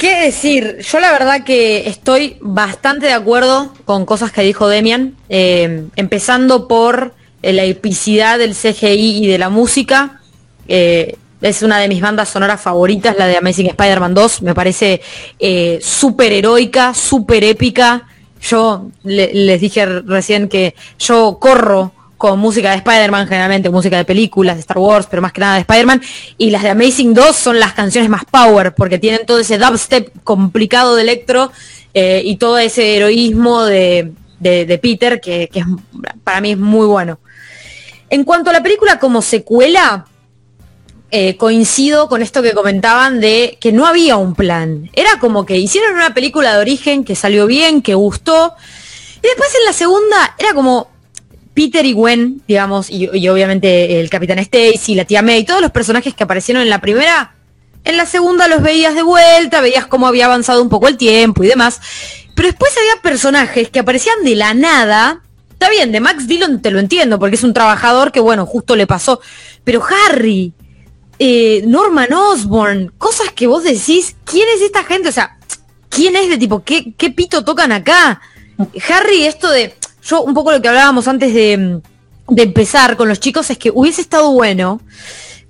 ¿Qué 0.00 0.18
decir? 0.18 0.78
Yo 0.78 0.98
la 0.98 1.12
verdad 1.12 1.44
que 1.44 1.86
estoy 1.86 2.38
bastante 2.40 3.04
de 3.04 3.12
acuerdo 3.12 3.74
con 3.84 4.06
cosas 4.06 4.32
que 4.32 4.40
dijo 4.40 4.66
Demian, 4.66 5.14
eh, 5.28 5.88
empezando 5.94 6.68
por 6.68 7.12
eh, 7.42 7.52
la 7.52 7.64
epicidad 7.64 8.38
del 8.38 8.54
CGI 8.54 9.22
y 9.22 9.26
de 9.26 9.36
la 9.36 9.50
música. 9.50 10.22
Eh, 10.68 11.18
es 11.42 11.60
una 11.60 11.78
de 11.78 11.88
mis 11.88 12.00
bandas 12.00 12.30
sonoras 12.30 12.62
favoritas, 12.62 13.14
la 13.18 13.26
de 13.26 13.36
Amazing 13.36 13.66
Spider-Man 13.66 14.14
2. 14.14 14.40
Me 14.40 14.54
parece 14.54 15.02
súper 15.82 16.32
heroica, 16.32 16.94
súper 16.94 17.44
épica. 17.44 18.08
Yo 18.40 18.86
les 19.04 19.60
dije 19.60 19.84
recién 19.84 20.48
que 20.48 20.74
yo 20.98 21.36
corro 21.38 21.92
con 22.20 22.38
música 22.38 22.72
de 22.72 22.76
Spider-Man, 22.76 23.26
generalmente 23.26 23.70
música 23.70 23.96
de 23.96 24.04
películas, 24.04 24.56
de 24.56 24.60
Star 24.60 24.76
Wars, 24.76 25.06
pero 25.08 25.22
más 25.22 25.32
que 25.32 25.40
nada 25.40 25.54
de 25.54 25.60
Spider-Man. 25.60 26.02
Y 26.36 26.50
las 26.50 26.62
de 26.62 26.68
Amazing 26.68 27.14
2 27.14 27.34
son 27.34 27.58
las 27.58 27.72
canciones 27.72 28.10
más 28.10 28.26
power, 28.26 28.74
porque 28.74 28.98
tienen 28.98 29.24
todo 29.24 29.38
ese 29.38 29.56
dubstep 29.56 30.12
complicado 30.22 30.96
de 30.96 31.02
electro 31.02 31.50
eh, 31.94 32.20
y 32.22 32.36
todo 32.36 32.58
ese 32.58 32.94
heroísmo 32.94 33.64
de, 33.64 34.12
Peter, 34.82 35.18
que, 35.18 35.48
que 35.50 35.60
es, 35.60 35.64
para 36.22 36.42
mí 36.42 36.50
es 36.50 36.58
muy 36.58 36.86
bueno. 36.86 37.20
En 38.10 38.24
cuanto 38.24 38.50
a 38.50 38.52
la 38.52 38.62
película 38.62 38.98
como 38.98 39.22
secuela, 39.22 40.04
eh, 41.10 41.38
coincido 41.38 42.06
con 42.10 42.20
esto 42.20 42.42
que 42.42 42.52
comentaban 42.52 43.18
de 43.18 43.56
que 43.62 43.72
no 43.72 43.86
había 43.86 44.18
un 44.18 44.34
plan. 44.34 44.90
Era 44.92 45.18
como 45.20 45.46
que 45.46 45.56
hicieron 45.56 45.94
una 45.94 46.12
película 46.12 46.52
de 46.52 46.60
origen 46.60 47.02
que 47.02 47.16
salió 47.16 47.46
bien, 47.46 47.80
que 47.80 47.94
gustó. 47.94 48.54
Y 49.16 49.26
después 49.26 49.48
en 49.58 49.64
la 49.64 49.72
segunda 49.72 50.34
era 50.38 50.52
como, 50.52 50.90
Peter 51.54 51.84
y 51.84 51.92
Gwen, 51.92 52.42
digamos, 52.46 52.90
y, 52.90 53.06
obviamente 53.28 54.00
el 54.00 54.08
Capitán 54.08 54.38
Stacy, 54.38 54.94
la 54.94 55.04
tía 55.04 55.22
May, 55.22 55.44
todos 55.44 55.60
los 55.60 55.70
personajes 55.70 56.14
que 56.14 56.24
aparecieron 56.24 56.62
en 56.62 56.70
la 56.70 56.80
primera, 56.80 57.34
en 57.84 57.96
la 57.96 58.06
segunda 58.06 58.46
los 58.46 58.62
veías 58.62 58.94
de 58.94 59.02
vuelta, 59.02 59.60
veías 59.60 59.86
cómo 59.86 60.06
había 60.06 60.26
avanzado 60.26 60.62
un 60.62 60.68
poco 60.68 60.88
el 60.88 60.96
tiempo 60.96 61.42
y 61.42 61.48
demás. 61.48 61.80
Pero 62.34 62.48
después 62.48 62.72
había 62.76 63.02
personajes 63.02 63.70
que 63.70 63.80
aparecían 63.80 64.22
de 64.24 64.36
la 64.36 64.54
nada. 64.54 65.22
Está 65.50 65.68
bien, 65.70 65.92
de 65.92 66.00
Max 66.00 66.26
Dillon 66.26 66.62
te 66.62 66.70
lo 66.70 66.78
entiendo, 66.78 67.18
porque 67.18 67.36
es 67.36 67.42
un 67.42 67.52
trabajador 67.52 68.12
que, 68.12 68.20
bueno, 68.20 68.46
justo 68.46 68.76
le 68.76 68.86
pasó. 68.86 69.20
Pero 69.64 69.82
Harry, 69.84 70.52
eh, 71.18 71.62
Norman 71.66 72.12
Osborn, 72.12 72.92
cosas 72.96 73.32
que 73.32 73.46
vos 73.46 73.64
decís, 73.64 74.16
¿quién 74.24 74.46
es 74.54 74.62
esta 74.62 74.84
gente? 74.84 75.08
O 75.08 75.12
sea, 75.12 75.38
¿quién 75.88 76.16
es 76.16 76.28
de 76.30 76.38
tipo, 76.38 76.62
qué, 76.64 76.94
qué 76.96 77.10
pito 77.10 77.44
tocan 77.44 77.72
acá? 77.72 78.20
Harry, 78.88 79.24
esto 79.24 79.50
de, 79.50 79.74
yo 80.10 80.22
un 80.22 80.34
poco 80.34 80.50
lo 80.50 80.60
que 80.60 80.68
hablábamos 80.68 81.06
antes 81.06 81.32
de, 81.32 81.80
empezar 82.36 82.96
con 82.96 83.08
los 83.08 83.20
chicos 83.20 83.50
es 83.50 83.58
que 83.58 83.70
hubiese 83.72 84.00
estado 84.00 84.30
bueno 84.32 84.80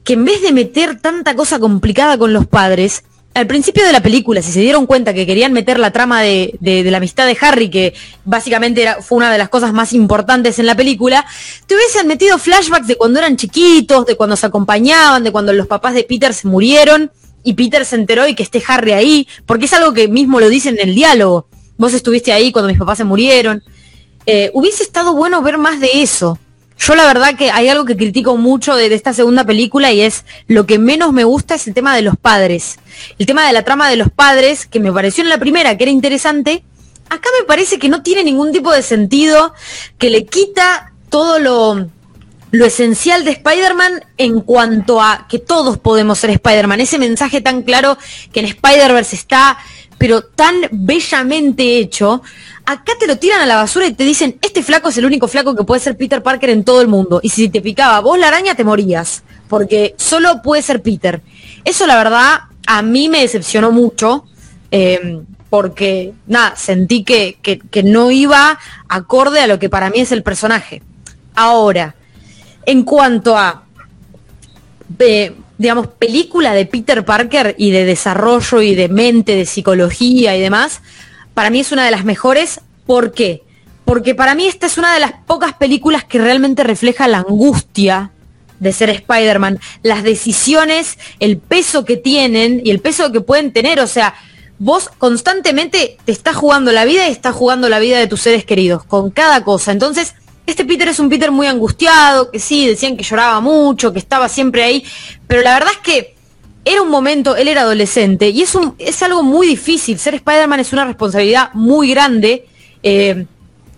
que 0.05 0.15
en 0.15 0.25
vez 0.25 0.43
de 0.43 0.53
meter 0.53 0.99
tanta 0.99 1.35
cosa 1.35 1.59
complicada 1.59 2.17
con 2.17 2.33
los 2.33 2.47
padres, 2.47 3.05
al 3.35 3.47
principio 3.47 3.85
de 3.85 3.93
la 3.93 4.03
película, 4.03 4.43
si 4.43 4.51
se 4.51 4.61
dieron 4.61 4.87
cuenta 4.87 5.13
que 5.15 5.27
querían 5.27 5.53
meter 5.53 5.79
la 5.79 5.93
trama 5.93 6.23
de, 6.23 6.59
la 6.61 6.97
amistad 6.97 7.27
de 7.27 7.37
Harry, 7.41 7.69
que 7.69 7.95
básicamente 8.25 8.87
fue 9.03 9.19
una 9.19 9.31
de 9.31 9.39
las 9.39 9.51
cosas 9.51 9.73
más 9.73 9.93
importantes 9.93 10.59
en 10.59 10.67
la 10.67 10.75
película, 10.75 11.25
te 11.67 11.75
hubiesen 11.75 12.07
metido 12.07 12.39
flashbacks 12.39 12.87
de 12.87 12.97
cuando 12.97 13.19
eran 13.19 13.37
chiquitos, 13.37 14.07
de 14.07 14.17
cuando 14.17 14.37
se 14.37 14.47
acompañaban, 14.47 15.23
de 15.23 15.31
cuando 15.31 15.53
los 15.53 15.67
papás 15.67 15.95
de 15.95 16.05
Peter 16.05 16.33
se 16.33 16.49
murieron 16.49 17.13
y 17.45 17.53
Peter 17.55 17.85
se 17.85 17.97
enteró 17.97 18.27
y 18.27 18.35
que 18.35 18.43
esté 18.43 18.63
Harry 18.67 18.93
ahí, 18.93 19.29
porque 19.47 19.67
es 19.67 19.73
algo 19.75 19.93
que 19.93 20.09
mismo 20.09 20.41
lo 20.41 20.49
dicen 20.49 20.79
en 20.79 20.89
el 20.89 20.95
diálogo. 20.95 21.47
Vos 21.77 21.93
estuviste 21.93 22.33
ahí 22.33 22.53
cuando 22.53 22.69
mis 22.69 22.79
papás 22.79 22.99
se 22.99 23.05
murieron. 23.05 23.63
Eh, 24.27 24.51
hubiese 24.55 24.83
estado 24.83 25.15
bueno 25.15 25.43
ver 25.43 25.59
más 25.59 25.81
de 25.81 26.03
eso. 26.03 26.39
Yo 26.79 26.95
la 26.95 27.05
verdad 27.05 27.37
que 27.37 27.51
hay 27.51 27.69
algo 27.69 27.85
que 27.85 27.97
critico 27.97 28.39
mucho 28.39 28.75
de, 28.75 28.93
esta 28.95 29.13
segunda 29.13 29.45
película 29.45 29.93
y 29.93 30.01
es 30.01 30.25
lo 30.47 30.65
que 30.65 30.79
menos 30.79 31.13
me 31.13 31.25
gusta 31.25 31.57
es 31.57 31.69
el 31.69 31.75
tema 31.75 31.95
de 31.95 32.01
los 32.01 32.17
padres. 32.17 32.79
El 33.19 33.27
tema 33.27 33.47
de 33.47 33.53
la 33.53 33.65
trama 33.65 33.91
de 33.91 33.97
los 33.97 34.11
padres, 34.11 34.67
que 34.67 34.81
me 34.81 34.91
pareció 34.91 35.23
en 35.23 35.29
la 35.29 35.39
primera 35.39 35.77
que 35.77 35.85
era 35.85 35.91
interesante, 35.91 36.65
acá 37.11 37.29
me 37.39 37.45
parece 37.45 37.79
que 37.79 37.91
no 37.91 38.03
tiene 38.03 38.25
ningún 38.25 38.51
tipo 38.51 38.73
de 38.73 38.83
sentido, 38.83 39.53
que 39.99 40.09
le 40.09 40.25
quita 40.25 40.95
todo 41.11 41.39
lo, 41.39 41.87
lo 42.51 42.65
esencial 42.65 43.25
de 43.25 43.33
Spider-Man 43.33 44.05
en 44.17 44.41
cuanto 44.41 45.03
a 45.03 45.27
que 45.29 45.39
todos 45.39 45.77
podemos 45.77 46.19
ser 46.19 46.31
Spider-Man. 46.31 46.81
Ese 46.81 46.99
mensaje 46.99 47.43
tan 47.43 47.63
claro 47.63 47.99
que 48.33 48.41
en 48.41 48.47
Spider-Verse 48.47 49.17
está, 49.17 49.59
pero 49.99 50.23
tan 50.23 50.57
bellamente 50.71 51.79
hecho, 51.79 52.23
acá 52.71 52.93
te 53.01 53.09
lo 53.09 53.17
tiran 53.17 53.41
a 53.41 53.47
la 53.47 53.57
basura 53.57 53.87
y 53.87 53.95
te 53.95 54.05
dicen, 54.05 54.39
este 54.41 54.63
flaco 54.63 54.91
es 54.91 54.99
el 54.99 55.05
único 55.05 55.27
flaco 55.27 55.57
que 55.57 55.65
puede 55.65 55.81
ser 55.81 55.97
Peter 55.97 56.23
Parker 56.23 56.51
en 56.51 56.63
todo 56.63 56.81
el 56.81 56.87
mundo. 56.87 57.19
Y 57.21 57.31
si 57.31 57.49
te 57.49 57.61
picaba 57.61 57.99
vos 57.99 58.17
la 58.17 58.29
araña, 58.29 58.55
te 58.55 58.63
morías, 58.63 59.25
porque 59.49 59.95
solo 59.99 60.41
puede 60.41 60.63
ser 60.63 60.81
Peter. 60.81 61.21
Eso 61.65 61.85
la 61.89 61.97
verdad 61.97 62.43
a 62.67 62.83
mí 62.83 63.09
me 63.09 63.23
decepcionó 63.23 63.73
mucho, 63.73 64.25
em, 64.71 65.25
porque 65.49 66.13
nada, 66.29 66.55
sentí 66.55 67.03
que, 67.03 67.39
que, 67.43 67.83
no 67.83 68.13
iba 68.13 68.57
acorde 68.89 69.41
a 69.41 69.49
lo 69.49 69.59
que 69.59 69.69
para 69.69 69.91
mí 69.91 69.99
es 69.99 70.13
el 70.13 70.23
personaje. 70.23 70.81
Ahora, 71.35 71.97
en 72.67 72.85
cuanto 72.85 73.37
a... 73.37 73.65
Digamos, 75.59 75.89
película 75.89 76.55
de 76.55 76.65
Peter 76.67 77.05
Parker 77.05 77.55
y 77.59 77.71
de 77.71 77.85
desarrollo 77.85 78.63
y 78.63 78.75
de 78.75 78.89
mente, 78.89 79.37
de 79.37 79.45
psicología 79.45 80.35
y 80.35 80.41
demás, 80.41 80.81
para 81.35 81.51
mí 81.51 81.61
es 81.61 81.73
una 81.73 81.85
de 81.85 81.91
las 81.91 82.05
mejores. 82.05 82.61
¿Por 82.87 83.13
qué? 83.13 83.43
Porque 83.85 84.15
para 84.15 84.35
mí 84.35 84.47
esta 84.47 84.67
es 84.67 84.79
una 84.79 84.95
de 84.95 85.01
las 85.01 85.13
pocas 85.27 85.55
películas 85.55 86.05
que 86.05 86.19
realmente 86.19 86.63
refleja 86.63 87.09
la 87.09 87.19
angustia 87.19 88.11
de 88.59 88.73
ser 88.73 88.91
Spider-Man, 88.91 89.59
las 89.83 90.03
decisiones, 90.03 90.99
el 91.19 91.39
peso 91.39 91.85
que 91.85 91.97
tienen 91.97 92.61
y 92.65 92.71
el 92.71 92.81
peso 92.81 93.11
que 93.11 93.21
pueden 93.21 93.53
tener. 93.53 93.81
O 93.81 93.87
sea, 93.87 94.15
vos 94.59 94.91
constantemente 94.99 95.97
te 96.05 96.13
estás 96.13 96.37
jugando 96.37 96.71
la 96.71 96.85
vida 96.85 97.09
y 97.09 97.13
estás 97.13 97.35
jugando 97.35 97.69
la 97.69 97.79
vida 97.79 97.99
de 97.99 98.07
tus 98.07 98.21
seres 98.21 98.45
queridos, 98.45 98.85
con 98.85 99.11
cada 99.11 99.43
cosa. 99.43 99.73
Entonces, 99.73 100.15
este 100.47 100.65
Peter 100.65 100.89
es 100.89 101.01
un 101.01 101.09
Peter 101.09 101.31
muy 101.31 101.47
angustiado, 101.47 102.31
que 102.31 102.39
sí, 102.39 102.67
decían 102.67 102.97
que 102.97 103.03
lloraba 103.03 103.41
mucho, 103.41 103.93
que 103.93 103.99
estaba 103.99 104.29
siempre 104.29 104.63
ahí, 104.63 104.85
pero 105.27 105.43
la 105.43 105.55
verdad 105.55 105.73
es 105.73 105.79
que 105.79 106.17
era 106.65 106.83
un 106.83 106.91
momento, 106.91 107.37
él 107.37 107.49
era 107.49 107.63
adolescente 107.63 108.29
y 108.29 108.43
es, 108.43 108.55
un, 108.55 108.75
es 108.79 109.03
algo 109.03 109.23
muy 109.23 109.47
difícil. 109.47 109.99
Ser 109.99 110.15
Spider-Man 110.15 110.61
es 110.61 110.73
una 110.73 110.85
responsabilidad 110.85 111.51
muy 111.55 111.91
grande. 111.91 112.47
Eh, 112.83 113.27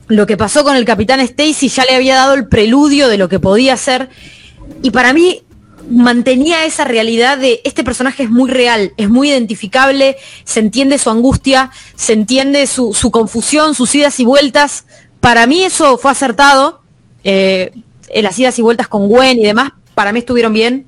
lo 0.08 0.26
que 0.26 0.36
pasó 0.36 0.64
con 0.64 0.76
el 0.76 0.84
Capitán 0.84 1.20
Stacy 1.20 1.68
ya 1.68 1.84
le 1.84 1.94
había 1.94 2.16
dado 2.16 2.34
el 2.34 2.48
preludio 2.48 3.08
de 3.08 3.18
lo 3.18 3.28
que 3.28 3.38
podía 3.38 3.76
ser. 3.76 4.10
Y 4.82 4.90
para 4.90 5.12
mí 5.12 5.42
mantenía 5.90 6.64
esa 6.64 6.84
realidad 6.84 7.38
de 7.38 7.60
este 7.64 7.84
personaje 7.84 8.24
es 8.24 8.30
muy 8.30 8.50
real, 8.50 8.92
es 8.96 9.08
muy 9.08 9.30
identificable, 9.30 10.16
se 10.44 10.60
entiende 10.60 10.98
su 10.98 11.10
angustia, 11.10 11.70
se 11.94 12.12
entiende 12.12 12.66
su, 12.66 12.92
confusión, 13.10 13.74
sus 13.74 13.94
idas 13.94 14.18
y 14.20 14.24
vueltas. 14.24 14.86
Para 15.20 15.46
mí 15.46 15.62
eso 15.62 15.98
fue 15.98 16.10
acertado. 16.10 16.82
Eh, 17.24 17.72
las 18.14 18.38
idas 18.38 18.58
y 18.58 18.62
vueltas 18.62 18.88
con 18.88 19.08
Gwen 19.08 19.38
y 19.38 19.44
demás, 19.44 19.70
para 19.94 20.12
mí 20.12 20.18
estuvieron 20.18 20.52
bien. 20.52 20.86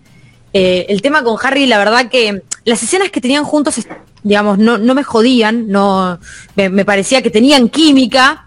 Eh, 0.57 0.87
el 0.89 1.03
tema 1.03 1.25
con 1.25 1.37
Harry, 1.43 1.67
la 1.67 1.79
verdad 1.79 2.09
que 2.09 2.43
las 2.65 2.81
escenas 2.81 3.11
que 3.11 3.21
tenían 3.21 3.43
juntos, 3.43 3.75
digamos, 4.23 4.57
no, 4.57 4.79
no 4.79 4.95
me 4.95 5.03
jodían, 5.03 5.67
no, 5.67 6.21
me, 6.55 6.85
parecía 6.85 7.23
que 7.23 7.31
tenían 7.31 7.69
química. 7.69 8.47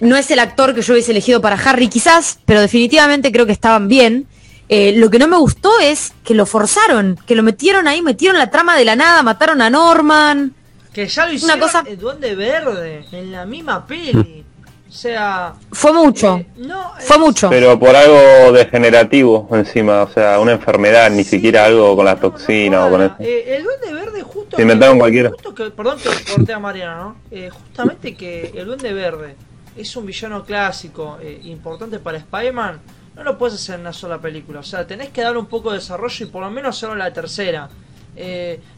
No 0.00 0.16
es 0.16 0.30
el 0.30 0.38
actor 0.38 0.72
que 0.72 0.82
yo 0.82 0.92
hubiese 0.92 1.10
elegido 1.10 1.40
para 1.40 1.56
Harry 1.56 1.88
quizás, 1.88 2.38
pero 2.44 2.60
definitivamente 2.60 3.32
creo 3.32 3.44
que 3.44 3.52
estaban 3.52 3.88
bien. 3.88 4.28
Eh, 4.68 4.92
lo 4.96 5.10
que 5.10 5.18
no 5.18 5.26
me 5.26 5.36
gustó 5.36 5.80
es 5.80 6.12
que 6.24 6.34
lo 6.34 6.46
forzaron, 6.46 7.18
que 7.26 7.34
lo 7.34 7.42
metieron 7.42 7.88
ahí, 7.88 8.02
metieron 8.02 8.38
la 8.38 8.50
trama 8.50 8.76
de 8.76 8.84
la 8.84 8.94
nada, 8.94 9.24
mataron 9.24 9.60
a 9.60 9.68
Norman. 9.68 10.54
Que 10.92 11.08
ya 11.08 11.26
lo 11.26 11.32
hicieron 11.32 11.58
Una 11.58 11.66
cosa... 11.66 11.82
el 11.84 11.98
Duende 11.98 12.36
Verde, 12.36 13.04
en 13.10 13.32
la 13.32 13.44
misma 13.44 13.84
peli. 13.84 14.44
O 14.98 15.00
sea... 15.00 15.54
Fue 15.70 15.92
mucho. 15.92 16.38
Eh, 16.38 16.46
no, 16.56 16.90
fue 16.98 17.18
mucho. 17.18 17.48
Pero 17.50 17.78
por 17.78 17.94
algo 17.94 18.50
degenerativo 18.50 19.48
encima, 19.52 20.02
o 20.02 20.10
sea, 20.10 20.40
una 20.40 20.50
enfermedad, 20.50 21.08
ni 21.08 21.22
siquiera 21.22 21.66
algo 21.66 21.94
con 21.94 22.04
la 22.04 22.16
toxina 22.16 22.84
o 22.84 22.90
con 22.90 23.02
eso. 23.02 23.14
Eh, 23.20 23.58
el 23.58 23.62
Duende 23.62 23.92
Verde 23.92 24.22
justo... 24.22 24.56
Se 24.56 24.62
inventaron 24.62 24.98
cualquiera. 24.98 25.30
perdón 25.76 26.00
que 26.00 26.32
corté 26.34 26.52
a 26.52 26.58
Mariana, 26.58 26.96
¿no? 26.96 27.16
Eh, 27.30 27.48
justamente 27.48 28.16
que 28.16 28.50
el 28.56 28.66
Duende 28.66 28.92
Verde 28.92 29.36
es 29.76 29.94
un 29.94 30.04
villano 30.04 30.44
clásico 30.44 31.16
importante 31.44 32.00
para 32.00 32.18
Spider-Man, 32.18 32.80
no 33.14 33.22
lo 33.22 33.38
puedes 33.38 33.54
hacer 33.54 33.76
en 33.76 33.82
una 33.82 33.92
sola 33.92 34.18
película. 34.18 34.58
O 34.58 34.64
sea, 34.64 34.84
tenés 34.84 35.10
que 35.10 35.20
darle 35.20 35.38
un 35.38 35.46
poco 35.46 35.70
de 35.70 35.78
desarrollo 35.78 36.26
y 36.26 36.28
por 36.28 36.42
lo 36.42 36.50
menos 36.50 36.76
hacerlo 36.76 36.94
en 36.96 36.98
la 36.98 37.12
tercera. 37.12 37.68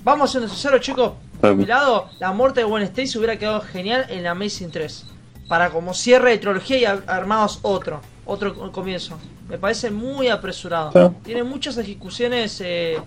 vamos 0.04 0.36
a 0.36 0.38
ser 0.38 0.50
sinceros, 0.50 0.82
chicos. 0.82 1.12
Por 1.40 1.54
mi 1.54 1.64
lado, 1.64 2.10
la 2.18 2.32
muerte 2.32 2.60
de 2.60 2.66
Gwen 2.66 2.82
Stacy 2.82 3.16
hubiera 3.16 3.38
quedado 3.38 3.62
genial 3.62 4.04
en 4.10 4.24
la 4.24 4.32
Amazing 4.32 4.70
3 4.70 5.06
para 5.50 5.70
como 5.70 5.94
cierre 5.94 6.30
de 6.30 6.38
trilogía 6.38 6.78
y 6.78 6.84
armados 6.84 7.58
otro, 7.62 8.00
otro 8.24 8.70
comienzo. 8.70 9.18
Me 9.48 9.58
parece 9.58 9.90
muy 9.90 10.28
apresurado. 10.28 11.12
Tiene 11.24 11.42
muchas 11.42 11.76
ejecuciones 11.76 12.60
eh, 12.60 13.00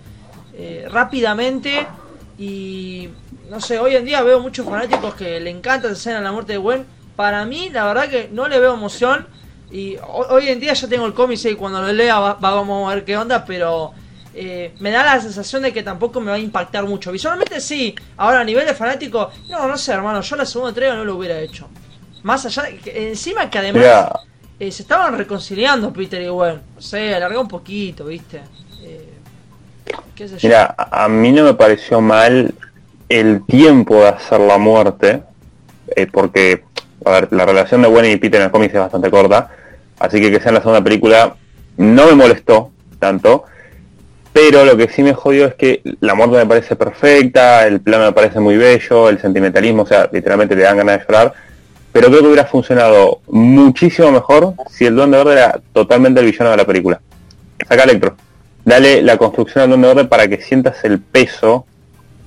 eh, 0.52 0.86
rápidamente 0.90 1.86
y 2.36 3.08
no 3.48 3.62
sé, 3.62 3.78
hoy 3.78 3.96
en 3.96 4.04
día 4.04 4.22
veo 4.22 4.40
muchos 4.40 4.66
fanáticos 4.66 5.14
que 5.14 5.40
le 5.40 5.48
encanta 5.48 5.86
esa 5.86 5.96
escena 5.96 6.18
de 6.18 6.24
la 6.24 6.32
muerte 6.32 6.52
de 6.52 6.58
Gwen. 6.58 6.84
Para 7.16 7.46
mí, 7.46 7.70
la 7.70 7.86
verdad 7.86 8.10
que 8.10 8.28
no 8.30 8.46
le 8.46 8.60
veo 8.60 8.74
emoción. 8.74 9.26
Y 9.70 9.96
hoy 10.06 10.48
en 10.48 10.60
día 10.60 10.74
ya 10.74 10.86
tengo 10.86 11.06
el 11.06 11.14
cómic 11.14 11.42
y 11.46 11.54
cuando 11.54 11.80
lo 11.80 11.90
lea 11.94 12.18
va, 12.18 12.34
vamos 12.34 12.92
a 12.92 12.94
ver 12.94 13.06
qué 13.06 13.16
onda, 13.16 13.46
pero 13.46 13.94
eh, 14.34 14.74
me 14.80 14.90
da 14.90 15.02
la 15.02 15.18
sensación 15.18 15.62
de 15.62 15.72
que 15.72 15.82
tampoco 15.82 16.20
me 16.20 16.30
va 16.30 16.36
a 16.36 16.40
impactar 16.40 16.84
mucho. 16.84 17.10
Visualmente 17.10 17.58
sí, 17.58 17.94
ahora 18.18 18.40
a 18.40 18.44
nivel 18.44 18.66
de 18.66 18.74
fanático, 18.74 19.30
no, 19.48 19.66
no 19.66 19.78
sé 19.78 19.92
hermano, 19.92 20.20
yo 20.20 20.36
la 20.36 20.44
segunda 20.44 20.68
entrega 20.68 20.94
no 20.94 21.06
lo 21.06 21.16
hubiera 21.16 21.40
hecho. 21.40 21.70
Más 22.24 22.44
allá, 22.46 22.62
de, 22.62 23.10
encima 23.10 23.50
que 23.50 23.58
además 23.58 24.08
eh, 24.58 24.72
se 24.72 24.82
estaban 24.82 25.16
reconciliando 25.16 25.92
Peter 25.92 26.20
y 26.22 26.28
Gwen. 26.28 26.60
O 26.76 26.80
sea, 26.80 27.18
alargó 27.18 27.40
un 27.42 27.48
poquito, 27.48 28.06
¿viste? 28.06 28.40
Eh, 28.82 29.10
Mira, 30.42 30.74
a 30.78 31.06
mí 31.08 31.32
no 31.32 31.44
me 31.44 31.54
pareció 31.54 32.00
mal 32.00 32.54
el 33.10 33.44
tiempo 33.44 33.96
de 33.96 34.08
hacer 34.08 34.40
la 34.40 34.56
muerte, 34.56 35.22
eh, 35.94 36.06
porque, 36.10 36.64
a 37.04 37.10
ver, 37.10 37.28
la 37.30 37.44
relación 37.44 37.82
de 37.82 37.88
Gwen 37.88 38.10
y 38.10 38.16
Peter 38.16 38.40
en 38.40 38.46
el 38.46 38.50
cómic 38.50 38.72
es 38.74 38.80
bastante 38.80 39.10
corta, 39.10 39.50
Así 39.98 40.20
que 40.20 40.30
que 40.30 40.40
sea 40.40 40.48
en 40.48 40.54
la 40.54 40.60
segunda 40.60 40.82
película 40.82 41.36
no 41.76 42.06
me 42.06 42.14
molestó 42.14 42.70
tanto. 42.98 43.44
Pero 44.32 44.64
lo 44.64 44.76
que 44.76 44.88
sí 44.88 45.02
me 45.02 45.12
jodió 45.12 45.46
es 45.46 45.54
que 45.54 45.82
la 46.00 46.14
muerte 46.14 46.36
me 46.36 46.46
parece 46.46 46.74
perfecta, 46.74 47.66
el 47.66 47.80
plano 47.80 48.06
me 48.06 48.12
parece 48.12 48.40
muy 48.40 48.56
bello, 48.56 49.08
el 49.08 49.20
sentimentalismo, 49.20 49.82
o 49.82 49.86
sea, 49.86 50.08
literalmente 50.10 50.56
te 50.56 50.62
dan 50.62 50.78
ganas 50.78 50.98
de 50.98 51.04
llorar. 51.06 51.34
Pero 51.94 52.08
creo 52.08 52.22
que 52.22 52.26
hubiera 52.26 52.44
funcionado 52.44 53.20
muchísimo 53.28 54.10
mejor 54.10 54.54
si 54.68 54.84
el 54.84 54.96
Duende 54.96 55.16
Verde 55.16 55.32
era 55.34 55.60
totalmente 55.72 56.18
el 56.18 56.26
villano 56.26 56.50
de 56.50 56.56
la 56.56 56.64
película. 56.64 57.00
Saca 57.68 57.84
Electro. 57.84 58.16
Dale 58.64 59.00
la 59.00 59.16
construcción 59.16 59.62
al 59.62 59.68
Duende 59.70 59.86
Verde 59.86 60.04
para 60.06 60.26
que 60.26 60.42
sientas 60.42 60.82
el 60.82 60.98
peso 60.98 61.66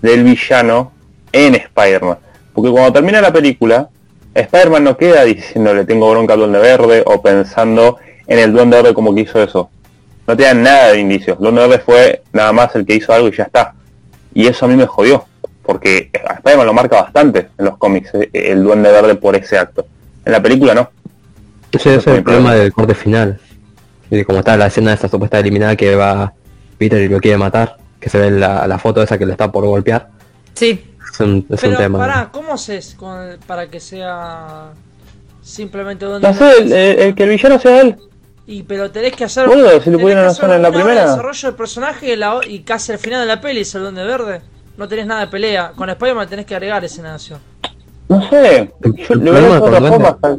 del 0.01 0.23
villano 0.23 0.93
en 1.33 1.55
Spider-Man. 1.55 2.17
Porque 2.53 2.71
cuando 2.71 2.93
termina 2.93 3.19
la 3.19 3.33
película, 3.33 3.89
Spider-Man 4.33 4.85
no 4.85 4.95
queda 4.95 5.25
diciendo 5.25 5.73
le 5.73 5.83
tengo 5.83 6.09
bronca 6.11 6.35
al 6.35 6.39
Duende 6.39 6.59
Verde 6.59 7.03
o 7.05 7.21
pensando 7.21 7.97
en 8.25 8.39
el 8.39 8.53
Duende 8.53 8.77
Verde 8.77 8.93
como 8.93 9.13
que 9.13 9.21
hizo 9.23 9.43
eso. 9.43 9.69
No 10.25 10.37
te 10.37 10.43
dan 10.43 10.63
nada 10.63 10.93
de 10.93 10.99
indicios. 11.01 11.37
Duende 11.39 11.67
Verde 11.67 11.79
fue 11.79 12.23
nada 12.31 12.53
más 12.53 12.73
el 12.77 12.85
que 12.85 12.95
hizo 12.95 13.11
algo 13.11 13.27
y 13.27 13.35
ya 13.35 13.43
está. 13.43 13.73
Y 14.33 14.47
eso 14.47 14.63
a 14.63 14.69
mí 14.69 14.77
me 14.77 14.85
jodió. 14.85 15.25
Porque 15.67 16.09
a 16.27 16.33
Spider-Man 16.35 16.65
lo 16.65 16.73
marca 16.73 17.01
bastante 17.01 17.49
en 17.57 17.65
los 17.65 17.77
cómics, 17.77 18.09
eh, 18.15 18.29
el 18.33 18.63
Duende 18.63 18.89
Verde 18.91 19.15
por 19.15 19.35
ese 19.35 19.57
acto. 19.59 19.85
En 20.25 20.31
la 20.31 20.41
película 20.41 20.73
no. 20.73 20.89
Ese, 21.73 21.95
ese 21.95 22.09
es 22.11 22.17
el 22.17 22.23
problema 22.23 22.55
del 22.55 22.71
corte 22.71 22.95
final. 22.95 23.39
Y 24.09 24.23
como 24.23 24.39
está 24.39 24.55
la 24.55 24.67
escena 24.67 24.91
de 24.91 24.95
esa 24.95 25.09
supuesta 25.09 25.37
eliminada 25.39 25.75
que 25.75 25.93
va 25.95 26.33
Peter 26.77 27.01
y 27.01 27.09
lo 27.09 27.19
quiere 27.19 27.37
matar, 27.37 27.75
que 27.99 28.09
se 28.09 28.17
ve 28.17 28.31
la, 28.31 28.65
la 28.65 28.79
foto 28.79 29.03
esa 29.03 29.17
que 29.17 29.25
le 29.25 29.33
está 29.33 29.51
por 29.51 29.65
golpear. 29.65 30.07
Sí. 30.53 30.85
Es 31.13 31.19
un, 31.19 31.45
es 31.49 31.61
un 31.63 31.69
Pero, 31.69 31.77
tema. 31.77 31.99
pará, 31.99 32.29
¿cómo 32.31 32.53
haces 32.53 32.95
con- 32.95 33.37
para 33.45 33.67
que 33.69 33.81
sea 33.81 34.69
simplemente 35.41 36.05
donde 36.05 36.25
No 36.27 36.33
sé, 36.33 36.59
el, 36.61 36.71
el- 36.71 36.99
el 36.99 37.15
que 37.15 37.23
el 37.23 37.29
villano 37.29 37.59
sea 37.59 37.81
él. 37.81 37.97
Y 38.45 38.63
pero 38.63 38.89
tenés 38.89 39.13
que 39.13 39.25
hacer. 39.25 39.47
Boludo, 39.47 39.81
si 39.81 39.89
lo 39.89 39.97
que 39.97 40.13
hacer 40.13 40.49
en 40.51 40.61
la 40.61 40.71
de 40.71 40.77
primera. 40.77 41.01
desarrollo 41.01 41.47
del 41.49 41.55
personaje 41.57 42.13
y, 42.13 42.15
la- 42.15 42.39
y 42.47 42.59
casi 42.61 42.93
al 42.93 42.99
final 42.99 43.19
de 43.19 43.27
la 43.27 43.41
peli 43.41 43.61
es 43.61 43.75
el 43.75 43.81
Duende 43.81 44.05
Verde. 44.05 44.41
No 44.77 44.87
tenés 44.87 45.05
nada 45.07 45.21
de 45.21 45.27
pelea. 45.27 45.71
Con 45.75 45.89
Spider-Man 45.89 46.27
tenés 46.29 46.45
que 46.45 46.55
agregar 46.55 46.83
escena 46.85 47.09
de 47.09 47.15
acción. 47.15 47.39
No 48.09 48.29
sé, 48.29 48.71
El 48.83 48.95
yo 48.95 49.37
hecho 49.37 49.59
con 49.59 49.73
otra 49.75 49.89
forma. 49.89 50.17
sa- 50.21 50.37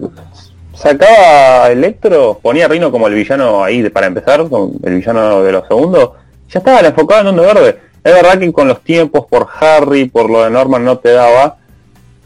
Sacaba 0.74 1.70
Electro, 1.70 2.38
ponía 2.40 2.66
a 2.66 2.68
Rino 2.68 2.92
como 2.92 3.08
el 3.08 3.14
villano 3.14 3.64
ahí 3.64 3.82
de- 3.82 3.90
para 3.90 4.06
empezar, 4.06 4.48
con 4.48 4.72
el 4.84 4.94
villano 4.94 5.42
de 5.42 5.52
los 5.52 5.66
segundos. 5.66 6.10
Ya 6.50 6.60
estaba, 6.60 6.80
le 6.82 6.88
enfocaba 6.88 7.20
en 7.28 7.36
Duende 7.36 7.54
Verde. 7.54 7.78
Es 8.04 8.14
verdad 8.14 8.38
que 8.38 8.52
con 8.52 8.68
los 8.68 8.80
tiempos, 8.82 9.26
por 9.28 9.48
Harry, 9.60 10.08
por 10.08 10.30
lo 10.30 10.44
de 10.44 10.50
Norman 10.50 10.84
no 10.84 10.98
te 10.98 11.10
daba, 11.12 11.56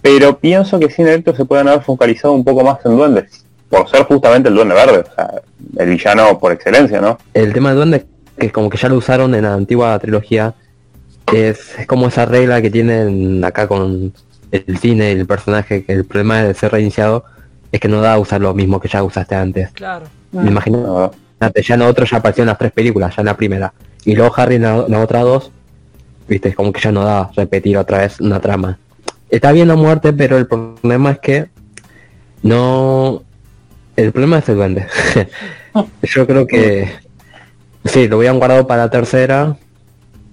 pero 0.02 0.36
pienso 0.38 0.78
que 0.78 0.90
sin 0.90 1.08
Electro 1.08 1.34
se 1.34 1.46
pueden 1.46 1.66
haber 1.68 1.82
focalizado 1.82 2.34
un 2.34 2.44
poco 2.44 2.62
más 2.62 2.78
en 2.84 2.96
Duendes, 2.98 3.44
por 3.70 3.88
ser 3.88 4.04
justamente 4.04 4.50
el 4.50 4.54
Duende 4.54 4.74
Verde, 4.74 4.98
o 5.10 5.14
sea, 5.14 5.30
el 5.78 5.88
villano 5.88 6.38
por 6.38 6.52
excelencia, 6.52 7.00
¿no? 7.00 7.16
El 7.32 7.52
tema 7.54 7.70
de 7.70 7.76
duende, 7.76 8.06
que 8.38 8.46
es 8.46 8.52
como 8.52 8.68
que 8.68 8.76
ya 8.76 8.88
lo 8.90 8.96
usaron 8.96 9.34
en 9.34 9.42
la 9.44 9.54
antigua 9.54 9.98
trilogía, 9.98 10.52
es, 11.32 11.78
es 11.78 11.86
como 11.86 12.08
esa 12.08 12.26
regla 12.26 12.60
que 12.62 12.70
tienen 12.70 13.44
acá 13.44 13.66
con 13.66 14.12
el 14.50 14.78
cine 14.78 15.12
y 15.12 15.18
el 15.18 15.26
personaje, 15.26 15.84
que 15.84 15.92
el 15.92 16.04
problema 16.04 16.42
de 16.42 16.54
ser 16.54 16.72
reiniciado 16.72 17.24
es 17.70 17.80
que 17.80 17.88
no 17.88 18.00
da 18.00 18.14
a 18.14 18.18
usar 18.18 18.40
lo 18.40 18.52
mismo 18.54 18.80
que 18.80 18.88
ya 18.88 19.02
usaste 19.02 19.34
antes. 19.34 19.70
Claro. 19.72 20.06
Me 20.32 20.50
imagino, 20.50 21.12
No, 21.40 21.52
ya 21.54 21.74
en 21.74 21.82
otro 21.82 22.04
ya 22.04 22.18
apareció 22.18 22.42
en 22.42 22.48
las 22.48 22.58
tres 22.58 22.72
películas, 22.72 23.16
ya 23.16 23.22
en 23.22 23.26
la 23.26 23.36
primera. 23.36 23.72
Y 24.04 24.14
luego 24.14 24.34
Harry 24.36 24.56
en 24.56 24.62
la, 24.62 24.84
la 24.88 25.00
otra 25.00 25.20
dos, 25.20 25.50
viste, 26.28 26.50
es 26.50 26.54
como 26.54 26.72
que 26.72 26.80
ya 26.80 26.92
no 26.92 27.04
da 27.04 27.30
repetir 27.34 27.76
otra 27.78 27.98
vez 27.98 28.20
una 28.20 28.40
trama. 28.40 28.78
Está 29.30 29.52
bien 29.52 29.68
la 29.68 29.76
muerte, 29.76 30.12
pero 30.12 30.36
el 30.36 30.46
problema 30.46 31.12
es 31.12 31.18
que 31.20 31.48
no... 32.42 33.22
El 33.96 34.12
problema 34.12 34.38
es 34.38 34.48
el 34.48 34.56
duende. 34.56 34.86
Yo 36.02 36.26
creo 36.26 36.46
que... 36.46 36.90
Sí, 37.84 38.06
lo 38.08 38.18
hubieran 38.18 38.38
guardado 38.38 38.66
para 38.66 38.84
la 38.84 38.90
tercera, 38.90 39.56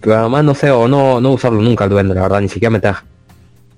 pero 0.02 0.18
además 0.18 0.44
no 0.44 0.56
sé, 0.56 0.70
o 0.72 0.88
no, 0.88 1.20
no 1.22 1.32
usarlo 1.32 1.62
nunca 1.62 1.84
el 1.86 1.90
duende, 1.90 2.16
la 2.16 2.22
verdad, 2.24 2.42
ni 2.42 2.50
siquiera 2.50 2.70
meter 2.72 2.92
a 2.92 3.04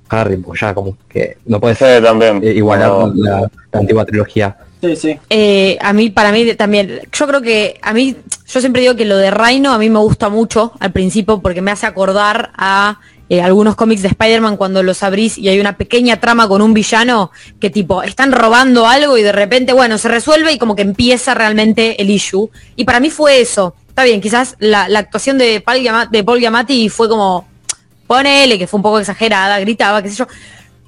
Harry, 0.09 0.37
pues 0.37 0.59
ya 0.59 0.73
como 0.73 0.97
que 1.07 1.37
no 1.45 1.59
puede 1.59 1.75
ser 1.75 1.99
Sí, 1.99 2.03
también. 2.05 2.41
eh, 2.43 2.53
igualar 2.53 2.89
No. 2.89 3.13
la, 3.15 3.41
la 3.71 3.79
antigua 3.79 4.05
trilogía. 4.05 4.57
Sí, 4.81 4.95
sí. 4.95 5.19
Eh, 5.29 5.77
a 5.79 5.93
mí, 5.93 6.09
para 6.09 6.31
mí 6.31 6.53
también, 6.55 7.01
yo 7.11 7.27
creo 7.27 7.41
que 7.41 7.79
a 7.81 7.93
mí, 7.93 8.15
yo 8.47 8.59
siempre 8.59 8.81
digo 8.81 8.95
que 8.95 9.05
lo 9.05 9.15
de 9.17 9.29
Rhino 9.31 9.71
a 9.71 9.77
mí 9.77 9.89
me 9.89 9.99
gusta 9.99 10.27
mucho 10.29 10.73
al 10.79 10.91
principio 10.91 11.39
porque 11.39 11.61
me 11.61 11.71
hace 11.71 11.85
acordar 11.85 12.51
a 12.57 12.99
eh, 13.29 13.41
algunos 13.41 13.75
cómics 13.75 14.01
de 14.01 14.09
Spider-Man 14.09 14.57
cuando 14.57 14.81
los 14.83 15.03
abrís 15.03 15.37
y 15.37 15.47
hay 15.47 15.59
una 15.59 15.77
pequeña 15.77 16.19
trama 16.19 16.47
con 16.49 16.61
un 16.63 16.73
villano 16.73 17.31
que 17.61 17.69
tipo, 17.69 18.01
están 18.03 18.31
robando 18.33 18.87
algo 18.87 19.17
y 19.17 19.21
de 19.21 19.31
repente, 19.31 19.71
bueno, 19.71 19.97
se 19.99 20.09
resuelve 20.09 20.51
y 20.51 20.57
como 20.57 20.75
que 20.75 20.81
empieza 20.81 21.33
realmente 21.35 22.01
el 22.01 22.09
issue. 22.09 22.49
Y 22.75 22.83
para 22.83 22.99
mí 22.99 23.09
fue 23.11 23.39
eso. 23.39 23.75
Está 23.91 24.05
bien, 24.05 24.21
quizás 24.21 24.55
la, 24.59 24.87
la 24.87 24.99
actuación 24.99 25.37
de 25.37 25.59
Paul, 25.59 25.79
Giama- 25.81 26.09
de 26.09 26.23
Paul 26.23 26.39
Giamatti 26.39 26.87
fue 26.87 27.09
como, 27.09 27.45
ponele, 28.07 28.57
que 28.57 28.65
fue 28.65 28.77
un 28.77 28.83
poco 28.83 28.99
exagerada, 28.99 29.59
gritaba, 29.59 30.01
qué 30.01 30.09
sé 30.09 30.15
yo. 30.15 30.27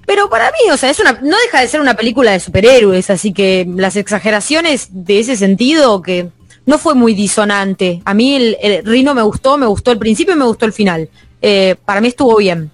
Pero 0.05 0.29
para 0.29 0.45
mí, 0.51 0.71
o 0.71 0.77
sea, 0.77 0.89
es 0.89 1.01
no 1.21 1.37
deja 1.45 1.59
de 1.59 1.67
ser 1.67 1.81
una 1.81 1.95
película 1.95 2.31
de 2.31 2.39
superhéroes, 2.39 3.09
así 3.09 3.33
que 3.33 3.67
las 3.75 3.97
exageraciones 3.97 4.87
de 4.89 5.19
ese 5.19 5.35
sentido 5.35 6.01
que 6.01 6.29
no 6.65 6.77
fue 6.77 6.95
muy 6.95 7.13
disonante. 7.13 8.01
A 8.05 8.13
mí 8.13 8.35
el, 8.35 8.57
el 8.61 8.85
Rino 8.85 9.13
me 9.13 9.21
gustó, 9.21 9.57
me 9.57 9.65
gustó 9.65 9.91
el 9.91 9.97
principio 9.99 10.33
y 10.33 10.37
me 10.37 10.45
gustó 10.45 10.65
el 10.65 10.71
final. 10.73 11.09
Eh, 11.41 11.75
para 11.83 11.99
mí 11.99 12.07
estuvo 12.07 12.37
bien. 12.37 12.71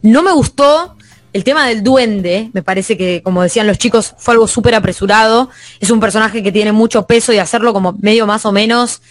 No 0.00 0.22
me 0.22 0.32
gustó 0.32 0.96
el 1.34 1.42
tema 1.42 1.66
del 1.66 1.82
duende, 1.82 2.50
me 2.52 2.62
parece 2.62 2.96
que, 2.96 3.20
como 3.20 3.42
decían 3.42 3.66
los 3.66 3.76
chicos, 3.76 4.14
fue 4.18 4.34
algo 4.34 4.46
súper 4.46 4.76
apresurado. 4.76 5.50
Es 5.80 5.90
un 5.90 5.98
personaje 5.98 6.44
que 6.44 6.52
tiene 6.52 6.70
mucho 6.70 7.08
peso 7.08 7.32
y 7.32 7.38
hacerlo 7.38 7.72
como 7.72 7.92
medio 8.00 8.24
más 8.24 8.46
o 8.46 8.52
menos, 8.52 9.02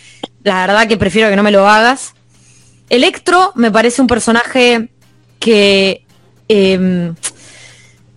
la 0.41 0.65
verdad 0.65 0.87
que 0.87 0.95
prefiero 0.95 1.29
que 1.29 1.35
no 1.35 1.43
me 1.43 1.51
lo 1.51 1.67
hagas. 1.67 2.13
Electro 2.89 3.51
me 3.55 3.71
parece 3.71 4.01
un 4.01 4.07
personaje 4.07 4.89
que 5.37 6.05
eh, 6.47 7.11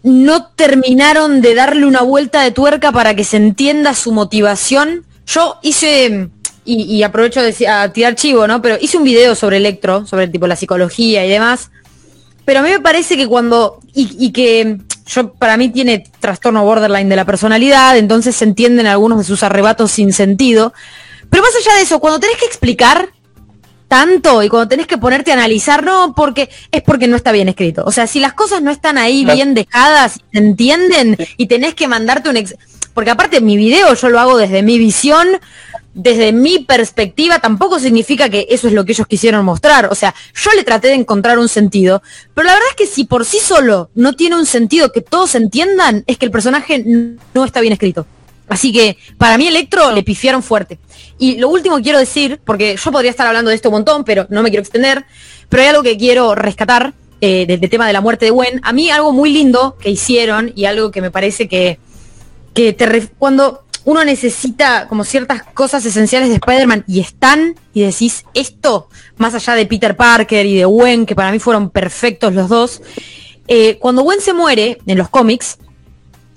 no 0.04 0.46
terminaron 0.50 1.40
de 1.40 1.56
darle 1.56 1.84
una 1.84 2.02
vuelta 2.02 2.42
de 2.42 2.52
tuerca 2.52 2.92
para 2.92 3.16
que 3.16 3.24
se 3.24 3.38
entienda 3.38 3.92
su 3.92 4.12
motivación. 4.12 5.04
Yo 5.26 5.58
hice, 5.62 6.28
y, 6.64 7.02
aprovecho 7.02 7.42
de, 7.42 7.66
a 7.66 7.92
tirar 7.92 8.14
chivo, 8.14 8.46
¿no? 8.46 8.62
Pero 8.62 8.76
hice 8.80 8.98
un 8.98 9.04
video 9.04 9.34
sobre 9.34 9.56
Electro, 9.56 10.06
sobre 10.06 10.28
tipo 10.28 10.46
la 10.46 10.54
psicología 10.54 11.26
y 11.26 11.28
demás. 11.28 11.72
Pero 12.46 12.60
a 12.60 12.62
mí 12.62 12.70
me 12.70 12.80
parece 12.80 13.16
que 13.18 13.26
cuando, 13.26 13.80
y, 13.92 14.08
y 14.18 14.32
que 14.32 14.78
yo, 15.06 15.34
para 15.34 15.58
mí 15.58 15.68
tiene 15.68 16.04
trastorno 16.20 16.64
borderline 16.64 17.08
de 17.10 17.16
la 17.16 17.24
personalidad, 17.26 17.98
entonces 17.98 18.34
se 18.36 18.44
entienden 18.44 18.86
algunos 18.86 19.18
de 19.18 19.24
sus 19.24 19.42
arrebatos 19.42 19.90
sin 19.90 20.12
sentido. 20.14 20.72
Pero 21.28 21.42
más 21.42 21.52
allá 21.54 21.76
de 21.76 21.82
eso, 21.82 21.98
cuando 22.00 22.20
tenés 22.20 22.38
que 22.38 22.46
explicar 22.46 23.10
tanto 23.88 24.42
y 24.42 24.48
cuando 24.48 24.68
tenés 24.68 24.86
que 24.86 24.98
ponerte 24.98 25.30
a 25.30 25.34
analizar, 25.34 25.82
no, 25.84 26.12
porque 26.16 26.48
es 26.72 26.82
porque 26.82 27.06
no 27.06 27.16
está 27.16 27.30
bien 27.32 27.48
escrito. 27.48 27.84
O 27.84 27.92
sea, 27.92 28.06
si 28.06 28.18
las 28.20 28.32
cosas 28.32 28.62
no 28.62 28.70
están 28.70 28.98
ahí 28.98 29.22
Claro. 29.24 29.36
bien 29.36 29.54
dejadas, 29.54 30.14
se 30.32 30.38
entienden 30.38 31.16
y 31.36 31.46
tenés 31.46 31.74
que 31.74 31.86
mandarte 31.88 32.28
un... 32.30 32.36
ex- 32.36 32.56
porque 32.94 33.10
aparte 33.10 33.40
mi 33.40 33.56
video 33.56 33.92
yo 33.94 34.08
lo 34.08 34.18
hago 34.18 34.38
desde 34.38 34.62
mi 34.62 34.78
visión, 34.78 35.28
desde 35.96 36.30
mi 36.30 36.58
perspectiva, 36.58 37.38
tampoco 37.38 37.78
significa 37.78 38.28
que 38.28 38.46
eso 38.50 38.68
es 38.68 38.74
lo 38.74 38.84
que 38.84 38.92
ellos 38.92 39.06
quisieron 39.06 39.44
mostrar. 39.46 39.86
O 39.90 39.94
sea, 39.94 40.14
yo 40.34 40.50
le 40.54 40.62
traté 40.62 40.88
de 40.88 40.94
encontrar 40.94 41.38
un 41.38 41.48
sentido, 41.48 42.02
pero 42.34 42.46
la 42.46 42.52
verdad 42.52 42.68
es 42.70 42.76
que 42.76 42.86
si 42.86 43.04
por 43.04 43.24
sí 43.24 43.38
solo 43.38 43.88
no 43.94 44.12
tiene 44.12 44.36
un 44.36 44.44
sentido 44.44 44.92
que 44.92 45.00
todos 45.00 45.34
entiendan, 45.34 46.04
es 46.06 46.18
que 46.18 46.26
el 46.26 46.30
personaje 46.30 46.84
no 47.34 47.44
está 47.44 47.62
bien 47.62 47.72
escrito. 47.72 48.06
Así 48.46 48.74
que 48.74 48.98
para 49.16 49.38
mí 49.38 49.48
Electro 49.48 49.90
le 49.90 50.02
pifiaron 50.02 50.42
fuerte. 50.42 50.78
Y 51.18 51.38
lo 51.38 51.48
último 51.48 51.78
que 51.78 51.82
quiero 51.82 51.98
decir, 51.98 52.40
porque 52.44 52.76
yo 52.76 52.92
podría 52.92 53.10
estar 53.10 53.26
hablando 53.26 53.48
de 53.48 53.56
esto 53.56 53.70
un 53.70 53.76
montón, 53.76 54.04
pero 54.04 54.26
no 54.28 54.42
me 54.42 54.50
quiero 54.50 54.62
extender, 54.62 55.06
pero 55.48 55.62
hay 55.62 55.70
algo 55.70 55.82
que 55.82 55.96
quiero 55.96 56.34
rescatar 56.34 56.92
eh, 57.22 57.46
del 57.46 57.58
del 57.58 57.70
tema 57.70 57.86
de 57.86 57.94
la 57.94 58.02
muerte 58.02 58.26
de 58.26 58.32
Gwen. 58.32 58.60
A 58.64 58.74
mí 58.74 58.90
algo 58.90 59.12
muy 59.12 59.32
lindo 59.32 59.78
que 59.80 59.88
hicieron 59.88 60.52
y 60.54 60.66
algo 60.66 60.90
que 60.90 61.00
me 61.00 61.10
parece 61.10 61.48
que, 61.48 61.78
que 62.52 62.74
te 62.74 63.08
cuando 63.18 63.65
uno 63.86 64.04
necesita 64.04 64.88
como 64.88 65.04
ciertas 65.04 65.44
cosas 65.44 65.86
esenciales 65.86 66.28
de 66.28 66.34
Spider-Man 66.34 66.82
y 66.88 66.98
están 66.98 67.54
y 67.72 67.82
decís 67.82 68.24
esto, 68.34 68.88
más 69.16 69.32
allá 69.34 69.54
de 69.54 69.64
Peter 69.64 69.96
Parker 69.96 70.44
y 70.44 70.56
de 70.56 70.64
Gwen, 70.64 71.06
que 71.06 71.14
para 71.14 71.30
mí 71.30 71.38
fueron 71.38 71.70
perfectos 71.70 72.34
los 72.34 72.48
dos, 72.48 72.82
eh, 73.46 73.78
cuando 73.78 74.02
Gwen 74.02 74.20
se 74.20 74.34
muere 74.34 74.78
en 74.86 74.98
los 74.98 75.08
cómics, 75.08 75.58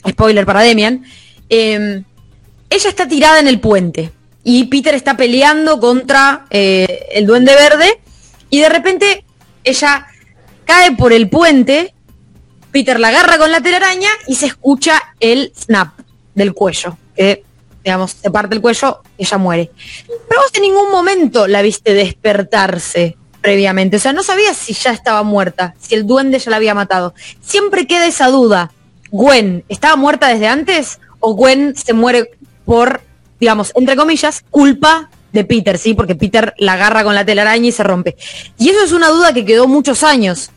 spoiler 0.07 0.45
para 0.45 0.61
Demian, 0.61 1.03
eh, 1.49 2.03
ella 2.69 2.89
está 2.89 3.07
tirada 3.07 3.39
en 3.39 3.47
el 3.47 3.59
puente 3.59 4.11
y 4.43 4.65
Peter 4.65 4.93
está 4.93 5.17
peleando 5.17 5.80
contra 5.80 6.45
eh, 6.51 7.07
el 7.13 7.26
duende 7.26 7.55
verde 7.55 7.99
y 8.51 8.59
de 8.59 8.69
repente 8.69 9.26
ella 9.63 10.05
cae 10.65 10.91
por 10.91 11.13
el 11.13 11.30
puente, 11.30 11.95
Peter 12.71 12.99
la 12.99 13.07
agarra 13.07 13.39
con 13.39 13.51
la 13.51 13.59
telaraña 13.59 14.09
y 14.27 14.35
se 14.35 14.45
escucha 14.45 15.01
el 15.19 15.51
snap 15.57 15.97
del 16.35 16.53
cuello, 16.53 16.95
que 17.19 17.43
digamos, 17.83 18.11
se 18.11 18.31
parte 18.31 18.55
el 18.55 18.61
cuello, 18.61 19.01
ella 19.17 19.37
muere. 19.37 19.71
Pero 20.07 20.41
vos 20.41 20.51
en 20.53 20.61
ningún 20.61 20.89
momento 20.89 21.47
la 21.47 21.61
viste 21.61 21.93
despertarse 21.93 23.17
previamente, 23.41 23.97
o 23.97 23.99
sea, 23.99 24.13
no 24.13 24.23
sabías 24.23 24.55
si 24.55 24.73
ya 24.73 24.91
estaba 24.91 25.23
muerta, 25.23 25.73
si 25.79 25.95
el 25.95 26.07
duende 26.07 26.39
ya 26.39 26.49
la 26.49 26.57
había 26.57 26.73
matado. 26.73 27.13
Siempre 27.41 27.87
queda 27.87 28.05
esa 28.05 28.27
duda. 28.27 28.71
Gwen, 29.11 29.65
¿estaba 29.67 29.95
muerta 29.97 30.27
desde 30.27 30.47
antes? 30.47 30.99
¿O 31.19 31.33
Gwen 31.33 31.75
se 31.75 31.93
muere 31.93 32.31
por, 32.63 33.01
digamos, 33.39 33.73
entre 33.75 33.97
comillas, 33.97 34.43
culpa 34.49 35.09
de 35.33 35.43
Peter, 35.43 35.77
¿sí? 35.77 35.93
Porque 35.93 36.15
Peter 36.15 36.53
la 36.57 36.73
agarra 36.73 37.03
con 37.03 37.15
la 37.15 37.25
telaraña 37.25 37.67
y 37.67 37.71
se 37.71 37.83
rompe. 37.83 38.15
Y 38.57 38.69
eso 38.69 38.83
es 38.83 38.91
una 38.93 39.09
duda 39.09 39.33
que 39.33 39.45
quedó 39.45 39.67
muchos 39.67 40.03
años. 40.03 40.51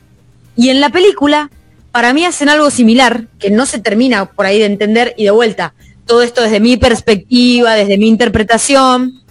Y 0.57 0.71
en 0.71 0.81
la 0.81 0.91
película, 0.91 1.51
para 1.93 2.13
mí 2.13 2.25
hacen 2.25 2.49
algo 2.49 2.71
similar, 2.71 3.27
que 3.39 3.51
no 3.51 3.67
se 3.67 3.79
termina 3.79 4.27
por 4.27 4.47
ahí 4.47 4.59
de 4.59 4.67
entender 4.67 5.15
y 5.17 5.25
de 5.25 5.31
vuelta. 5.31 5.75
Todo 6.07 6.23
esto 6.23 6.43
desde 6.43 6.61
mi 6.61 6.77
perspectiva, 6.77 7.75
desde 7.75 7.99
mi 7.99 8.09
interpretación. 8.09 9.23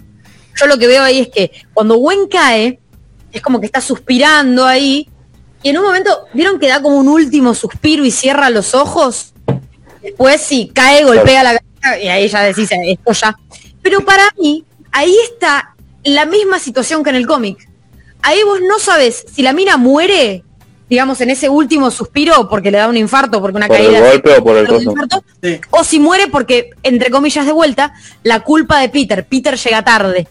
Yo 0.56 0.66
lo 0.66 0.78
que 0.78 0.86
veo 0.86 1.02
ahí 1.02 1.20
es 1.20 1.28
que 1.28 1.52
cuando 1.72 1.96
Gwen 1.96 2.28
cae, 2.28 2.80
es 3.32 3.40
como 3.40 3.60
que 3.60 3.66
está 3.66 3.80
suspirando 3.80 4.64
ahí, 4.66 5.08
y 5.62 5.68
en 5.68 5.78
un 5.78 5.84
momento, 5.84 6.26
¿vieron 6.32 6.58
que 6.58 6.66
da 6.66 6.82
como 6.82 6.96
un 6.96 7.08
último 7.08 7.54
suspiro 7.54 8.04
y 8.04 8.10
cierra 8.10 8.50
los 8.50 8.74
ojos? 8.74 9.32
Después 10.02 10.40
sí, 10.40 10.70
cae, 10.74 11.04
golpea 11.04 11.44
la 11.44 11.50
cabeza 11.58 12.02
y 12.02 12.08
ahí 12.08 12.28
ya 12.28 12.42
decís, 12.42 12.68
esto 12.72 13.12
ya. 13.12 13.38
Pero 13.80 14.04
para 14.04 14.24
mí, 14.38 14.64
ahí 14.90 15.14
está 15.32 15.76
la 16.02 16.26
misma 16.26 16.58
situación 16.58 17.04
que 17.04 17.10
en 17.10 17.16
el 17.16 17.28
cómic. 17.28 17.68
Ahí 18.22 18.42
vos 18.42 18.60
no 18.60 18.80
sabes 18.80 19.24
si 19.32 19.42
la 19.42 19.52
mina 19.52 19.76
muere, 19.76 20.44
digamos, 20.92 21.18
en 21.22 21.30
ese 21.30 21.48
último 21.48 21.90
suspiro 21.90 22.50
porque 22.50 22.70
le 22.70 22.76
da 22.76 22.86
un 22.86 22.98
infarto, 22.98 23.40
porque 23.40 23.56
una 23.56 23.66
Por 23.66 23.76
el 23.78 23.86
caída... 23.94 24.38
o 24.38 24.44
por 24.44 24.56
el 24.58 24.66
coso. 24.68 24.90
infarto, 24.90 25.24
Sí. 25.42 25.58
o 25.70 25.82
si 25.84 25.98
muere 25.98 26.26
porque, 26.28 26.68
entre 26.82 27.10
comillas 27.10 27.46
de 27.46 27.52
vuelta, 27.52 27.94
la 28.24 28.40
culpa 28.40 28.78
de 28.78 28.90
Peter. 28.90 29.26
Peter 29.26 29.56
llega 29.56 29.82
tarde. 29.82 30.28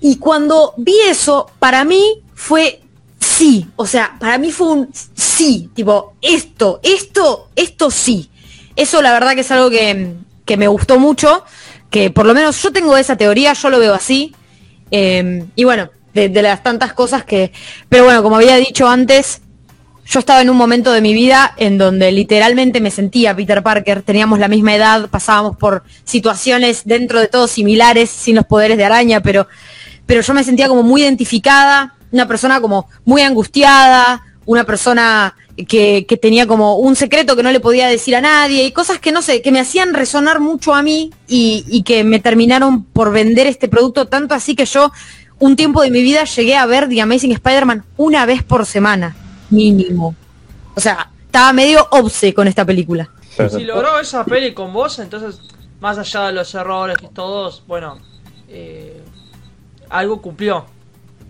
Y 0.00 0.16
cuando 0.16 0.72
vi 0.78 0.94
eso, 1.06 1.50
para 1.58 1.84
mí 1.84 2.22
fue 2.34 2.80
sí. 3.18 3.66
O 3.76 3.84
sea, 3.86 4.16
para 4.18 4.38
mí 4.38 4.50
fue 4.50 4.68
un 4.68 4.88
sí. 5.14 5.68
Tipo, 5.74 6.14
esto, 6.22 6.80
esto, 6.82 7.50
esto 7.54 7.90
sí. 7.90 8.30
Eso 8.76 9.02
la 9.02 9.12
verdad 9.12 9.34
que 9.34 9.42
es 9.42 9.50
algo 9.50 9.68
que, 9.68 10.14
que 10.46 10.56
me 10.56 10.66
gustó 10.66 10.98
mucho. 10.98 11.44
Que 11.90 12.08
por 12.10 12.24
lo 12.24 12.32
menos 12.32 12.62
yo 12.62 12.72
tengo 12.72 12.96
esa 12.96 13.16
teoría, 13.18 13.52
yo 13.52 13.68
lo 13.68 13.78
veo 13.78 13.92
así. 13.92 14.34
Eh, 14.90 15.44
y 15.54 15.64
bueno, 15.64 15.90
de, 16.14 16.30
de 16.30 16.40
las 16.40 16.62
tantas 16.62 16.94
cosas 16.94 17.22
que... 17.26 17.52
Pero 17.90 18.04
bueno, 18.04 18.22
como 18.22 18.36
había 18.36 18.56
dicho 18.56 18.88
antes, 18.88 19.42
yo 20.06 20.20
estaba 20.20 20.40
en 20.40 20.50
un 20.50 20.56
momento 20.56 20.92
de 20.92 21.00
mi 21.00 21.14
vida 21.14 21.54
en 21.56 21.78
donde 21.78 22.10
literalmente 22.12 22.80
me 22.80 22.90
sentía 22.90 23.34
Peter 23.34 23.62
Parker, 23.62 24.02
teníamos 24.02 24.38
la 24.38 24.48
misma 24.48 24.74
edad, 24.74 25.08
pasábamos 25.08 25.56
por 25.56 25.84
situaciones 26.04 26.82
dentro 26.84 27.20
de 27.20 27.28
todo 27.28 27.46
similares, 27.46 28.10
sin 28.10 28.36
los 28.36 28.46
poderes 28.46 28.76
de 28.76 28.84
araña, 28.84 29.20
pero, 29.20 29.46
pero 30.06 30.20
yo 30.20 30.34
me 30.34 30.44
sentía 30.44 30.68
como 30.68 30.82
muy 30.82 31.02
identificada, 31.02 31.94
una 32.10 32.26
persona 32.26 32.60
como 32.60 32.88
muy 33.04 33.22
angustiada, 33.22 34.24
una 34.46 34.64
persona 34.64 35.36
que, 35.68 36.06
que 36.06 36.16
tenía 36.16 36.46
como 36.46 36.76
un 36.76 36.96
secreto 36.96 37.36
que 37.36 37.42
no 37.42 37.52
le 37.52 37.60
podía 37.60 37.86
decir 37.88 38.16
a 38.16 38.20
nadie 38.20 38.64
y 38.64 38.72
cosas 38.72 38.98
que 38.98 39.12
no 39.12 39.22
sé, 39.22 39.42
que 39.42 39.52
me 39.52 39.60
hacían 39.60 39.94
resonar 39.94 40.40
mucho 40.40 40.74
a 40.74 40.82
mí 40.82 41.12
y, 41.28 41.64
y 41.68 41.82
que 41.82 42.02
me 42.04 42.18
terminaron 42.18 42.84
por 42.84 43.12
vender 43.12 43.46
este 43.46 43.68
producto 43.68 44.06
tanto 44.06 44.34
así 44.34 44.54
que 44.54 44.64
yo 44.64 44.90
un 45.38 45.56
tiempo 45.56 45.82
de 45.82 45.90
mi 45.90 46.02
vida 46.02 46.24
llegué 46.24 46.56
a 46.56 46.66
ver 46.66 46.88
The 46.88 47.00
Amazing 47.00 47.32
Spider-Man 47.32 47.84
una 47.96 48.26
vez 48.26 48.42
por 48.42 48.66
semana, 48.66 49.16
mínimo. 49.50 50.14
O 50.74 50.80
sea, 50.80 51.10
estaba 51.26 51.52
medio 51.52 51.86
obse 51.90 52.32
con 52.34 52.48
esta 52.48 52.64
película. 52.64 53.10
Si 53.50 53.64
logró 53.64 53.98
esa 53.98 54.24
peli 54.24 54.52
con 54.52 54.72
vos, 54.72 54.98
entonces, 54.98 55.40
más 55.80 55.98
allá 55.98 56.26
de 56.26 56.32
los 56.32 56.54
errores 56.54 56.96
y 57.02 57.08
todos, 57.08 57.62
bueno, 57.66 57.98
eh, 58.48 59.00
algo 59.88 60.20
cumplió. 60.20 60.66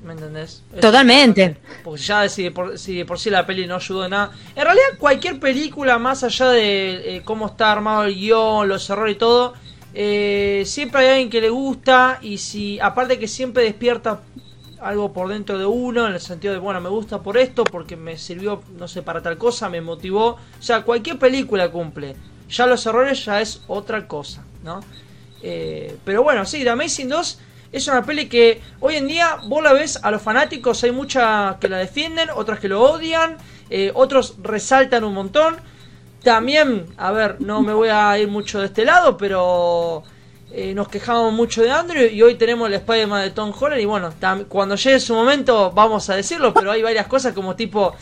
¿Me 0.05 0.15
entendés? 0.15 0.63
Totalmente. 0.81 1.59
Porque 1.85 2.01
ya 2.01 2.27
si 2.29 2.45
de 2.45 2.51
por, 2.51 2.79
si 2.79 2.97
de 2.97 3.05
por 3.05 3.19
sí 3.19 3.29
la 3.29 3.45
peli 3.45 3.67
no 3.67 3.77
ayudó 3.77 4.05
en 4.07 4.13
nada. 4.13 4.31
En 4.57 4.65
realidad, 4.65 4.87
cualquier 4.99 5.39
película, 5.39 5.99
más 5.99 6.25
allá 6.25 6.49
de 6.49 7.17
eh, 7.17 7.23
cómo 7.23 7.47
está 7.47 7.71
armado 7.71 8.05
el 8.05 8.15
guion, 8.15 8.67
los 8.67 8.89
errores 8.89 9.17
y 9.17 9.19
todo, 9.19 9.53
eh, 9.93 10.63
siempre 10.65 11.03
hay 11.03 11.09
alguien 11.09 11.31
que 11.31 11.43
le 11.43 11.51
gusta. 11.51 12.19
Y 12.23 12.39
si, 12.39 12.81
aparte 12.81 13.19
que 13.19 13.29
siempre 13.29 13.63
despierta 13.65 14.21
algo 14.81 15.13
por 15.13 15.29
dentro 15.29 15.59
de 15.59 15.67
uno, 15.67 16.07
en 16.07 16.15
el 16.15 16.21
sentido 16.21 16.53
de, 16.53 16.61
bueno, 16.61 16.81
me 16.81 16.89
gusta 16.89 17.21
por 17.23 17.37
esto, 17.37 17.65
porque 17.65 17.97
me 17.97 18.17
sirvió, 18.17 18.63
no 18.79 18.89
sé, 18.89 19.03
para 19.03 19.23
tal 19.23 19.39
cosa, 19.39 19.69
me 19.69 19.81
motivó. 19.81 20.27
O 20.29 20.63
sea, 20.63 20.83
cualquier 20.83 21.19
película 21.19 21.71
cumple. 21.71 22.17
Ya 22.49 22.67
los 22.67 22.85
errores 22.87 23.25
ya 23.25 23.41
es 23.41 23.63
otra 23.69 24.09
cosa, 24.09 24.45
¿no? 24.63 24.81
Eh, 25.43 25.97
pero 26.05 26.23
bueno, 26.23 26.45
sí, 26.45 26.63
The 26.63 26.71
Amazing 26.71 27.09
2 27.09 27.39
es 27.73 27.87
una 27.87 28.05
peli 28.05 28.29
que 28.29 28.61
hoy 28.81 28.97
en 28.97 29.07
día 29.07 29.37
vos 29.45 29.63
la 29.63 29.73
ves 29.73 30.01
a 30.03 30.11
los 30.11 30.21
fanáticos, 30.21 30.83
hay 30.83 30.91
muchas 30.91 31.57
que 31.57 31.69
la 31.69 31.79
defienden, 31.79 32.29
otras 32.35 32.59
que 32.59 32.69
lo 32.69 32.83
odian, 32.83 33.37
eh, 33.71 33.93
otros 33.95 34.37
resaltan 34.43 35.05
un 35.05 35.15
montón. 35.15 35.57
También, 36.25 36.87
a 36.99 37.13
ver, 37.13 37.41
no 37.41 37.63
me 37.63 37.73
voy 37.73 37.89
a 37.89 38.19
ir 38.19 38.29
mucho 38.29 38.61
de 38.61 38.67
este 38.67 38.85
lado, 38.85 39.17
pero 39.17 40.03
eh, 40.53 40.75
nos 40.75 40.89
quejamos 40.89 41.33
mucho 41.33 41.63
de 41.63 41.71
Andrew 41.71 42.07
y 42.11 42.23
hoy 42.23 42.35
tenemos 42.35 42.69
el 42.69 42.75
Spider-Man 42.75 43.23
de 43.23 43.31
Tom 43.31 43.53
Holland 43.59 43.81
y 43.81 43.85
bueno, 43.85 44.13
cuando 44.49 44.75
llegue 44.77 44.99
su 45.01 45.15
momento 45.15 45.71
vamos 45.73 46.09
a 46.11 46.17
decirlo, 46.17 46.53
pero 46.55 46.71
hay 46.73 46.83
varias 46.83 47.07
cosas 47.07 47.33
como 47.33 47.55
tipo... 47.57 47.95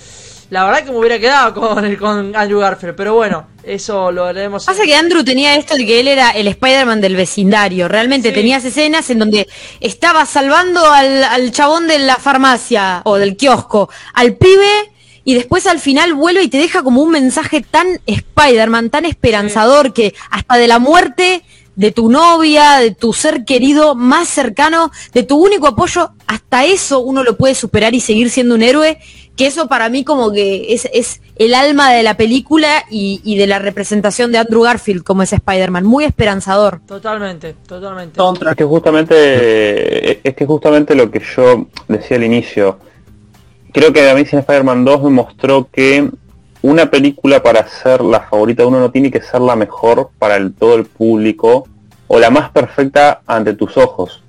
La 0.50 0.64
verdad 0.64 0.82
que 0.82 0.90
me 0.92 0.96
hubiera 0.96 1.18
quedado 1.18 1.52
con, 1.52 1.84
el- 1.84 1.98
con 1.98 2.34
Andrew 2.34 2.58
Garfield, 2.60 2.94
pero 2.96 3.12
bueno, 3.12 3.48
eso 3.62 4.10
lo 4.10 4.24
haremos. 4.24 4.64
Pasa 4.64 4.82
que 4.84 4.94
Andrew 4.94 5.22
tenía 5.22 5.54
esto 5.56 5.76
de 5.76 5.84
que 5.84 6.00
él 6.00 6.08
era 6.08 6.30
el 6.30 6.48
Spider-Man 6.48 7.02
del 7.02 7.16
vecindario. 7.16 7.86
Realmente 7.86 8.30
Sí. 8.30 8.34
tenías 8.34 8.64
escenas 8.64 9.10
en 9.10 9.18
donde 9.18 9.46
estaba 9.80 10.24
salvando 10.24 10.90
al, 10.90 11.22
al 11.24 11.52
chabón 11.52 11.86
de 11.86 11.98
la 11.98 12.16
farmacia 12.16 13.02
o 13.04 13.16
del 13.18 13.36
kiosco, 13.36 13.90
al 14.14 14.36
pibe, 14.36 14.90
y 15.22 15.34
después 15.34 15.66
al 15.66 15.80
final 15.80 16.14
vuelve 16.14 16.44
y 16.44 16.48
te 16.48 16.56
deja 16.56 16.82
como 16.82 17.02
un 17.02 17.10
mensaje 17.10 17.60
tan 17.60 18.00
Spider-Man, 18.06 18.88
tan 18.88 19.04
esperanzador, 19.04 19.92
que 19.92 20.14
hasta 20.30 20.56
de 20.56 20.66
la 20.66 20.78
muerte 20.78 21.42
de 21.78 21.92
tu 21.92 22.10
novia, 22.10 22.78
de 22.80 22.90
tu 22.90 23.12
ser 23.12 23.44
querido 23.44 23.94
más 23.94 24.28
cercano, 24.28 24.90
de 25.14 25.22
tu 25.22 25.36
único 25.36 25.68
apoyo, 25.68 26.10
hasta 26.26 26.64
eso 26.64 26.98
uno 26.98 27.22
lo 27.22 27.36
puede 27.36 27.54
superar 27.54 27.94
y 27.94 28.00
seguir 28.00 28.30
siendo 28.30 28.56
un 28.56 28.62
héroe, 28.62 28.98
que 29.36 29.46
eso 29.46 29.68
para 29.68 29.88
mí 29.88 30.02
como 30.02 30.32
que 30.32 30.74
es, 30.74 30.88
es 30.92 31.20
el 31.36 31.54
alma 31.54 31.92
de 31.92 32.02
la 32.02 32.16
película 32.16 32.82
y, 32.90 33.20
y 33.22 33.38
de 33.38 33.46
la 33.46 33.60
representación 33.60 34.32
de 34.32 34.38
Andrew 34.38 34.62
Garfield 34.62 35.04
como 35.04 35.22
ese 35.22 35.36
Spider-Man, 35.36 35.84
muy 35.84 36.02
esperanzador. 36.04 36.80
Totalmente, 36.84 37.54
totalmente. 37.64 38.20
Es 38.20 38.56
que 38.56 38.64
justamente 38.64 40.28
es 40.28 40.34
que 40.34 40.46
justamente 40.46 40.96
lo 40.96 41.12
que 41.12 41.22
yo 41.36 41.68
decía 41.86 42.16
al 42.16 42.24
inicio. 42.24 42.80
Creo 43.72 43.92
que 43.92 44.00
The 44.00 44.10
Amazing 44.10 44.40
Spider-Man 44.40 44.84
2 44.84 45.02
me 45.04 45.10
mostró 45.10 45.68
que 45.70 46.10
una 46.62 46.90
película 46.90 47.42
para 47.42 47.66
ser 47.66 48.00
la 48.00 48.20
favorita 48.20 48.62
de 48.62 48.68
uno 48.68 48.80
no 48.80 48.90
tiene 48.90 49.10
que 49.10 49.22
ser 49.22 49.40
la 49.40 49.56
mejor 49.56 50.10
para 50.18 50.38
todo 50.50 50.74
el 50.74 50.86
público 50.86 51.66
o 52.08 52.18
la 52.18 52.30
más 52.30 52.50
perfecta 52.50 53.20
ante 53.26 53.54
tus 53.54 53.76
ojos. 53.76 54.22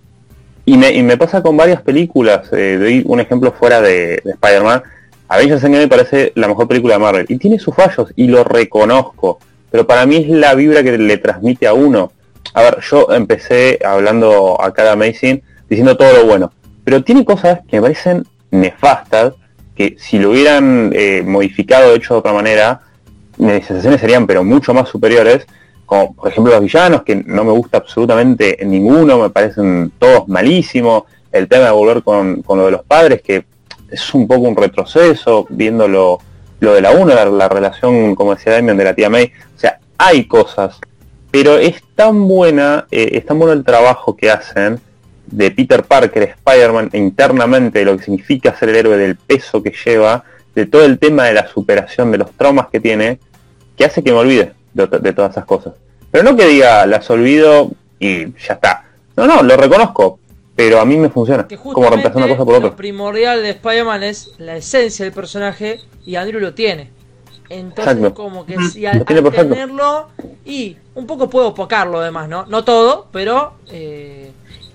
Y 0.65 0.77
me, 0.77 1.17
pasa 1.17 1.41
con 1.41 1.57
varias 1.57 1.81
películas. 1.81 2.47
eh, 2.53 2.77
doy 2.79 3.03
un 3.07 3.19
ejemplo 3.19 3.51
fuera 3.51 3.81
de, 3.81 4.21
de 4.23 4.31
Spider-Man. 4.31 4.83
Avengers 5.27 5.63
Endgame 5.63 5.85
me 5.85 5.89
parece 5.89 6.31
la 6.35 6.47
mejor 6.47 6.67
película 6.67 6.93
de 6.93 6.99
Marvel. 6.99 7.25
Y 7.27 7.37
tiene 7.37 7.57
sus 7.57 7.73
fallos 7.73 8.13
y 8.15 8.27
lo 8.27 8.43
reconozco. 8.43 9.39
Pero 9.71 9.87
para 9.87 10.05
mí 10.05 10.17
es 10.17 10.29
la 10.29 10.53
vibra 10.53 10.83
que 10.83 10.97
le 10.97 11.17
transmite 11.17 11.65
a 11.65 11.73
uno. 11.73 12.11
A 12.53 12.61
ver, 12.61 12.79
yo 12.81 13.07
empecé 13.11 13.79
hablando 13.83 14.61
acá 14.61 14.83
de 14.83 14.89
Amazing 14.89 15.41
diciendo 15.69 15.97
todo 15.97 16.13
lo 16.13 16.25
bueno. 16.25 16.51
Pero 16.83 17.03
tiene 17.03 17.25
cosas 17.25 17.61
que 17.67 17.77
me 17.77 17.83
parecen 17.83 18.25
nefastas. 18.51 19.33
Que 19.79 19.95
si 19.97 20.19
lo 20.19 20.31
hubieran 20.31 20.91
eh, 20.93 21.23
modificado, 21.25 21.95
hecho 21.95 22.15
de 22.15 22.19
otra 22.19 22.33
manera, 22.33 22.81
mis 23.37 23.65
sensaciones 23.65 24.01
serían 24.01 24.27
pero 24.27 24.43
mucho 24.43 24.73
más 24.73 24.89
superiores. 24.89 25.47
Como 25.85 26.13
por 26.13 26.27
ejemplo 26.27 26.51
los 26.51 26.61
villanos, 26.61 27.03
que 27.03 27.15
no 27.15 27.45
me 27.45 27.51
gusta 27.53 27.77
absolutamente 27.77 28.57
ninguno, 28.65 29.17
me 29.17 29.29
parecen 29.29 29.93
todos 29.97 30.27
malísimos. 30.27 31.03
El 31.31 31.47
tema 31.47 31.67
de 31.67 31.71
volver 31.71 32.03
con, 32.03 32.41
con 32.41 32.57
lo 32.57 32.65
de 32.65 32.71
los 32.71 32.83
padres, 32.83 33.21
que 33.21 33.45
es 33.89 34.13
un 34.13 34.27
poco 34.27 34.41
un 34.41 34.57
retroceso, 34.57 35.47
viendo 35.49 35.87
lo, 35.87 36.19
lo 36.59 36.73
de 36.73 36.81
la 36.81 36.91
1, 36.91 37.15
la, 37.15 37.25
la 37.25 37.47
relación, 37.47 38.15
como 38.15 38.35
decía 38.35 38.51
Damien, 38.51 38.75
de 38.75 38.83
la 38.83 38.93
tía 38.93 39.09
May. 39.09 39.31
O 39.55 39.59
sea, 39.59 39.79
hay 39.97 40.25
cosas, 40.25 40.77
pero 41.31 41.57
es 41.57 41.81
tan 41.95 42.27
buena, 42.27 42.85
eh, 42.91 43.11
es 43.13 43.25
tan 43.25 43.39
bueno 43.39 43.53
el 43.53 43.63
trabajo 43.63 44.17
que 44.17 44.29
hacen 44.29 44.81
de 45.31 45.51
Peter 45.51 45.83
Parker, 45.83 46.23
Spider-Man, 46.23 46.89
internamente, 46.93 47.79
de 47.79 47.85
lo 47.85 47.97
que 47.97 48.03
significa 48.03 48.55
ser 48.57 48.69
el 48.69 48.75
héroe, 48.75 48.97
del 48.97 49.15
peso 49.15 49.61
que 49.63 49.73
lleva, 49.85 50.23
de 50.55 50.65
todo 50.65 50.83
el 50.85 50.99
tema 50.99 51.25
de 51.25 51.33
la 51.33 51.47
superación, 51.47 52.11
de 52.11 52.17
los 52.17 52.31
traumas 52.31 52.67
que 52.71 52.79
tiene, 52.79 53.19
que 53.77 53.85
hace 53.85 54.03
que 54.03 54.11
me 54.11 54.17
olvide 54.17 54.53
de, 54.73 54.87
de 54.87 55.13
todas 55.13 55.31
esas 55.31 55.45
cosas. 55.45 55.73
Pero 56.11 56.23
no 56.23 56.35
que 56.35 56.45
diga, 56.47 56.85
las 56.85 57.09
olvido 57.09 57.71
y 57.99 58.25
ya 58.37 58.53
está. 58.53 58.85
No, 59.15 59.27
no, 59.27 59.43
lo 59.43 59.55
reconozco, 59.57 60.19
pero 60.55 60.79
a 60.79 60.85
mí 60.85 60.97
me 60.97 61.09
funciona. 61.09 61.47
Que 61.47 61.57
Como 61.57 61.89
reemplazar 61.89 62.17
una 62.17 62.27
cosa 62.27 62.45
por 62.45 62.53
lo 62.53 62.57
otra. 62.67 62.75
primordial 62.75 63.41
de 63.43 63.51
Spider-Man 63.51 64.03
es 64.03 64.31
la 64.37 64.57
esencia 64.57 65.05
del 65.05 65.13
personaje 65.13 65.79
y 66.05 66.15
Andrew 66.15 66.39
lo 66.41 66.53
tiene. 66.53 66.89
Entonces, 67.49 67.95
Exacto. 67.95 68.13
como 68.13 68.45
que 68.45 68.57
si 68.71 68.85
al, 68.85 68.99
Lo 68.99 69.05
tiene 69.05 69.27
al 69.27 69.33
tenerlo, 69.33 70.09
y 70.45 70.77
un 70.93 71.07
poco 71.07 71.29
puedo 71.29 71.53
pocarlo 71.55 71.99
además, 71.99 72.29
¿no? 72.29 72.45
No 72.45 72.63
todo, 72.63 73.07
pero 73.11 73.53
eh, 73.71 74.31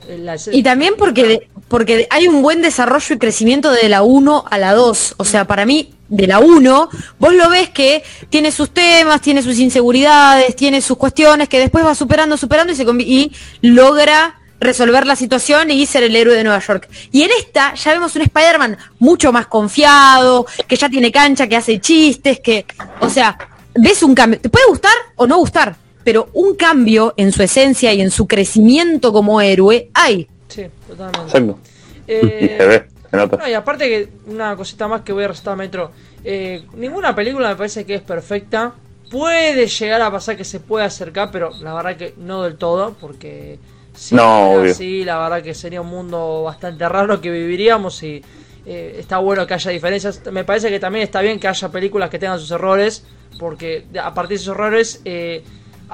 la 0.09 0.37
Y 0.53 0.63
también 0.63 0.95
porque, 0.97 1.49
porque 1.69 2.07
hay 2.11 2.29
un 2.29 2.43
buen 2.43 2.63
desarrollo 2.63 3.15
y 3.15 3.19
crecimiento 3.19 3.71
de 3.71 3.89
la 3.89 4.03
1 4.03 4.45
a 4.51 4.59
la 4.59 4.75
2. 4.75 5.15
O 5.17 5.25
sea, 5.25 5.47
para 5.47 5.67
mí, 5.67 5.95
de 6.09 6.27
la 6.27 6.39
1, 6.39 6.89
vos 7.19 7.35
lo 7.35 7.49
ves 7.49 7.71
que 7.71 8.03
tiene 8.31 8.53
sus 8.53 8.71
temas, 8.71 9.21
tiene 9.21 9.43
sus 9.43 9.59
inseguridades, 9.59 10.55
tiene 10.57 10.81
sus 10.81 10.97
cuestiones, 10.97 11.49
que 11.49 11.59
después 11.59 11.85
va 11.85 11.95
superando, 11.95 12.37
superando 12.37 12.73
y, 12.73 12.77
se 12.77 12.85
y 12.85 13.33
logra 13.63 14.41
resolver 14.61 15.07
la 15.07 15.17
situación 15.17 15.71
y 15.71 15.87
ser 15.87 16.03
el 16.03 16.17
héroe 16.17 16.35
de 16.35 16.45
Nueva 16.45 16.61
York. 16.61 16.89
Y 17.13 17.23
en 17.23 17.31
esta 17.39 17.75
ya 17.75 17.93
vemos 17.93 18.17
un 18.17 18.23
Spider-Man 18.23 18.79
mucho 18.99 19.33
más 19.33 19.47
confiado, 19.47 20.47
que 20.67 20.77
ya 20.77 20.89
tiene 20.89 21.13
cancha, 21.13 21.47
que 21.47 21.57
hace 21.57 21.81
chistes, 21.81 22.41
que, 22.41 22.67
o 23.01 23.09
sea, 23.09 23.37
ves 23.75 24.03
un 24.03 24.15
cambio. 24.15 24.41
Te 24.41 24.49
puede 24.49 24.67
gustar 24.67 24.95
o 25.17 25.27
no 25.27 25.39
gustar, 25.39 25.77
pero 26.05 26.29
un 26.35 26.55
cambio 26.57 27.15
en 27.17 27.33
su 27.33 27.43
esencia 27.43 27.93
y 27.93 28.01
en 28.01 28.11
su 28.11 28.27
crecimiento 28.29 29.13
como 29.13 29.41
héroe 29.41 29.91
hay. 29.95 30.31
Sí, 30.49 30.67
totalmente. 30.87 31.23
Exacto. 31.27 31.61
Eh, 32.07 32.37
Y 32.39 32.49
se 32.57 32.67
ve, 32.67 32.89
se 33.11 33.17
nota. 33.17 33.39
No, 33.39 33.49
y 33.49 33.55
aparte 33.55 33.89
que 33.89 34.13
una 34.27 34.57
cosita 34.57 34.89
más 34.89 35.03
que 35.03 35.13
voy 35.13 35.25
a 35.25 35.29
resaltar 35.29 35.57
Metro, 35.57 35.93
eh, 36.23 36.69
ninguna 36.75 37.15
película 37.15 37.49
me 37.51 37.57
parece 37.57 37.85
que 37.87 37.95
es 37.97 38.03
perfecta. 38.03 38.75
Puede 39.11 39.67
llegar 39.69 40.03
a 40.03 40.11
pasar 40.11 40.37
que 40.37 40.45
se 40.45 40.61
puede 40.61 40.85
acercar, 40.85 41.31
pero 41.31 41.57
la 41.61 41.75
verdad 41.75 41.97
que 41.97 42.15
no 42.17 42.43
del 42.43 42.57
todo, 42.57 42.97
porque 43.01 43.61
si 43.93 44.15
No, 44.15 44.61
así, 44.63 45.05
la 45.05 45.19
verdad 45.19 45.43
que 45.43 45.55
sería 45.55 45.81
un 45.81 45.89
mundo 45.89 46.43
bastante 46.45 46.89
raro 46.89 47.21
que 47.21 47.31
viviríamos 47.31 48.03
y 48.03 48.23
eh, 48.65 48.97
está 48.99 49.19
bueno 49.19 49.47
que 49.47 49.55
haya 49.55 49.71
diferencias. 49.71 50.23
Me 50.33 50.45
parece 50.45 50.71
que 50.71 50.81
también 50.81 51.05
está 51.05 51.21
bien 51.21 51.39
que 51.39 51.49
haya 51.49 51.69
películas 51.71 52.11
que 52.11 52.19
tengan 52.19 52.41
sus 52.41 52.51
errores, 52.51 53.05
porque 53.39 53.87
a 54.03 54.15
partir 54.15 54.39
de 54.39 54.43
esos 54.43 54.55
errores 54.55 55.01
eh, 55.05 55.45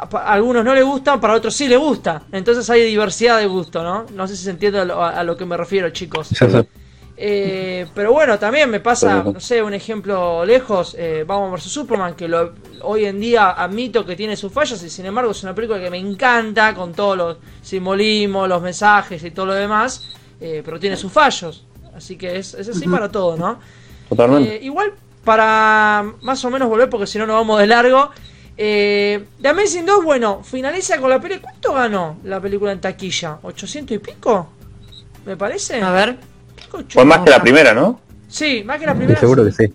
a, 0.00 0.32
algunos 0.32 0.64
no 0.64 0.74
les 0.74 0.84
gustan, 0.84 1.20
para 1.20 1.34
otros 1.34 1.54
sí 1.54 1.68
les 1.68 1.78
gusta. 1.78 2.22
Entonces 2.32 2.68
hay 2.70 2.82
diversidad 2.84 3.38
de 3.38 3.46
gusto, 3.46 3.82
¿no? 3.82 4.06
No 4.14 4.26
sé 4.28 4.36
si 4.36 4.44
se 4.44 4.50
entiende 4.50 4.80
a 4.80 4.84
lo, 4.84 5.02
a- 5.02 5.10
a 5.10 5.24
lo 5.24 5.36
que 5.36 5.44
me 5.44 5.56
refiero, 5.56 5.90
chicos. 5.90 6.28
Eh, 7.22 7.86
pero 7.94 8.12
bueno, 8.14 8.38
también 8.38 8.70
me 8.70 8.80
pasa, 8.80 9.22
no 9.34 9.40
sé, 9.40 9.62
un 9.62 9.74
ejemplo 9.74 10.42
lejos, 10.46 10.96
eh, 10.98 11.24
Batman 11.26 11.52
vs 11.52 11.64
Superman, 11.64 12.14
que 12.14 12.26
lo, 12.26 12.52
hoy 12.80 13.04
en 13.04 13.20
día 13.20 13.50
admito 13.50 14.06
que 14.06 14.16
tiene 14.16 14.36
sus 14.36 14.50
fallos 14.50 14.82
y 14.82 14.88
sin 14.88 15.04
embargo 15.04 15.32
es 15.32 15.42
una 15.42 15.54
película 15.54 15.78
que 15.78 15.90
me 15.90 15.98
encanta 15.98 16.74
con 16.74 16.94
todos 16.94 17.18
los 17.18 17.36
simbolismos, 17.60 18.48
los 18.48 18.62
mensajes 18.62 19.22
y 19.22 19.32
todo 19.32 19.46
lo 19.46 19.52
demás, 19.54 20.08
eh, 20.40 20.62
pero 20.64 20.80
tiene 20.80 20.96
sus 20.96 21.12
fallos. 21.12 21.64
Así 21.94 22.16
que 22.16 22.38
es, 22.38 22.54
es 22.54 22.68
así 22.70 22.86
para 22.88 23.10
todo, 23.10 23.36
¿no? 23.36 23.58
Totalmente. 24.08 24.56
Eh, 24.56 24.60
igual, 24.64 24.92
para 25.22 26.04
más 26.22 26.42
o 26.46 26.50
menos 26.50 26.70
volver, 26.70 26.88
porque 26.88 27.06
si 27.06 27.18
no 27.18 27.26
nos 27.26 27.36
vamos 27.36 27.60
de 27.60 27.66
largo. 27.66 28.10
Eh, 28.62 29.24
The 29.40 29.48
Amazing 29.48 29.86
2, 29.86 30.04
bueno, 30.04 30.42
finaliza 30.44 30.98
con 31.00 31.08
la 31.08 31.18
película. 31.18 31.50
¿Cuánto 31.50 31.72
ganó 31.72 32.18
la 32.24 32.38
película 32.42 32.72
en 32.72 32.78
taquilla? 32.78 33.38
¿800 33.42 33.92
y 33.92 33.98
pico? 33.98 34.50
¿Me 35.24 35.34
parece? 35.34 35.80
A 35.80 35.90
ver. 35.92 36.18
Fue 36.90 37.06
más 37.06 37.20
que 37.20 37.30
la 37.30 37.40
primera, 37.40 37.72
¿no? 37.72 37.98
Sí, 38.28 38.62
más 38.62 38.78
que 38.78 38.84
la 38.84 38.94
primera. 38.94 39.18
Seguro 39.18 39.46
que 39.46 39.52
sí. 39.52 39.72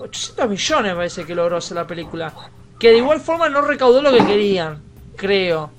800 0.00 0.48
millones 0.48 0.92
me 0.92 0.96
parece 0.96 1.24
que 1.26 1.34
logró 1.34 1.58
hacer 1.58 1.76
la 1.76 1.86
película. 1.86 2.32
Que 2.78 2.92
de 2.92 2.96
igual 2.96 3.20
forma 3.20 3.50
no 3.50 3.60
recaudó 3.60 4.00
lo 4.00 4.10
que 4.10 4.24
querían, 4.24 4.80
creo. 5.16 5.70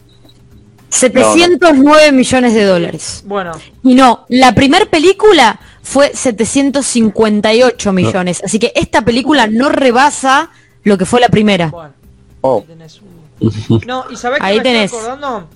709 0.90 2.12
millones 2.12 2.54
de 2.54 2.64
dólares. 2.64 3.24
Bueno, 3.26 3.54
Y 3.82 3.96
no, 3.96 4.28
la 4.30 4.54
primer 4.54 4.88
película 4.88 5.60
fue 5.82 6.12
758 6.14 7.92
millones. 7.92 8.44
Así 8.46 8.60
que 8.60 8.72
esta 8.76 9.02
película 9.04 9.48
no 9.48 9.70
rebasa 9.70 10.52
lo 10.84 10.96
que 10.96 11.06
fue 11.06 11.20
la 11.20 11.30
primera. 11.30 11.70
bueno. 11.70 12.05
Oh, 12.48 12.60
Ahí 12.60 12.66
tenés 12.68 13.02
un- 13.70 13.82
No, 13.88 14.06
y 14.10 14.16
sabés 14.18 14.40
que 14.40 14.46
Ahí 14.46 14.58
me 14.58 14.64
tenés. 14.64 14.86
estoy 14.86 15.00
acordando 15.00 15.50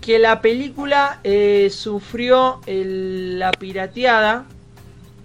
que 0.00 0.18
la 0.18 0.40
película 0.40 1.20
eh, 1.22 1.68
sufrió 1.70 2.60
el- 2.66 3.38
la 3.38 3.50
pirateada 3.52 4.44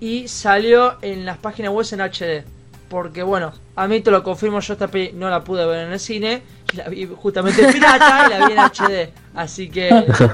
y 0.02 0.28
salió 0.28 0.98
en 1.02 1.26
las 1.26 1.38
páginas 1.38 1.72
web 1.72 1.86
en 1.92 2.02
HD. 2.02 2.44
Porque 2.90 3.24
bueno, 3.24 3.54
a 3.76 3.88
mí 3.88 4.02
te 4.02 4.12
lo 4.12 4.22
confirmo, 4.24 4.60
yo 4.60 4.74
esta 4.74 4.88
peli 4.88 5.14
no 5.14 5.30
la 5.30 5.44
pude 5.44 5.66
ver 5.66 5.88
en 5.88 5.94
el 5.94 6.00
cine, 6.00 6.44
la 6.76 6.90
vi 6.90 7.06
justamente 7.08 7.66
pirata 7.72 8.26
y 8.28 8.30
la 8.30 8.46
vi 8.48 8.54
en 8.54 8.60
HD. 8.60 9.10
Así 9.34 9.70
que 9.70 9.90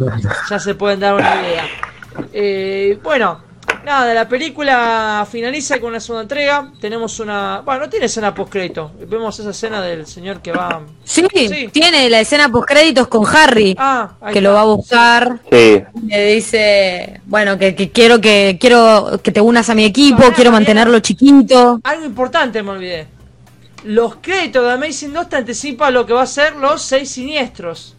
ya 0.50 0.60
se 0.60 0.76
pueden 0.76 1.00
dar 1.00 1.14
una 1.16 1.42
idea. 1.42 1.64
Eh, 2.34 3.00
bueno, 3.04 3.40
nada, 3.86 4.14
la 4.14 4.28
película 4.28 5.28
finaliza 5.30 5.80
con 5.80 5.90
una 5.90 6.00
segunda 6.00 6.24
entrega. 6.24 6.72
Tenemos 6.80 7.20
una. 7.20 7.62
Bueno, 7.62 7.82
no 7.82 7.90
tiene 7.90 8.06
escena 8.08 8.34
post 8.34 8.52
crédito. 8.52 8.92
Vemos 9.08 9.40
esa 9.40 9.52
escena 9.52 9.82
del 9.82 10.06
señor 10.06 10.42
que 10.42 10.52
va. 10.52 10.82
Sí, 11.04 11.26
Sí. 11.34 11.70
tiene 11.72 12.10
la 12.10 12.20
escena 12.20 12.50
post 12.52 12.68
créditos 12.68 13.08
con 13.08 13.26
Harry, 13.28 13.76
Ah, 13.78 14.12
que 14.22 14.28
está. 14.30 14.42
lo 14.42 14.54
va 14.54 14.62
a 14.62 14.66
buscar. 14.66 15.40
sí. 15.52 15.82
Le 16.08 16.34
dice, 16.36 17.22
bueno, 17.26 17.58
que, 17.58 17.76
que 17.76 17.92
quiero 17.92 18.20
que 18.22 18.58
quiero 18.60 19.20
que 19.24 19.32
te 19.32 19.42
unas 19.42 19.70
a 19.70 19.76
mi 19.76 19.86
equipo, 19.86 20.18
Pará, 20.18 20.34
quiero 20.34 20.52
mantenerlo 20.52 21.00
chiquito. 21.00 21.80
Algo 21.84 22.06
importante 22.06 22.62
me 22.64 22.72
olvidé. 22.72 23.08
Los 23.86 24.16
créditos 24.18 24.66
de 24.66 24.74
Amazing 24.74 25.14
2 25.14 25.30
te 25.30 25.36
anticipan 25.38 25.94
lo 25.94 26.06
que 26.06 26.14
va 26.14 26.24
a 26.24 26.28
ser 26.28 26.56
los 26.58 26.82
seis 26.82 27.10
siniestros. 27.12 27.96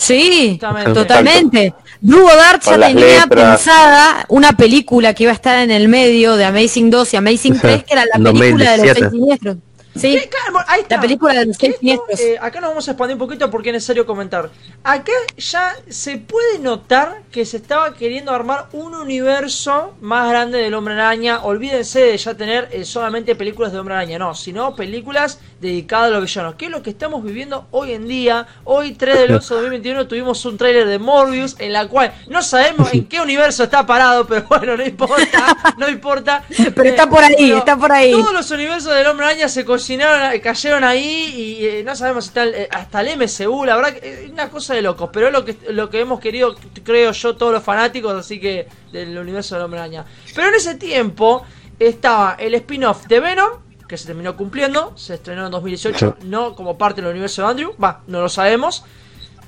Sí, 0.00 0.52
Justamente. 0.52 0.92
totalmente. 0.94 1.74
Drew 2.00 2.22
Goddard 2.22 2.60
ya 2.64 2.72
tenía 2.72 2.94
letras. 2.94 3.26
pensada 3.28 4.24
una 4.28 4.52
película 4.54 5.12
que 5.12 5.24
iba 5.24 5.32
a 5.32 5.34
estar 5.34 5.58
en 5.58 5.70
el 5.70 5.88
medio 5.88 6.36
de 6.36 6.46
Amazing 6.46 6.88
2 6.90 7.12
y 7.12 7.16
Amazing 7.18 7.54
Sí, 7.60 7.60
3, 7.60 7.84
que 7.84 7.92
era 7.92 8.04
la 8.06 8.32
película 8.32 8.76
de 8.78 8.78
los 8.78 8.86
2017. 8.86 8.98
seis 8.98 9.10
siniestros. 9.10 9.56
Sí, 9.94 10.18
Sí, 10.18 10.28
claro, 10.28 10.64
ahí 10.68 10.82
está. 10.82 10.96
la 10.96 11.02
película 11.02 11.34
de 11.34 11.46
los 11.46 11.56
seis 11.56 11.76
siniestros. 11.78 12.20
eh, 12.20 12.38
acá 12.40 12.60
nos 12.60 12.70
vamos 12.70 12.86
a 12.88 12.92
expandir 12.92 13.14
un 13.14 13.18
poquito 13.18 13.50
porque 13.50 13.70
es 13.70 13.74
necesario 13.74 14.06
comentar. 14.06 14.48
Acá 14.84 15.12
ya 15.36 15.74
se 15.88 16.16
puede 16.18 16.58
notar 16.60 17.22
que 17.32 17.44
se 17.44 17.56
estaba 17.56 17.94
queriendo 17.94 18.32
armar 18.32 18.68
un 18.72 18.94
universo 18.94 19.94
más 20.00 20.28
grande 20.30 20.58
del 20.58 20.74
Hombre 20.74 20.94
Araña. 20.94 21.42
Olvídense 21.42 22.00
de 22.00 22.16
ya 22.16 22.34
tener 22.34 22.68
eh, 22.72 22.84
solamente 22.84 23.34
películas 23.34 23.72
de 23.72 23.78
Hombre 23.80 23.94
Araña, 23.94 24.18
no, 24.18 24.34
sino 24.34 24.74
películas 24.76 25.40
dedicadas 25.60 26.06
a 26.06 26.10
los 26.10 26.22
villanos. 26.22 26.54
Que 26.54 26.66
es 26.66 26.70
lo 26.70 26.82
que 26.82 26.90
estamos 26.90 27.22
viviendo 27.24 27.66
hoy 27.72 27.92
en 27.92 28.06
día. 28.06 28.46
Hoy, 28.64 28.92
3 28.94 29.28
de 29.28 29.34
11 29.34 29.54
de 29.54 29.60
2021, 29.60 30.06
tuvimos 30.06 30.44
un 30.44 30.56
tráiler 30.56 30.86
de 30.86 30.98
Morbius 30.98 31.56
en 31.58 31.72
la 31.72 31.88
cual 31.88 32.12
no 32.28 32.42
sabemos 32.42 32.92
en 32.94 33.06
qué 33.06 33.20
universo 33.20 33.64
está 33.64 33.84
parado, 33.86 34.26
pero 34.26 34.44
bueno, 34.48 34.76
no 34.76 34.84
importa, 34.86 35.74
no 35.78 35.88
importa. 35.88 36.44
Pero 36.56 36.84
está 36.88 37.08
por 37.08 37.22
ahí, 37.24 37.34
pero 37.38 37.58
está 37.58 37.76
por 37.76 37.92
ahí. 37.92 38.12
Todos 38.12 38.32
los 38.32 38.50
universos 38.50 38.94
del 38.94 39.06
Hombre 39.08 39.26
Araña 39.26 39.48
se 39.48 39.64
cocinaron, 39.80 40.32
eh, 40.32 40.40
cayeron 40.40 40.84
ahí 40.84 41.58
y 41.60 41.66
eh, 41.66 41.82
no 41.84 41.94
sabemos 41.96 42.24
si 42.24 42.28
está 42.28 42.42
el- 42.44 42.54
eh, 42.54 42.68
hasta 42.70 43.00
el 43.00 43.08
MCU, 43.18 43.64
la 43.64 43.76
verdad 43.76 43.94
que 43.94 44.24
es 44.24 44.30
una 44.30 44.48
cosa 44.50 44.74
de 44.74 44.82
locos, 44.82 45.10
pero 45.12 45.26
es 45.28 45.32
lo 45.32 45.44
que 45.44 45.56
lo 45.70 45.88
que 45.90 46.00
hemos 46.00 46.20
querido, 46.20 46.54
creo 46.84 47.12
yo, 47.12 47.36
todos 47.36 47.52
los 47.52 47.62
fanáticos, 47.62 48.14
así 48.14 48.38
que 48.40 48.68
del 48.92 49.16
universo 49.18 49.54
del 49.54 49.64
Hombre 49.64 49.80
Araña. 49.80 50.04
Pero 50.34 50.48
en 50.48 50.54
ese 50.54 50.74
tiempo 50.76 51.42
estaba 51.78 52.36
el 52.38 52.54
spin-off 52.54 53.06
de 53.06 53.20
Venom, 53.20 53.50
que 53.88 53.96
se 53.96 54.06
terminó 54.06 54.36
cumpliendo, 54.36 54.92
se 54.96 55.14
estrenó 55.14 55.46
en 55.46 55.50
2018, 55.52 56.16
no 56.24 56.54
como 56.54 56.78
parte 56.78 57.00
del 57.00 57.10
universo 57.10 57.42
de 57.42 57.48
Andrew, 57.48 57.74
va, 57.82 58.02
no 58.06 58.20
lo 58.20 58.28
sabemos, 58.28 58.84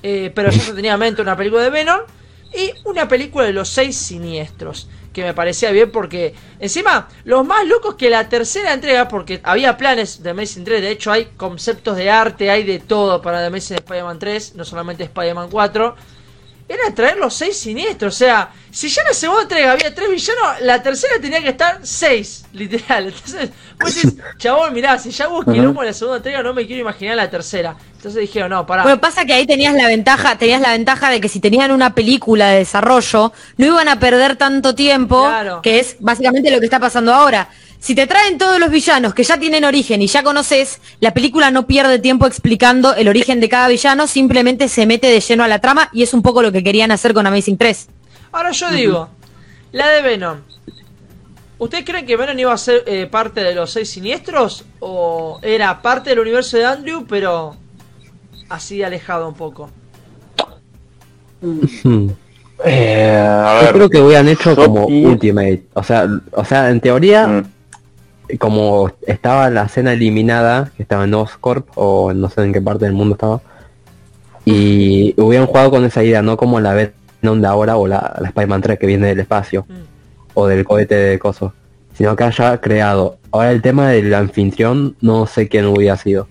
eh, 0.02 0.32
pero 0.34 0.50
ya 0.50 0.60
se 0.60 0.72
tenía 0.74 0.94
en 0.94 0.98
mente 0.98 1.22
una 1.22 1.36
película 1.36 1.62
de 1.62 1.70
Venom 1.70 2.00
y 2.54 2.72
una 2.84 3.06
película 3.06 3.44
de 3.46 3.52
los 3.52 3.68
seis 3.68 3.96
siniestros. 3.96 4.88
Que 5.12 5.22
me 5.22 5.34
parecía 5.34 5.70
bien 5.70 5.90
porque, 5.90 6.34
encima, 6.58 7.08
los 7.24 7.46
más 7.46 7.66
locos 7.66 7.96
que 7.96 8.08
la 8.08 8.28
tercera 8.28 8.72
entrega, 8.72 9.08
porque 9.08 9.40
había 9.44 9.76
planes 9.76 10.22
de 10.22 10.30
Amazing 10.30 10.64
3, 10.64 10.80
de 10.80 10.90
hecho 10.90 11.12
hay 11.12 11.26
conceptos 11.36 11.96
de 11.96 12.10
arte, 12.10 12.50
hay 12.50 12.64
de 12.64 12.78
todo 12.78 13.20
para 13.20 13.40
The 13.40 13.46
Amazing 13.46 13.76
Spider-Man 13.76 14.18
3, 14.18 14.54
no 14.54 14.64
solamente 14.64 15.04
Spider-Man 15.04 15.50
4, 15.50 15.96
era 16.68 16.94
traer 16.94 17.16
los 17.18 17.34
seis 17.34 17.56
siniestros. 17.58 18.14
O 18.14 18.18
sea, 18.18 18.50
si 18.70 18.88
ya 18.88 19.02
en 19.02 19.08
la 19.08 19.14
segunda 19.14 19.42
entrega 19.42 19.72
había 19.72 19.94
tres 19.94 20.10
villanos, 20.10 20.60
la 20.62 20.82
tercera 20.82 21.14
tenía 21.20 21.42
que 21.42 21.50
estar 21.50 21.80
seis, 21.82 22.44
literal. 22.52 23.08
Entonces, 23.08 23.50
pues 23.78 23.94
decís, 23.96 24.14
chabón, 24.38 24.72
mirá, 24.72 24.98
si 24.98 25.10
ya 25.10 25.28
hubo 25.28 25.44
quilombo 25.44 25.82
en 25.82 25.88
la 25.88 25.92
segunda 25.92 26.18
entrega, 26.18 26.42
no 26.42 26.54
me 26.54 26.66
quiero 26.66 26.82
imaginar 26.82 27.16
la 27.16 27.28
tercera. 27.28 27.76
Entonces 27.96 28.20
dijeron, 28.22 28.50
no, 28.50 28.66
pará. 28.66 28.82
Bueno, 28.82 29.00
pasa 29.00 29.24
que 29.24 29.32
ahí 29.32 29.46
tenías 29.46 29.74
la 29.74 29.86
ventaja, 29.86 30.36
tenías 30.36 30.60
la 30.60 30.72
ventaja 30.72 31.10
de 31.10 31.20
que 31.20 31.28
si 31.28 31.38
tenían 31.40 31.70
una 31.70 31.94
película 31.94 32.48
de 32.48 32.58
desarrollo, 32.58 33.32
no 33.58 33.66
iban 33.66 33.88
a 33.88 34.00
perder 34.00 34.36
tanto 34.36 34.74
tiempo, 34.74 35.22
Claro. 35.22 35.62
que 35.62 35.78
es 35.78 35.96
básicamente 36.00 36.50
lo 36.50 36.58
que 36.58 36.66
está 36.66 36.80
pasando 36.80 37.12
ahora. 37.14 37.48
Si 37.82 37.96
te 37.96 38.06
traen 38.06 38.38
todos 38.38 38.60
los 38.60 38.70
villanos 38.70 39.12
que 39.12 39.24
ya 39.24 39.40
tienen 39.40 39.64
origen 39.64 40.00
y 40.02 40.06
ya 40.06 40.22
conoces, 40.22 40.80
la 41.00 41.12
película 41.12 41.50
no 41.50 41.66
pierde 41.66 41.98
tiempo 41.98 42.28
explicando 42.28 42.94
el 42.94 43.08
origen 43.08 43.40
de 43.40 43.48
cada 43.48 43.66
villano, 43.66 44.06
simplemente 44.06 44.68
se 44.68 44.86
mete 44.86 45.08
de 45.08 45.18
lleno 45.18 45.42
a 45.42 45.48
la 45.48 45.58
trama 45.58 45.88
y 45.92 46.04
es 46.04 46.14
un 46.14 46.22
poco 46.22 46.42
lo 46.42 46.52
que 46.52 46.62
querían 46.62 46.92
hacer 46.92 47.12
con 47.12 47.26
Amazing 47.26 47.58
3. 47.58 47.88
Ahora 48.30 48.52
yo 48.52 48.70
digo, 48.70 49.08
la 49.72 49.88
de 49.88 50.00
Venom. 50.00 50.38
¿Ustedes 51.58 51.84
creen 51.84 52.06
que 52.06 52.16
Venom 52.16 52.38
iba 52.38 52.52
a 52.52 52.56
ser 52.56 52.84
eh, 52.86 53.08
parte 53.10 53.42
de 53.42 53.52
los 53.52 53.72
seis 53.72 53.90
siniestros? 53.90 54.64
¿O 54.78 55.40
era 55.42 55.82
parte 55.82 56.10
del 56.10 56.20
universo 56.20 56.58
de 56.58 56.66
Andrew, 56.66 57.04
pero 57.08 57.56
así 58.48 58.80
alejado 58.84 59.26
un 59.26 59.34
poco? 59.34 59.68
Hmm. 61.40 62.10
Eh, 62.64 63.10
a 63.10 63.64
Yo 63.64 63.72
creo 63.72 63.90
que 63.90 64.00
hubieran 64.00 64.28
hecho 64.28 64.54
como 64.54 64.86
Ultimate. 64.86 65.64
O 65.74 65.82
sea, 65.82 66.06
o 66.30 66.44
sea, 66.44 66.70
en 66.70 66.80
teoría, 66.80 67.26
Mm, 67.26 67.42
como 68.38 68.90
estaba 69.06 69.50
la 69.50 69.64
escena 69.64 69.92
eliminada, 69.92 70.70
que 70.76 70.82
estaba 70.82 71.04
en 71.04 71.14
Oscorp, 71.14 71.68
o 71.76 72.12
no 72.12 72.28
sé 72.28 72.42
en 72.42 72.52
qué 72.52 72.60
parte 72.62 72.84
del 72.84 72.94
mundo 72.94 73.14
estaba, 73.14 73.40
y 74.44 75.14
hubieran 75.20 75.46
jugado 75.46 75.70
con 75.70 75.84
esa 75.84 76.02
idea, 76.02 76.22
no 76.22 76.36
como 76.36 76.58
la 76.60 76.74
Venom 76.74 77.40
de 77.40 77.46
ahora 77.46 77.76
o 77.76 77.86
la, 77.86 78.16
la 78.20 78.28
Spider-Man 78.28 78.60
3 78.62 78.78
que 78.78 78.86
viene 78.86 79.06
del 79.08 79.20
espacio, 79.20 79.64
Mm. 79.68 79.72
o 80.34 80.46
del 80.46 80.64
cohete 80.64 80.94
de 80.96 81.18
coso, 81.18 81.52
sino 81.96 82.16
que 82.16 82.24
haya 82.24 82.60
creado. 82.60 83.18
Ahora 83.30 83.52
el 83.52 83.62
tema 83.62 83.88
del 83.90 84.12
anfitrión, 84.14 84.96
no 85.00 85.26
sé 85.26 85.48
quién 85.48 85.66
hubiera 85.66 85.96
sido. 85.96 86.26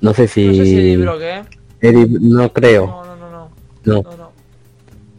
No 0.00 0.14
sé 0.14 0.26
si... 0.28 0.46
No 0.46 0.54
sé 0.54 0.64
si 0.64 0.78
Eddie 0.92 1.04
¿eh? 1.20 1.42
Eddie- 1.80 2.18
no 2.20 2.52
creo. 2.52 2.86
No, 2.86 3.04
no, 3.04 3.16
no, 3.16 3.30
no. 3.30 3.48
No. 3.84 4.02
No, 4.02 4.16
no. 4.16 4.32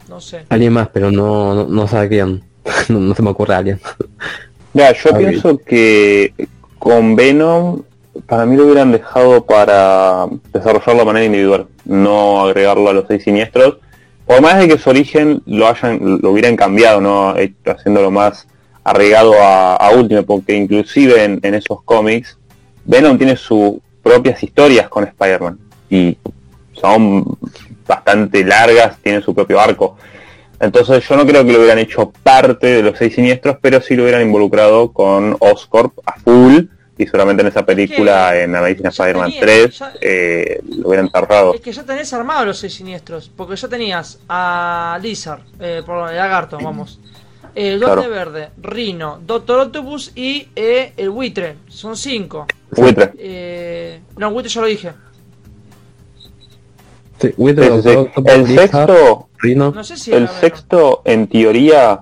No 0.08 0.20
sé. 0.20 0.44
Alguien 0.48 0.72
más, 0.72 0.88
pero 0.88 1.10
no, 1.10 1.54
no, 1.54 1.66
no 1.68 1.86
sé 1.88 2.08
quién. 2.08 2.42
no, 2.88 2.98
no 3.00 3.14
se 3.14 3.22
me 3.22 3.30
ocurre 3.30 3.54
alguien. 3.54 3.80
Ya, 4.74 4.92
yo 4.92 5.16
pienso 5.16 5.58
que 5.58 6.34
con 6.78 7.16
Venom, 7.16 7.82
para 8.26 8.44
mí 8.44 8.56
lo 8.56 8.64
hubieran 8.64 8.92
dejado 8.92 9.44
para 9.44 10.26
desarrollarlo 10.52 11.00
de 11.00 11.04
manera 11.06 11.26
individual, 11.26 11.66
no 11.84 12.44
agregarlo 12.44 12.90
a 12.90 12.92
los 12.92 13.04
seis 13.08 13.22
siniestros. 13.22 13.78
Por 14.26 14.40
más 14.40 14.58
de 14.58 14.68
que 14.68 14.78
su 14.78 14.90
origen 14.90 15.42
lo 15.46 15.68
hayan, 15.68 16.18
lo 16.20 16.30
hubieran 16.30 16.56
cambiado, 16.56 17.00
no 17.00 17.36
Eh, 17.36 17.52
haciéndolo 17.66 18.10
más 18.10 18.46
arraigado 18.82 19.34
a, 19.40 19.76
a 19.76 19.90
Ultimate, 19.92 20.26
porque 20.26 20.54
inclusive 20.56 21.24
en, 21.24 21.40
en 21.42 21.54
esos 21.54 21.82
cómics, 21.84 22.36
Venom 22.84 23.16
tiene 23.16 23.36
sus 23.36 23.76
propias 24.02 24.42
historias 24.42 24.88
con 24.88 25.04
Spider-Man 25.04 25.58
y 25.88 26.18
son 26.72 27.24
bastante 27.86 28.44
largas, 28.44 28.98
tienen 29.02 29.22
su 29.22 29.34
propio 29.34 29.60
arco. 29.60 29.96
Entonces 30.64 31.06
yo 31.08 31.16
no 31.16 31.26
creo 31.26 31.44
que 31.44 31.52
lo 31.52 31.58
hubieran 31.58 31.78
hecho 31.78 32.12
parte 32.22 32.66
de 32.68 32.82
los 32.82 32.98
seis 32.98 33.14
siniestros, 33.14 33.56
pero 33.60 33.80
sí 33.80 33.94
lo 33.96 34.02
hubieran 34.04 34.22
involucrado 34.22 34.92
con 34.92 35.36
Oscorp 35.40 35.98
a 36.06 36.18
full 36.20 36.60
y 36.96 37.04
seguramente 37.06 37.42
en 37.42 37.48
esa 37.48 37.66
película, 37.66 38.30
que 38.32 38.42
en 38.42 38.54
Amazing 38.54 38.86
Spider-Man 38.86 39.24
tenía- 39.30 39.40
3, 39.40 39.78
ya- 39.78 39.92
eh, 40.00 40.60
lo 40.78 40.88
hubieran 40.88 41.08
tardado. 41.10 41.54
Es 41.54 41.60
que 41.60 41.72
ya 41.72 41.82
tenés 41.82 42.12
armados 42.12 42.46
los 42.46 42.58
seis 42.58 42.72
siniestros. 42.74 43.30
Porque 43.36 43.56
ya 43.56 43.66
tenías 43.68 44.18
a 44.28 44.98
Lizard, 45.02 45.40
eh, 45.58 45.82
perdón, 45.84 46.10
el 46.10 46.16
lagarto, 46.16 46.58
vamos. 46.62 47.00
El 47.56 47.78
Duende 47.80 47.96
Claro. 48.08 48.10
Verde, 48.10 48.48
Rino, 48.62 49.20
Doctor 49.24 49.60
Octopus 49.60 50.12
y 50.16 50.48
eh, 50.56 50.92
el 50.96 51.10
buitre. 51.10 51.56
Son 51.68 51.96
cinco. 51.96 52.46
Buitre. 52.70 53.12
Eh, 53.18 54.00
no, 54.16 54.30
buitre 54.32 54.50
ya 54.52 54.60
lo 54.60 54.66
dije. 54.66 54.92
Sí. 57.20 57.34
Doctor 57.36 58.24
El 58.26 58.46
sexto, 58.46 59.28
Rhino. 59.38 59.72
No 59.74 59.84
sé 59.84 59.96
si 59.96 60.12
el 60.12 60.28
sexto 60.28 61.02
en 61.04 61.26
teoría, 61.26 62.00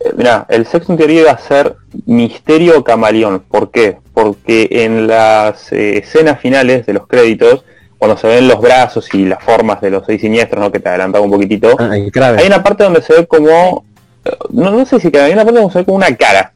eh, 0.00 0.12
mira, 0.16 0.46
el 0.48 0.66
sexto 0.66 0.92
en 0.92 0.98
teoría 0.98 1.20
iba 1.22 1.30
a 1.32 1.38
ser 1.38 1.76
Misterio 2.06 2.84
Camaleón. 2.84 3.40
¿Por 3.40 3.70
qué? 3.70 3.98
Porque 4.12 4.68
en 4.70 5.06
las 5.06 5.72
eh, 5.72 5.98
escenas 5.98 6.40
finales 6.40 6.86
de 6.86 6.92
los 6.92 7.06
créditos, 7.06 7.64
cuando 7.98 8.16
se 8.16 8.26
ven 8.26 8.46
los 8.48 8.60
brazos 8.60 9.12
y 9.14 9.24
las 9.24 9.42
formas 9.42 9.80
de 9.80 9.90
los 9.90 10.04
seis 10.06 10.20
siniestros, 10.20 10.60
¿no? 10.62 10.70
que 10.70 10.80
te 10.80 10.88
adelantaba 10.88 11.24
un 11.24 11.30
poquitito, 11.30 11.76
Ah, 11.78 11.90
hay 11.92 12.46
una 12.46 12.62
parte 12.62 12.84
donde 12.84 13.00
se 13.02 13.14
ve 13.14 13.26
como, 13.26 13.84
eh, 14.24 14.30
no, 14.50 14.70
no 14.70 14.84
sé 14.84 15.00
si 15.00 15.10
que 15.10 15.18
hay 15.18 15.32
una 15.32 15.44
parte 15.44 15.58
donde 15.60 15.72
se 15.72 15.78
ve 15.80 15.84
como 15.86 15.96
una 15.96 16.14
cara. 16.14 16.52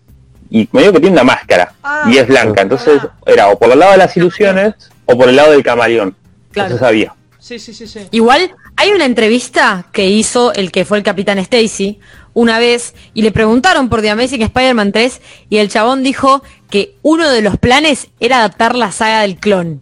Y 0.53 0.69
medio 0.73 0.93
que 0.93 0.99
tiene 0.99 1.15
una 1.15 1.23
máscara 1.23 1.73
Ah, 1.83 2.11
y 2.13 2.19
es 2.19 2.27
blanca. 2.27 2.63
Entonces 2.63 3.01
era 3.25 3.49
o 3.49 3.59
por 3.59 3.71
el 3.71 3.79
lado 3.79 3.93
de 3.93 3.99
las 3.99 4.17
ilusiones 4.17 4.75
o 5.07 5.17
por 5.17 5.29
el 5.29 5.37
lado 5.37 5.53
del 5.53 5.63
camaleón. 5.63 6.15
Claro. 6.51 6.71
No 6.71 6.75
se 6.75 6.81
sabía. 6.81 7.15
Sí, 7.41 7.59
sí, 7.59 7.75
sí, 7.75 7.87
sí. 7.87 8.01
Igual 8.11 8.53
hay 8.77 8.91
una 8.91 9.07
entrevista 9.07 9.87
que 9.93 10.09
hizo 10.09 10.53
el 10.53 10.71
que 10.71 10.85
fue 10.85 10.99
el 10.99 11.05
capitán 11.05 11.39
Stacy 11.39 11.99
una 12.35 12.59
vez 12.59 12.95
y 13.15 13.23
le 13.23 13.33
preguntaron 13.33 13.89
por 13.89 14.03
The 14.03 14.11
Amazing 14.11 14.43
Spider-Man 14.43 14.93
3 14.93 15.21
y 15.49 15.57
el 15.57 15.69
chabón 15.69 16.03
dijo 16.03 16.43
que 16.69 16.95
uno 17.03 17.29
de 17.29 17.43
los 17.43 17.57
planes 17.57 18.09
era 18.21 18.39
adaptar 18.39 18.77
la 18.77 18.93
saga 18.93 19.23
del 19.23 19.37
clon 19.37 19.81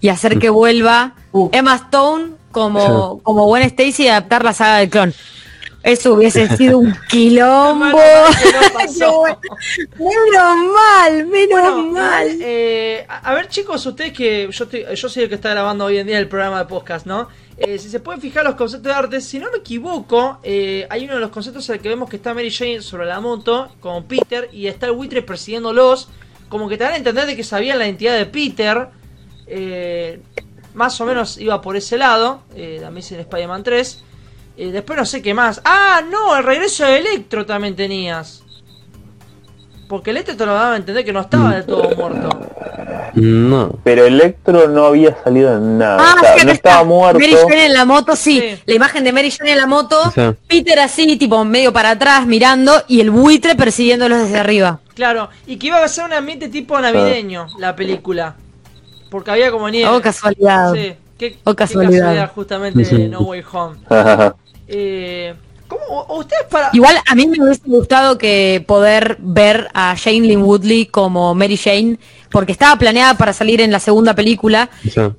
y 0.00 0.08
hacer 0.08 0.38
que 0.38 0.50
vuelva 0.50 1.14
Uh. 1.32 1.50
Emma 1.52 1.74
Stone 1.74 2.32
como, 2.50 3.20
como 3.22 3.44
Gwen 3.46 3.62
Stacy 3.64 4.04
y 4.04 4.08
adaptar 4.08 4.42
la 4.42 4.54
saga 4.54 4.78
del 4.78 4.88
clon. 4.88 5.14
Eso 5.86 6.14
hubiese 6.14 6.48
sido 6.56 6.78
un 6.78 6.92
quilombo. 7.08 7.84
Menos 7.96 8.74
mal 8.74 8.88
no 8.98 9.22
menos 9.98 10.72
mal, 10.74 11.26
menos 11.26 11.48
Bueno, 11.50 11.86
mal. 11.92 12.28
eh, 12.42 13.06
a 13.08 13.32
ver 13.34 13.48
chicos, 13.48 13.86
ustedes 13.86 14.12
que 14.12 14.48
yo, 14.50 14.64
estoy- 14.64 14.84
yo 14.96 15.08
soy 15.08 15.22
el 15.22 15.28
que 15.28 15.36
está 15.36 15.50
grabando 15.50 15.84
hoy 15.84 15.98
en 15.98 16.06
día 16.08 16.18
el 16.18 16.28
programa 16.28 16.58
de 16.58 16.64
podcast, 16.64 17.06
¿no? 17.06 17.28
Eh, 17.56 17.78
si 17.78 17.88
se 17.88 18.00
pueden 18.00 18.20
fijar 18.20 18.44
los 18.44 18.56
conceptos 18.56 18.92
de 18.92 18.98
arte, 18.98 19.20
si 19.20 19.38
no 19.38 19.50
me 19.52 19.58
equivoco, 19.58 20.38
eh, 20.42 20.86
hay 20.90 21.04
uno 21.04 21.14
de 21.14 21.20
los 21.20 21.30
conceptos 21.30 21.68
en 21.68 21.76
el 21.76 21.80
que 21.80 21.88
vemos 21.88 22.10
que 22.10 22.16
está 22.16 22.34
Mary 22.34 22.50
Jane 22.50 22.82
sobre 22.82 23.06
la 23.06 23.20
moto 23.20 23.68
con 23.80 24.04
Peter 24.04 24.48
y 24.52 24.66
está 24.66 24.86
el 24.86 24.92
buitre 24.92 25.22
persiguiéndolos, 25.22 26.08
como 26.48 26.68
que 26.68 26.76
te 26.76 26.82
dan 26.84 26.94
a 26.94 26.96
entender 26.96 27.26
de 27.26 27.36
que 27.36 27.44
sabían 27.44 27.78
la 27.78 27.86
identidad 27.86 28.16
de 28.18 28.26
Peter, 28.26 28.88
eh, 29.46 30.20
más 30.74 31.00
o 31.00 31.06
menos 31.06 31.38
iba 31.38 31.60
por 31.62 31.76
ese 31.76 31.96
lado, 31.96 32.42
eh, 32.56 32.78
la 32.80 32.88
Amazing 32.88 33.20
Spider-Man 33.20 33.62
3. 33.62 34.02
Eh, 34.56 34.70
después 34.72 34.98
no 34.98 35.04
sé 35.04 35.20
qué 35.22 35.34
más. 35.34 35.60
Ah, 35.64 36.02
no, 36.10 36.36
el 36.36 36.44
regreso 36.44 36.84
de 36.86 36.98
Electro 36.98 37.44
también 37.44 37.76
tenías. 37.76 38.42
Porque 39.88 40.10
Electro 40.10 40.36
te 40.36 40.44
lo 40.46 40.54
daba 40.54 40.72
a 40.72 40.76
entender 40.76 41.04
que 41.04 41.12
no 41.12 41.20
estaba 41.20 41.54
del 41.54 41.64
todo 41.64 41.94
muerto. 41.94 42.28
No. 43.14 43.78
Pero 43.84 44.04
Electro 44.04 44.66
no 44.66 44.86
había 44.86 45.16
salido 45.22 45.56
en 45.56 45.78
nada. 45.78 45.98
Ah, 46.00 46.14
o 46.16 46.20
sea, 46.20 46.28
sí, 46.32 46.34
acá 46.38 46.44
no 46.44 46.52
está. 46.52 46.70
estaba 46.70 46.84
muerto. 46.84 47.18
Mary 47.20 47.36
Jane 47.48 47.66
en 47.66 47.72
la 47.72 47.84
moto, 47.84 48.16
sí. 48.16 48.40
Sí. 48.40 48.62
La 48.66 48.74
imagen 48.74 49.04
de 49.04 49.12
Mary 49.12 49.30
Jane 49.30 49.52
en 49.52 49.58
la 49.58 49.66
moto. 49.66 49.96
O 50.06 50.10
sea. 50.10 50.34
Peter 50.48 50.78
así, 50.80 51.16
tipo 51.16 51.44
medio 51.44 51.72
para 51.72 51.90
atrás, 51.90 52.26
mirando. 52.26 52.82
Y 52.88 53.00
el 53.00 53.10
buitre 53.10 53.54
persiguiéndolos 53.54 54.18
desde 54.24 54.38
arriba. 54.38 54.80
Claro, 54.94 55.28
y 55.46 55.56
que 55.56 55.68
iba 55.68 55.82
a 55.84 55.88
ser 55.88 56.04
un 56.04 56.14
ambiente 56.14 56.48
tipo 56.48 56.80
navideño 56.80 57.46
la 57.58 57.76
película. 57.76 58.34
Porque 59.08 59.30
había 59.30 59.52
como 59.52 59.68
nieve. 59.68 59.88
Oh, 59.88 60.00
casualidad. 60.02 60.72
Sí, 60.74 60.94
qué, 61.16 61.38
Oh, 61.44 61.50
qué 61.52 61.56
casualidad. 61.56 62.32
justamente 62.34 62.84
Sí. 62.84 62.96
de 62.96 63.08
No 63.08 63.20
Way 63.20 63.44
Home. 63.52 63.76
Eh, 64.68 65.34
¿Cómo 65.68 65.82
o- 65.88 66.18
ustedes 66.20 66.44
para 66.48 66.70
Igual 66.72 66.96
a 67.04 67.14
mí 67.16 67.26
me 67.26 67.42
hubiese 67.42 67.62
gustado 67.64 68.18
que 68.18 68.62
poder 68.68 69.16
ver 69.18 69.68
a 69.74 69.96
Jane 69.96 70.20
Lynn 70.20 70.42
Woodley 70.42 70.86
como 70.86 71.34
Mary 71.34 71.56
Jane, 71.56 71.98
porque 72.30 72.52
estaba 72.52 72.78
planeada 72.78 73.14
para 73.14 73.32
salir 73.32 73.60
en 73.60 73.72
la 73.72 73.80
segunda 73.80 74.14
película, 74.14 74.70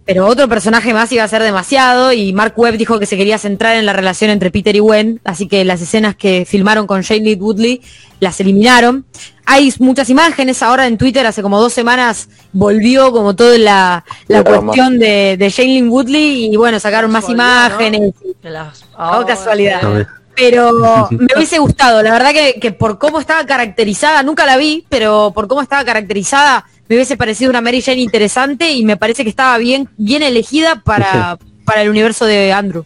pero 0.06 0.26
otro 0.26 0.48
personaje 0.48 0.94
más 0.94 1.12
iba 1.12 1.24
a 1.24 1.28
ser 1.28 1.44
demasiado 1.44 2.14
y 2.14 2.32
Mark 2.32 2.54
Webb 2.56 2.78
dijo 2.78 2.98
que 2.98 3.06
se 3.06 3.18
quería 3.18 3.38
centrar 3.38 3.76
en 3.76 3.86
la 3.86 3.92
relación 3.92 4.32
entre 4.32 4.50
Peter 4.50 4.74
y 4.74 4.80
Gwen, 4.80 5.20
así 5.26 5.50
que 5.50 5.66
las 5.66 5.82
escenas 5.82 6.16
que 6.16 6.46
filmaron 6.48 6.88
con 6.88 7.04
Jane 7.04 7.22
Lynn 7.26 7.42
Woodley 7.42 7.82
las 8.22 8.40
eliminaron. 8.40 9.06
Hay 9.50 9.74
muchas 9.80 10.10
imágenes, 10.10 10.62
ahora 10.62 10.88
en 10.88 10.98
Twitter 10.98 11.26
hace 11.26 11.42
como 11.42 11.60
dos 11.62 11.72
semanas 11.72 12.28
volvió 12.52 13.14
como 13.14 13.34
toda 13.34 13.58
la, 13.58 14.04
la 14.28 14.44
cuestión 14.44 15.00
de, 15.00 15.38
de 15.38 15.50
Jane 15.52 15.70
Lynn 15.70 15.90
Woodley 15.90 16.54
y 16.54 16.56
bueno, 16.58 16.80
sacaron 16.82 17.10
más 17.12 17.24
¿no? 17.30 17.32
imágenes. 17.34 18.14
de 18.44 18.50
las 18.50 18.84
Oh, 18.98 19.24
casualidad. 19.26 19.80
Pero 20.36 21.08
me 21.12 21.28
hubiese 21.36 21.60
gustado, 21.60 22.04
la 22.04 22.12
verdad 22.12 22.32
que, 22.34 22.60
que 22.60 22.74
por 22.74 23.00
cómo 23.00 23.22
estaba 23.22 23.46
caracterizada, 23.46 24.22
nunca 24.22 24.46
la 24.46 24.58
vi, 24.58 24.86
pero 24.90 25.32
por 25.34 25.48
cómo 25.48 25.62
estaba 25.62 25.86
caracterizada, 25.86 26.66
me 26.90 26.96
hubiese 26.98 27.16
parecido 27.16 27.50
una 27.50 27.62
Mary 27.62 27.82
Jane 27.82 28.02
interesante 28.02 28.72
y 28.72 28.84
me 28.84 28.98
parece 28.98 29.24
que 29.24 29.30
estaba 29.30 29.58
bien, 29.58 29.88
bien 29.98 30.24
elegida 30.24 30.82
para, 30.84 31.38
para 31.64 31.84
el 31.84 31.90
universo 31.90 32.26
de 32.26 32.52
Andrew. 32.52 32.84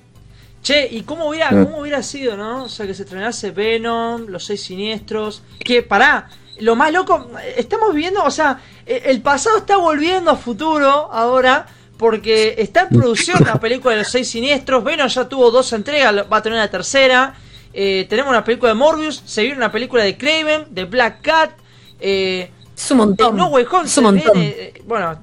Che, 0.61 0.87
¿y 0.91 1.01
cómo 1.01 1.27
hubiera, 1.27 1.49
Mm. 1.49 1.65
cómo 1.65 1.79
hubiera 1.79 2.03
sido, 2.03 2.37
no? 2.37 2.65
O 2.65 2.69
sea, 2.69 2.85
que 2.85 2.93
se 2.93 3.01
estrenase 3.01 3.49
Venom, 3.49 4.27
Los 4.27 4.45
Seis 4.45 4.61
Siniestros. 4.61 5.41
Que, 5.63 5.81
pará, 5.81 6.29
lo 6.59 6.75
más 6.75 6.91
loco, 6.91 7.29
estamos 7.57 7.93
viviendo, 7.93 8.23
o 8.23 8.31
sea, 8.31 8.59
e- 8.85 9.03
el 9.05 9.21
pasado 9.21 9.57
está 9.57 9.77
volviendo 9.77 10.31
a 10.31 10.35
futuro 10.35 10.89
ahora. 11.11 11.65
Porque 11.97 12.55
está 12.57 12.81
en 12.81 12.89
producción 12.89 13.43
la 13.45 13.59
película 13.59 13.93
de 13.93 13.99
los 13.99 14.09
seis 14.09 14.27
siniestros. 14.27 14.83
Venom 14.83 15.07
ya 15.07 15.29
tuvo 15.29 15.51
dos 15.51 15.71
entregas, 15.71 16.11
va 16.33 16.37
a 16.37 16.41
tener 16.41 16.57
la 16.57 16.67
tercera. 16.67 17.35
Eh, 17.71 18.07
tenemos 18.09 18.31
una 18.31 18.43
película 18.43 18.69
de 18.69 18.73
Morbius. 18.75 19.21
Se 19.23 19.43
viene 19.43 19.57
una 19.57 19.71
película 19.71 20.01
de 20.03 20.17
Craven, 20.17 20.65
de 20.71 20.85
Black 20.85 21.21
Cat. 21.21 21.51
Eh, 21.99 22.49
Es 22.75 22.89
un 22.89 22.97
montón. 22.97 23.37
No 23.37 23.49
Way 23.49 23.67
Home 23.71 23.83
es 23.85 23.91
se 23.91 23.99
un 23.99 24.05
montón. 24.05 24.33
viene, 24.33 24.49
eh, 24.49 24.81
bueno, 24.87 25.15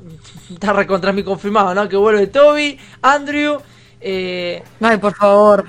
está 0.54 0.72
recontra 0.72 1.10
mí 1.10 1.24
confirmado, 1.24 1.74
¿no? 1.74 1.88
Que 1.88 1.96
vuelve 1.96 2.28
Toby, 2.28 2.78
Andrew. 3.02 3.58
Eh, 4.00 4.62
Ay, 4.80 4.98
por 4.98 5.16
favor. 5.16 5.64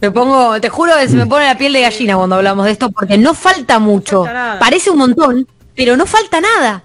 Te 0.00 0.10
pongo, 0.10 0.60
te 0.60 0.68
juro 0.68 0.92
que 0.98 1.08
se 1.08 1.16
me 1.16 1.26
pone 1.26 1.46
la 1.46 1.56
piel 1.56 1.72
de 1.72 1.80
gallina 1.80 2.16
cuando 2.16 2.36
hablamos 2.36 2.66
de 2.66 2.72
esto, 2.72 2.90
porque 2.90 3.16
no 3.16 3.32
falta 3.34 3.78
mucho. 3.78 4.24
Parece 4.58 4.90
un 4.90 4.98
montón, 4.98 5.46
pero 5.74 5.96
no 5.96 6.06
falta 6.06 6.40
nada. 6.40 6.84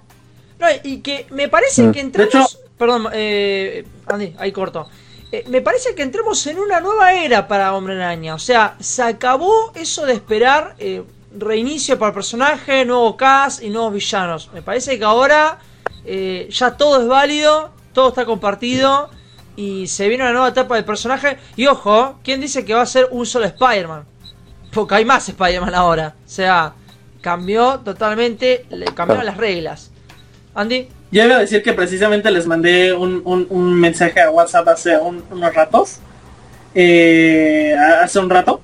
No, 0.59 0.67
y 0.83 0.99
que 0.99 1.27
me 1.31 1.49
parece 1.49 1.83
Mm. 1.83 1.91
que. 1.91 2.03
De 2.05 2.23
hecho- 2.23 2.47
perdón, 2.77 3.07
eh, 3.13 3.85
Andy, 4.07 4.33
ahí 4.39 4.51
corto. 4.53 4.87
Eh, 5.31 5.43
me 5.49 5.59
parece 5.61 5.93
que 5.95 6.03
entremos 6.03 6.45
en 6.47 6.57
una 6.59 6.79
nueva 6.79 7.13
era 7.13 7.47
para 7.47 7.73
Hombre 7.73 7.95
Araña. 7.95 8.35
O 8.35 8.39
sea, 8.39 8.75
se 8.79 9.03
acabó 9.03 9.71
eso 9.75 10.05
de 10.05 10.13
esperar 10.13 10.75
eh, 10.79 11.03
reinicio 11.37 11.99
para 11.99 12.09
el 12.09 12.13
personaje, 12.15 12.85
nuevo 12.85 13.17
cast 13.17 13.61
y 13.61 13.69
nuevos 13.69 13.93
villanos. 13.93 14.49
Me 14.53 14.61
parece 14.61 14.97
que 14.97 15.03
ahora 15.03 15.59
eh, 16.05 16.47
ya 16.51 16.77
todo 16.77 17.01
es 17.01 17.07
válido, 17.07 17.71
todo 17.91 18.09
está 18.09 18.23
compartido 18.25 19.09
y 19.55 19.87
se 19.87 20.07
viene 20.09 20.23
una 20.23 20.33
nueva 20.33 20.49
etapa 20.49 20.75
del 20.75 20.85
personaje. 20.85 21.37
Y 21.55 21.67
ojo, 21.67 22.19
¿quién 22.23 22.41
dice 22.41 22.65
que 22.65 22.73
va 22.73 22.81
a 22.81 22.85
ser 22.85 23.07
un 23.11 23.25
solo 23.25 23.45
Spider-Man? 23.45 24.03
Porque 24.73 24.95
hay 24.95 25.05
más 25.05 25.27
Spider-Man 25.29 25.73
ahora. 25.73 26.15
O 26.25 26.29
sea, 26.29 26.73
cambió 27.21 27.79
totalmente, 27.79 28.65
le 28.69 28.85
cambiaron 28.85 29.25
las 29.25 29.37
reglas. 29.37 29.91
Andy. 30.53 30.87
Yo 31.11 31.23
iba 31.23 31.35
a 31.37 31.39
decir 31.39 31.63
que 31.63 31.71
precisamente 31.73 32.29
les 32.31 32.45
mandé 32.47 32.93
un, 32.93 33.21
un- 33.23 33.47
un 33.49 33.73
mensaje 33.73 34.19
a 34.19 34.29
WhatsApp 34.31 34.67
hace 34.67 34.97
un- 34.97 35.23
unos 35.31 35.53
ratos. 35.53 35.97
eh, 36.73 37.73
hace 38.01 38.19
un 38.19 38.29
rato. 38.29 38.59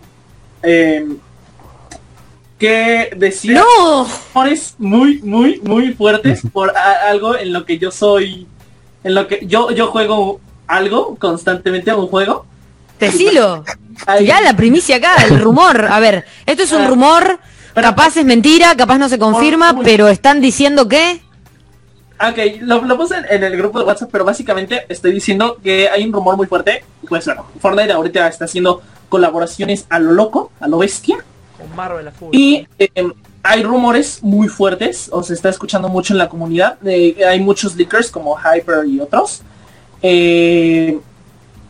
eh, 0.63 1.05
que 2.59 3.11
decía 3.15 3.59
¡No! 3.61 4.07
muy, 4.77 5.19
muy, 5.23 5.59
muy 5.61 5.93
fuertes 5.93 6.41
por 6.53 6.75
a- 6.77 7.09
algo 7.09 7.35
en 7.37 7.51
lo 7.53 7.65
que 7.65 7.77
yo 7.79 7.89
soy, 7.91 8.47
en 9.03 9.15
lo 9.15 9.27
que 9.27 9.39
yo, 9.47 9.71
yo 9.71 9.87
juego 9.87 10.39
algo 10.71 11.15
constantemente 11.17 11.93
un 11.93 12.07
juego. 12.07 12.45
Decilo. 12.99 13.63
Ya 14.23 14.41
la 14.41 14.55
primicia 14.55 14.95
acá, 14.97 15.15
el 15.27 15.39
rumor. 15.39 15.87
A 15.91 15.99
ver, 15.99 16.25
esto 16.45 16.63
es 16.63 16.71
un 16.71 16.87
rumor, 16.87 17.39
capaz 17.73 18.17
es 18.17 18.25
mentira, 18.25 18.75
capaz 18.75 18.97
no 18.97 19.09
se 19.09 19.19
confirma, 19.19 19.75
pero 19.83 20.07
están 20.07 20.39
diciendo 20.39 20.87
que... 20.87 21.21
Ok, 22.19 22.61
lo, 22.61 22.85
lo 22.85 22.97
puse 22.97 23.17
en, 23.17 23.25
en 23.29 23.43
el 23.43 23.57
grupo 23.57 23.79
de 23.79 23.85
WhatsApp, 23.85 24.09
pero 24.11 24.23
básicamente 24.23 24.85
estoy 24.87 25.11
diciendo 25.11 25.57
que 25.63 25.89
hay 25.89 26.03
un 26.03 26.13
rumor 26.13 26.37
muy 26.37 26.45
fuerte. 26.45 26.83
Pues 27.07 27.25
bueno, 27.25 27.47
Fortnite 27.59 27.91
ahorita 27.91 28.27
está 28.27 28.45
haciendo 28.45 28.81
colaboraciones 29.09 29.87
a 29.89 29.97
lo 29.97 30.11
loco, 30.11 30.51
a 30.59 30.67
lo 30.67 30.77
bestia. 30.77 31.17
Con 31.57 31.75
Marvel 31.75 32.07
a 32.07 32.11
full. 32.11 32.29
Y 32.31 32.67
eh, 32.77 32.89
hay 33.41 33.63
rumores 33.63 34.19
muy 34.21 34.47
fuertes, 34.47 35.09
o 35.11 35.23
se 35.23 35.33
está 35.33 35.49
escuchando 35.49 35.89
mucho 35.89 36.13
en 36.13 36.19
la 36.19 36.29
comunidad. 36.29 36.77
eh, 36.85 37.25
hay 37.27 37.39
muchos 37.39 37.75
leakers 37.75 38.11
como 38.11 38.37
Hyper 38.37 38.85
y 38.85 38.99
otros. 38.99 39.41
Eh, 40.01 40.99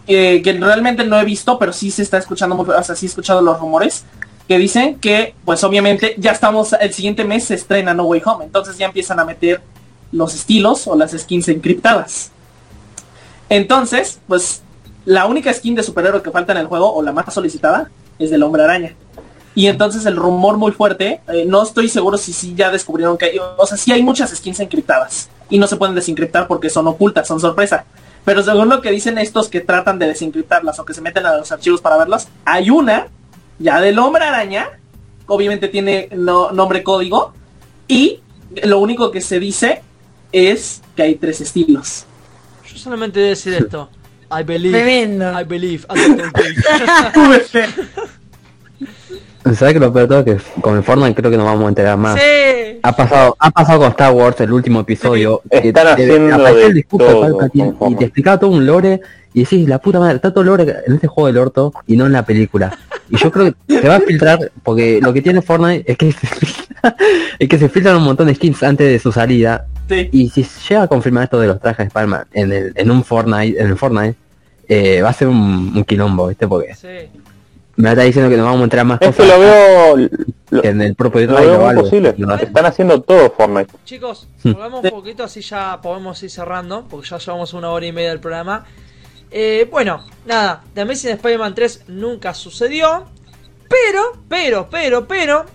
que 0.08 0.58
realmente 0.60 1.06
no 1.06 1.20
he 1.20 1.26
visto, 1.26 1.58
pero 1.60 1.74
sí 1.74 1.92
se 1.92 2.02
está 2.02 2.18
escuchando, 2.18 2.58
o 2.58 2.84
sea, 2.84 2.96
sí 2.96 3.06
he 3.06 3.10
escuchado 3.10 3.42
los 3.42 3.60
rumores 3.60 4.04
que 4.48 4.58
dicen 4.58 5.00
que, 5.00 5.34
pues 5.46 5.64
obviamente, 5.64 6.16
ya 6.18 6.32
estamos, 6.32 6.74
el 6.74 6.94
siguiente 6.94 7.24
mes 7.24 7.46
se 7.46 7.56
estrena 7.56 7.94
No 7.94 8.04
Way 8.04 8.22
Home, 8.26 8.46
entonces 8.46 8.78
ya 8.78 8.88
empiezan 8.88 9.20
a 9.20 9.26
meter 9.26 9.62
los 10.12 10.36
estilos 10.36 10.88
o 10.88 10.96
las 10.96 11.12
skins 11.12 11.48
encriptadas. 11.48 12.32
Entonces, 13.48 14.20
pues, 14.28 14.62
la 15.06 15.26
única 15.26 15.54
skin 15.54 15.76
de 15.76 15.84
superhéroe 15.84 16.22
que 16.22 16.32
falta 16.32 16.52
en 16.52 16.58
el 16.58 16.68
juego, 16.68 16.94
o 16.94 17.02
la 17.02 17.12
más 17.12 17.34
solicitada, 17.34 17.90
es 18.20 18.30
del 18.30 18.44
Hombre 18.44 18.64
Araña. 18.64 18.96
Y 19.54 19.68
entonces 19.68 20.06
el 20.06 20.16
rumor 20.16 20.58
muy 20.58 20.72
fuerte, 20.72 21.22
eh, 21.28 21.46
no 21.46 21.64
estoy 21.64 21.90
seguro 21.90 22.18
si 22.18 22.32
sí 22.32 22.54
ya 22.56 22.72
descubrieron 22.72 23.18
que 23.18 23.26
hay, 23.26 23.38
o 23.40 23.66
sea, 23.66 23.78
sí 23.78 23.92
hay 23.92 24.02
muchas 24.02 24.32
skins 24.32 24.62
encriptadas 24.62 25.30
y 25.50 25.58
no 25.58 25.68
se 25.68 25.76
pueden 25.76 25.94
desencriptar 25.94 26.48
porque 26.48 26.70
son 26.70 26.88
ocultas, 26.88 27.28
son 27.28 27.40
sorpresa. 27.40 27.86
Pero 28.26 28.44
según 28.44 28.70
lo 28.70 28.82
que 28.82 28.92
dicen 28.92 29.18
estos 29.18 29.50
que 29.50 29.62
tratan 29.62 29.98
de 30.00 30.08
desencriptarlas 30.08 30.80
o 30.80 30.86
que 30.86 30.94
se 30.94 31.02
meten 31.02 31.26
a 31.26 31.38
los 31.38 31.52
archivos 31.52 31.82
para 31.82 31.98
verlas, 31.98 32.28
hay 32.46 32.70
una 32.70 33.08
ya 33.60 33.82
del 33.82 33.98
hombre 34.00 34.24
araña, 34.26 34.70
obviamente 35.28 35.68
tiene 35.68 36.10
no- 36.16 36.52
nombre 36.52 36.84
código 36.84 37.34
y 37.88 38.20
lo 38.64 38.80
único 38.80 39.12
que 39.12 39.22
se 39.22 39.40
dice 39.40 39.82
es 40.32 40.82
que 40.96 41.04
hay 41.04 41.16
tres 41.16 41.42
estilos. 41.42 42.06
Yo 42.72 42.78
solamente 42.78 43.20
voy 43.20 43.28
a 43.28 43.30
decir 43.32 43.54
esto. 43.54 43.90
I 44.32 44.44
believe. 44.44 44.78
Tremendo. 44.78 45.40
I 45.40 45.44
believe. 45.44 45.86
I. 45.90 46.00
¿Sabes 49.56 49.74
que 49.74 49.80
lo 49.80 49.92
peor 49.92 50.08
de 50.08 50.16
todo? 50.16 50.26
Que 50.26 50.62
con 50.62 50.78
el 50.78 50.84
Fortnite 50.84 51.16
creo 51.16 51.32
que 51.32 51.38
nos 51.38 51.46
vamos 51.46 51.66
a 51.66 51.70
enterar 51.70 51.98
más. 51.98 52.20
sí. 52.20 52.80
Ha 52.84 52.94
pasado, 52.96 53.36
ha 53.38 53.52
pasado 53.52 53.80
con 53.80 53.90
Star 53.90 54.12
Wars 54.12 54.40
el 54.42 54.52
último 54.52 54.80
episodio. 54.80 55.42
Sí. 55.52 55.62
que 55.62 55.68
Están 55.70 55.88
haciendo 55.90 56.34
apareció 56.34 56.60
de 56.62 56.66
el 56.66 56.74
discurso 56.74 57.06
de 57.08 57.14
todo 57.14 57.22
Palpatine 57.38 57.66
con 57.66 57.78
Fortnite. 57.78 57.94
y 57.94 58.00
te 58.00 58.06
explicaba 58.06 58.40
todo 58.40 58.50
un 58.52 58.66
lore 58.66 59.02
y 59.36 59.40
decís, 59.44 59.68
la 59.70 59.78
puta 59.80 60.00
madre, 60.00 60.16
está 60.16 60.34
todo 60.34 60.44
lore 60.44 60.76
en 60.88 60.96
este 60.96 61.06
juego 61.08 61.28
del 61.28 61.38
orto 61.38 61.74
y 61.86 61.96
no 61.96 62.08
en 62.08 62.12
la 62.14 62.26
película. 62.26 62.76
Y 63.10 63.18
yo 63.18 63.32
creo 63.32 63.54
que 63.68 63.80
se 63.82 63.88
va 63.88 63.98
a 63.98 64.00
filtrar, 64.02 64.52
porque 64.64 65.00
lo 65.02 65.14
que 65.14 65.22
tiene 65.22 65.42
Fortnite 65.44 65.92
es 65.92 65.96
que 65.98 66.12
se 66.12 66.26
filtra- 66.28 66.96
es 67.38 67.48
que 67.50 67.58
se 67.60 67.70
filtran 67.70 67.98
un 67.98 68.04
montón 68.04 68.28
de 68.28 68.34
skins 68.36 68.64
antes 68.64 68.88
de 68.88 68.98
su 68.98 69.12
salida. 69.12 69.68
Sí. 69.88 70.10
Y 70.12 70.30
si 70.30 70.44
llega 70.70 70.84
a 70.84 70.88
confirmar 70.88 71.26
esto 71.26 71.40
de 71.40 71.48
los 71.48 71.60
trajes 71.60 71.78
de 71.86 71.88
Spider-Man 71.88 72.26
en, 72.34 72.52
el, 72.52 72.72
en 72.76 72.90
un 72.90 73.04
Fortnite, 73.04 73.62
en 73.62 73.68
el 73.68 73.78
Fortnite, 73.78 74.16
eh, 74.68 75.02
va 75.04 75.10
a 75.10 75.14
ser 75.14 75.28
un, 75.28 75.72
un 75.76 75.84
quilombo, 75.84 76.28
¿viste? 76.30 76.48
Porque 76.48 76.74
Sí. 76.74 76.88
Me 77.76 77.90
está 77.90 78.04
diciendo 78.04 78.30
que 78.30 78.38
nos 78.38 78.46
vamos 78.46 78.62
a 78.62 78.64
enterar 78.66 78.86
más 78.86 79.02
Es 79.02 79.16
que 79.16 79.24
cosas 79.24 79.38
lo 79.38 79.40
veo, 79.40 80.10
lo, 80.50 80.64
en 80.64 80.82
el 80.82 80.96
propio 80.96 81.26
lo 81.28 81.36
veo 81.36 81.62
muy 81.62 81.76
posible. 81.76 82.14
No. 82.18 82.36
Están 82.36 82.66
haciendo 82.66 83.02
todo 83.02 83.32
Fortnite. 83.32 83.74
Chicos, 83.86 84.28
Hmm. 84.44 84.54
volvemos 84.54 84.84
un 84.84 84.90
poquito 84.90 85.24
así 85.24 85.42
ya 85.42 85.80
podemos 85.82 86.22
ir 86.24 86.32
cerrando, 86.32 86.86
porque 86.90 87.08
ya 87.08 87.18
llevamos 87.18 87.54
una 87.54 87.70
hora 87.70 87.86
y 87.86 87.92
media 87.92 88.10
del 88.10 88.20
programa. 88.20 88.66
Eh, 89.30 89.68
bueno, 89.72 90.04
nada, 90.26 90.64
The 90.74 90.82
Amazing 90.82 91.12
Spider-Man 91.12 91.56
3 91.56 91.84
nunca 91.88 92.34
sucedió, 92.34 93.06
pero, 93.70 94.14
pero, 94.28 94.68
pero, 94.70 95.08
pero, 95.08 95.46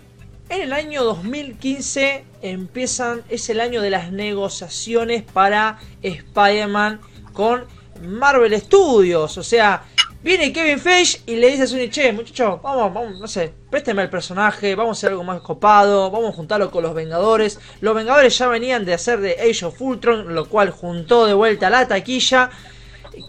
en 0.49 0.63
el 0.63 0.73
año 0.73 1.05
2015 1.05 2.25
empiezan, 2.43 3.23
es 3.29 3.51
el 3.51 3.61
año 3.61 3.83
de 3.83 3.91
las 3.91 4.13
negociaciones 4.13 5.25
para 5.25 5.79
Spider-Man 6.03 7.01
con 7.33 7.65
Marvel 8.03 8.59
Studios, 8.61 9.37
o 9.37 9.43
sea, 9.43 9.83
viene 10.27 10.53
Kevin 10.53 10.81
Feige 10.81 11.21
y 11.27 11.37
le 11.37 11.51
dice 11.51 11.63
a 11.63 11.67
Sony, 11.69 11.89
che, 11.89 12.13
muchacho, 12.13 12.61
vamos, 12.63 12.93
vamos, 12.93 13.21
no 13.21 13.29
sé, 13.29 13.55
présteme 13.71 14.03
el 14.03 14.11
personaje, 14.11 14.75
vamos 14.75 14.97
a 14.97 14.99
hacer 14.99 15.11
algo 15.11 15.23
más 15.25 15.41
copado, 15.41 16.11
vamos 16.11 16.33
a 16.33 16.37
juntarlo 16.37 16.71
con 16.71 16.83
los 16.83 16.95
Vengadores. 16.95 17.61
Los 17.81 17.95
Vengadores 17.95 18.37
ya 18.37 18.49
venían 18.49 18.85
de 18.85 18.93
hacer 18.95 19.21
de 19.21 19.37
Age 19.41 19.65
of 19.67 19.81
Ultron, 19.81 20.35
lo 20.35 20.47
cual 20.49 20.71
juntó 20.71 21.27
de 21.27 21.35
vuelta 21.35 21.71
la 21.71 21.87
taquilla. 21.87 22.51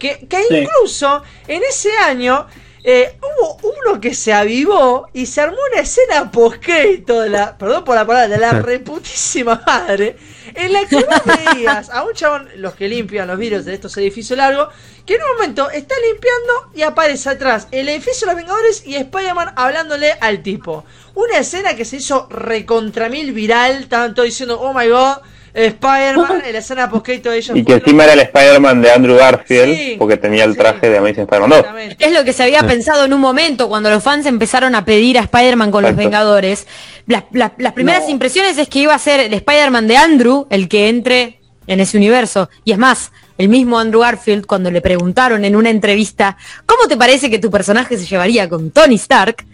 Que, 0.00 0.26
que 0.28 0.42
Sí. 0.48 0.56
incluso 0.58 1.22
en 1.46 1.62
ese 1.62 1.90
año 1.98 2.46
eh, 2.84 3.16
hubo 3.22 3.58
uno 3.62 4.00
que 4.00 4.12
se 4.12 4.32
avivó 4.32 5.08
y 5.12 5.26
se 5.26 5.40
armó 5.40 5.56
una 5.72 5.82
escena 5.82 6.30
postcrédito 6.30 7.20
de 7.20 7.30
la, 7.30 7.56
perdón 7.56 7.84
por 7.84 7.94
la 7.94 8.04
palabra, 8.06 8.28
de 8.28 8.38
la 8.38 8.52
reputísima 8.52 9.62
madre, 9.66 10.16
en 10.54 10.72
la 10.72 10.86
que 10.86 10.96
vos 10.96 11.22
veías 11.54 11.90
a 11.90 12.04
un 12.04 12.12
chabón, 12.14 12.48
los 12.56 12.74
que 12.74 12.88
limpian 12.88 13.28
los 13.28 13.38
vidrios 13.38 13.64
de 13.64 13.74
estos 13.74 13.96
edificios 13.96 14.36
largos, 14.36 14.68
que 15.06 15.14
en 15.14 15.22
un 15.22 15.36
momento 15.36 15.70
está 15.70 15.94
limpiando 16.06 16.70
y 16.74 16.82
aparece 16.82 17.30
atrás 17.30 17.68
el 17.70 17.88
edificio 17.88 18.26
de 18.26 18.34
los 18.34 18.42
Vengadores 18.42 18.82
y 18.86 18.96
Spider-Man 18.96 19.52
hablándole 19.56 20.12
al 20.20 20.42
tipo. 20.42 20.84
Una 21.14 21.38
escena 21.38 21.74
que 21.74 21.84
se 21.84 21.96
hizo 21.96 22.26
recontra 22.30 23.08
mil 23.08 23.32
viral, 23.32 23.82
estaban 23.82 24.14
todos 24.14 24.26
diciendo, 24.26 24.60
oh 24.60 24.72
my 24.74 24.88
god, 24.88 25.18
Spider-Man, 25.54 26.42
en 26.46 26.52
la 26.52 26.58
escena 26.58 26.90
postcrédito 26.90 27.30
de 27.30 27.38
ellos. 27.38 27.56
Y 27.56 27.64
que 27.64 27.74
encima 27.74 28.04
era 28.04 28.12
el 28.12 28.20
Spider-Man 28.20 28.82
de 28.82 28.92
Andrew 28.92 29.16
Garfield, 29.16 29.74
Sí, 29.74 29.96
porque 29.98 30.16
tenía 30.16 30.44
el 30.44 30.52
sí. 30.52 30.58
traje 30.58 30.88
de 30.88 30.98
Amazing 30.98 31.22
Spider-Man 31.22 31.50
2. 31.50 31.58
Exactamente. 31.58 32.06
Es 32.06 32.12
lo 32.12 32.24
que 32.24 32.32
se 32.32 32.42
había 32.42 32.62
pensado 32.64 33.04
en 33.04 33.12
un 33.12 33.20
momento 33.20 33.68
cuando 33.68 33.90
los 33.90 34.02
fans 34.02 34.26
empezaron 34.26 34.74
a 34.74 34.84
pedir 34.84 35.18
a 35.18 35.22
Spider-Man 35.22 35.70
con 35.70 35.82
los. 35.82 35.96
Vengadores. 35.96 36.66
Las, 37.08 37.24
las- 37.32 37.52
las 37.58 37.72
primeras 37.72 38.04
No. 38.04 38.10
impresiones 38.10 38.56
es 38.58 38.68
que 38.68 38.78
iba 38.80 38.94
a 38.94 38.98
ser 39.00 39.18
el 39.18 39.34
Spider-Man 39.34 39.88
de 39.88 39.96
Andrew 39.96 40.46
el 40.50 40.68
que 40.68 40.88
entre 40.88 41.40
en 41.66 41.80
ese 41.80 41.96
universo. 41.96 42.48
Y 42.64 42.72
es 42.72 42.78
más, 42.78 43.10
el 43.36 43.48
mismo 43.48 43.78
Andrew 43.78 44.00
Garfield, 44.02 44.46
cuando 44.46 44.70
le 44.70 44.80
preguntaron 44.80 45.44
en 45.44 45.56
una 45.56 45.70
entrevista, 45.70 46.36
¿cómo 46.66 46.86
te 46.86 46.96
parece 46.96 47.28
que 47.30 47.38
tu 47.40 47.50
personaje 47.50 47.98
se 47.98 48.06
llevaría 48.06 48.48
con 48.48 48.70
Tony 48.70 48.94
Stark? 48.94 49.44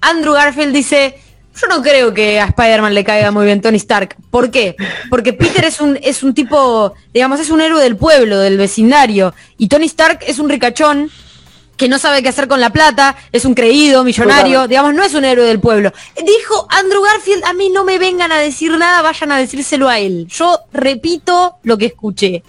Andrew 0.00 0.32
Garfield 0.32 0.72
dice, 0.74 1.14
yo 1.60 1.66
no 1.68 1.82
creo 1.82 2.14
que 2.14 2.40
a 2.40 2.46
Spider-Man 2.46 2.94
le 2.94 3.04
caiga 3.04 3.30
muy 3.30 3.44
bien 3.44 3.60
Tony 3.60 3.76
Stark. 3.76 4.16
¿Por 4.30 4.50
qué? 4.50 4.74
Porque 5.10 5.32
Peter 5.32 5.64
es 5.64 5.80
un, 5.80 5.98
es 6.02 6.22
un 6.22 6.32
tipo, 6.34 6.94
digamos, 7.12 7.38
es 7.40 7.50
un 7.50 7.60
héroe 7.60 7.82
del 7.82 7.96
pueblo, 7.96 8.38
del 8.38 8.56
vecindario. 8.56 9.34
Y 9.58 9.68
Tony 9.68 9.86
Stark 9.86 10.20
es 10.26 10.38
un 10.38 10.48
ricachón 10.48 11.10
que 11.80 11.88
no 11.88 11.98
sabe 11.98 12.22
qué 12.22 12.28
hacer 12.28 12.46
con 12.46 12.60
la 12.60 12.68
plata, 12.68 13.16
es 13.32 13.46
un 13.46 13.54
creído, 13.54 14.04
millonario, 14.04 14.68
digamos, 14.68 14.92
no 14.92 15.02
es 15.02 15.14
un 15.14 15.24
héroe 15.24 15.46
del 15.46 15.60
pueblo. 15.60 15.90
Dijo 16.14 16.66
Andrew 16.68 17.00
Garfield, 17.02 17.42
a 17.46 17.54
mí 17.54 17.70
no 17.70 17.84
me 17.84 17.98
vengan 17.98 18.30
a 18.32 18.38
decir 18.38 18.70
nada, 18.76 19.00
vayan 19.00 19.32
a 19.32 19.38
decírselo 19.38 19.88
a 19.88 19.98
él. 19.98 20.26
Yo 20.28 20.58
repito 20.74 21.54
lo 21.62 21.78
que 21.78 21.86
escuché. 21.86 22.42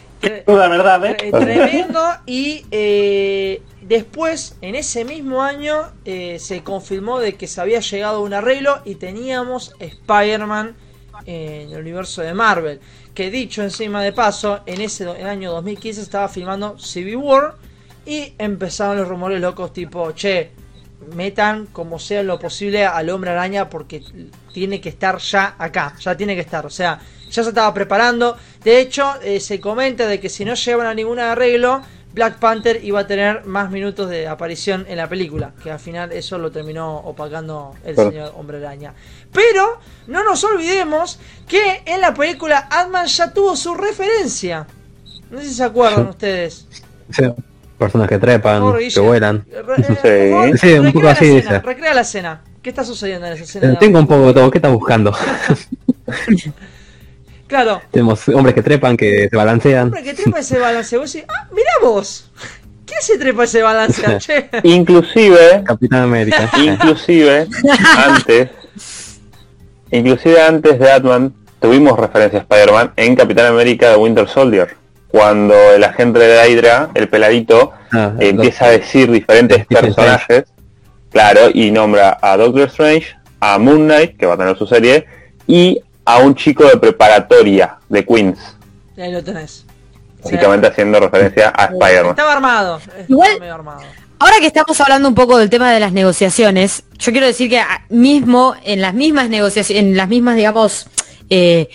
La 0.45 0.67
verdad, 0.67 1.05
¿eh? 1.05 1.15
tre- 1.17 1.31
tremendo 1.39 2.01
y 2.25 2.65
eh, 2.71 3.61
después 3.83 4.57
en 4.61 4.75
ese 4.75 5.05
mismo 5.05 5.41
año 5.41 5.77
eh, 6.03 6.37
se 6.37 6.61
confirmó 6.61 7.19
de 7.19 7.35
que 7.35 7.47
se 7.47 7.61
había 7.61 7.79
llegado 7.79 8.17
a 8.17 8.19
un 8.19 8.33
arreglo 8.33 8.81
y 8.83 8.95
teníamos 8.95 9.73
Spider-Man 9.79 10.75
en 11.25 11.71
el 11.71 11.79
universo 11.79 12.21
de 12.21 12.33
Marvel 12.33 12.81
que 13.13 13.31
dicho 13.31 13.61
encima 13.63 14.03
de 14.03 14.11
paso 14.11 14.59
en 14.65 14.81
ese 14.81 15.03
en 15.05 15.17
el 15.21 15.27
año 15.27 15.51
2015 15.53 16.01
estaba 16.01 16.27
filmando 16.27 16.77
Civil 16.79 17.15
War 17.17 17.55
y 18.11 18.33
empezaron 18.37 18.97
los 18.97 19.07
rumores 19.07 19.39
locos 19.39 19.71
tipo 19.71 20.11
che 20.11 20.51
metan 21.15 21.67
como 21.67 21.97
sea 21.97 22.21
lo 22.23 22.37
posible 22.37 22.85
al 22.85 23.09
hombre 23.09 23.31
araña 23.31 23.69
porque 23.69 24.03
tiene 24.53 24.81
que 24.81 24.89
estar 24.89 25.17
ya 25.19 25.55
acá, 25.57 25.95
ya 25.97 26.17
tiene 26.17 26.35
que 26.35 26.41
estar, 26.41 26.65
o 26.65 26.69
sea, 26.69 26.99
ya 27.29 27.41
se 27.43 27.49
estaba 27.49 27.73
preparando. 27.73 28.35
De 28.65 28.81
hecho, 28.81 29.13
eh, 29.23 29.39
se 29.39 29.61
comenta 29.61 30.07
de 30.07 30.19
que 30.19 30.27
si 30.27 30.43
no 30.43 30.55
llevan 30.55 30.87
a 30.87 30.93
ningún 30.93 31.19
arreglo, 31.19 31.81
Black 32.13 32.39
Panther 32.39 32.83
iba 32.83 32.99
a 32.99 33.07
tener 33.07 33.45
más 33.45 33.71
minutos 33.71 34.09
de 34.09 34.27
aparición 34.27 34.85
en 34.89 34.97
la 34.97 35.07
película, 35.07 35.53
que 35.63 35.71
al 35.71 35.79
final 35.79 36.11
eso 36.11 36.37
lo 36.37 36.51
terminó 36.51 36.97
opacando 36.97 37.73
el 37.85 37.95
Claro. 37.95 38.09
señor 38.11 38.33
hombre 38.35 38.57
araña. 38.57 38.93
Pero 39.31 39.79
no 40.07 40.21
nos 40.25 40.43
olvidemos 40.43 41.17
que 41.47 41.81
en 41.85 42.01
la 42.01 42.13
película 42.13 42.67
Ant-Man 42.69 43.07
ya 43.07 43.31
tuvo 43.31 43.55
su 43.55 43.73
referencia. 43.73 44.67
No 45.29 45.39
sé 45.39 45.47
si 45.47 45.53
se 45.53 45.63
acuerdan 45.63 46.09
ustedes. 46.09 46.67
Sí, 47.09 47.23
personas 47.81 48.07
que 48.07 48.17
trepan, 48.19 48.63
que 48.93 48.99
vuelan. 48.99 49.43
re- 49.49 49.83
eh, 50.03 50.31
por 50.49 50.57
Sí. 50.59 50.73
un 50.73 50.85
recrea 50.85 50.91
poco 50.93 51.05
la 51.05 51.11
así 51.11 51.35
escena. 51.37 51.59
Recrea 51.59 51.93
la 51.93 52.01
escena. 52.01 52.41
¿Qué 52.61 52.69
está 52.69 52.83
sucediendo 52.85 53.25
en 53.27 53.33
esa 53.33 53.43
escena? 53.43 53.73
Eh, 53.73 53.77
Tengo 53.79 53.99
un 53.99 54.07
poco 54.07 54.27
de 54.27 54.33
todo, 54.33 54.51
¿qué 54.51 54.57
estás 54.59 54.71
buscando? 54.71 55.11
Claro. 57.47 57.81
Tenemos 57.91 58.29
hombres 58.29 58.55
que 58.55 58.61
trepan, 58.61 58.95
que 58.95 59.27
se 59.29 59.35
balancean. 59.35 59.87
Hombre, 59.87 60.03
que 60.03 60.13
trepa 60.13 60.39
ese 60.39 60.57
balance. 60.57 60.97
Vos 60.97 61.11
decís, 61.11 61.27
ah, 61.29 61.47
mirá 61.51 61.71
vos. 61.81 62.31
¿Qué 62.85 62.95
se 63.01 63.17
trepa 63.17 63.43
ese 63.43 63.61
balance? 63.61 64.01
Che. 64.19 64.49
Inclusive, 64.63 65.61
Capitán 65.65 66.03
América. 66.03 66.49
inclusive, 66.57 67.47
antes, 67.97 68.49
inclusive 69.91 70.41
antes 70.41 70.79
de 70.79 70.91
Atman 70.91 71.33
tuvimos 71.59 71.99
referencia 71.99 72.39
a 72.39 72.41
Spider-Man 72.43 72.93
en 72.95 73.15
Capitán 73.15 73.47
América 73.47 73.89
de 73.91 73.95
Winter 73.97 74.27
Soldier, 74.29 74.75
cuando 75.11 75.53
el 75.73 75.83
agente 75.83 76.19
de 76.19 76.49
Hydra, 76.49 76.89
el 76.93 77.07
peladito, 77.09 77.73
Ah, 77.93 78.13
empieza 78.19 78.65
a 78.65 78.69
decir 78.69 79.11
diferentes 79.11 79.65
personajes, 79.65 80.45
claro, 81.11 81.49
y 81.53 81.69
nombra 81.71 82.17
a 82.21 82.37
Doctor 82.37 82.67
Strange, 82.69 83.07
a 83.41 83.57
Moon 83.57 83.83
Knight, 83.85 84.15
que 84.17 84.25
va 84.25 84.35
a 84.35 84.37
tener 84.37 84.57
su 84.57 84.65
serie, 84.65 85.05
y 85.45 85.77
a 86.05 86.19
un 86.19 86.33
chico 86.35 86.63
de 86.65 86.77
preparatoria 86.77 87.75
de 87.89 88.05
Queens, 88.05 88.39
Y 88.95 89.01
ahí 89.01 89.11
lo 89.11 89.21
tenés. 89.21 89.65
básicamente 90.23 90.67
haciendo 90.67 90.99
referencia 91.01 91.49
a 91.53 91.65
Spider-Man. 91.65 92.11
Estaba 92.11 92.31
armado. 92.33 92.77
Estaba 92.77 93.03
Igual- 93.09 93.39
medio 93.41 93.55
armado. 93.55 93.81
Ahora 94.19 94.35
que 94.39 94.45
estamos 94.47 94.79
hablando 94.79 95.09
un 95.09 95.15
poco 95.15 95.37
del 95.39 95.49
tema 95.49 95.73
de 95.73 95.79
las 95.79 95.91
negociaciones, 95.93 96.83
yo 96.99 97.11
quiero 97.11 97.25
decir 97.27 97.49
que 97.49 97.59
ah, 97.59 97.85
mismo 97.89 98.55
en 98.63 98.79
las 98.79 98.93
mismas 98.93 99.29
negociaciones, 99.29 99.83
en 99.83 99.97
las 99.97 100.07
mismas, 100.07 100.35
digamos, 100.35 100.87
eh, 101.29 101.69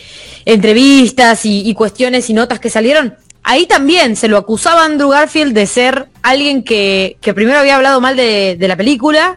entrevistas 0.44 1.44
y, 1.44 1.68
y 1.68 1.74
cuestiones 1.74 2.30
y 2.30 2.34
notas 2.34 2.60
que 2.60 2.70
salieron, 2.70 3.16
ahí 3.46 3.66
también 3.66 4.16
se 4.16 4.28
lo 4.28 4.36
acusaba 4.36 4.84
Andrew 4.84 5.08
Garfield 5.08 5.54
de 5.54 5.66
ser 5.66 6.08
alguien 6.22 6.64
que, 6.64 7.16
que 7.20 7.32
primero 7.32 7.58
había 7.58 7.76
hablado 7.76 8.00
mal 8.00 8.16
de, 8.16 8.56
de 8.58 8.68
la 8.68 8.76
película 8.76 9.36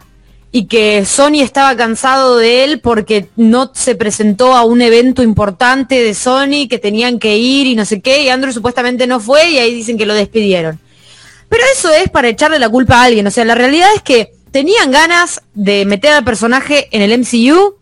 y 0.52 0.66
que 0.66 1.04
Sony 1.06 1.42
estaba 1.42 1.76
cansado 1.76 2.36
de 2.36 2.64
él 2.64 2.80
porque 2.80 3.28
no 3.36 3.70
se 3.72 3.94
presentó 3.94 4.56
a 4.56 4.64
un 4.64 4.82
evento 4.82 5.22
importante 5.22 6.02
de 6.02 6.14
Sony 6.14 6.66
que 6.68 6.78
tenían 6.78 7.20
que 7.20 7.38
ir 7.38 7.68
y 7.68 7.76
no 7.76 7.84
sé 7.84 8.00
qué, 8.00 8.24
y 8.24 8.28
Andrew 8.28 8.52
supuestamente 8.52 9.06
no 9.06 9.20
fue 9.20 9.48
y 9.48 9.58
ahí 9.58 9.72
dicen 9.72 9.96
que 9.96 10.06
lo 10.06 10.14
despidieron. 10.14 10.80
Pero 11.48 11.62
eso 11.72 11.90
es 11.92 12.10
para 12.10 12.28
echarle 12.28 12.58
la 12.58 12.68
culpa 12.68 12.96
a 12.96 13.04
alguien. 13.04 13.28
O 13.28 13.30
sea, 13.30 13.44
la 13.44 13.54
realidad 13.54 13.88
es 13.94 14.02
que 14.02 14.32
tenían 14.50 14.90
ganas 14.90 15.42
de 15.54 15.84
meter 15.84 16.12
al 16.12 16.24
personaje 16.24 16.88
en 16.90 17.02
el 17.02 17.16
MCU. 17.16 17.76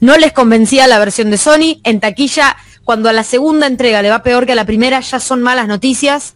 No 0.00 0.16
les 0.16 0.32
convencía 0.32 0.86
la 0.86 0.98
versión 0.98 1.30
de 1.30 1.36
Sony. 1.36 1.80
En 1.84 2.00
taquilla, 2.00 2.56
cuando 2.90 3.08
a 3.08 3.12
la 3.12 3.22
segunda 3.22 3.68
entrega 3.68 4.02
le 4.02 4.10
va 4.10 4.24
peor 4.24 4.46
que 4.46 4.50
a 4.50 4.56
la 4.56 4.64
primera, 4.64 4.98
ya 4.98 5.20
son 5.20 5.42
malas 5.42 5.68
noticias. 5.68 6.34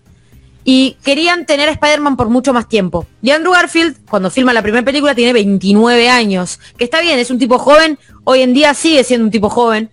Y 0.62 0.96
querían 1.02 1.46
tener 1.46 1.68
a 1.68 1.72
Spider-Man 1.72 2.16
por 2.16 2.28
mucho 2.28 2.52
más 2.52 2.68
tiempo. 2.68 3.08
Y 3.22 3.32
Andrew 3.32 3.54
Garfield, 3.54 3.96
cuando 4.08 4.30
filma 4.30 4.52
la 4.52 4.62
primera 4.62 4.84
película, 4.84 5.16
tiene 5.16 5.32
29 5.32 6.08
años. 6.08 6.60
Que 6.78 6.84
está 6.84 7.00
bien, 7.00 7.18
es 7.18 7.32
un 7.32 7.40
tipo 7.40 7.58
joven. 7.58 7.98
Hoy 8.22 8.42
en 8.42 8.54
día 8.54 8.72
sigue 8.72 9.02
siendo 9.02 9.24
un 9.24 9.32
tipo 9.32 9.50
joven. 9.50 9.90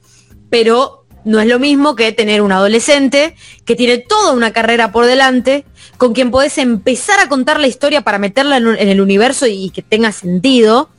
Pero 0.52 1.08
no 1.26 1.40
es 1.40 1.48
lo 1.48 1.58
mismo 1.58 1.96
que 1.96 2.12
tener 2.12 2.44
un 2.44 2.52
adolescente 2.52 3.36
que 3.66 3.76
tiene 3.76 3.98
toda 3.98 4.34
una 4.34 4.54
carrera 4.54 4.92
por 4.92 5.08
delante, 5.08 5.66
con 5.98 6.14
quien 6.14 6.30
podés 6.30 6.60
empezar 6.60 7.20
a 7.22 7.28
contar 7.28 7.60
la 7.60 7.66
historia 7.66 8.02
para 8.02 8.20
meterla 8.20 8.58
en, 8.58 8.68
el 8.68 9.02
universo 9.02 9.48
y, 9.48 9.72
que 9.72 9.82
tenga 9.82 10.12
sentido, 10.12 10.90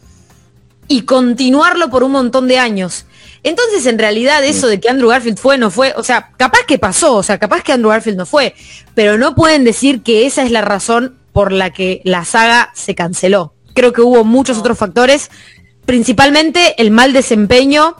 y 0.88 1.02
continuarlo 1.02 1.88
por 1.88 2.02
un 2.02 2.10
montón 2.10 2.48
de 2.48 2.58
años. 2.58 3.06
Entonces, 3.44 3.86
en 3.86 3.98
realidad, 3.98 4.44
eso 4.44 4.68
de 4.68 4.78
que 4.78 4.88
Andrew 4.88 5.08
Garfield 5.08 5.38
fue, 5.38 5.58
no 5.58 5.70
fue, 5.70 5.92
o 5.96 6.02
sea, 6.04 6.30
capaz 6.36 6.60
que 6.66 6.78
pasó, 6.78 7.16
o 7.16 7.22
sea, 7.22 7.38
capaz 7.38 7.62
que 7.62 7.72
Andrew 7.72 7.90
Garfield 7.90 8.18
no 8.18 8.26
fue, 8.26 8.54
pero 8.94 9.18
no 9.18 9.34
pueden 9.34 9.64
decir 9.64 10.02
que 10.02 10.26
esa 10.26 10.44
es 10.44 10.52
la 10.52 10.60
razón 10.60 11.18
por 11.32 11.50
la 11.50 11.70
que 11.70 12.00
la 12.04 12.24
saga 12.24 12.70
se 12.74 12.94
canceló. 12.94 13.54
Creo 13.74 13.92
que 13.92 14.02
hubo 14.02 14.22
muchos 14.22 14.58
otros 14.58 14.78
factores, 14.78 15.30
principalmente 15.86 16.80
el 16.80 16.92
mal 16.92 17.12
desempeño 17.12 17.96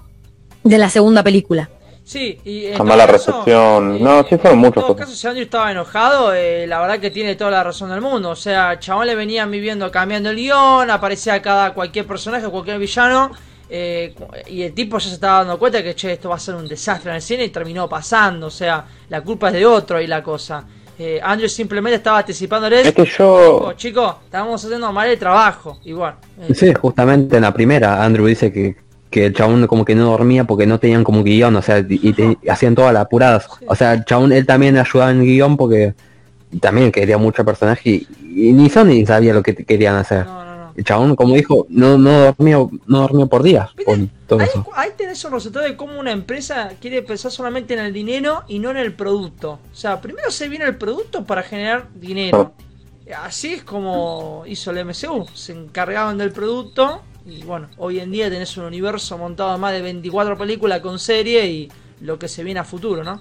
de 0.63 0.79
la 0.79 0.91
segunda 0.91 1.25
película. 1.25 1.71
Sí, 2.05 2.39
y 2.45 2.67
en 2.67 2.79
La 2.79 2.85
mala 2.85 3.07
caso, 3.07 3.33
recepción. 3.33 4.03
No, 4.03 4.23
sí 4.29 4.37
fueron 4.37 4.59
muchos 4.59 4.83
En 4.83 4.83
todo 4.83 4.97
caso, 4.97 5.15
si 5.15 5.27
Andrew 5.27 5.45
estaba 5.45 5.71
enojado, 5.71 6.35
eh, 6.35 6.67
la 6.67 6.81
verdad 6.81 6.99
que 6.99 7.11
tiene 7.11 7.37
toda 7.37 7.51
la 7.51 7.65
razón 7.65 7.91
del 7.91 8.01
mundo. 8.01 8.31
O 8.31 8.37
sea, 8.37 8.79
chabón 8.79 9.07
le 9.07 9.15
venían 9.15 9.51
viviendo 9.51 9.91
cambiando 9.91 10.31
el 10.31 10.37
guion, 10.37 10.91
aparecía 10.91 11.41
cada 11.41 11.73
cualquier 11.75 12.07
personaje, 12.07 12.47
cualquier 12.49 12.79
villano. 12.79 13.31
Eh, 13.71 14.15
y 14.49 14.63
el 14.63 14.73
tipo 14.73 14.99
ya 14.99 15.09
se 15.09 15.15
estaba 15.15 15.39
dando 15.39 15.59
cuenta 15.59 15.83
que 15.83 15.95
che, 15.95 16.13
esto 16.13 16.29
va 16.29 16.37
a 16.37 16.39
ser 16.39 16.55
un 16.55 16.69
desastre 16.69 17.11
en 17.11 17.17
el 17.17 17.23
cine 17.23 17.45
y 17.45 17.49
terminó 17.49 17.89
pasando. 17.89 18.47
O 18.49 18.51
sea, 18.51 18.85
la 19.09 19.21
culpa 19.23 19.49
es 19.49 19.55
de 19.55 19.67
otro 19.67 20.01
y 20.01 20.07
la 20.07 20.23
cosa. 20.23 20.65
Eh, 20.99 21.19
Andrew 21.23 21.49
simplemente 21.49 21.97
estaba 21.97 22.19
anticipándole. 22.19 22.83
Es 22.83 22.93
que 22.93 23.05
yo... 23.07 23.73
Chicos, 23.77 24.17
estábamos 24.25 24.63
haciendo 24.65 24.93
mal 24.93 25.09
el 25.09 25.19
trabajo. 25.19 25.79
Igual. 25.85 26.15
eh, 26.49 26.55
Sí, 26.55 26.73
justamente 26.75 27.37
en 27.37 27.43
la 27.43 27.53
primera 27.55 28.05
Andrew 28.05 28.27
dice 28.27 28.53
que, 28.53 28.77
que 29.11 29.27
el 29.27 29.35
chabón 29.35 29.67
como 29.67 29.85
que 29.85 29.95
no 29.95 30.05
dormía 30.05 30.45
porque 30.45 30.67
no 30.67 30.79
tenían 30.79 31.03
como 31.03 31.23
guion, 31.25 31.57
o 31.57 31.63
sea, 31.63 31.79
y, 31.89 32.13
te- 32.13 32.39
hacían 32.49 32.75
todas 32.75 32.93
las 32.93 33.03
apuradas. 33.07 33.49
O 33.67 33.75
sea, 33.75 33.95
el 33.95 34.05
chabón 34.05 34.33
él 34.33 34.45
también 34.47 34.77
ayudaba 34.77 35.11
en 35.11 35.21
el 35.21 35.27
guion 35.27 35.57
porque 35.57 35.95
también 36.61 36.93
quería 36.93 37.17
mucho 37.17 37.43
personaje 37.45 37.89
y, 37.91 38.07
y 38.49 38.53
ni 38.53 38.69
Sony 38.69 39.05
sabía 39.07 39.33
lo 39.33 39.43
que 39.43 39.55
querían 39.55 39.97
hacer. 39.97 40.27
no, 40.27 40.45
no, 40.45 40.45
no. 40.45 40.52
El 40.77 40.85
chabón, 40.85 41.17
como 41.17 41.35
dijo, 41.35 41.67
no 41.69 41.99
no 41.99 42.21
dormía, 42.21 42.57
no 42.87 43.01
dormía 43.01 43.27
por 43.27 43.43
días 43.43 43.71
con 43.85 44.11
todo 44.27 44.41
Ahí, 44.41 44.49
eso. 44.49 44.67
ahí 44.75 44.91
tenés 44.97 45.25
un 45.25 45.33
resultado 45.33 45.65
de 45.67 45.77
cómo 45.77 45.99
una 46.01 46.13
empresa 46.13 46.73
quiere 46.81 47.03
pensar 47.03 47.31
solamente 47.31 47.75
en 47.75 47.81
el 47.81 47.93
dinero 47.93 48.43
y 48.49 48.59
no 48.59 48.71
en 48.71 48.79
el 48.79 48.95
producto. 48.95 49.59
O 49.73 49.75
sea, 49.75 50.01
primero 50.01 50.31
se 50.31 50.49
viene 50.49 50.65
el 50.65 50.77
producto 50.77 51.25
para 51.25 51.43
generar 51.43 51.89
dinero. 51.95 52.53
Así 53.23 53.55
es 53.55 53.65
como 53.65 54.45
hizo 54.47 54.71
el 54.71 54.85
MCU. 54.87 55.27
Se 55.35 55.53
encargaban 55.53 56.17
del 56.19 56.33
producto 56.33 57.03
y 57.27 57.43
bueno, 57.45 57.69
hoy 57.77 58.01
en 58.01 58.11
día 58.11 58.31
tenés 58.31 58.57
un 58.57 58.65
universo 58.65 59.19
montado 59.19 59.53
de 59.53 59.59
más 59.59 59.73
de 59.73 59.83
24 59.83 60.37
películas 60.39 60.81
con 60.81 60.99
serie 60.99 61.47
y 61.47 61.69
lo 62.01 62.19
que 62.19 62.29
se 62.29 62.43
viene 62.43 62.61
a 62.61 62.65
futuro, 62.65 63.05
¿no? 63.05 63.21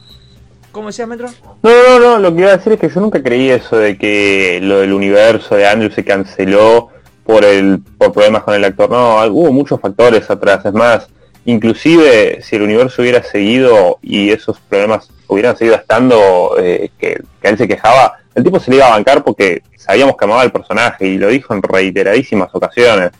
¿Cómo 0.71 0.87
decías, 0.87 1.07
Metro? 1.07 1.27
No, 1.61 1.69
no, 1.69 1.99
no, 1.99 2.19
lo 2.19 2.33
que 2.33 2.41
iba 2.41 2.51
a 2.51 2.57
decir 2.57 2.73
es 2.73 2.79
que 2.79 2.89
yo 2.89 3.01
nunca 3.01 3.21
creí 3.21 3.49
eso 3.49 3.75
de 3.77 3.97
que 3.97 4.59
lo 4.63 4.79
del 4.79 4.93
universo 4.93 5.55
de 5.55 5.67
Andrew 5.67 5.91
se 5.91 6.05
canceló 6.05 6.89
por 7.25 7.43
el 7.45 7.79
por 7.97 8.11
problemas 8.11 8.43
con 8.43 8.53
el 8.53 8.63
actor. 8.63 8.89
No, 8.89 9.23
hubo 9.27 9.51
muchos 9.51 9.79
factores 9.79 10.29
atrás. 10.29 10.65
Es 10.65 10.73
más, 10.73 11.07
inclusive 11.45 12.41
si 12.41 12.55
el 12.55 12.63
universo 12.63 13.01
hubiera 13.01 13.23
seguido 13.23 13.99
y 14.01 14.31
esos 14.31 14.59
problemas 14.59 15.09
hubieran 15.27 15.57
seguido 15.57 15.75
estando, 15.75 16.55
eh, 16.59 16.91
que, 16.97 17.21
que 17.41 17.47
él 17.47 17.57
se 17.57 17.67
quejaba, 17.67 18.19
el 18.35 18.43
tipo 18.43 18.59
se 18.59 18.71
le 18.71 18.77
iba 18.77 18.87
a 18.87 18.91
bancar 18.91 19.23
porque 19.23 19.63
sabíamos 19.75 20.15
que 20.17 20.25
amaba 20.25 20.41
al 20.41 20.51
personaje 20.51 21.07
y 21.07 21.17
lo 21.17 21.27
dijo 21.27 21.53
en 21.53 21.61
reiteradísimas 21.61 22.49
ocasiones. 22.53 23.11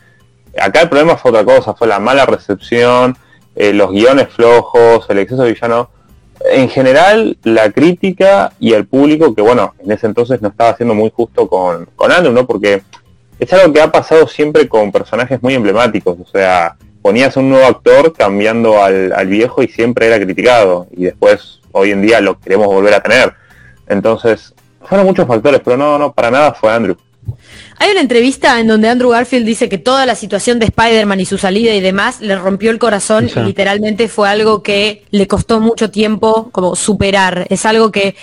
Acá 0.59 0.81
el 0.81 0.89
problema 0.89 1.17
fue 1.17 1.31
otra 1.31 1.45
cosa, 1.45 1.73
fue 1.73 1.87
la 1.87 1.99
mala 1.99 2.25
recepción, 2.25 3.17
eh, 3.55 3.73
los 3.73 3.91
guiones 3.91 4.29
flojos, 4.29 5.05
el 5.09 5.19
exceso 5.19 5.43
de 5.43 5.53
villano 5.53 5.89
en 6.49 6.69
general 6.69 7.37
la 7.43 7.71
crítica 7.71 8.51
y 8.59 8.73
el 8.73 8.87
público 8.87 9.35
que 9.35 9.41
bueno 9.41 9.75
en 9.79 9.91
ese 9.91 10.07
entonces 10.07 10.41
no 10.41 10.49
estaba 10.49 10.75
siendo 10.75 10.95
muy 10.95 11.11
justo 11.13 11.47
con, 11.47 11.85
con 11.95 12.11
Andrew 12.11 12.33
no 12.33 12.47
porque 12.47 12.83
es 13.41 13.51
algo 13.53 13.73
que 13.73 13.81
ha 13.81 13.91
pasado 13.91 14.27
siempre 14.27 14.67
con 14.69 14.91
personajes 14.91 15.41
muy 15.41 15.55
emblemáticos. 15.55 16.17
O 16.21 16.25
sea 16.31 16.75
ponías 17.01 17.35
a 17.35 17.39
un 17.39 17.49
nuevo 17.49 17.65
actor 17.65 18.13
cambiando 18.13 18.83
al, 18.83 19.11
al 19.11 19.27
viejo 19.27 19.63
y 19.63 19.67
siempre 19.67 20.05
era 20.05 20.19
criticado. 20.19 20.85
Y 20.95 21.05
después 21.05 21.59
hoy 21.71 21.89
en 21.91 22.03
día 22.03 22.21
lo 22.21 22.39
queremos 22.39 22.67
volver 22.67 22.93
a 22.93 23.01
tener. 23.01 23.33
Entonces 23.87 24.53
fueron 24.83 25.07
muchos 25.07 25.27
factores 25.27 25.61
pero 25.65 25.75
no 25.77 25.97
no 25.97 26.13
para 26.13 26.29
nada 26.31 26.53
fue 26.53 26.71
Andrew. 26.71 26.95
Hay 27.79 27.89
una 27.91 28.01
entrevista 28.01 28.59
en 28.59 28.67
donde 28.67 28.89
Andrew 28.89 29.09
Garfield 29.09 29.45
dice 29.45 29.67
que 29.69 29.79
toda 29.79 30.05
la 30.05 30.13
situación 30.13 30.59
de 30.59 30.65
Spider-Man 30.67 31.19
y 31.19 31.25
su 31.25 31.39
salida 31.39 31.73
y 31.73 31.81
demás 31.81 32.21
le 32.21 32.35
rompió 32.35 32.69
el 32.69 32.77
corazón 32.77 33.27
Sí. 33.29 33.39
y 33.39 33.43
literalmente 33.43 34.07
fue 34.07 34.29
algo 34.29 34.61
que 34.61 35.03
le 35.09 35.27
costó 35.27 35.59
mucho 35.59 35.89
tiempo 35.89 36.49
como 36.51 36.75
superar. 36.75 37.47
Es 37.49 37.65
algo 37.65 37.91
que, 37.91 38.15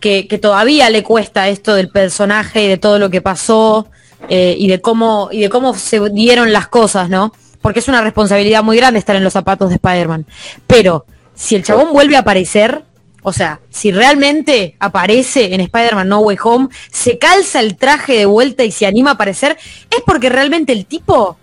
que, 0.00 0.26
que 0.26 0.38
todavía 0.38 0.90
le 0.90 1.04
cuesta 1.04 1.48
esto 1.48 1.74
del 1.74 1.90
personaje 1.90 2.64
y 2.64 2.68
de 2.68 2.78
todo 2.78 2.98
lo 2.98 3.08
que 3.10 3.20
pasó 3.20 3.86
eh, 4.28 4.56
y 4.58 4.68
de 4.68 4.80
cómo 4.80 5.28
y 5.30 5.40
de 5.40 5.48
cómo 5.48 5.74
se 5.74 6.00
dieron 6.10 6.52
las 6.52 6.68
cosas, 6.68 7.08
¿no? 7.08 7.32
Porque 7.60 7.80
es 7.80 7.88
una 7.88 8.02
responsabilidad 8.02 8.62
muy 8.62 8.76
grande 8.76 8.98
estar 8.98 9.16
en 9.16 9.24
los 9.24 9.32
zapatos 9.32 9.68
de 9.70 9.76
Spider-Man. 9.76 10.26
Pero 10.66 11.06
si 11.34 11.54
el 11.54 11.64
chabón 11.64 11.92
vuelve 11.92 12.16
a 12.16 12.20
aparecer, 12.20 12.84
o 13.22 13.32
sea, 13.32 13.60
si 13.70 13.90
realmente 13.90 14.76
aparece 14.78 15.54
en 15.54 15.60
Spider-Man 15.62 16.08
No 16.08 16.20
Way 16.20 16.36
Home, 16.44 16.68
se 16.90 17.18
calza 17.18 17.60
el 17.60 17.76
traje 17.76 18.18
de 18.18 18.26
vuelta 18.26 18.64
y 18.64 18.70
se 18.70 18.86
anima 18.86 19.10
a 19.10 19.14
aparecer, 19.14 19.56
es 19.90 20.02
porque 20.04 20.28
realmente 20.28 20.72
el 20.72 20.84
tipo 20.84 21.38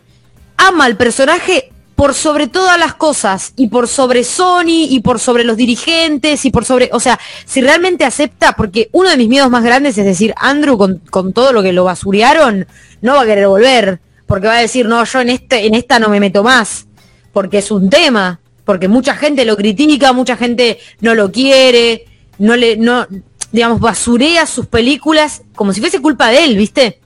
ama 0.58 0.86
al 0.86 0.96
personaje 0.96 1.71
por 2.02 2.16
sobre 2.16 2.48
todas 2.48 2.80
las 2.80 2.96
cosas 2.96 3.54
y 3.56 3.68
por 3.68 3.88
sobre 3.88 4.24
Sony 4.24 4.88
y 4.90 5.02
por 5.02 5.20
sobre 5.20 5.44
los 5.44 5.56
dirigentes 5.56 6.46
y 6.46 6.50
por 6.50 6.66
sobre, 6.66 6.90
o 6.94 7.00
sea, 7.00 7.20
si 7.46 7.62
realmente 7.62 8.06
acepta, 8.06 8.54
porque 8.54 8.90
uno 8.92 9.12
de 9.12 9.18
mis 9.18 9.30
miedos 9.30 9.52
más 9.52 9.64
grandes 9.64 10.00
es 10.00 10.06
decir, 10.06 10.34
Andrew 10.38 10.80
con, 10.80 10.98
con 11.12 11.32
todo 11.32 11.54
lo 11.54 11.62
que 11.62 11.74
lo 11.74 11.84
basurearon, 11.84 12.66
no 13.04 13.14
va 13.14 13.22
a 13.22 13.26
querer 13.28 13.46
volver, 13.46 14.00
porque 14.26 14.48
va 14.48 14.58
a 14.58 14.62
decir, 14.62 14.88
no, 14.88 15.04
yo 15.04 15.22
en 15.22 15.30
este, 15.30 15.68
en 15.68 15.76
esta 15.76 16.00
no 16.00 16.10
me 16.10 16.20
meto 16.20 16.42
más, 16.42 16.88
porque 17.34 17.60
es 17.60 17.70
un 17.70 17.88
tema, 17.88 18.40
porque 18.66 18.88
mucha 18.88 19.14
gente 19.14 19.46
lo 19.46 19.56
critica, 19.56 20.12
mucha 20.12 20.36
gente 20.36 20.80
no 21.02 21.14
lo 21.14 21.32
quiere, 21.32 22.06
no 22.40 22.56
le, 22.56 22.78
no, 22.78 23.06
digamos, 23.52 23.80
basurea 23.80 24.48
sus 24.48 24.66
películas 24.66 25.44
como 25.54 25.72
si 25.72 25.82
fuese 25.82 26.02
culpa 26.02 26.30
de 26.30 26.46
él, 26.46 26.58
¿viste? 26.58 27.00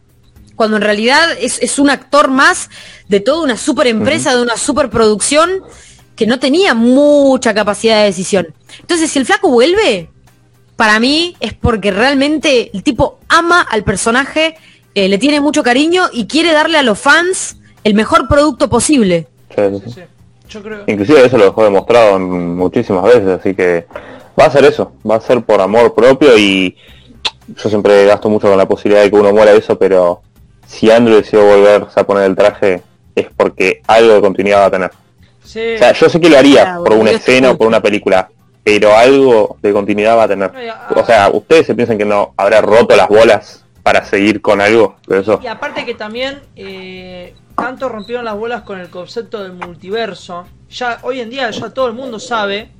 Cuando 0.55 0.77
en 0.77 0.83
realidad 0.83 1.31
es, 1.39 1.61
es 1.61 1.79
un 1.79 1.89
actor 1.89 2.29
más 2.29 2.69
de 3.07 3.19
toda 3.19 3.43
una 3.43 3.57
super 3.57 3.87
empresa, 3.87 4.35
de 4.35 4.41
una 4.41 4.57
superproducción 4.57 5.63
que 6.15 6.25
no 6.25 6.39
tenía 6.39 6.73
mucha 6.73 7.53
capacidad 7.53 7.99
de 7.99 8.05
decisión. 8.05 8.53
Entonces, 8.79 9.11
si 9.11 9.19
el 9.19 9.25
flaco 9.25 9.49
vuelve, 9.49 10.09
para 10.75 10.99
mí 10.99 11.35
es 11.39 11.53
porque 11.53 11.91
realmente 11.91 12.71
el 12.73 12.83
tipo 12.83 13.19
ama 13.27 13.61
al 13.61 13.83
personaje, 13.83 14.55
eh, 14.93 15.09
le 15.09 15.17
tiene 15.17 15.41
mucho 15.41 15.61
cariño 15.61 16.09
y 16.11 16.25
quiere 16.27 16.53
darle 16.53 16.77
a 16.77 16.83
los 16.83 16.99
fans 16.99 17.57
el 17.83 17.93
mejor 17.93 18.27
producto 18.27 18.69
posible. 18.69 19.27
Sí, 19.55 19.61
sí, 19.71 19.81
sí. 19.85 19.91
Sí. 19.91 20.01
Yo 20.49 20.61
creo. 20.61 20.83
Inclusive 20.87 21.25
eso 21.25 21.37
lo 21.37 21.45
dejó 21.45 21.63
demostrado 21.63 22.17
en 22.17 22.55
muchísimas 22.55 23.03
veces, 23.03 23.27
así 23.27 23.55
que 23.55 23.87
va 24.39 24.45
a 24.45 24.51
ser 24.51 24.65
eso, 24.65 24.93
va 25.09 25.15
a 25.15 25.21
ser 25.21 25.43
por 25.43 25.59
amor 25.59 25.93
propio 25.93 26.37
y 26.37 26.75
yo 27.47 27.69
siempre 27.69 28.05
gasto 28.05 28.29
mucho 28.29 28.47
con 28.47 28.57
la 28.57 28.67
posibilidad 28.67 29.03
de 29.03 29.09
que 29.09 29.17
uno 29.17 29.31
muera 29.33 29.51
eso, 29.53 29.77
pero 29.77 30.21
si 30.65 30.91
Andrew 30.91 31.17
decidió 31.17 31.45
volverse 31.45 31.99
a 31.99 32.05
poner 32.05 32.25
el 32.25 32.35
traje 32.35 32.81
es 33.15 33.27
porque 33.35 33.81
algo 33.87 34.13
de 34.15 34.21
continuidad 34.21 34.59
va 34.61 34.65
a 34.65 34.71
tener. 34.71 34.91
Sí. 35.43 35.75
O 35.75 35.77
sea, 35.77 35.93
yo 35.93 36.09
sé 36.09 36.19
que 36.19 36.29
lo 36.29 36.37
haría 36.37 36.63
Claro, 36.63 36.83
por 36.83 36.93
una 36.93 37.11
escena 37.11 37.51
o 37.51 37.57
por 37.57 37.67
una 37.67 37.81
película, 37.81 38.29
pero 38.63 38.95
algo 38.95 39.57
de 39.61 39.71
continuidad 39.71 40.17
va 40.17 40.23
a 40.23 40.27
tener. 40.27 40.51
Ah. 40.69 40.87
O 40.95 41.05
sea, 41.05 41.29
ustedes 41.31 41.67
se 41.67 41.75
piensan 41.75 41.97
que 41.97 42.05
no 42.05 42.33
habrá 42.35 42.61
roto 42.61 42.95
las 42.95 43.07
bolas 43.07 43.63
para 43.83 44.03
seguir 44.03 44.41
con 44.41 44.61
algo, 44.61 44.95
pero 45.07 45.21
eso. 45.21 45.39
Y 45.43 45.47
aparte 45.47 45.85
que 45.85 45.93
también 45.93 46.41
eh, 46.55 47.35
tanto 47.55 47.87
rompieron 47.89 48.25
las 48.25 48.35
bolas 48.35 48.63
con 48.63 48.79
el 48.79 48.89
concepto 48.89 49.43
del 49.43 49.53
multiverso. 49.53 50.47
Ya 50.69 50.97
hoy 51.03 51.21
en 51.21 51.29
día 51.29 51.49
ya 51.51 51.69
todo 51.69 51.87
el 51.87 51.93
mundo 51.93 52.19
sabe, 52.19 52.71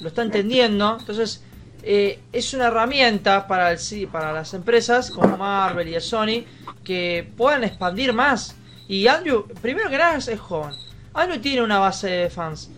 lo 0.00 0.08
está 0.08 0.22
entendiendo. 0.22 0.96
Entonces 0.98 1.44
eh, 1.84 2.20
es 2.32 2.54
una 2.54 2.66
herramienta 2.66 3.46
para 3.46 3.72
el 3.72 4.06
para 4.08 4.32
las 4.32 4.54
empresas 4.54 5.10
como 5.10 5.36
Marvel 5.36 5.88
y 5.88 6.00
Sony 6.00 6.44
que 6.82 7.30
puedan 7.36 7.64
expandir 7.64 8.12
más. 8.12 8.54
Y 8.88 9.06
Andrew, 9.06 9.46
primero 9.62 9.88
que 9.90 9.98
nada, 9.98 10.16
es 10.16 10.40
joven. 10.40 10.74
Andrew 11.14 11.40
tiene 11.40 11.62
una 11.62 11.78
base 11.78 12.08
de 12.08 12.30
fans. 12.30 12.70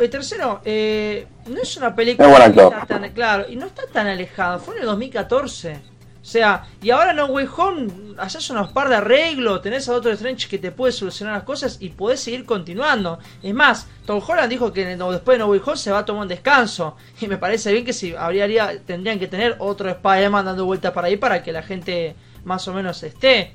Eh, 0.00 0.08
tercero, 0.08 0.62
eh, 0.64 1.26
no 1.46 1.60
es 1.60 1.76
una 1.76 1.94
película 1.94 2.28
Es 2.28 2.36
que 2.36 2.42
actor. 2.44 2.72
está 2.72 2.86
tan 2.86 3.12
claro 3.12 3.46
y 3.48 3.56
no 3.56 3.66
está 3.66 3.82
tan 3.92 4.06
alejada. 4.06 4.58
Fue 4.58 4.74
en 4.76 4.80
el 4.80 4.86
2014. 4.86 5.80
O 6.20 6.24
sea, 6.30 6.66
y 6.82 6.90
ahora 6.90 7.12
No 7.12 7.26
Way 7.26 7.48
Home, 7.56 7.88
haces 8.18 8.50
unos 8.50 8.72
par 8.72 8.88
de 8.88 8.96
arreglos, 8.96 9.62
tenés 9.62 9.88
a 9.88 9.92
Doctor 9.92 10.12
Strange 10.12 10.48
que 10.48 10.58
te 10.58 10.72
puede 10.72 10.92
solucionar 10.92 11.34
las 11.34 11.44
cosas 11.44 11.78
y 11.80 11.90
podés 11.90 12.20
seguir 12.20 12.44
continuando. 12.44 13.18
Es 13.42 13.54
más, 13.54 13.86
Tom 14.04 14.20
Holland 14.26 14.50
dijo 14.50 14.72
que 14.72 14.84
después 14.84 15.36
de 15.36 15.38
No 15.38 15.46
Way 15.46 15.62
Home 15.64 15.76
se 15.76 15.90
va 15.90 16.00
a 16.00 16.04
tomar 16.04 16.22
un 16.22 16.28
descanso. 16.28 16.96
Y 17.20 17.28
me 17.28 17.38
parece 17.38 17.72
bien 17.72 17.84
que 17.84 17.92
si 17.92 18.14
habría, 18.14 18.78
tendrían 18.84 19.18
que 19.18 19.28
tener 19.28 19.56
otro 19.60 19.88
Spider-Man 19.88 20.44
dando 20.44 20.64
vuelta 20.66 20.92
para 20.92 21.06
ahí 21.06 21.16
para 21.16 21.42
que 21.42 21.52
la 21.52 21.62
gente 21.62 22.14
más 22.44 22.66
o 22.68 22.74
menos 22.74 23.02
esté. 23.02 23.54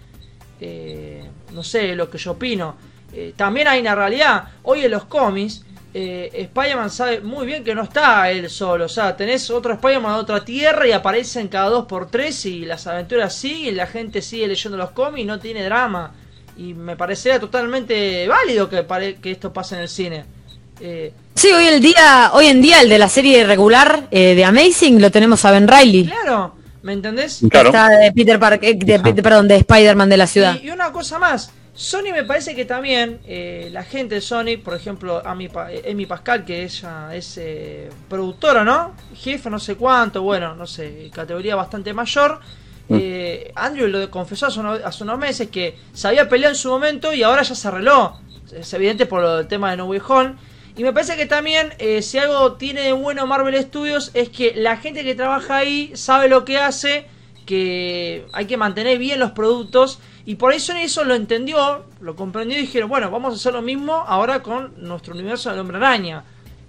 Eh, 0.59 1.29
no 1.51 1.63
sé, 1.63 1.95
lo 1.95 2.09
que 2.09 2.17
yo 2.17 2.31
opino. 2.31 2.75
Eh, 3.11 3.33
también 3.35 3.67
hay 3.67 3.81
una 3.81 3.93
realidad. 3.93 4.45
Hoy 4.63 4.85
en 4.85 4.91
los 4.91 5.05
cómics, 5.05 5.65
eh, 5.93 6.31
Spider-Man 6.33 6.89
sabe 6.89 7.21
muy 7.21 7.45
bien 7.45 7.63
que 7.63 7.75
no 7.75 7.83
está 7.83 8.29
él 8.31 8.49
solo. 8.49 8.85
O 8.85 8.89
sea, 8.89 9.15
tenés 9.15 9.49
otro 9.49 9.73
Spider-Man 9.73 10.13
de 10.15 10.19
otra 10.19 10.43
tierra 10.45 10.87
y 10.87 10.91
aparecen 10.91 11.47
cada 11.47 11.69
dos 11.69 11.85
por 11.85 12.09
tres 12.09 12.45
y 12.45 12.65
las 12.65 12.87
aventuras 12.87 13.33
siguen, 13.35 13.77
la 13.77 13.87
gente 13.87 14.21
sigue 14.21 14.47
leyendo 14.47 14.77
los 14.77 14.91
cómics 14.91 15.21
y 15.21 15.25
no 15.25 15.39
tiene 15.39 15.63
drama. 15.63 16.11
Y 16.57 16.73
me 16.73 16.95
parecería 16.95 17.39
totalmente 17.39 18.27
válido 18.27 18.69
que, 18.69 18.83
pare- 18.83 19.15
que 19.15 19.31
esto 19.31 19.51
pase 19.53 19.75
en 19.75 19.81
el 19.81 19.89
cine. 19.89 20.25
Eh, 20.79 21.11
Sí, 21.35 21.51
hoy 21.51 21.65
el 21.65 21.81
día, 21.81 22.29
hoy 22.33 22.45
en 22.47 22.61
día 22.61 22.81
el 22.81 22.89
de 22.89 22.99
la 22.99 23.09
serie 23.09 23.43
regular 23.43 24.07
eh, 24.11 24.35
de 24.35 24.45
Amazing 24.45 25.01
lo 25.01 25.09
tenemos 25.11 25.43
a 25.45 25.51
Ben 25.51 25.67
Riley. 25.67 26.05
claro, 26.05 26.55
¿me 26.83 26.93
entendés? 26.93 27.39
Claro. 27.49 27.69
Está 27.69 27.89
de 27.89 28.11
Peter 28.11 28.37
Parker, 28.39 28.69
eh, 28.69 28.75
de, 28.77 28.99
de- 28.99 29.23
perdón, 29.23 29.47
de 29.47 29.55
Spider-Man 29.57 30.09
de 30.09 30.17
la 30.17 30.27
ciudad. 30.27 30.57
Y, 30.61 30.67
y 30.67 30.69
una 30.69 30.91
cosa 30.91 31.17
más, 31.17 31.51
Sony 31.75 32.11
me 32.13 32.23
parece 32.23 32.53
que 32.55 32.65
también 32.65 33.19
eh, 33.25 33.69
la 33.71 33.83
gente 33.83 34.15
de 34.15 34.21
Sony, 34.21 34.57
por 34.63 34.75
ejemplo, 34.75 35.21
Amy, 35.25 35.49
eh, 35.69 35.89
Amy 35.91 36.05
Pascal, 36.05 36.45
que 36.45 36.63
ella 36.63 37.15
es 37.15 37.35
eh, 37.39 37.89
productora, 38.07 38.63
¿no? 38.63 38.93
Jefe, 39.15 39.49
no 39.49 39.59
sé 39.59 39.75
cuánto, 39.75 40.21
bueno, 40.21 40.55
no 40.55 40.67
sé, 40.67 41.09
categoría 41.11 41.55
bastante 41.55 41.91
mayor. 41.93 42.39
Eh, 42.89 43.51
Andrew 43.55 43.87
lo 43.87 44.11
confesó 44.11 44.47
hace, 44.47 44.59
uno- 44.59 44.73
hace 44.83 45.03
unos 45.03 45.17
meses 45.17 45.47
que 45.49 45.75
se 45.93 46.07
había 46.07 46.29
peleado 46.29 46.53
en 46.53 46.59
su 46.59 46.69
momento 46.69 47.11
y 47.11 47.23
ahora 47.23 47.41
ya 47.41 47.55
se 47.55 47.67
arregló. 47.67 48.17
Es 48.55 48.71
evidente 48.73 49.07
por 49.07 49.25
del 49.37 49.47
tema 49.47 49.71
de 49.71 49.77
No 49.77 49.85
Way 49.85 50.01
Home. 50.07 50.35
Y 50.77 50.83
me 50.83 50.93
parece 50.93 51.15
que 51.15 51.25
también, 51.25 51.73
si 52.01 52.17
algo 52.19 52.53
tiene 52.53 52.81
de 52.81 52.91
bueno 52.93 53.25
Marvel 53.25 53.59
Studios, 53.63 54.11
es 54.13 54.29
que 54.29 54.53
la 54.55 54.77
gente 54.77 55.03
que 55.03 55.15
trabaja 55.15 55.57
ahí 55.57 55.91
sabe 55.95 56.29
lo 56.29 56.45
que 56.45 56.57
hace, 56.57 57.05
que 57.45 58.25
hay 58.33 58.45
que 58.45 58.57
mantener 58.57 58.97
bien 58.99 59.19
los 59.19 59.31
productos. 59.31 59.99
Y 60.25 60.35
por 60.35 60.53
ahí 60.53 60.59
Sony 60.59 60.83
eso 60.83 61.03
lo 61.03 61.15
entendió, 61.15 61.85
lo 61.99 62.15
comprendió 62.15 62.57
y 62.57 62.61
dijeron, 62.61 62.89
bueno, 62.89 63.11
vamos 63.11 63.33
a 63.33 63.35
hacer 63.35 63.53
lo 63.53 63.61
mismo 63.61 63.93
ahora 64.07 64.41
con 64.41 64.73
nuestro 64.77 65.13
universo 65.13 65.49
del 65.49 65.59
Hombre 65.59 65.77
Araña. 65.77 66.23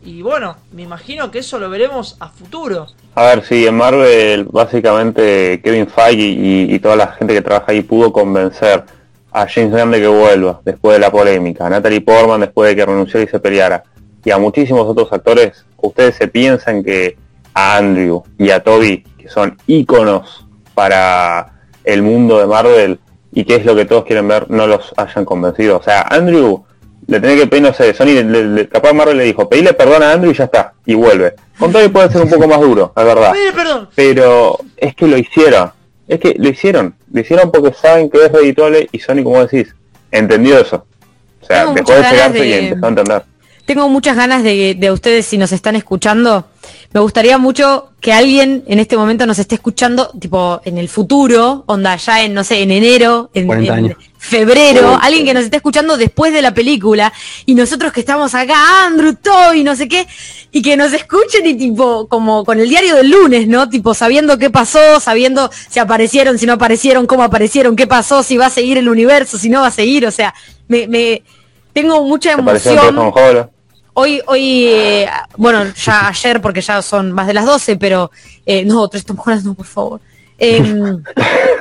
Y 0.05 0.23
bueno, 0.23 0.57
me 0.73 0.83
imagino 0.83 1.31
que 1.31 1.39
eso 1.39 1.59
lo 1.59 1.71
veremos 1.71 2.17
a 2.21 2.29
futuro. 2.29 2.89
A 3.15 3.23
ver, 3.27 3.45
sí, 3.45 3.67
en 3.67 3.77
Marvel 3.77 4.45
básicamente 4.45 5.61
Kevin 5.63 5.87
Feige 5.87 6.23
y, 6.23 6.79
toda 6.81 6.97
la 6.97 7.07
gente 7.09 7.33
que 7.33 7.43
trabaja 7.43 7.73
ahí 7.73 7.83
pudo 7.83 8.13
convencer 8.13 8.85
a 9.33 9.47
James 9.49 9.71
Gunn 9.71 9.93
de 9.93 10.01
que 10.01 10.09
vuelva 10.09 10.61
después 10.65 10.97
de 10.97 11.01
la 11.01 11.11
polémica, 11.11 11.67
a 11.67 11.71
Natalie 11.71 12.01
Portman 12.01 12.41
después 12.41 12.69
de 12.69 12.77
que 12.77 12.85
renunció 12.85 13.23
y 13.23 13.29
se 13.29 13.39
peleara, 13.39 13.85
y 14.25 14.31
a 14.31 14.39
muchísimos 14.39 14.87
otros 14.87 15.13
actores. 15.13 15.65
Ustedes 15.77 16.17
se 16.17 16.29
piensan 16.29 16.83
que 16.83 17.17
a 17.55 17.77
Andrew 17.77 18.25
y 18.37 18.51
a 18.51 18.63
Toby, 18.63 19.05
que 19.17 19.29
son 19.29 19.57
íconos 19.67 20.45
para 20.75 21.53
el 21.85 22.03
mundo 22.03 22.39
de 22.39 22.47
Marvel 22.47 22.99
y 23.35 23.45
que 23.45 23.57
es 23.57 23.65
lo 23.65 23.75
que 23.75 23.85
todos 23.85 24.05
quieren 24.05 24.29
ver, 24.29 24.51
no 24.51 24.67
los 24.67 24.93
hayan 24.97 25.25
convencido. 25.25 25.77
O 25.79 25.83
sea, 25.83 26.03
Andrew 26.03 26.65
le 27.07 27.21
tenía 27.21 27.37
que 27.37 27.47
pedir, 27.49 27.65
no 27.65 27.75
sé, 27.75 27.93
Sony, 27.93 28.07
le- 28.23 28.45
le- 28.47 28.69
capaz 28.69 28.93
Marvel 28.95 29.19
le 29.19 29.25
dijo, 29.25 29.49
pedile 29.49 29.75
perdón 29.75 30.03
a 30.03 30.13
Andrew 30.13 30.31
y 30.31 30.35
ya 30.35 30.45
está, 30.45 30.73
y 30.87 30.95
vuelve. 30.95 31.35
Con 31.59 31.71
Toby 31.73 31.89
puede 31.89 32.11
ser 32.11 32.23
un 32.23 32.31
poco 32.31 32.47
más 32.49 32.61
duro, 32.61 32.93
es 32.97 33.05
verdad 33.05 33.33
perdón. 33.55 33.89
pero 33.95 34.59
es 34.77 34.95
que 34.95 35.07
lo 35.07 35.19
hicieron. 35.19 35.71
Es 36.07 36.21
que 36.21 36.35
lo 36.39 36.49
hicieron. 36.49 36.95
Lo 37.13 37.21
hicieron 37.21 37.51
porque 37.51 37.73
saben 37.75 38.09
que 38.11 38.25
es 38.25 38.31
redituable 38.33 38.89
y 38.93 38.99
Sony, 38.99 39.23
como 39.25 39.45
decís, 39.45 39.75
entendió 40.11 40.59
eso. 40.59 40.87
O 41.43 41.47
sea, 41.47 41.65
Tengo 41.65 41.75
dejó 41.75 41.93
de 41.93 41.97
ganas 41.97 42.11
cegarse 42.13 42.39
de- 42.39 42.47
y 42.49 42.53
empezó 42.69 42.87
a 42.87 42.89
entender. 42.89 43.23
Tengo 43.67 43.89
muchas 43.89 44.17
ganas 44.17 44.43
de, 44.43 44.77
de 44.79 44.91
ustedes, 44.93 45.25
si 45.27 45.39
nos 45.39 45.51
están 45.53 45.75
escuchando, 45.77 46.47
me 46.93 47.01
gustaría 47.01 47.39
mucho 47.39 47.91
que 48.01 48.13
alguien 48.13 48.65
en 48.67 48.79
este 48.79 48.97
momento 48.97 49.27
nos 49.27 49.39
esté 49.39 49.57
escuchando, 49.57 50.11
tipo 50.21 50.61
en 50.65 50.79
el 50.79 50.89
futuro, 50.89 51.65
onda 51.67 51.97
ya 51.97 52.23
en, 52.23 52.35
no 52.35 52.45
sé, 52.45 52.63
en 52.63 52.71
enero, 52.71 53.31
en, 53.35 53.47
40 53.47 53.73
en 53.73 53.79
años. 53.79 53.99
febrero, 54.19 54.93
Uy, 54.93 54.99
alguien 55.01 55.25
que 55.25 55.35
nos 55.35 55.45
esté 55.45 55.57
escuchando 55.57 55.97
después 55.97 56.33
de 56.33 56.43
la 56.43 56.55
película 56.55 57.13
y 57.47 57.55
nosotros 57.55 57.93
que 57.93 58.01
estamos 58.01 58.35
acá, 58.35 58.87
Andrew, 58.87 59.17
Toby, 59.17 59.65
no 59.65 59.75
sé 59.75 59.89
qué, 59.89 60.07
y 60.53 60.63
que 60.63 60.77
nos 60.77 60.93
escuchen 60.93 61.47
y 61.47 61.55
tipo, 61.55 62.07
como 62.07 62.45
con 62.45 62.61
el 62.61 62.69
diario 62.69 62.95
del 62.95 63.11
lunes, 63.11 63.49
¿no? 63.49 63.69
Tipo, 63.69 63.95
sabiendo 63.95 64.39
qué 64.39 64.51
pasó, 64.51 65.01
sabiendo 65.01 65.51
si 65.69 65.81
aparecieron, 65.81 66.39
si 66.39 66.47
no 66.47 66.53
aparecieron, 66.53 67.07
cómo 67.07 67.23
aparecieron, 67.23 67.75
qué 67.75 67.87
pasó, 67.87 68.23
si 68.23 68.37
va 68.37 68.47
a 68.47 68.51
seguir 68.51 68.79
el 68.79 68.89
universo, 68.89 69.39
si 69.39 69.49
no 69.49 69.63
va 69.63 69.69
a 69.69 69.73
seguir, 69.73 70.07
o 70.07 70.11
sea, 70.11 70.35
me, 70.69 70.87
me 70.87 71.23
tengo 71.73 72.05
mucha 72.05 72.33
emoción. 72.33 73.13
Hoy, 73.95 74.21
hoy, 74.27 74.67
eh, 74.67 75.09
bueno, 75.37 75.65
ya 75.75 76.09
ayer 76.09 76.41
porque 76.41 76.61
ya 76.61 76.83
son 76.83 77.13
más 77.13 77.27
de 77.27 77.35
las 77.35 77.47
12, 77.47 77.77
pero 77.77 78.11
eh, 78.45 78.65
no, 78.65 78.89
tres 78.89 79.05
Holland, 79.09 79.45
no, 79.45 79.55
por 79.55 79.67
favor. 79.67 80.01
Em, 80.37 81.01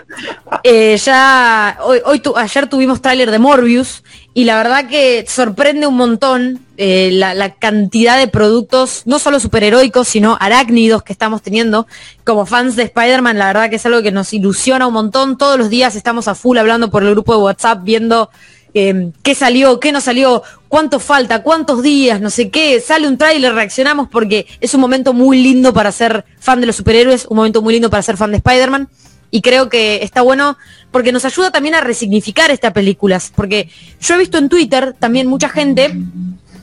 eh, 0.63 0.97
ya, 0.97 1.77
hoy, 1.83 1.99
hoy 2.05 2.19
tu- 2.19 2.35
ayer 2.35 2.67
tuvimos 2.67 3.01
tráiler 3.01 3.29
de 3.29 3.37
Morbius 3.37 4.03
y 4.33 4.45
la 4.45 4.57
verdad 4.57 4.87
que 4.89 5.25
sorprende 5.27 5.85
un 5.85 5.95
montón 5.95 6.59
eh, 6.77 7.11
la, 7.13 7.35
la 7.35 7.53
cantidad 7.53 8.17
de 8.17 8.27
productos, 8.27 9.03
no 9.05 9.19
solo 9.19 9.39
superheroicos, 9.39 10.07
sino 10.07 10.37
arácnidos 10.39 11.03
que 11.03 11.13
estamos 11.13 11.43
teniendo 11.43 11.85
como 12.23 12.47
fans 12.47 12.75
de 12.75 12.83
Spider-Man. 12.83 13.37
La 13.37 13.47
verdad 13.47 13.69
que 13.69 13.75
es 13.75 13.85
algo 13.85 14.01
que 14.01 14.11
nos 14.11 14.33
ilusiona 14.33 14.87
un 14.87 14.93
montón. 14.93 15.37
Todos 15.37 15.59
los 15.59 15.69
días 15.69 15.95
estamos 15.95 16.27
a 16.27 16.33
full 16.33 16.57
hablando 16.57 16.89
por 16.89 17.03
el 17.03 17.11
grupo 17.11 17.35
de 17.35 17.43
WhatsApp 17.43 17.83
viendo 17.83 18.31
eh, 18.73 19.11
qué 19.21 19.35
salió, 19.35 19.79
qué 19.79 19.91
no 19.91 20.01
salió, 20.01 20.43
cuánto 20.67 20.99
falta, 20.99 21.43
cuántos 21.43 21.83
días, 21.83 22.21
no 22.21 22.29
sé 22.29 22.49
qué, 22.49 22.79
sale 22.79 23.07
un 23.07 23.17
tráiler, 23.17 23.53
reaccionamos 23.53 24.07
porque 24.09 24.47
es 24.59 24.73
un 24.73 24.81
momento 24.81 25.13
muy 25.13 25.41
lindo 25.41 25.73
para 25.73 25.91
ser 25.91 26.25
fan 26.39 26.59
de 26.59 26.67
los 26.67 26.75
superhéroes, 26.75 27.27
un 27.29 27.37
momento 27.37 27.61
muy 27.61 27.73
lindo 27.73 27.89
para 27.89 28.03
ser 28.03 28.17
fan 28.17 28.31
de 28.31 28.37
Spider-Man. 28.37 28.89
Y 29.29 29.41
creo 29.41 29.67
que 29.67 30.03
está 30.03 30.21
bueno 30.21 30.57
porque 30.91 31.11
nos 31.11 31.25
ayuda 31.25 31.49
también 31.49 31.73
a 31.73 31.81
resignificar 31.81 32.51
estas 32.51 32.71
películas. 32.71 33.31
Porque 33.35 33.67
yo 33.99 34.13
he 34.13 34.19
visto 34.19 34.37
en 34.37 34.47
Twitter 34.47 34.95
también 34.99 35.25
mucha 35.25 35.49
gente 35.49 35.91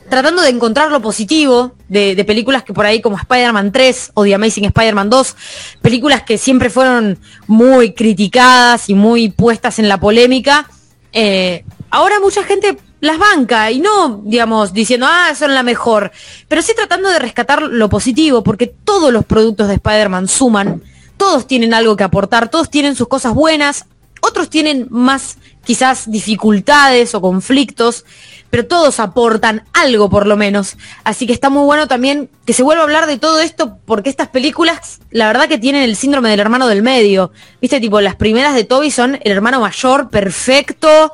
tratando 0.09 0.43
de 0.43 0.51
encontrar 0.51 0.91
lo 0.91 1.01
positivo 1.01 1.75
de, 1.89 2.15
de 2.15 2.25
películas 2.25 2.63
que 2.63 2.73
por 2.73 2.87
ahí 2.87 3.01
como 3.01 3.17
Spider-Man 3.17 3.73
3 3.73 4.13
o 4.15 4.25
The 4.25 4.35
Amazing 4.35 4.67
Spider-Man 4.67 5.11
2, 5.11 5.37
películas 5.83 6.23
que 6.23 6.39
siempre 6.39 6.71
fueron 6.71 7.19
muy 7.47 7.93
criticadas 7.93 8.89
y 8.89 8.95
muy 8.95 9.31
puestas 9.31 9.79
en 9.79 9.89
la 9.89 9.99
polémica, 9.99 10.69
eh, 11.13 11.65
ahora 11.91 12.21
mucha 12.21 12.43
gente 12.45 12.79
las 13.01 13.19
banca 13.19 13.71
y 13.71 13.81
no, 13.81 14.21
digamos, 14.25 14.73
diciendo, 14.73 15.07
ah, 15.09 15.35
son 15.35 15.55
la 15.55 15.63
mejor, 15.63 16.13
pero 16.49 16.63
sí 16.63 16.73
tratando 16.75 17.09
de 17.09 17.19
rescatar 17.19 17.63
lo 17.63 17.89
positivo, 17.89 18.43
porque 18.43 18.67
todos 18.67 19.13
los 19.13 19.25
productos 19.25 19.69
de 19.69 19.75
Spider-Man 19.75 20.29
suman, 20.29 20.83
todos 21.17 21.47
tienen 21.47 21.75
algo 21.75 21.97
que 21.97 22.05
aportar, 22.05 22.49
todos 22.49 22.71
tienen 22.71 22.95
sus 22.95 23.09
cosas 23.09 23.35
buenas, 23.35 23.87
otros 24.21 24.51
tienen 24.51 24.87
más 24.91 25.39
quizás 25.65 26.11
dificultades 26.11 27.15
o 27.15 27.21
conflictos, 27.21 28.05
pero 28.51 28.67
todos 28.67 29.01
aportan 29.01 29.65
algo 29.73 30.11
por 30.11 30.27
lo 30.27 30.37
menos. 30.37 30.77
Así 31.05 31.27
que 31.27 31.33
está 31.33 31.49
muy 31.49 31.65
bueno 31.65 31.89
también 31.89 32.29
que 32.45 32.53
se 32.53 32.63
vuelva 32.63 32.83
a 32.83 32.85
hablar 32.85 33.07
de 33.07 33.19
todo 33.19 33.41
esto 33.41 33.79
porque 33.85 34.11
estas 34.11 34.29
películas, 34.29 35.01
la 35.11 35.27
verdad 35.27 35.49
que 35.49 35.59
tienen 35.59 35.83
el 35.83 35.97
síndrome 35.97 36.31
del 36.31 36.41
hermano 36.41 36.67
del 36.67 36.83
medio. 36.83 37.33
Viste, 37.61 37.81
tipo, 37.81 38.01
las 38.01 38.17
primeras 38.17 38.55
de 38.55 38.65
Toby 38.65 38.91
son 38.91 39.19
el 39.23 39.33
hermano 39.33 39.61
mayor, 39.61 40.11
perfecto, 40.11 41.13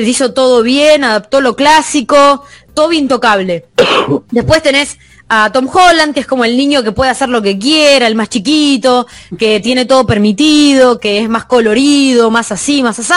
les 0.00 0.08
hizo 0.08 0.32
todo 0.32 0.62
bien, 0.62 1.04
adaptó 1.04 1.40
lo 1.40 1.54
clásico, 1.56 2.44
todo 2.74 2.92
intocable. 2.92 3.66
Después 4.30 4.62
tenés 4.62 4.98
a 5.28 5.52
Tom 5.52 5.68
Holland, 5.72 6.12
que 6.12 6.20
es 6.20 6.26
como 6.26 6.44
el 6.44 6.56
niño 6.56 6.82
que 6.82 6.90
puede 6.92 7.10
hacer 7.10 7.28
lo 7.28 7.40
que 7.40 7.56
quiera, 7.58 8.06
el 8.08 8.16
más 8.16 8.28
chiquito, 8.28 9.06
que 9.38 9.60
tiene 9.60 9.84
todo 9.84 10.04
permitido, 10.06 10.98
que 10.98 11.18
es 11.20 11.28
más 11.28 11.44
colorido, 11.44 12.30
más 12.30 12.50
así, 12.50 12.82
más 12.82 12.98
así. 12.98 13.12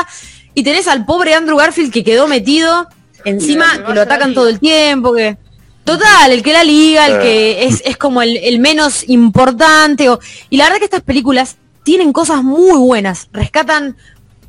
Y 0.54 0.62
tenés 0.64 0.88
al 0.88 1.06
pobre 1.06 1.34
Andrew 1.34 1.58
Garfield 1.58 1.92
que 1.92 2.04
quedó 2.04 2.28
metido 2.28 2.88
encima, 3.26 3.84
que 3.88 3.94
lo 3.94 4.02
atacan 4.02 4.34
todo 4.36 4.48
el 4.50 4.60
tiempo, 4.60 5.14
que... 5.14 5.38
Total, 5.86 6.32
el 6.32 6.44
que 6.44 6.54
la 6.54 6.64
liga, 6.64 7.08
el 7.08 7.14
Eh. 7.16 7.20
que 7.22 7.66
es, 7.66 7.82
es 7.86 7.98
como 7.98 8.22
el, 8.22 8.38
el 8.38 8.60
menos 8.60 9.04
importante. 9.10 10.08
o- 10.10 10.20
y 10.50 10.56
la 10.58 10.66
verdad 10.66 10.78
que 10.80 10.86
estas 10.86 11.02
películas 11.02 11.58
tienen 11.84 12.14
cosas 12.14 12.42
muy 12.44 12.78
buenas, 12.78 13.28
rescatan 13.34 13.98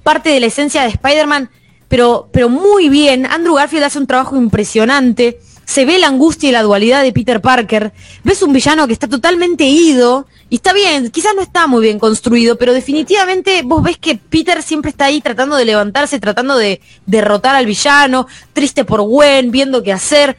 parte 0.05 0.29
de 0.31 0.39
la 0.39 0.47
esencia 0.47 0.83
de 0.83 0.91
Spider-Man, 0.91 1.51
pero, 1.95 2.29
pero 2.33 2.49
muy 2.49 2.89
bien. 2.89 3.25
Andrew 3.25 3.55
Garfield 3.55 3.85
hace 3.85 4.01
un 4.01 4.09
trabajo 4.09 4.37
impresionante. 4.37 5.39
Se 5.65 5.85
ve 5.85 5.97
la 6.01 6.09
angustia 6.09 6.49
y 6.49 6.53
la 6.53 6.65
dualidad 6.65 7.05
de 7.05 7.13
Peter 7.13 7.41
Parker. 7.41 7.93
Ves 8.25 8.43
un 8.43 8.53
villano 8.53 8.89
que 8.89 8.93
está 8.93 9.07
totalmente 9.07 9.63
ido. 9.67 10.27
Y 10.51 10.57
está 10.57 10.73
bien, 10.73 11.13
quizás 11.13 11.37
no 11.37 11.43
está 11.43 11.69
muy 11.69 11.83
bien 11.83 12.01
construido, 12.01 12.59
pero 12.59 12.75
definitivamente 12.75 13.63
vos 13.65 13.81
ves 13.81 13.97
que 13.97 14.17
Peter 14.17 14.61
siempre 14.65 14.91
está 14.91 15.05
ahí 15.05 15.21
tratando 15.21 15.55
de 15.55 15.67
levantarse, 15.67 16.19
tratando 16.19 16.59
de 16.59 16.81
derrotar 17.07 17.55
al 17.55 17.65
villano, 17.65 18.27
triste 18.53 18.85
por 18.85 19.01
Gwen, 19.03 19.53
viendo 19.53 19.85
qué 19.85 19.93
hacer. 19.93 20.37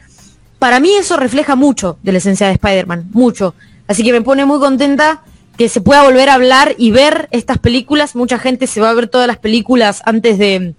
Para 0.58 0.78
mí 0.78 0.90
eso 0.92 1.16
refleja 1.16 1.56
mucho 1.56 1.96
de 2.02 2.12
la 2.12 2.18
esencia 2.18 2.48
de 2.48 2.52
Spider-Man, 2.52 3.08
mucho. 3.14 3.54
Así 3.88 4.04
que 4.04 4.12
me 4.12 4.20
pone 4.20 4.44
muy 4.44 4.58
contenta 4.58 5.22
que 5.56 5.70
se 5.70 5.80
pueda 5.80 6.02
volver 6.02 6.28
a 6.28 6.34
hablar 6.34 6.74
y 6.76 6.90
ver 6.90 7.28
estas 7.30 7.56
películas. 7.56 8.14
Mucha 8.14 8.38
gente 8.38 8.66
se 8.66 8.82
va 8.82 8.90
a 8.90 8.94
ver 8.94 9.08
todas 9.08 9.26
las 9.26 9.38
películas 9.38 10.02
antes 10.04 10.36
de, 10.36 10.74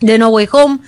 de 0.00 0.18
No 0.18 0.28
Way 0.28 0.48
Home. 0.52 0.78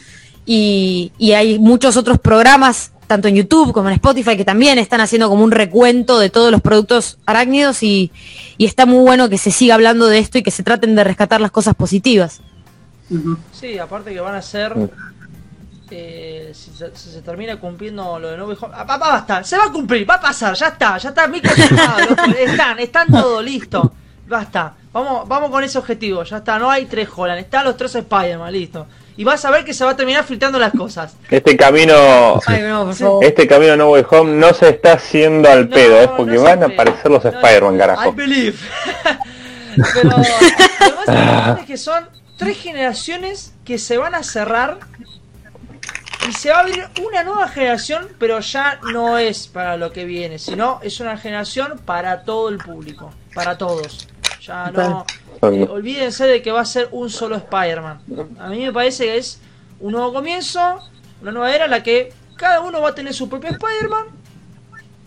Y, 0.47 1.13
y 1.19 1.33
hay 1.33 1.59
muchos 1.59 1.97
otros 1.97 2.19
programas, 2.19 2.93
tanto 3.07 3.29
en 3.29 3.37
YouTube 3.37 3.73
como 3.73 3.89
en 3.89 3.95
Spotify, 3.95 4.37
que 4.37 4.45
también 4.45 4.79
están 4.79 5.01
haciendo 5.01 5.29
como 5.29 5.45
un 5.45 5.51
recuento 5.53 6.19
de 6.19 6.31
todos 6.31 6.51
los 6.51 6.61
productos 6.61 7.19
arácnidos. 7.27 7.83
Y, 7.83 8.11
y 8.59 8.67
está 8.67 8.87
muy 8.87 9.01
bueno 9.05 9.29
que 9.29 9.39
se 9.39 9.51
siga 9.51 9.75
hablando 9.75 10.07
de 10.07 10.19
esto 10.19 10.39
y 10.39 10.43
que 10.43 10.51
se 10.51 10.63
traten 10.63 10.95
de 10.97 11.05
rescatar 11.05 11.41
las 11.41 11.51
cosas 11.51 11.75
positivas. 11.75 12.41
Sí, 13.53 13.79
aparte 13.79 14.13
que 14.13 14.21
van 14.21 14.35
a 14.35 14.43
ser. 14.43 14.75
Eh, 15.93 16.53
si, 16.55 16.71
se, 16.71 16.97
si 16.97 17.11
se 17.11 17.21
termina 17.21 17.59
cumpliendo 17.59 18.17
lo 18.21 18.31
de 18.31 18.37
No 18.37 18.47
Way 18.47 18.57
Home. 18.61 18.75
Ah, 18.77 18.85
va, 18.85 18.97
va 18.97 19.17
a 19.17 19.19
estar, 19.19 19.45
se 19.45 19.57
va 19.57 19.65
a 19.65 19.73
cumplir, 19.73 20.09
va 20.09 20.15
a 20.15 20.21
pasar, 20.21 20.55
ya 20.55 20.69
está, 20.69 20.97
ya 20.99 21.09
está 21.09 21.27
loco, 21.27 22.23
Están, 22.39 22.79
están 22.79 23.09
todo 23.09 23.43
listo. 23.43 23.93
Basta. 24.29 24.75
Vamos, 24.93 25.27
vamos 25.27 25.51
con 25.51 25.65
ese 25.65 25.79
objetivo, 25.79 26.23
ya 26.23 26.39
está, 26.39 26.59
no 26.61 26.71
hay 26.71 26.87
tres 26.87 27.09
Holland, 27.15 27.41
están 27.41 27.65
los 27.65 27.77
tres 27.77 27.95
Spider-Man, 27.97 28.53
listo. 28.53 28.87
Y 29.21 29.25
vas 29.25 29.45
a 29.45 29.51
ver 29.51 29.67
que 29.67 29.75
se 29.75 29.85
va 29.85 29.91
a 29.91 29.97
terminar 29.97 30.25
filtrando 30.25 30.59
las 30.59 30.73
cosas. 30.73 31.15
Este 31.29 31.55
camino, 31.55 32.41
Ay, 32.47 32.63
no, 32.63 33.21
este 33.21 33.47
camino 33.47 33.77
No 33.77 33.91
Way 33.91 34.07
Home 34.13 34.33
no 34.39 34.55
se 34.55 34.71
está 34.71 34.95
haciendo 34.95 35.51
al 35.51 35.69
No, 35.69 35.75
pedo, 35.77 36.01
es 36.01 36.09
porque 36.09 36.39
van 36.39 36.63
a 36.63 36.67
aparecer 36.69 37.11
los 37.11 37.23
No, 37.23 37.29
Spider-Man, 37.29 37.75
I 37.75 37.79
carajo. 37.79 38.13
believe. 38.15 38.57
Pero 39.93 40.09
lo 40.09 40.17
más 40.17 40.43
importante 40.89 41.61
es 41.61 41.67
que 41.67 41.77
son 41.77 42.09
tres 42.39 42.57
generaciones 42.57 43.53
que 43.63 43.77
se 43.77 43.99
van 43.99 44.15
a 44.15 44.23
cerrar 44.23 44.79
y 46.27 46.33
se 46.33 46.49
va 46.49 46.57
a 46.57 46.61
abrir 46.61 46.89
una 47.07 47.23
nueva 47.23 47.47
generación, 47.49 48.09
pero 48.19 48.41
ya 48.41 48.81
no 48.95 49.19
es 49.19 49.49
para 49.49 49.77
lo 49.77 49.93
que 49.93 50.07
viene, 50.07 50.39
sino 50.39 50.81
es 50.83 50.99
una 50.99 51.19
generación 51.19 51.79
para 51.85 52.23
todo 52.23 52.49
el 52.49 52.57
público, 52.57 53.13
para 53.35 53.59
todos. 53.59 54.09
Ya 54.41 54.71
no 54.71 55.05
eh, 55.43 55.67
olvídense 55.71 56.27
de 56.27 56.43
que 56.43 56.53
va 56.53 56.61
a 56.61 56.65
ser 56.65 56.89
un 56.93 57.09
solo 57.11 57.37
Spider-Man. 57.37 58.01
A 58.39 58.49
mí 58.49 58.61
me 58.61 58.73
parece 58.73 59.05
que 59.05 59.17
es 59.17 59.41
un 59.81 59.93
nuevo 59.93 60.13
comienzo, 60.13 60.61
una 61.23 61.33
nueva 61.33 61.55
era 61.55 61.65
en 61.65 61.71
la 61.71 61.83
que 61.83 62.13
cada 62.37 62.61
uno 62.61 62.81
va 62.81 62.91
a 62.91 62.95
tener 62.95 63.15
su 63.15 63.29
propio 63.29 63.51
Spider-Man, 63.51 64.07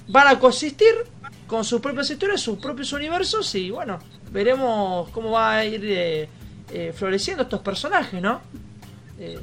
van 0.07 0.27
a 0.27 0.39
coexistir 0.39 0.93
con 1.47 1.63
sus 1.63 1.81
propias 1.81 2.09
historias, 2.09 2.41
sus 2.41 2.57
propios 2.57 2.91
universos 2.93 3.53
y 3.55 3.69
bueno, 3.69 3.99
veremos 4.31 5.09
cómo 5.09 5.31
va 5.31 5.57
a 5.57 5.65
ir 5.65 5.81
eh, 5.85 6.29
eh, 6.71 6.93
floreciendo 6.95 7.43
estos 7.43 7.61
personajes, 7.61 8.21
¿no? 8.21 8.41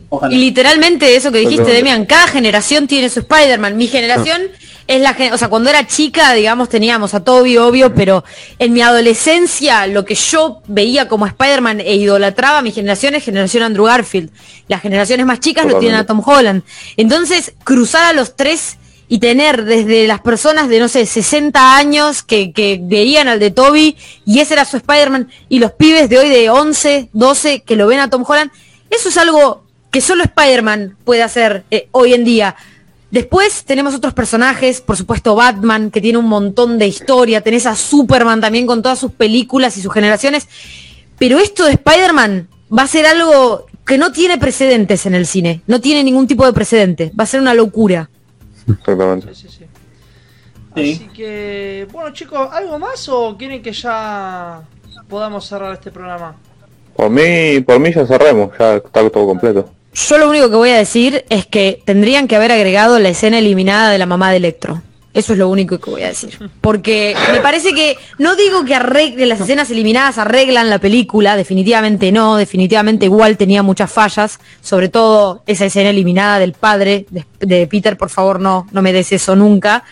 Ojalá. 0.09 0.35
Y 0.35 0.39
literalmente 0.39 1.15
eso 1.17 1.31
que 1.33 1.39
dijiste. 1.39 1.71
Demian, 1.73 2.05
cada 2.07 2.27
generación 2.29 2.87
tiene 2.87 3.09
su 3.09 3.21
Spider-Man. 3.21 3.77
Mi 3.77 3.87
generación 3.87 4.43
es 4.87 5.01
la 5.01 5.15
gen- 5.15 5.33
o 5.33 5.39
sea, 5.39 5.49
cuando 5.49 5.71
era 5.71 5.87
chica, 5.87 6.33
digamos, 6.33 6.69
teníamos 6.69 7.15
a 7.15 7.23
Toby, 7.23 7.57
obvio, 7.59 7.95
pero 7.95 8.25
en 8.59 8.73
mi 8.73 8.81
adolescencia, 8.81 9.87
lo 9.87 10.05
que 10.05 10.15
yo 10.15 10.63
veía 10.67 11.07
como 11.09 11.27
Spider-Man 11.27 11.81
e 11.81 11.95
idolatraba, 11.95 12.63
mi 12.63 12.73
generación 12.73 13.15
es 13.15 13.25
generación 13.25 13.63
Andrew 13.63 13.85
Garfield. 13.87 14.31
Las 14.69 14.83
generaciones 14.83 15.27
más 15.27 15.41
chicas 15.41 15.65
lo 15.67 15.79
tienen 15.81 15.99
a 15.99 16.07
Tom 16.07 16.23
Holland. 16.25 16.63
Entonces, 16.97 17.53
cruzar 17.65 18.07
a 18.07 18.13
los 18.13 18.35
tres 18.37 18.79
y 19.09 19.19
tener 19.19 19.65
desde 19.65 20.07
las 20.07 20.21
personas 20.21 20.69
de, 20.69 20.79
no 20.79 20.89
sé, 20.89 21.05
60 21.07 21.77
años 21.77 22.23
que, 22.23 22.53
que 22.53 22.79
veían 22.81 23.27
al 23.29 23.39
de 23.41 23.51
Toby 23.51 23.97
y 24.25 24.39
ese 24.41 24.55
era 24.55 24.65
su 24.65 24.77
Spider-Man 24.77 25.29
y 25.49 25.59
los 25.59 25.73
pibes 25.73 26.09
de 26.09 26.19
hoy 26.19 26.29
de 26.29 26.49
11, 26.51 27.09
12 27.13 27.63
que 27.63 27.75
lo 27.77 27.89
ven 27.89 27.99
a 27.99 28.09
Tom 28.09 28.25
Holland, 28.27 28.51
eso 28.89 29.09
es 29.09 29.17
algo 29.17 29.65
que 29.91 30.01
solo 30.01 30.25
Spider-Man 30.25 30.97
puede 31.05 31.23
hacer 31.23 31.65
eh, 31.71 31.89
hoy 31.93 32.15
en 32.15 32.25
día. 32.25 32.57
Después 33.11 33.65
tenemos 33.65 33.95
otros 33.95 34.15
personajes, 34.15 34.81
por 34.81 34.97
supuesto 34.97 35.35
Batman, 35.35 35.91
que 35.91 36.01
tiene 36.01 36.19
un 36.19 36.29
montón 36.29 36.79
de 36.79 36.87
historia, 36.87 37.41
tenés 37.41 37.67
a 37.67 37.75
Superman 37.75 38.41
también 38.41 38.67
con 38.67 38.83
todas 38.83 39.01
sus 39.01 39.11
películas 39.11 39.77
y 39.77 39.83
sus 39.83 39.93
generaciones, 39.93 40.49
pero 41.19 41.39
esto 41.41 41.65
de 41.65 41.73
Spider-Man 41.73 42.49
va 42.77 42.85
a 42.85 42.87
ser 42.87 43.07
algo 43.07 43.67
que 43.85 43.99
no 43.99 44.13
tiene 44.13 44.39
precedentes 44.39 45.07
en 45.07 45.17
el 45.17 45.27
cine, 45.27 45.63
no 45.67 45.81
tiene 45.81 46.05
ningún 46.05 46.29
tipo 46.29 46.47
de 46.47 46.53
precedente, 46.53 47.11
va 47.19 47.25
a 47.25 47.27
ser 47.27 47.41
una 47.41 47.53
locura. 47.53 48.09
Exactamente. 48.69 49.35
sí, 49.35 49.49
sí, 49.49 49.57
sí. 49.59 49.65
Sí. 50.77 50.93
Así 50.93 51.09
que, 51.09 51.89
bueno 51.91 52.13
chicos, 52.13 52.49
¿algo 52.53 52.79
más 52.79 53.09
o 53.09 53.37
quieren 53.37 53.61
que 53.61 53.73
ya 53.73 54.63
podamos 55.09 55.45
cerrar 55.49 55.73
este 55.73 55.91
programa? 55.91 56.37
Por 56.95 57.11
mí, 57.11 57.61
por 57.61 57.81
mí 57.81 57.93
ya 57.93 58.07
cerremos, 58.07 58.57
ya 58.57 58.77
está 58.77 59.11
todo 59.11 59.27
completo. 59.27 59.69
Yo 59.93 60.19
lo 60.19 60.29
único 60.29 60.49
que 60.49 60.57
voy 60.57 60.71
a 60.71 60.79
decir 60.79 61.25
es 61.31 61.47
que 61.47 61.83
tendrían 61.85 62.29
que 62.29 62.37
haber 62.37 62.53
agregado 62.53 62.99
la 62.99 63.09
escena 63.09 63.39
eliminada 63.39 63.91
de 63.91 63.99
la 63.99 64.07
mamá 64.07 64.31
de 64.31 64.37
Electro. 64.37 64.83
Eso 65.13 65.33
es 65.33 65.41
lo 65.41 65.49
único 65.49 65.81
que 65.81 65.91
voy 65.91 66.03
a 66.03 66.09
decir. 66.09 66.39
Porque 66.61 67.17
me 67.33 67.41
parece 67.41 67.73
que, 67.73 67.97
no 68.19 68.37
digo 68.37 68.65
que 68.65 68.77
arregle, 68.77 69.27
las 69.27 69.41
escenas 69.41 69.69
eliminadas 69.71 70.19
arreglan 70.19 70.71
la 70.71 70.79
película, 70.79 71.37
definitivamente 71.37 72.13
no, 72.13 72.37
definitivamente 72.37 73.07
igual 73.07 73.37
tenía 73.37 73.65
muchas 73.65 73.91
fallas, 73.91 74.39
sobre 74.63 74.89
todo 74.89 75.43
esa 75.47 75.65
escena 75.65 75.91
eliminada 75.91 76.39
del 76.39 76.53
padre 76.53 77.07
de, 77.11 77.25
de 77.41 77.67
Peter, 77.67 77.97
por 77.97 78.11
favor 78.11 78.39
no, 78.39 78.69
no 78.71 78.83
me 78.83 78.93
des 78.93 79.11
eso 79.11 79.35
nunca. 79.35 79.83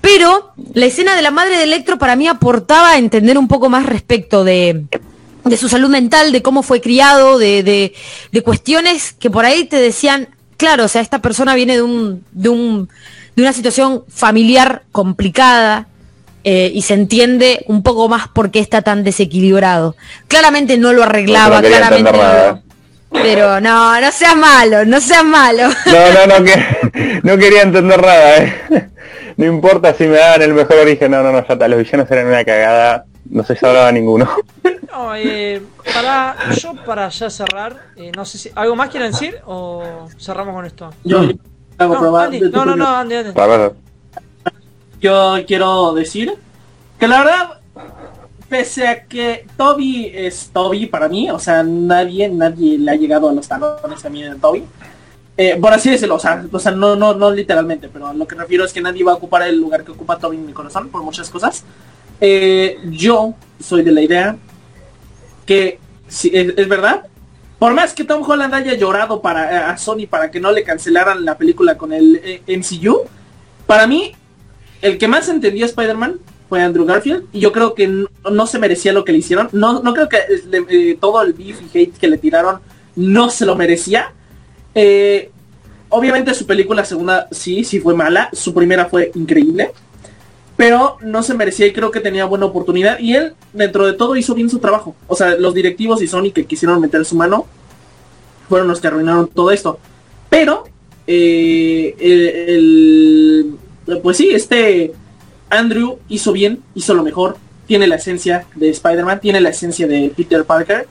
Pero 0.00 0.52
la 0.72 0.86
escena 0.86 1.14
de 1.14 1.20
la 1.20 1.30
madre 1.30 1.58
de 1.58 1.64
Electro 1.64 1.98
para 1.98 2.16
mí 2.16 2.26
aportaba 2.26 2.92
a 2.92 2.98
entender 2.98 3.36
un 3.36 3.48
poco 3.48 3.68
más 3.68 3.84
respecto 3.84 4.44
de, 4.44 4.84
de 5.48 5.56
su 5.56 5.68
salud 5.68 5.88
mental, 5.88 6.32
de 6.32 6.42
cómo 6.42 6.62
fue 6.62 6.80
criado, 6.80 7.38
de, 7.38 7.62
de, 7.62 7.94
de 8.32 8.42
cuestiones 8.42 9.12
que 9.12 9.30
por 9.30 9.44
ahí 9.44 9.64
te 9.64 9.76
decían, 9.76 10.28
claro, 10.56 10.84
o 10.84 10.88
sea, 10.88 11.00
esta 11.00 11.20
persona 11.20 11.54
viene 11.54 11.76
de 11.76 11.82
un, 11.82 12.24
de 12.32 12.48
un, 12.48 12.88
de 13.36 13.42
una 13.42 13.52
situación 13.52 14.04
familiar 14.08 14.82
complicada 14.92 15.86
eh, 16.44 16.70
y 16.72 16.82
se 16.82 16.94
entiende 16.94 17.64
un 17.66 17.82
poco 17.82 18.08
más 18.08 18.28
por 18.28 18.50
qué 18.50 18.58
está 18.58 18.82
tan 18.82 19.04
desequilibrado. 19.04 19.96
Claramente 20.28 20.76
no 20.76 20.92
lo 20.92 21.02
arreglaba, 21.02 21.60
No 21.60 21.68
claramente 21.68 22.12
no 22.12 22.62
Pero 23.10 23.60
no, 23.60 24.00
no 24.00 24.12
seas 24.12 24.36
malo, 24.36 24.84
no 24.84 25.00
seas 25.00 25.24
malo. 25.24 25.68
No, 25.86 26.12
no, 26.12 26.38
no, 26.38 26.44
que, 26.44 27.20
no 27.22 27.38
quería 27.38 27.62
entender 27.62 28.00
nada, 28.00 28.36
eh. 28.38 28.88
No 29.36 29.46
importa 29.46 29.94
si 29.94 30.04
me 30.04 30.16
daban 30.16 30.42
el 30.42 30.52
mejor 30.52 30.78
origen, 30.78 31.12
no, 31.12 31.22
no, 31.22 31.30
no, 31.30 31.46
ya 31.46 31.52
está, 31.52 31.68
los 31.68 31.78
villanos 31.78 32.10
eran 32.10 32.26
una 32.26 32.44
cagada, 32.44 33.04
no 33.30 33.44
se 33.44 33.54
salvaba 33.54 33.92
ninguno. 33.92 34.28
No, 34.98 35.14
eh, 35.14 35.62
para, 35.94 36.50
yo 36.56 36.74
para 36.84 37.08
ya 37.08 37.30
cerrar, 37.30 37.92
eh, 37.94 38.10
no 38.16 38.24
sé 38.24 38.36
si, 38.36 38.50
¿algo 38.56 38.74
más 38.74 38.90
quieren 38.90 39.12
decir 39.12 39.38
o 39.46 40.08
cerramos 40.18 40.52
con 40.56 40.66
esto? 40.66 40.90
Yo 41.04 41.20
No, 41.78 42.16
Andy, 42.16 42.40
no, 42.40 42.64
no, 42.64 42.74
no, 42.74 42.86
Andy, 42.88 43.14
Andy. 43.14 43.30
Yo 45.00 45.36
quiero 45.46 45.92
decir 45.94 46.34
que 46.98 47.06
la 47.06 47.18
verdad, 47.20 47.60
pese 48.48 48.88
a 48.88 49.04
que 49.04 49.46
Toby 49.56 50.10
es 50.12 50.50
Toby 50.52 50.86
para 50.86 51.08
mí, 51.08 51.30
o 51.30 51.38
sea, 51.38 51.62
nadie, 51.62 52.28
nadie 52.28 52.76
le 52.76 52.90
ha 52.90 52.96
llegado 52.96 53.28
a 53.28 53.32
los 53.32 53.46
talones 53.46 54.04
a 54.04 54.10
mí 54.10 54.24
de 54.24 54.34
Toby. 54.34 54.64
Eh, 55.36 55.58
por 55.60 55.72
así 55.72 55.90
decirlo, 55.90 56.16
o 56.16 56.18
sea, 56.18 56.44
o 56.50 56.58
sea, 56.58 56.72
no, 56.72 56.96
no, 56.96 57.14
no 57.14 57.30
literalmente, 57.30 57.88
pero 57.88 58.12
lo 58.12 58.26
que 58.26 58.34
refiero 58.34 58.64
es 58.64 58.72
que 58.72 58.80
nadie 58.80 59.04
va 59.04 59.12
a 59.12 59.14
ocupar 59.14 59.42
el 59.42 59.60
lugar 59.60 59.84
que 59.84 59.92
ocupa 59.92 60.18
Toby 60.18 60.38
en 60.38 60.46
mi 60.46 60.52
corazón 60.52 60.88
por 60.88 61.04
muchas 61.04 61.30
cosas. 61.30 61.62
Eh, 62.20 62.80
yo 62.90 63.34
soy 63.60 63.84
de 63.84 63.92
la 63.92 64.00
idea 64.00 64.36
que 65.48 65.78
es, 66.06 66.68
verdad. 66.68 67.06
Por 67.58 67.72
más 67.72 67.94
que 67.94 68.04
Tom 68.04 68.22
Holland 68.22 68.52
haya 68.52 68.74
llorado 68.74 69.22
para 69.22 69.70
a 69.70 69.78
Sony 69.78 70.06
para 70.08 70.30
que 70.30 70.40
no 70.40 70.52
le 70.52 70.62
cancelaran 70.62 71.24
la 71.24 71.38
película 71.38 71.78
con 71.78 71.94
el 71.94 72.20
eh, 72.22 72.42
MCU, 72.46 73.04
para 73.66 73.86
mí 73.86 74.12
el 74.82 74.98
que 74.98 75.08
más 75.08 75.26
entendió 75.30 75.64
Spider-Man 75.64 76.20
fue 76.50 76.62
Andrew 76.62 76.84
Garfield 76.84 77.28
y 77.32 77.40
yo 77.40 77.50
creo 77.50 77.74
que 77.74 77.88
no, 77.88 78.46
se 78.46 78.58
merecía 78.58 78.92
lo 78.92 79.06
que 79.06 79.12
le 79.12 79.18
hicieron. 79.18 79.48
No, 79.52 79.82
no 79.82 79.94
creo 79.94 80.10
que 80.10 80.18
eh, 80.18 80.64
eh, 80.68 80.98
todo 81.00 81.22
el 81.22 81.32
beef 81.32 81.62
y 81.62 81.78
hate 81.78 81.96
que 81.96 82.08
le 82.08 82.18
tiraron 82.18 82.60
no 82.94 83.30
se 83.30 83.46
lo 83.46 83.56
merecía. 83.56 84.12
Eh, 84.74 85.30
obviamente 85.88 86.34
su 86.34 86.46
película 86.46 86.84
segunda 86.84 87.26
sí, 87.30 87.64
sí 87.64 87.80
fue 87.80 87.94
mala. 87.94 88.28
Su 88.34 88.52
primera 88.52 88.84
fue 88.84 89.12
increíble. 89.14 89.72
Pero 90.58 90.98
no 91.02 91.22
se 91.22 91.34
merecía 91.34 91.68
y 91.68 91.72
creo 91.72 91.92
que 91.92 92.00
tenía 92.00 92.24
buena 92.24 92.46
oportunidad. 92.46 92.98
Y 92.98 93.14
él, 93.14 93.34
dentro 93.52 93.86
de 93.86 93.92
todo, 93.92 94.16
hizo 94.16 94.34
bien 94.34 94.50
su 94.50 94.58
trabajo. 94.58 94.96
O 95.06 95.14
sea, 95.14 95.36
los 95.36 95.54
directivos 95.54 96.02
y 96.02 96.08
Sony 96.08 96.32
que 96.34 96.46
quisieron 96.46 96.80
meter 96.80 97.04
su 97.04 97.14
mano 97.14 97.46
fueron 98.48 98.66
los 98.66 98.80
que 98.80 98.88
arruinaron 98.88 99.28
todo 99.28 99.52
esto. 99.52 99.78
Pero, 100.28 100.64
eh, 101.06 101.94
el, 102.00 103.56
pues 104.02 104.16
sí, 104.16 104.30
este 104.30 104.92
Andrew 105.48 106.00
hizo 106.08 106.32
bien, 106.32 106.60
hizo 106.74 106.92
lo 106.92 107.04
mejor. 107.04 107.36
Tiene 107.68 107.86
la 107.86 107.94
esencia 107.94 108.44
de 108.56 108.70
Spider-Man, 108.70 109.20
tiene 109.20 109.40
la 109.40 109.50
esencia 109.50 109.86
de 109.86 110.12
Peter 110.16 110.42
Parker. 110.44 110.88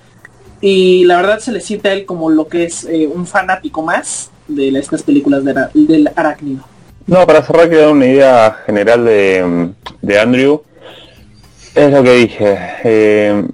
Y 0.62 1.04
la 1.04 1.18
verdad 1.18 1.40
se 1.40 1.52
le 1.52 1.60
siente 1.60 1.90
a 1.90 1.94
él 1.94 2.06
como 2.06 2.30
lo 2.30 2.48
que 2.48 2.64
es 2.64 2.86
eh, 2.86 3.06
un 3.06 3.28
fanático 3.28 3.82
más 3.82 4.32
de 4.48 4.70
estas 4.70 5.04
películas 5.04 5.44
del 5.44 6.10
arácnido. 6.16 6.64
No, 7.08 7.26
para 7.26 7.42
cerrar 7.42 7.70
quiero 7.70 7.86
dar 7.86 7.94
una 7.94 8.06
idea 8.06 8.58
general 8.66 9.06
de, 9.06 9.70
de 10.02 10.20
Andrew. 10.20 10.62
Es 11.74 11.90
lo 11.90 12.04
que 12.04 12.14
dije. 12.14 12.60
Eh, 12.84 13.48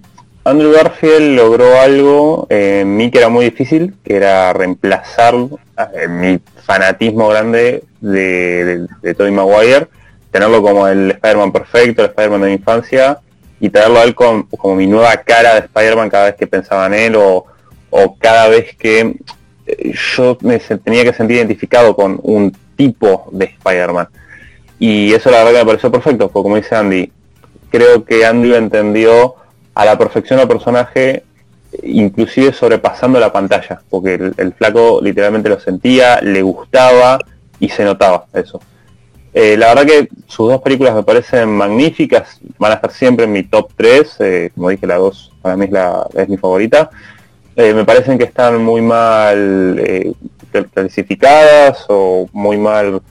Andrew 0.43 0.71
Garfield 0.71 1.35
logró 1.35 1.79
algo 1.79 2.47
en 2.49 2.97
mí 2.97 3.11
que 3.11 3.19
era 3.19 3.29
muy 3.29 3.45
difícil, 3.45 3.93
que 4.03 4.15
era 4.15 4.53
reemplazar 4.53 5.35
eh, 5.35 6.07
mi 6.07 6.39
fanatismo 6.65 7.27
grande 7.27 7.83
de, 8.01 8.87
de, 9.03 9.13
Tobey 9.13 9.31
Maguire, 9.31 9.87
tenerlo 10.31 10.63
como 10.63 10.87
el 10.87 11.11
Spider-Man 11.11 11.51
perfecto, 11.51 12.01
el 12.01 12.09
Spider-Man 12.09 12.41
de 12.41 12.47
mi 12.47 12.53
infancia, 12.53 13.19
y 13.59 13.69
traerlo 13.69 13.99
a 13.99 14.03
él 14.03 14.15
como, 14.15 14.47
mi 14.75 14.87
nueva 14.87 15.15
cara 15.17 15.53
de 15.53 15.59
Spider-Man 15.59 16.09
cada 16.09 16.25
vez 16.25 16.35
que 16.35 16.47
pensaba 16.47 16.87
en 16.87 16.93
él 16.95 17.15
o, 17.17 17.45
o 17.91 18.17
cada 18.17 18.47
vez 18.47 18.75
que 18.75 19.15
eh, 19.67 19.93
yo 20.15 20.39
me 20.41 20.57
tenía 20.57 21.03
que 21.03 21.13
sentir 21.13 21.37
identificado 21.37 21.95
con 21.95 22.19
un 22.23 22.51
tipo 22.75 23.29
de 23.31 23.45
Spider-Man. 23.45 24.07
Y 24.79 25.13
eso 25.13 25.31
la 25.31 25.37
verdad 25.37 25.51
que 25.51 25.57
me 25.59 25.65
pareció 25.65 25.91
perfecto, 25.91 26.29
porque 26.29 26.43
como 26.43 26.55
dice 26.55 26.75
Andy, 26.75 27.11
creo 27.69 28.03
que 28.03 28.25
Andy 28.25 28.53
entendió 28.53 29.35
a 29.73 29.85
la 29.85 29.97
perfección 29.97 30.39
al 30.39 30.47
personaje, 30.47 31.23
inclusive 31.81 32.53
sobrepasando 32.53 33.19
la 33.19 33.31
pantalla, 33.31 33.81
porque 33.89 34.15
el, 34.37 34.53
flaco 34.53 34.99
literalmente 35.01 35.49
lo 35.49 35.59
sentía, 35.59 36.21
le 36.21 36.41
gustaba 36.41 37.19
y 37.59 37.69
se 37.69 37.83
notaba 37.83 38.25
eso. 38.33 38.59
Eh, 39.33 39.57
la 39.57 39.73
verdad 39.73 39.85
que 39.85 40.09
sus 40.27 40.51
dos 40.51 40.61
películas 40.61 40.93
me 40.93 41.01
parecen 41.01 41.49
magníficas, 41.49 42.39
van 42.59 42.73
a 42.73 42.75
estar 42.75 42.91
siempre 42.91 43.25
en 43.25 43.31
mi 43.31 43.43
top 43.43 43.71
3, 43.75 44.15
eh, 44.19 44.51
como 44.53 44.69
dije, 44.69 44.85
la 44.85 44.97
2 44.97 45.31
para 45.41 45.57
mí 45.57 45.65
es, 45.65 45.71
la, 45.71 46.05
es 46.13 46.29
mi 46.29 46.37
favorita. 46.37 46.91
Eh, 47.55 47.73
me 47.73 47.85
parecen 47.85 48.17
que 48.17 48.25
están 48.25 48.63
muy 48.63 48.81
mal 48.81 49.79
clasificadas 50.73 51.85
o 51.89 52.27
muy 52.31 52.57
mal, 52.57 53.01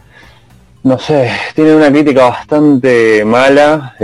no 0.82 0.98
sé, 0.98 1.31
tienen 1.55 1.77
una 1.77 1.90
crítica 1.90 2.28
bastante 2.28 3.24
mala 3.24 3.94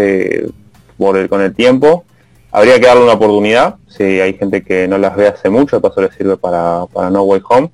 por 0.97 1.16
el, 1.16 1.28
con 1.28 1.40
el 1.40 1.55
tiempo. 1.55 2.05
Habría 2.51 2.78
que 2.78 2.86
darle 2.86 3.05
una 3.05 3.15
oportunidad, 3.15 3.77
si 3.89 4.02
hay 4.20 4.35
gente 4.35 4.62
que 4.62 4.89
no 4.89 4.97
las 4.97 5.16
ve 5.16 5.28
hace 5.28 5.51
mucho, 5.51 5.77
de 5.77 5.82
paso 5.82 6.01
le 6.01 6.10
sirve 6.12 6.36
para, 6.36 6.86
para 6.93 7.10
No 7.10 7.23
Way 7.23 7.43
Home, 7.48 7.70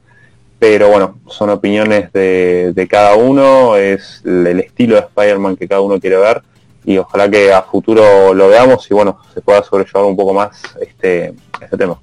pero 0.59 0.89
bueno, 0.89 1.19
son 1.29 1.51
opiniones 1.51 2.11
de, 2.13 2.87
cada 2.91 3.17
uno, 3.17 3.77
es 3.77 4.23
el, 4.25 4.61
estilo 4.61 4.95
de 4.95 5.03
Spider-Man 5.03 5.57
que 5.57 5.69
cada 5.69 5.83
uno 5.83 6.01
quiere 6.01 6.17
ver 6.17 6.43
y 6.87 6.97
ojalá 6.97 7.29
que 7.29 7.53
a 7.53 7.63
futuro 7.63 8.33
lo 8.33 8.49
veamos 8.49 8.91
y 8.91 8.95
bueno, 8.95 9.19
se 9.35 9.43
pueda 9.43 9.63
sobrellevar 9.63 10.05
un 10.05 10.17
poco 10.17 10.33
más 10.33 10.63
este, 10.81 11.35
este 11.61 11.77
tema. 11.77 11.99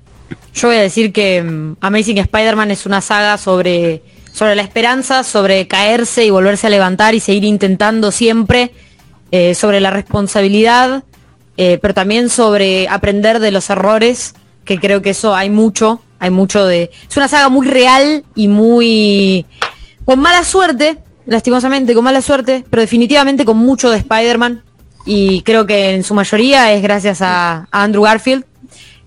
Yo 0.53 0.67
voy 0.67 0.77
a 0.77 0.81
decir 0.81 1.11
que 1.11 1.41
mm, 1.41 1.77
Amazing 1.81 2.17
Spider-Man 2.19 2.71
es 2.71 2.85
una 2.85 3.01
saga 3.01 3.37
sobre, 3.37 4.03
sobre 4.31 4.55
la 4.55 4.61
esperanza, 4.61 5.23
sobre 5.23 5.67
caerse 5.67 6.25
y 6.25 6.29
volverse 6.29 6.67
a 6.67 6.69
levantar 6.69 7.15
y 7.15 7.19
seguir 7.19 7.43
intentando 7.43 8.11
siempre, 8.11 8.71
eh, 9.31 9.55
sobre 9.55 9.79
la 9.79 9.91
responsabilidad 9.91 11.03
eh, 11.57 11.77
pero 11.81 11.93
también 11.93 12.29
sobre 12.29 12.87
aprender 12.87 13.39
de 13.39 13.51
los 13.51 13.69
errores, 13.69 14.33
que 14.65 14.79
creo 14.79 15.01
que 15.01 15.11
eso 15.11 15.35
hay 15.35 15.49
mucho, 15.49 16.01
hay 16.19 16.29
mucho 16.29 16.65
de... 16.65 16.91
Es 17.07 17.17
una 17.17 17.27
saga 17.27 17.49
muy 17.49 17.67
real 17.67 18.23
y 18.33 18.47
muy... 18.47 19.45
con 20.05 20.19
mala 20.19 20.43
suerte, 20.43 20.97
lastimosamente 21.25 21.93
con 21.93 22.03
mala 22.03 22.21
suerte, 22.21 22.65
pero 22.69 22.81
definitivamente 22.81 23.45
con 23.45 23.57
mucho 23.57 23.89
de 23.89 23.97
Spider-Man. 23.97 24.63
Y 25.05 25.41
creo 25.41 25.65
que 25.65 25.93
en 25.93 26.03
su 26.03 26.13
mayoría 26.13 26.73
es 26.73 26.81
gracias 26.81 27.21
a, 27.21 27.67
Andrew 27.71 28.03
Garfield. 28.03 28.45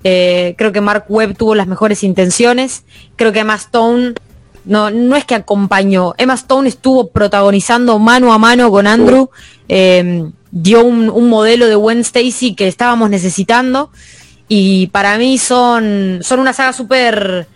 Eh, 0.04 0.54
creo 0.58 0.70
que 0.70 0.80
Mark 0.80 1.06
Webb 1.08 1.36
tuvo 1.36 1.54
las 1.54 1.66
mejores 1.66 2.04
intenciones. 2.04 2.84
Creo 3.16 3.32
que 3.32 3.40
Emma 3.40 3.54
Stone 3.54 4.14
no, 4.64 4.90
no 4.90 5.16
es 5.16 5.24
que 5.24 5.34
acompañó. 5.34 6.14
Emma 6.18 6.34
Stone 6.34 6.68
estuvo 6.68 7.08
protagonizando 7.08 7.98
mano 7.98 8.32
a 8.32 8.38
mano 8.38 8.70
con 8.70 8.86
Andrew. 8.86 9.30
Eh, 9.68 10.30
dio 10.50 10.84
un, 10.84 11.28
modelo 11.28 11.66
de 11.66 11.74
Gwen 11.74 12.00
Stacy 12.00 12.54
que 12.54 12.68
estábamos 12.68 13.10
necesitando. 13.10 13.90
Y 14.48 14.88
para 14.88 15.18
mí 15.18 15.38
son, 15.38 16.20
son 16.22 16.38
una 16.38 16.52
saga 16.52 16.72
súper, 16.72 17.48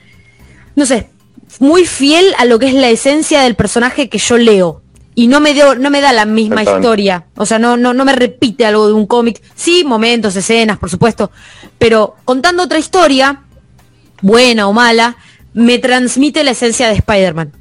no 0.74 0.86
sé, 0.86 1.10
muy 1.60 1.84
fiel 1.84 2.34
a 2.38 2.44
lo 2.44 2.58
que 2.58 2.68
es 2.68 2.74
la 2.74 2.88
esencia 2.88 3.42
del 3.42 3.54
personaje 3.54 4.08
que 4.08 4.18
yo 4.18 4.36
leo. 4.38 4.82
Y 5.18 5.26
no 5.26 5.40
me, 5.40 5.52
dio, 5.52 5.74
no 5.74 5.90
me 5.90 6.00
da 6.00 6.12
la 6.12 6.26
misma 6.26 6.62
historia. 6.62 7.24
O 7.36 7.44
sea, 7.44 7.58
no, 7.58 7.76
no, 7.76 7.92
no 7.92 8.04
me 8.04 8.12
repite 8.12 8.64
algo 8.64 8.86
de 8.86 8.92
un 8.92 9.04
cómic. 9.04 9.42
Sí, 9.56 9.82
momentos, 9.82 10.36
escenas, 10.36 10.78
por 10.78 10.88
supuesto. 10.90 11.32
Pero 11.76 12.14
contando 12.24 12.62
otra 12.62 12.78
historia, 12.78 13.42
buena 14.22 14.68
o 14.68 14.72
mala, 14.72 15.16
me 15.54 15.80
transmite 15.80 16.44
la 16.44 16.52
esencia 16.52 16.86
de 16.86 16.94
Spider-Man. 16.94 17.52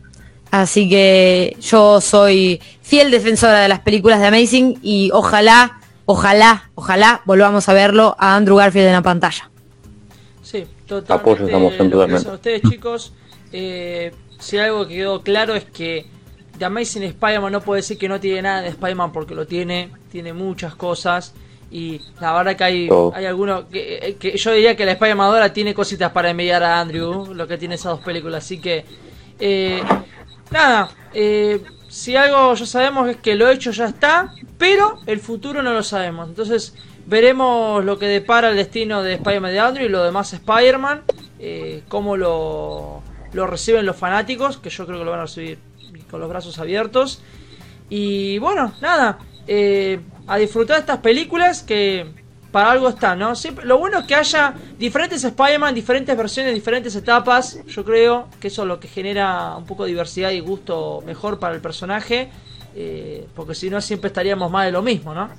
Así 0.51 0.87
que 0.87 1.57
yo 1.59 1.99
soy 1.99 2.61
fiel 2.83 3.09
defensora 3.09 3.61
de 3.61 3.69
las 3.69 3.79
películas 3.79 4.19
de 4.19 4.27
Amazing 4.27 4.77
y 4.83 5.09
ojalá, 5.11 5.79
ojalá, 6.05 6.69
ojalá 6.75 7.23
volvamos 7.25 7.67
a 7.69 7.73
verlo 7.73 8.15
a 8.19 8.35
Andrew 8.35 8.57
Garfield 8.57 8.85
en 8.85 8.93
la 8.93 9.01
pantalla. 9.01 9.49
Sí, 10.43 10.63
totalmente. 10.85 12.29
ustedes 12.29 12.61
chicos, 12.69 13.13
eh, 13.51 14.11
si 14.37 14.59
algo 14.59 14.87
que 14.87 14.97
quedó 14.97 15.23
claro 15.23 15.55
es 15.55 15.65
que 15.65 16.05
The 16.57 16.65
Amazing 16.65 17.03
Spider-Man 17.03 17.51
no 17.51 17.61
puede 17.61 17.81
decir 17.81 17.97
que 17.97 18.09
no 18.09 18.19
tiene 18.19 18.41
nada 18.41 18.61
de 18.61 18.69
Spider-Man 18.69 19.11
porque 19.11 19.35
lo 19.35 19.45
tiene, 19.45 19.91
tiene 20.11 20.33
muchas 20.33 20.75
cosas. 20.75 21.33
Y 21.69 22.01
la 22.21 22.33
verdad 22.33 22.55
que 22.55 22.63
hay, 22.63 22.89
hay 23.13 23.25
algunos 23.25 23.65
que, 23.65 24.15
que, 24.19 24.37
yo 24.37 24.51
diría 24.51 24.75
que 24.77 24.85
la 24.85 24.93
Spider-Man 24.93 25.27
ahora 25.27 25.51
tiene 25.51 25.73
cositas 25.73 26.11
para 26.11 26.29
enviar 26.29 26.63
a 26.63 26.79
Andrew, 26.79 27.33
lo 27.33 27.47
que 27.47 27.57
tiene 27.57 27.75
esas 27.75 27.91
dos 27.97 28.01
películas. 28.01 28.45
Así 28.45 28.59
que 28.59 28.85
eh, 29.39 29.81
Nada, 30.51 30.89
eh, 31.13 31.61
si 31.89 32.15
algo 32.15 32.53
ya 32.53 32.65
sabemos 32.65 33.09
es 33.09 33.17
que 33.17 33.35
lo 33.35 33.49
hecho 33.49 33.71
ya 33.71 33.85
está, 33.85 34.33
pero 34.57 34.99
el 35.05 35.19
futuro 35.19 35.61
no 35.61 35.73
lo 35.73 35.83
sabemos. 35.83 36.29
Entonces 36.29 36.73
veremos 37.05 37.83
lo 37.83 37.97
que 37.99 38.07
depara 38.07 38.49
el 38.49 38.55
destino 38.55 39.03
de 39.03 39.13
Spider-Man 39.15 39.51
de 39.51 39.59
Andrew 39.59 39.85
y 39.85 39.89
lo 39.89 40.03
demás 40.03 40.33
Spider-Man, 40.33 41.01
eh, 41.39 41.83
cómo 41.89 42.15
lo, 42.17 43.01
lo 43.33 43.47
reciben 43.47 43.85
los 43.85 43.95
fanáticos, 43.95 44.57
que 44.57 44.69
yo 44.69 44.85
creo 44.85 44.99
que 44.99 45.05
lo 45.05 45.11
van 45.11 45.21
a 45.21 45.23
recibir 45.23 45.59
con 46.09 46.19
los 46.19 46.29
brazos 46.29 46.59
abiertos. 46.59 47.21
Y 47.89 48.37
bueno, 48.39 48.73
nada, 48.81 49.19
eh, 49.47 49.99
a 50.27 50.37
disfrutar 50.37 50.77
de 50.77 50.81
estas 50.81 50.99
películas 50.99 51.63
que 51.63 52.05
para 52.51 52.71
algo 52.71 52.89
está, 52.89 53.15
¿no? 53.15 53.35
Siempre, 53.35 53.65
lo 53.65 53.77
bueno 53.77 53.99
es 53.99 54.05
que 54.05 54.15
haya 54.15 54.53
diferentes 54.77 55.23
Spider-Man, 55.23 55.75
diferentes 55.75 56.15
versiones, 56.17 56.53
diferentes 56.53 56.95
etapas. 56.95 57.59
Yo 57.67 57.83
creo 57.83 58.27
que 58.39 58.47
eso 58.47 58.63
es 58.63 58.67
lo 58.67 58.79
que 58.79 58.87
genera 58.87 59.55
un 59.57 59.65
poco 59.65 59.83
de 59.83 59.89
diversidad 59.89 60.31
y 60.31 60.39
gusto 60.39 61.03
mejor 61.05 61.39
para 61.39 61.55
el 61.55 61.61
personaje. 61.61 62.29
Eh, 62.75 63.27
porque 63.35 63.55
si 63.55 63.69
no, 63.69 63.81
siempre 63.81 64.07
estaríamos 64.09 64.51
más 64.51 64.65
de 64.65 64.71
lo 64.71 64.81
mismo, 64.81 65.13
¿no? 65.13 65.29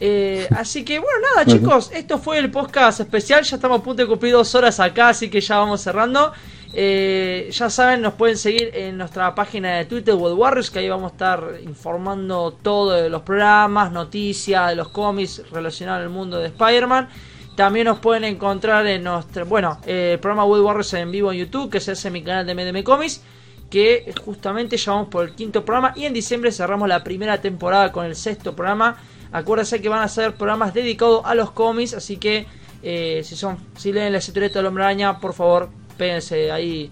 Eh, 0.00 0.48
así 0.50 0.84
que 0.84 0.98
bueno, 0.98 1.18
nada 1.32 1.46
chicos, 1.46 1.92
esto 1.94 2.18
fue 2.18 2.38
el 2.38 2.50
podcast 2.50 2.98
especial, 2.98 3.44
ya 3.44 3.54
estamos 3.54 3.78
a 3.80 3.84
punto 3.84 4.02
de 4.02 4.08
cumplir 4.08 4.32
dos 4.32 4.52
horas 4.56 4.80
acá, 4.80 5.10
así 5.10 5.30
que 5.30 5.40
ya 5.40 5.58
vamos 5.58 5.80
cerrando. 5.80 6.32
Eh, 6.74 7.50
ya 7.52 7.68
saben, 7.68 8.00
nos 8.00 8.14
pueden 8.14 8.38
seguir 8.38 8.70
en 8.74 8.96
nuestra 8.96 9.34
página 9.34 9.76
de 9.76 9.84
Twitter, 9.84 10.14
World 10.14 10.38
Warriors, 10.38 10.70
que 10.70 10.78
ahí 10.78 10.88
vamos 10.88 11.10
a 11.10 11.14
estar 11.14 11.58
informando 11.64 12.56
todo 12.62 12.92
de 12.92 13.10
los 13.10 13.22
programas, 13.22 13.92
noticias, 13.92 14.70
de 14.70 14.76
los 14.76 14.88
cómics 14.88 15.42
relacionados 15.50 16.02
al 16.02 16.10
mundo 16.10 16.38
de 16.38 16.46
Spider-Man. 16.46 17.08
También 17.56 17.86
nos 17.86 17.98
pueden 17.98 18.24
encontrar 18.24 18.86
en 18.86 19.04
nuestro, 19.04 19.44
bueno, 19.44 19.78
el 19.84 20.18
programa 20.18 20.46
World 20.46 20.64
Warriors 20.64 20.94
en 20.94 21.12
vivo 21.12 21.30
en 21.32 21.38
YouTube, 21.40 21.70
que 21.70 21.80
se 21.80 21.92
hace 21.92 22.08
en 22.08 22.14
mi 22.14 22.22
canal 22.22 22.46
de 22.46 22.54
MDM 22.54 22.82
Comics, 22.82 23.22
que 23.68 24.10
justamente 24.24 24.78
ya 24.78 24.92
vamos 24.92 25.08
por 25.08 25.24
el 25.24 25.34
quinto 25.34 25.62
programa 25.64 25.92
y 25.94 26.06
en 26.06 26.14
diciembre 26.14 26.50
cerramos 26.52 26.88
la 26.88 27.04
primera 27.04 27.40
temporada 27.42 27.92
con 27.92 28.06
el 28.06 28.16
sexto 28.16 28.56
programa. 28.56 28.96
Acuérdense 29.32 29.82
que 29.82 29.88
van 29.90 30.02
a 30.02 30.08
ser 30.08 30.34
programas 30.34 30.72
dedicados 30.72 31.22
a 31.26 31.34
los 31.34 31.50
cómics, 31.50 31.92
así 31.92 32.16
que 32.16 32.46
eh, 32.82 33.20
si 33.24 33.36
son 33.36 33.58
si 33.76 33.92
leen 33.92 34.12
la 34.12 34.18
historieta 34.18 34.58
del 34.58 34.66
hombre 34.66 34.84
araña, 34.84 35.20
por 35.20 35.34
favor 35.34 35.68
péguense 35.96 36.50
ahí 36.50 36.90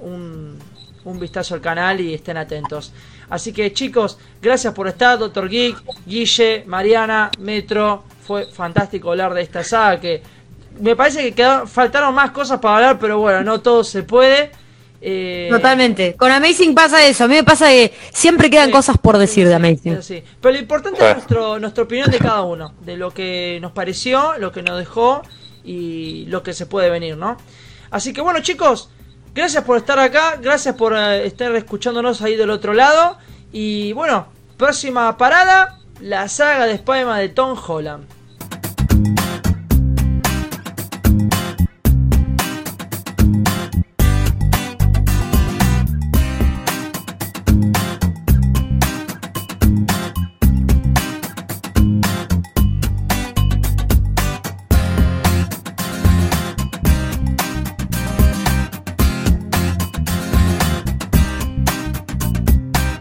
un, 0.00 0.58
un 1.04 1.20
vistazo 1.20 1.54
al 1.54 1.60
canal 1.60 2.00
y 2.00 2.14
estén 2.14 2.36
atentos. 2.36 2.92
Así 3.30 3.52
que 3.52 3.72
chicos, 3.72 4.18
gracias 4.40 4.72
por 4.72 4.88
estar, 4.88 5.18
Doctor 5.18 5.48
Geek, 5.48 5.76
Guille, 6.06 6.64
Mariana, 6.66 7.30
Metro. 7.38 8.04
Fue 8.22 8.46
fantástico 8.46 9.10
hablar 9.10 9.34
de 9.34 9.42
esta 9.42 9.64
saga 9.64 10.00
que 10.00 10.22
me 10.80 10.94
parece 10.96 11.32
que 11.32 11.60
faltaron 11.66 12.14
más 12.14 12.30
cosas 12.30 12.60
para 12.60 12.76
hablar, 12.76 12.98
pero 12.98 13.18
bueno, 13.18 13.42
no 13.42 13.60
todo 13.60 13.84
se 13.84 14.02
puede. 14.02 14.50
Eh, 15.00 15.48
Totalmente. 15.50 16.14
Con 16.16 16.30
Amazing 16.30 16.74
pasa 16.74 17.06
eso. 17.06 17.24
A 17.24 17.28
mí 17.28 17.34
me 17.34 17.44
pasa 17.44 17.68
que 17.68 17.92
siempre 18.12 18.50
quedan 18.50 18.66
Sí, 18.66 18.72
cosas 18.72 18.98
por 18.98 19.16
decir 19.18 19.44
sí, 19.44 19.48
de 19.48 19.54
Amazing. 19.54 20.00
Pero 20.40 20.54
lo 20.54 20.58
importante 20.58 21.08
es 21.08 21.14
nuestro, 21.16 21.58
nuestra 21.58 21.84
opinión 21.84 22.10
de 22.10 22.18
cada 22.18 22.42
uno, 22.42 22.74
de 22.80 22.96
lo 22.96 23.12
que 23.12 23.58
nos 23.60 23.72
pareció, 23.72 24.36
lo 24.38 24.50
que 24.52 24.62
nos 24.62 24.78
dejó 24.78 25.22
y 25.64 26.24
lo 26.26 26.42
que 26.42 26.52
se 26.52 26.66
puede 26.66 26.90
venir, 26.90 27.16
¿no? 27.16 27.36
Así 27.90 28.12
que 28.12 28.20
bueno 28.20 28.40
chicos, 28.40 28.90
gracias 29.34 29.64
por 29.64 29.76
estar 29.76 29.98
acá, 29.98 30.36
gracias 30.40 30.74
por 30.74 30.94
eh, 30.96 31.26
estar 31.26 31.54
escuchándonos 31.54 32.22
ahí 32.22 32.36
del 32.36 32.50
otro 32.50 32.74
lado 32.74 33.18
y 33.52 33.92
bueno, 33.92 34.26
próxima 34.56 35.16
parada, 35.16 35.78
la 36.00 36.28
saga 36.28 36.66
de 36.66 36.74
Spider-Man 36.74 37.18
de 37.20 37.28
Tom 37.30 37.58
Holland. 37.66 38.17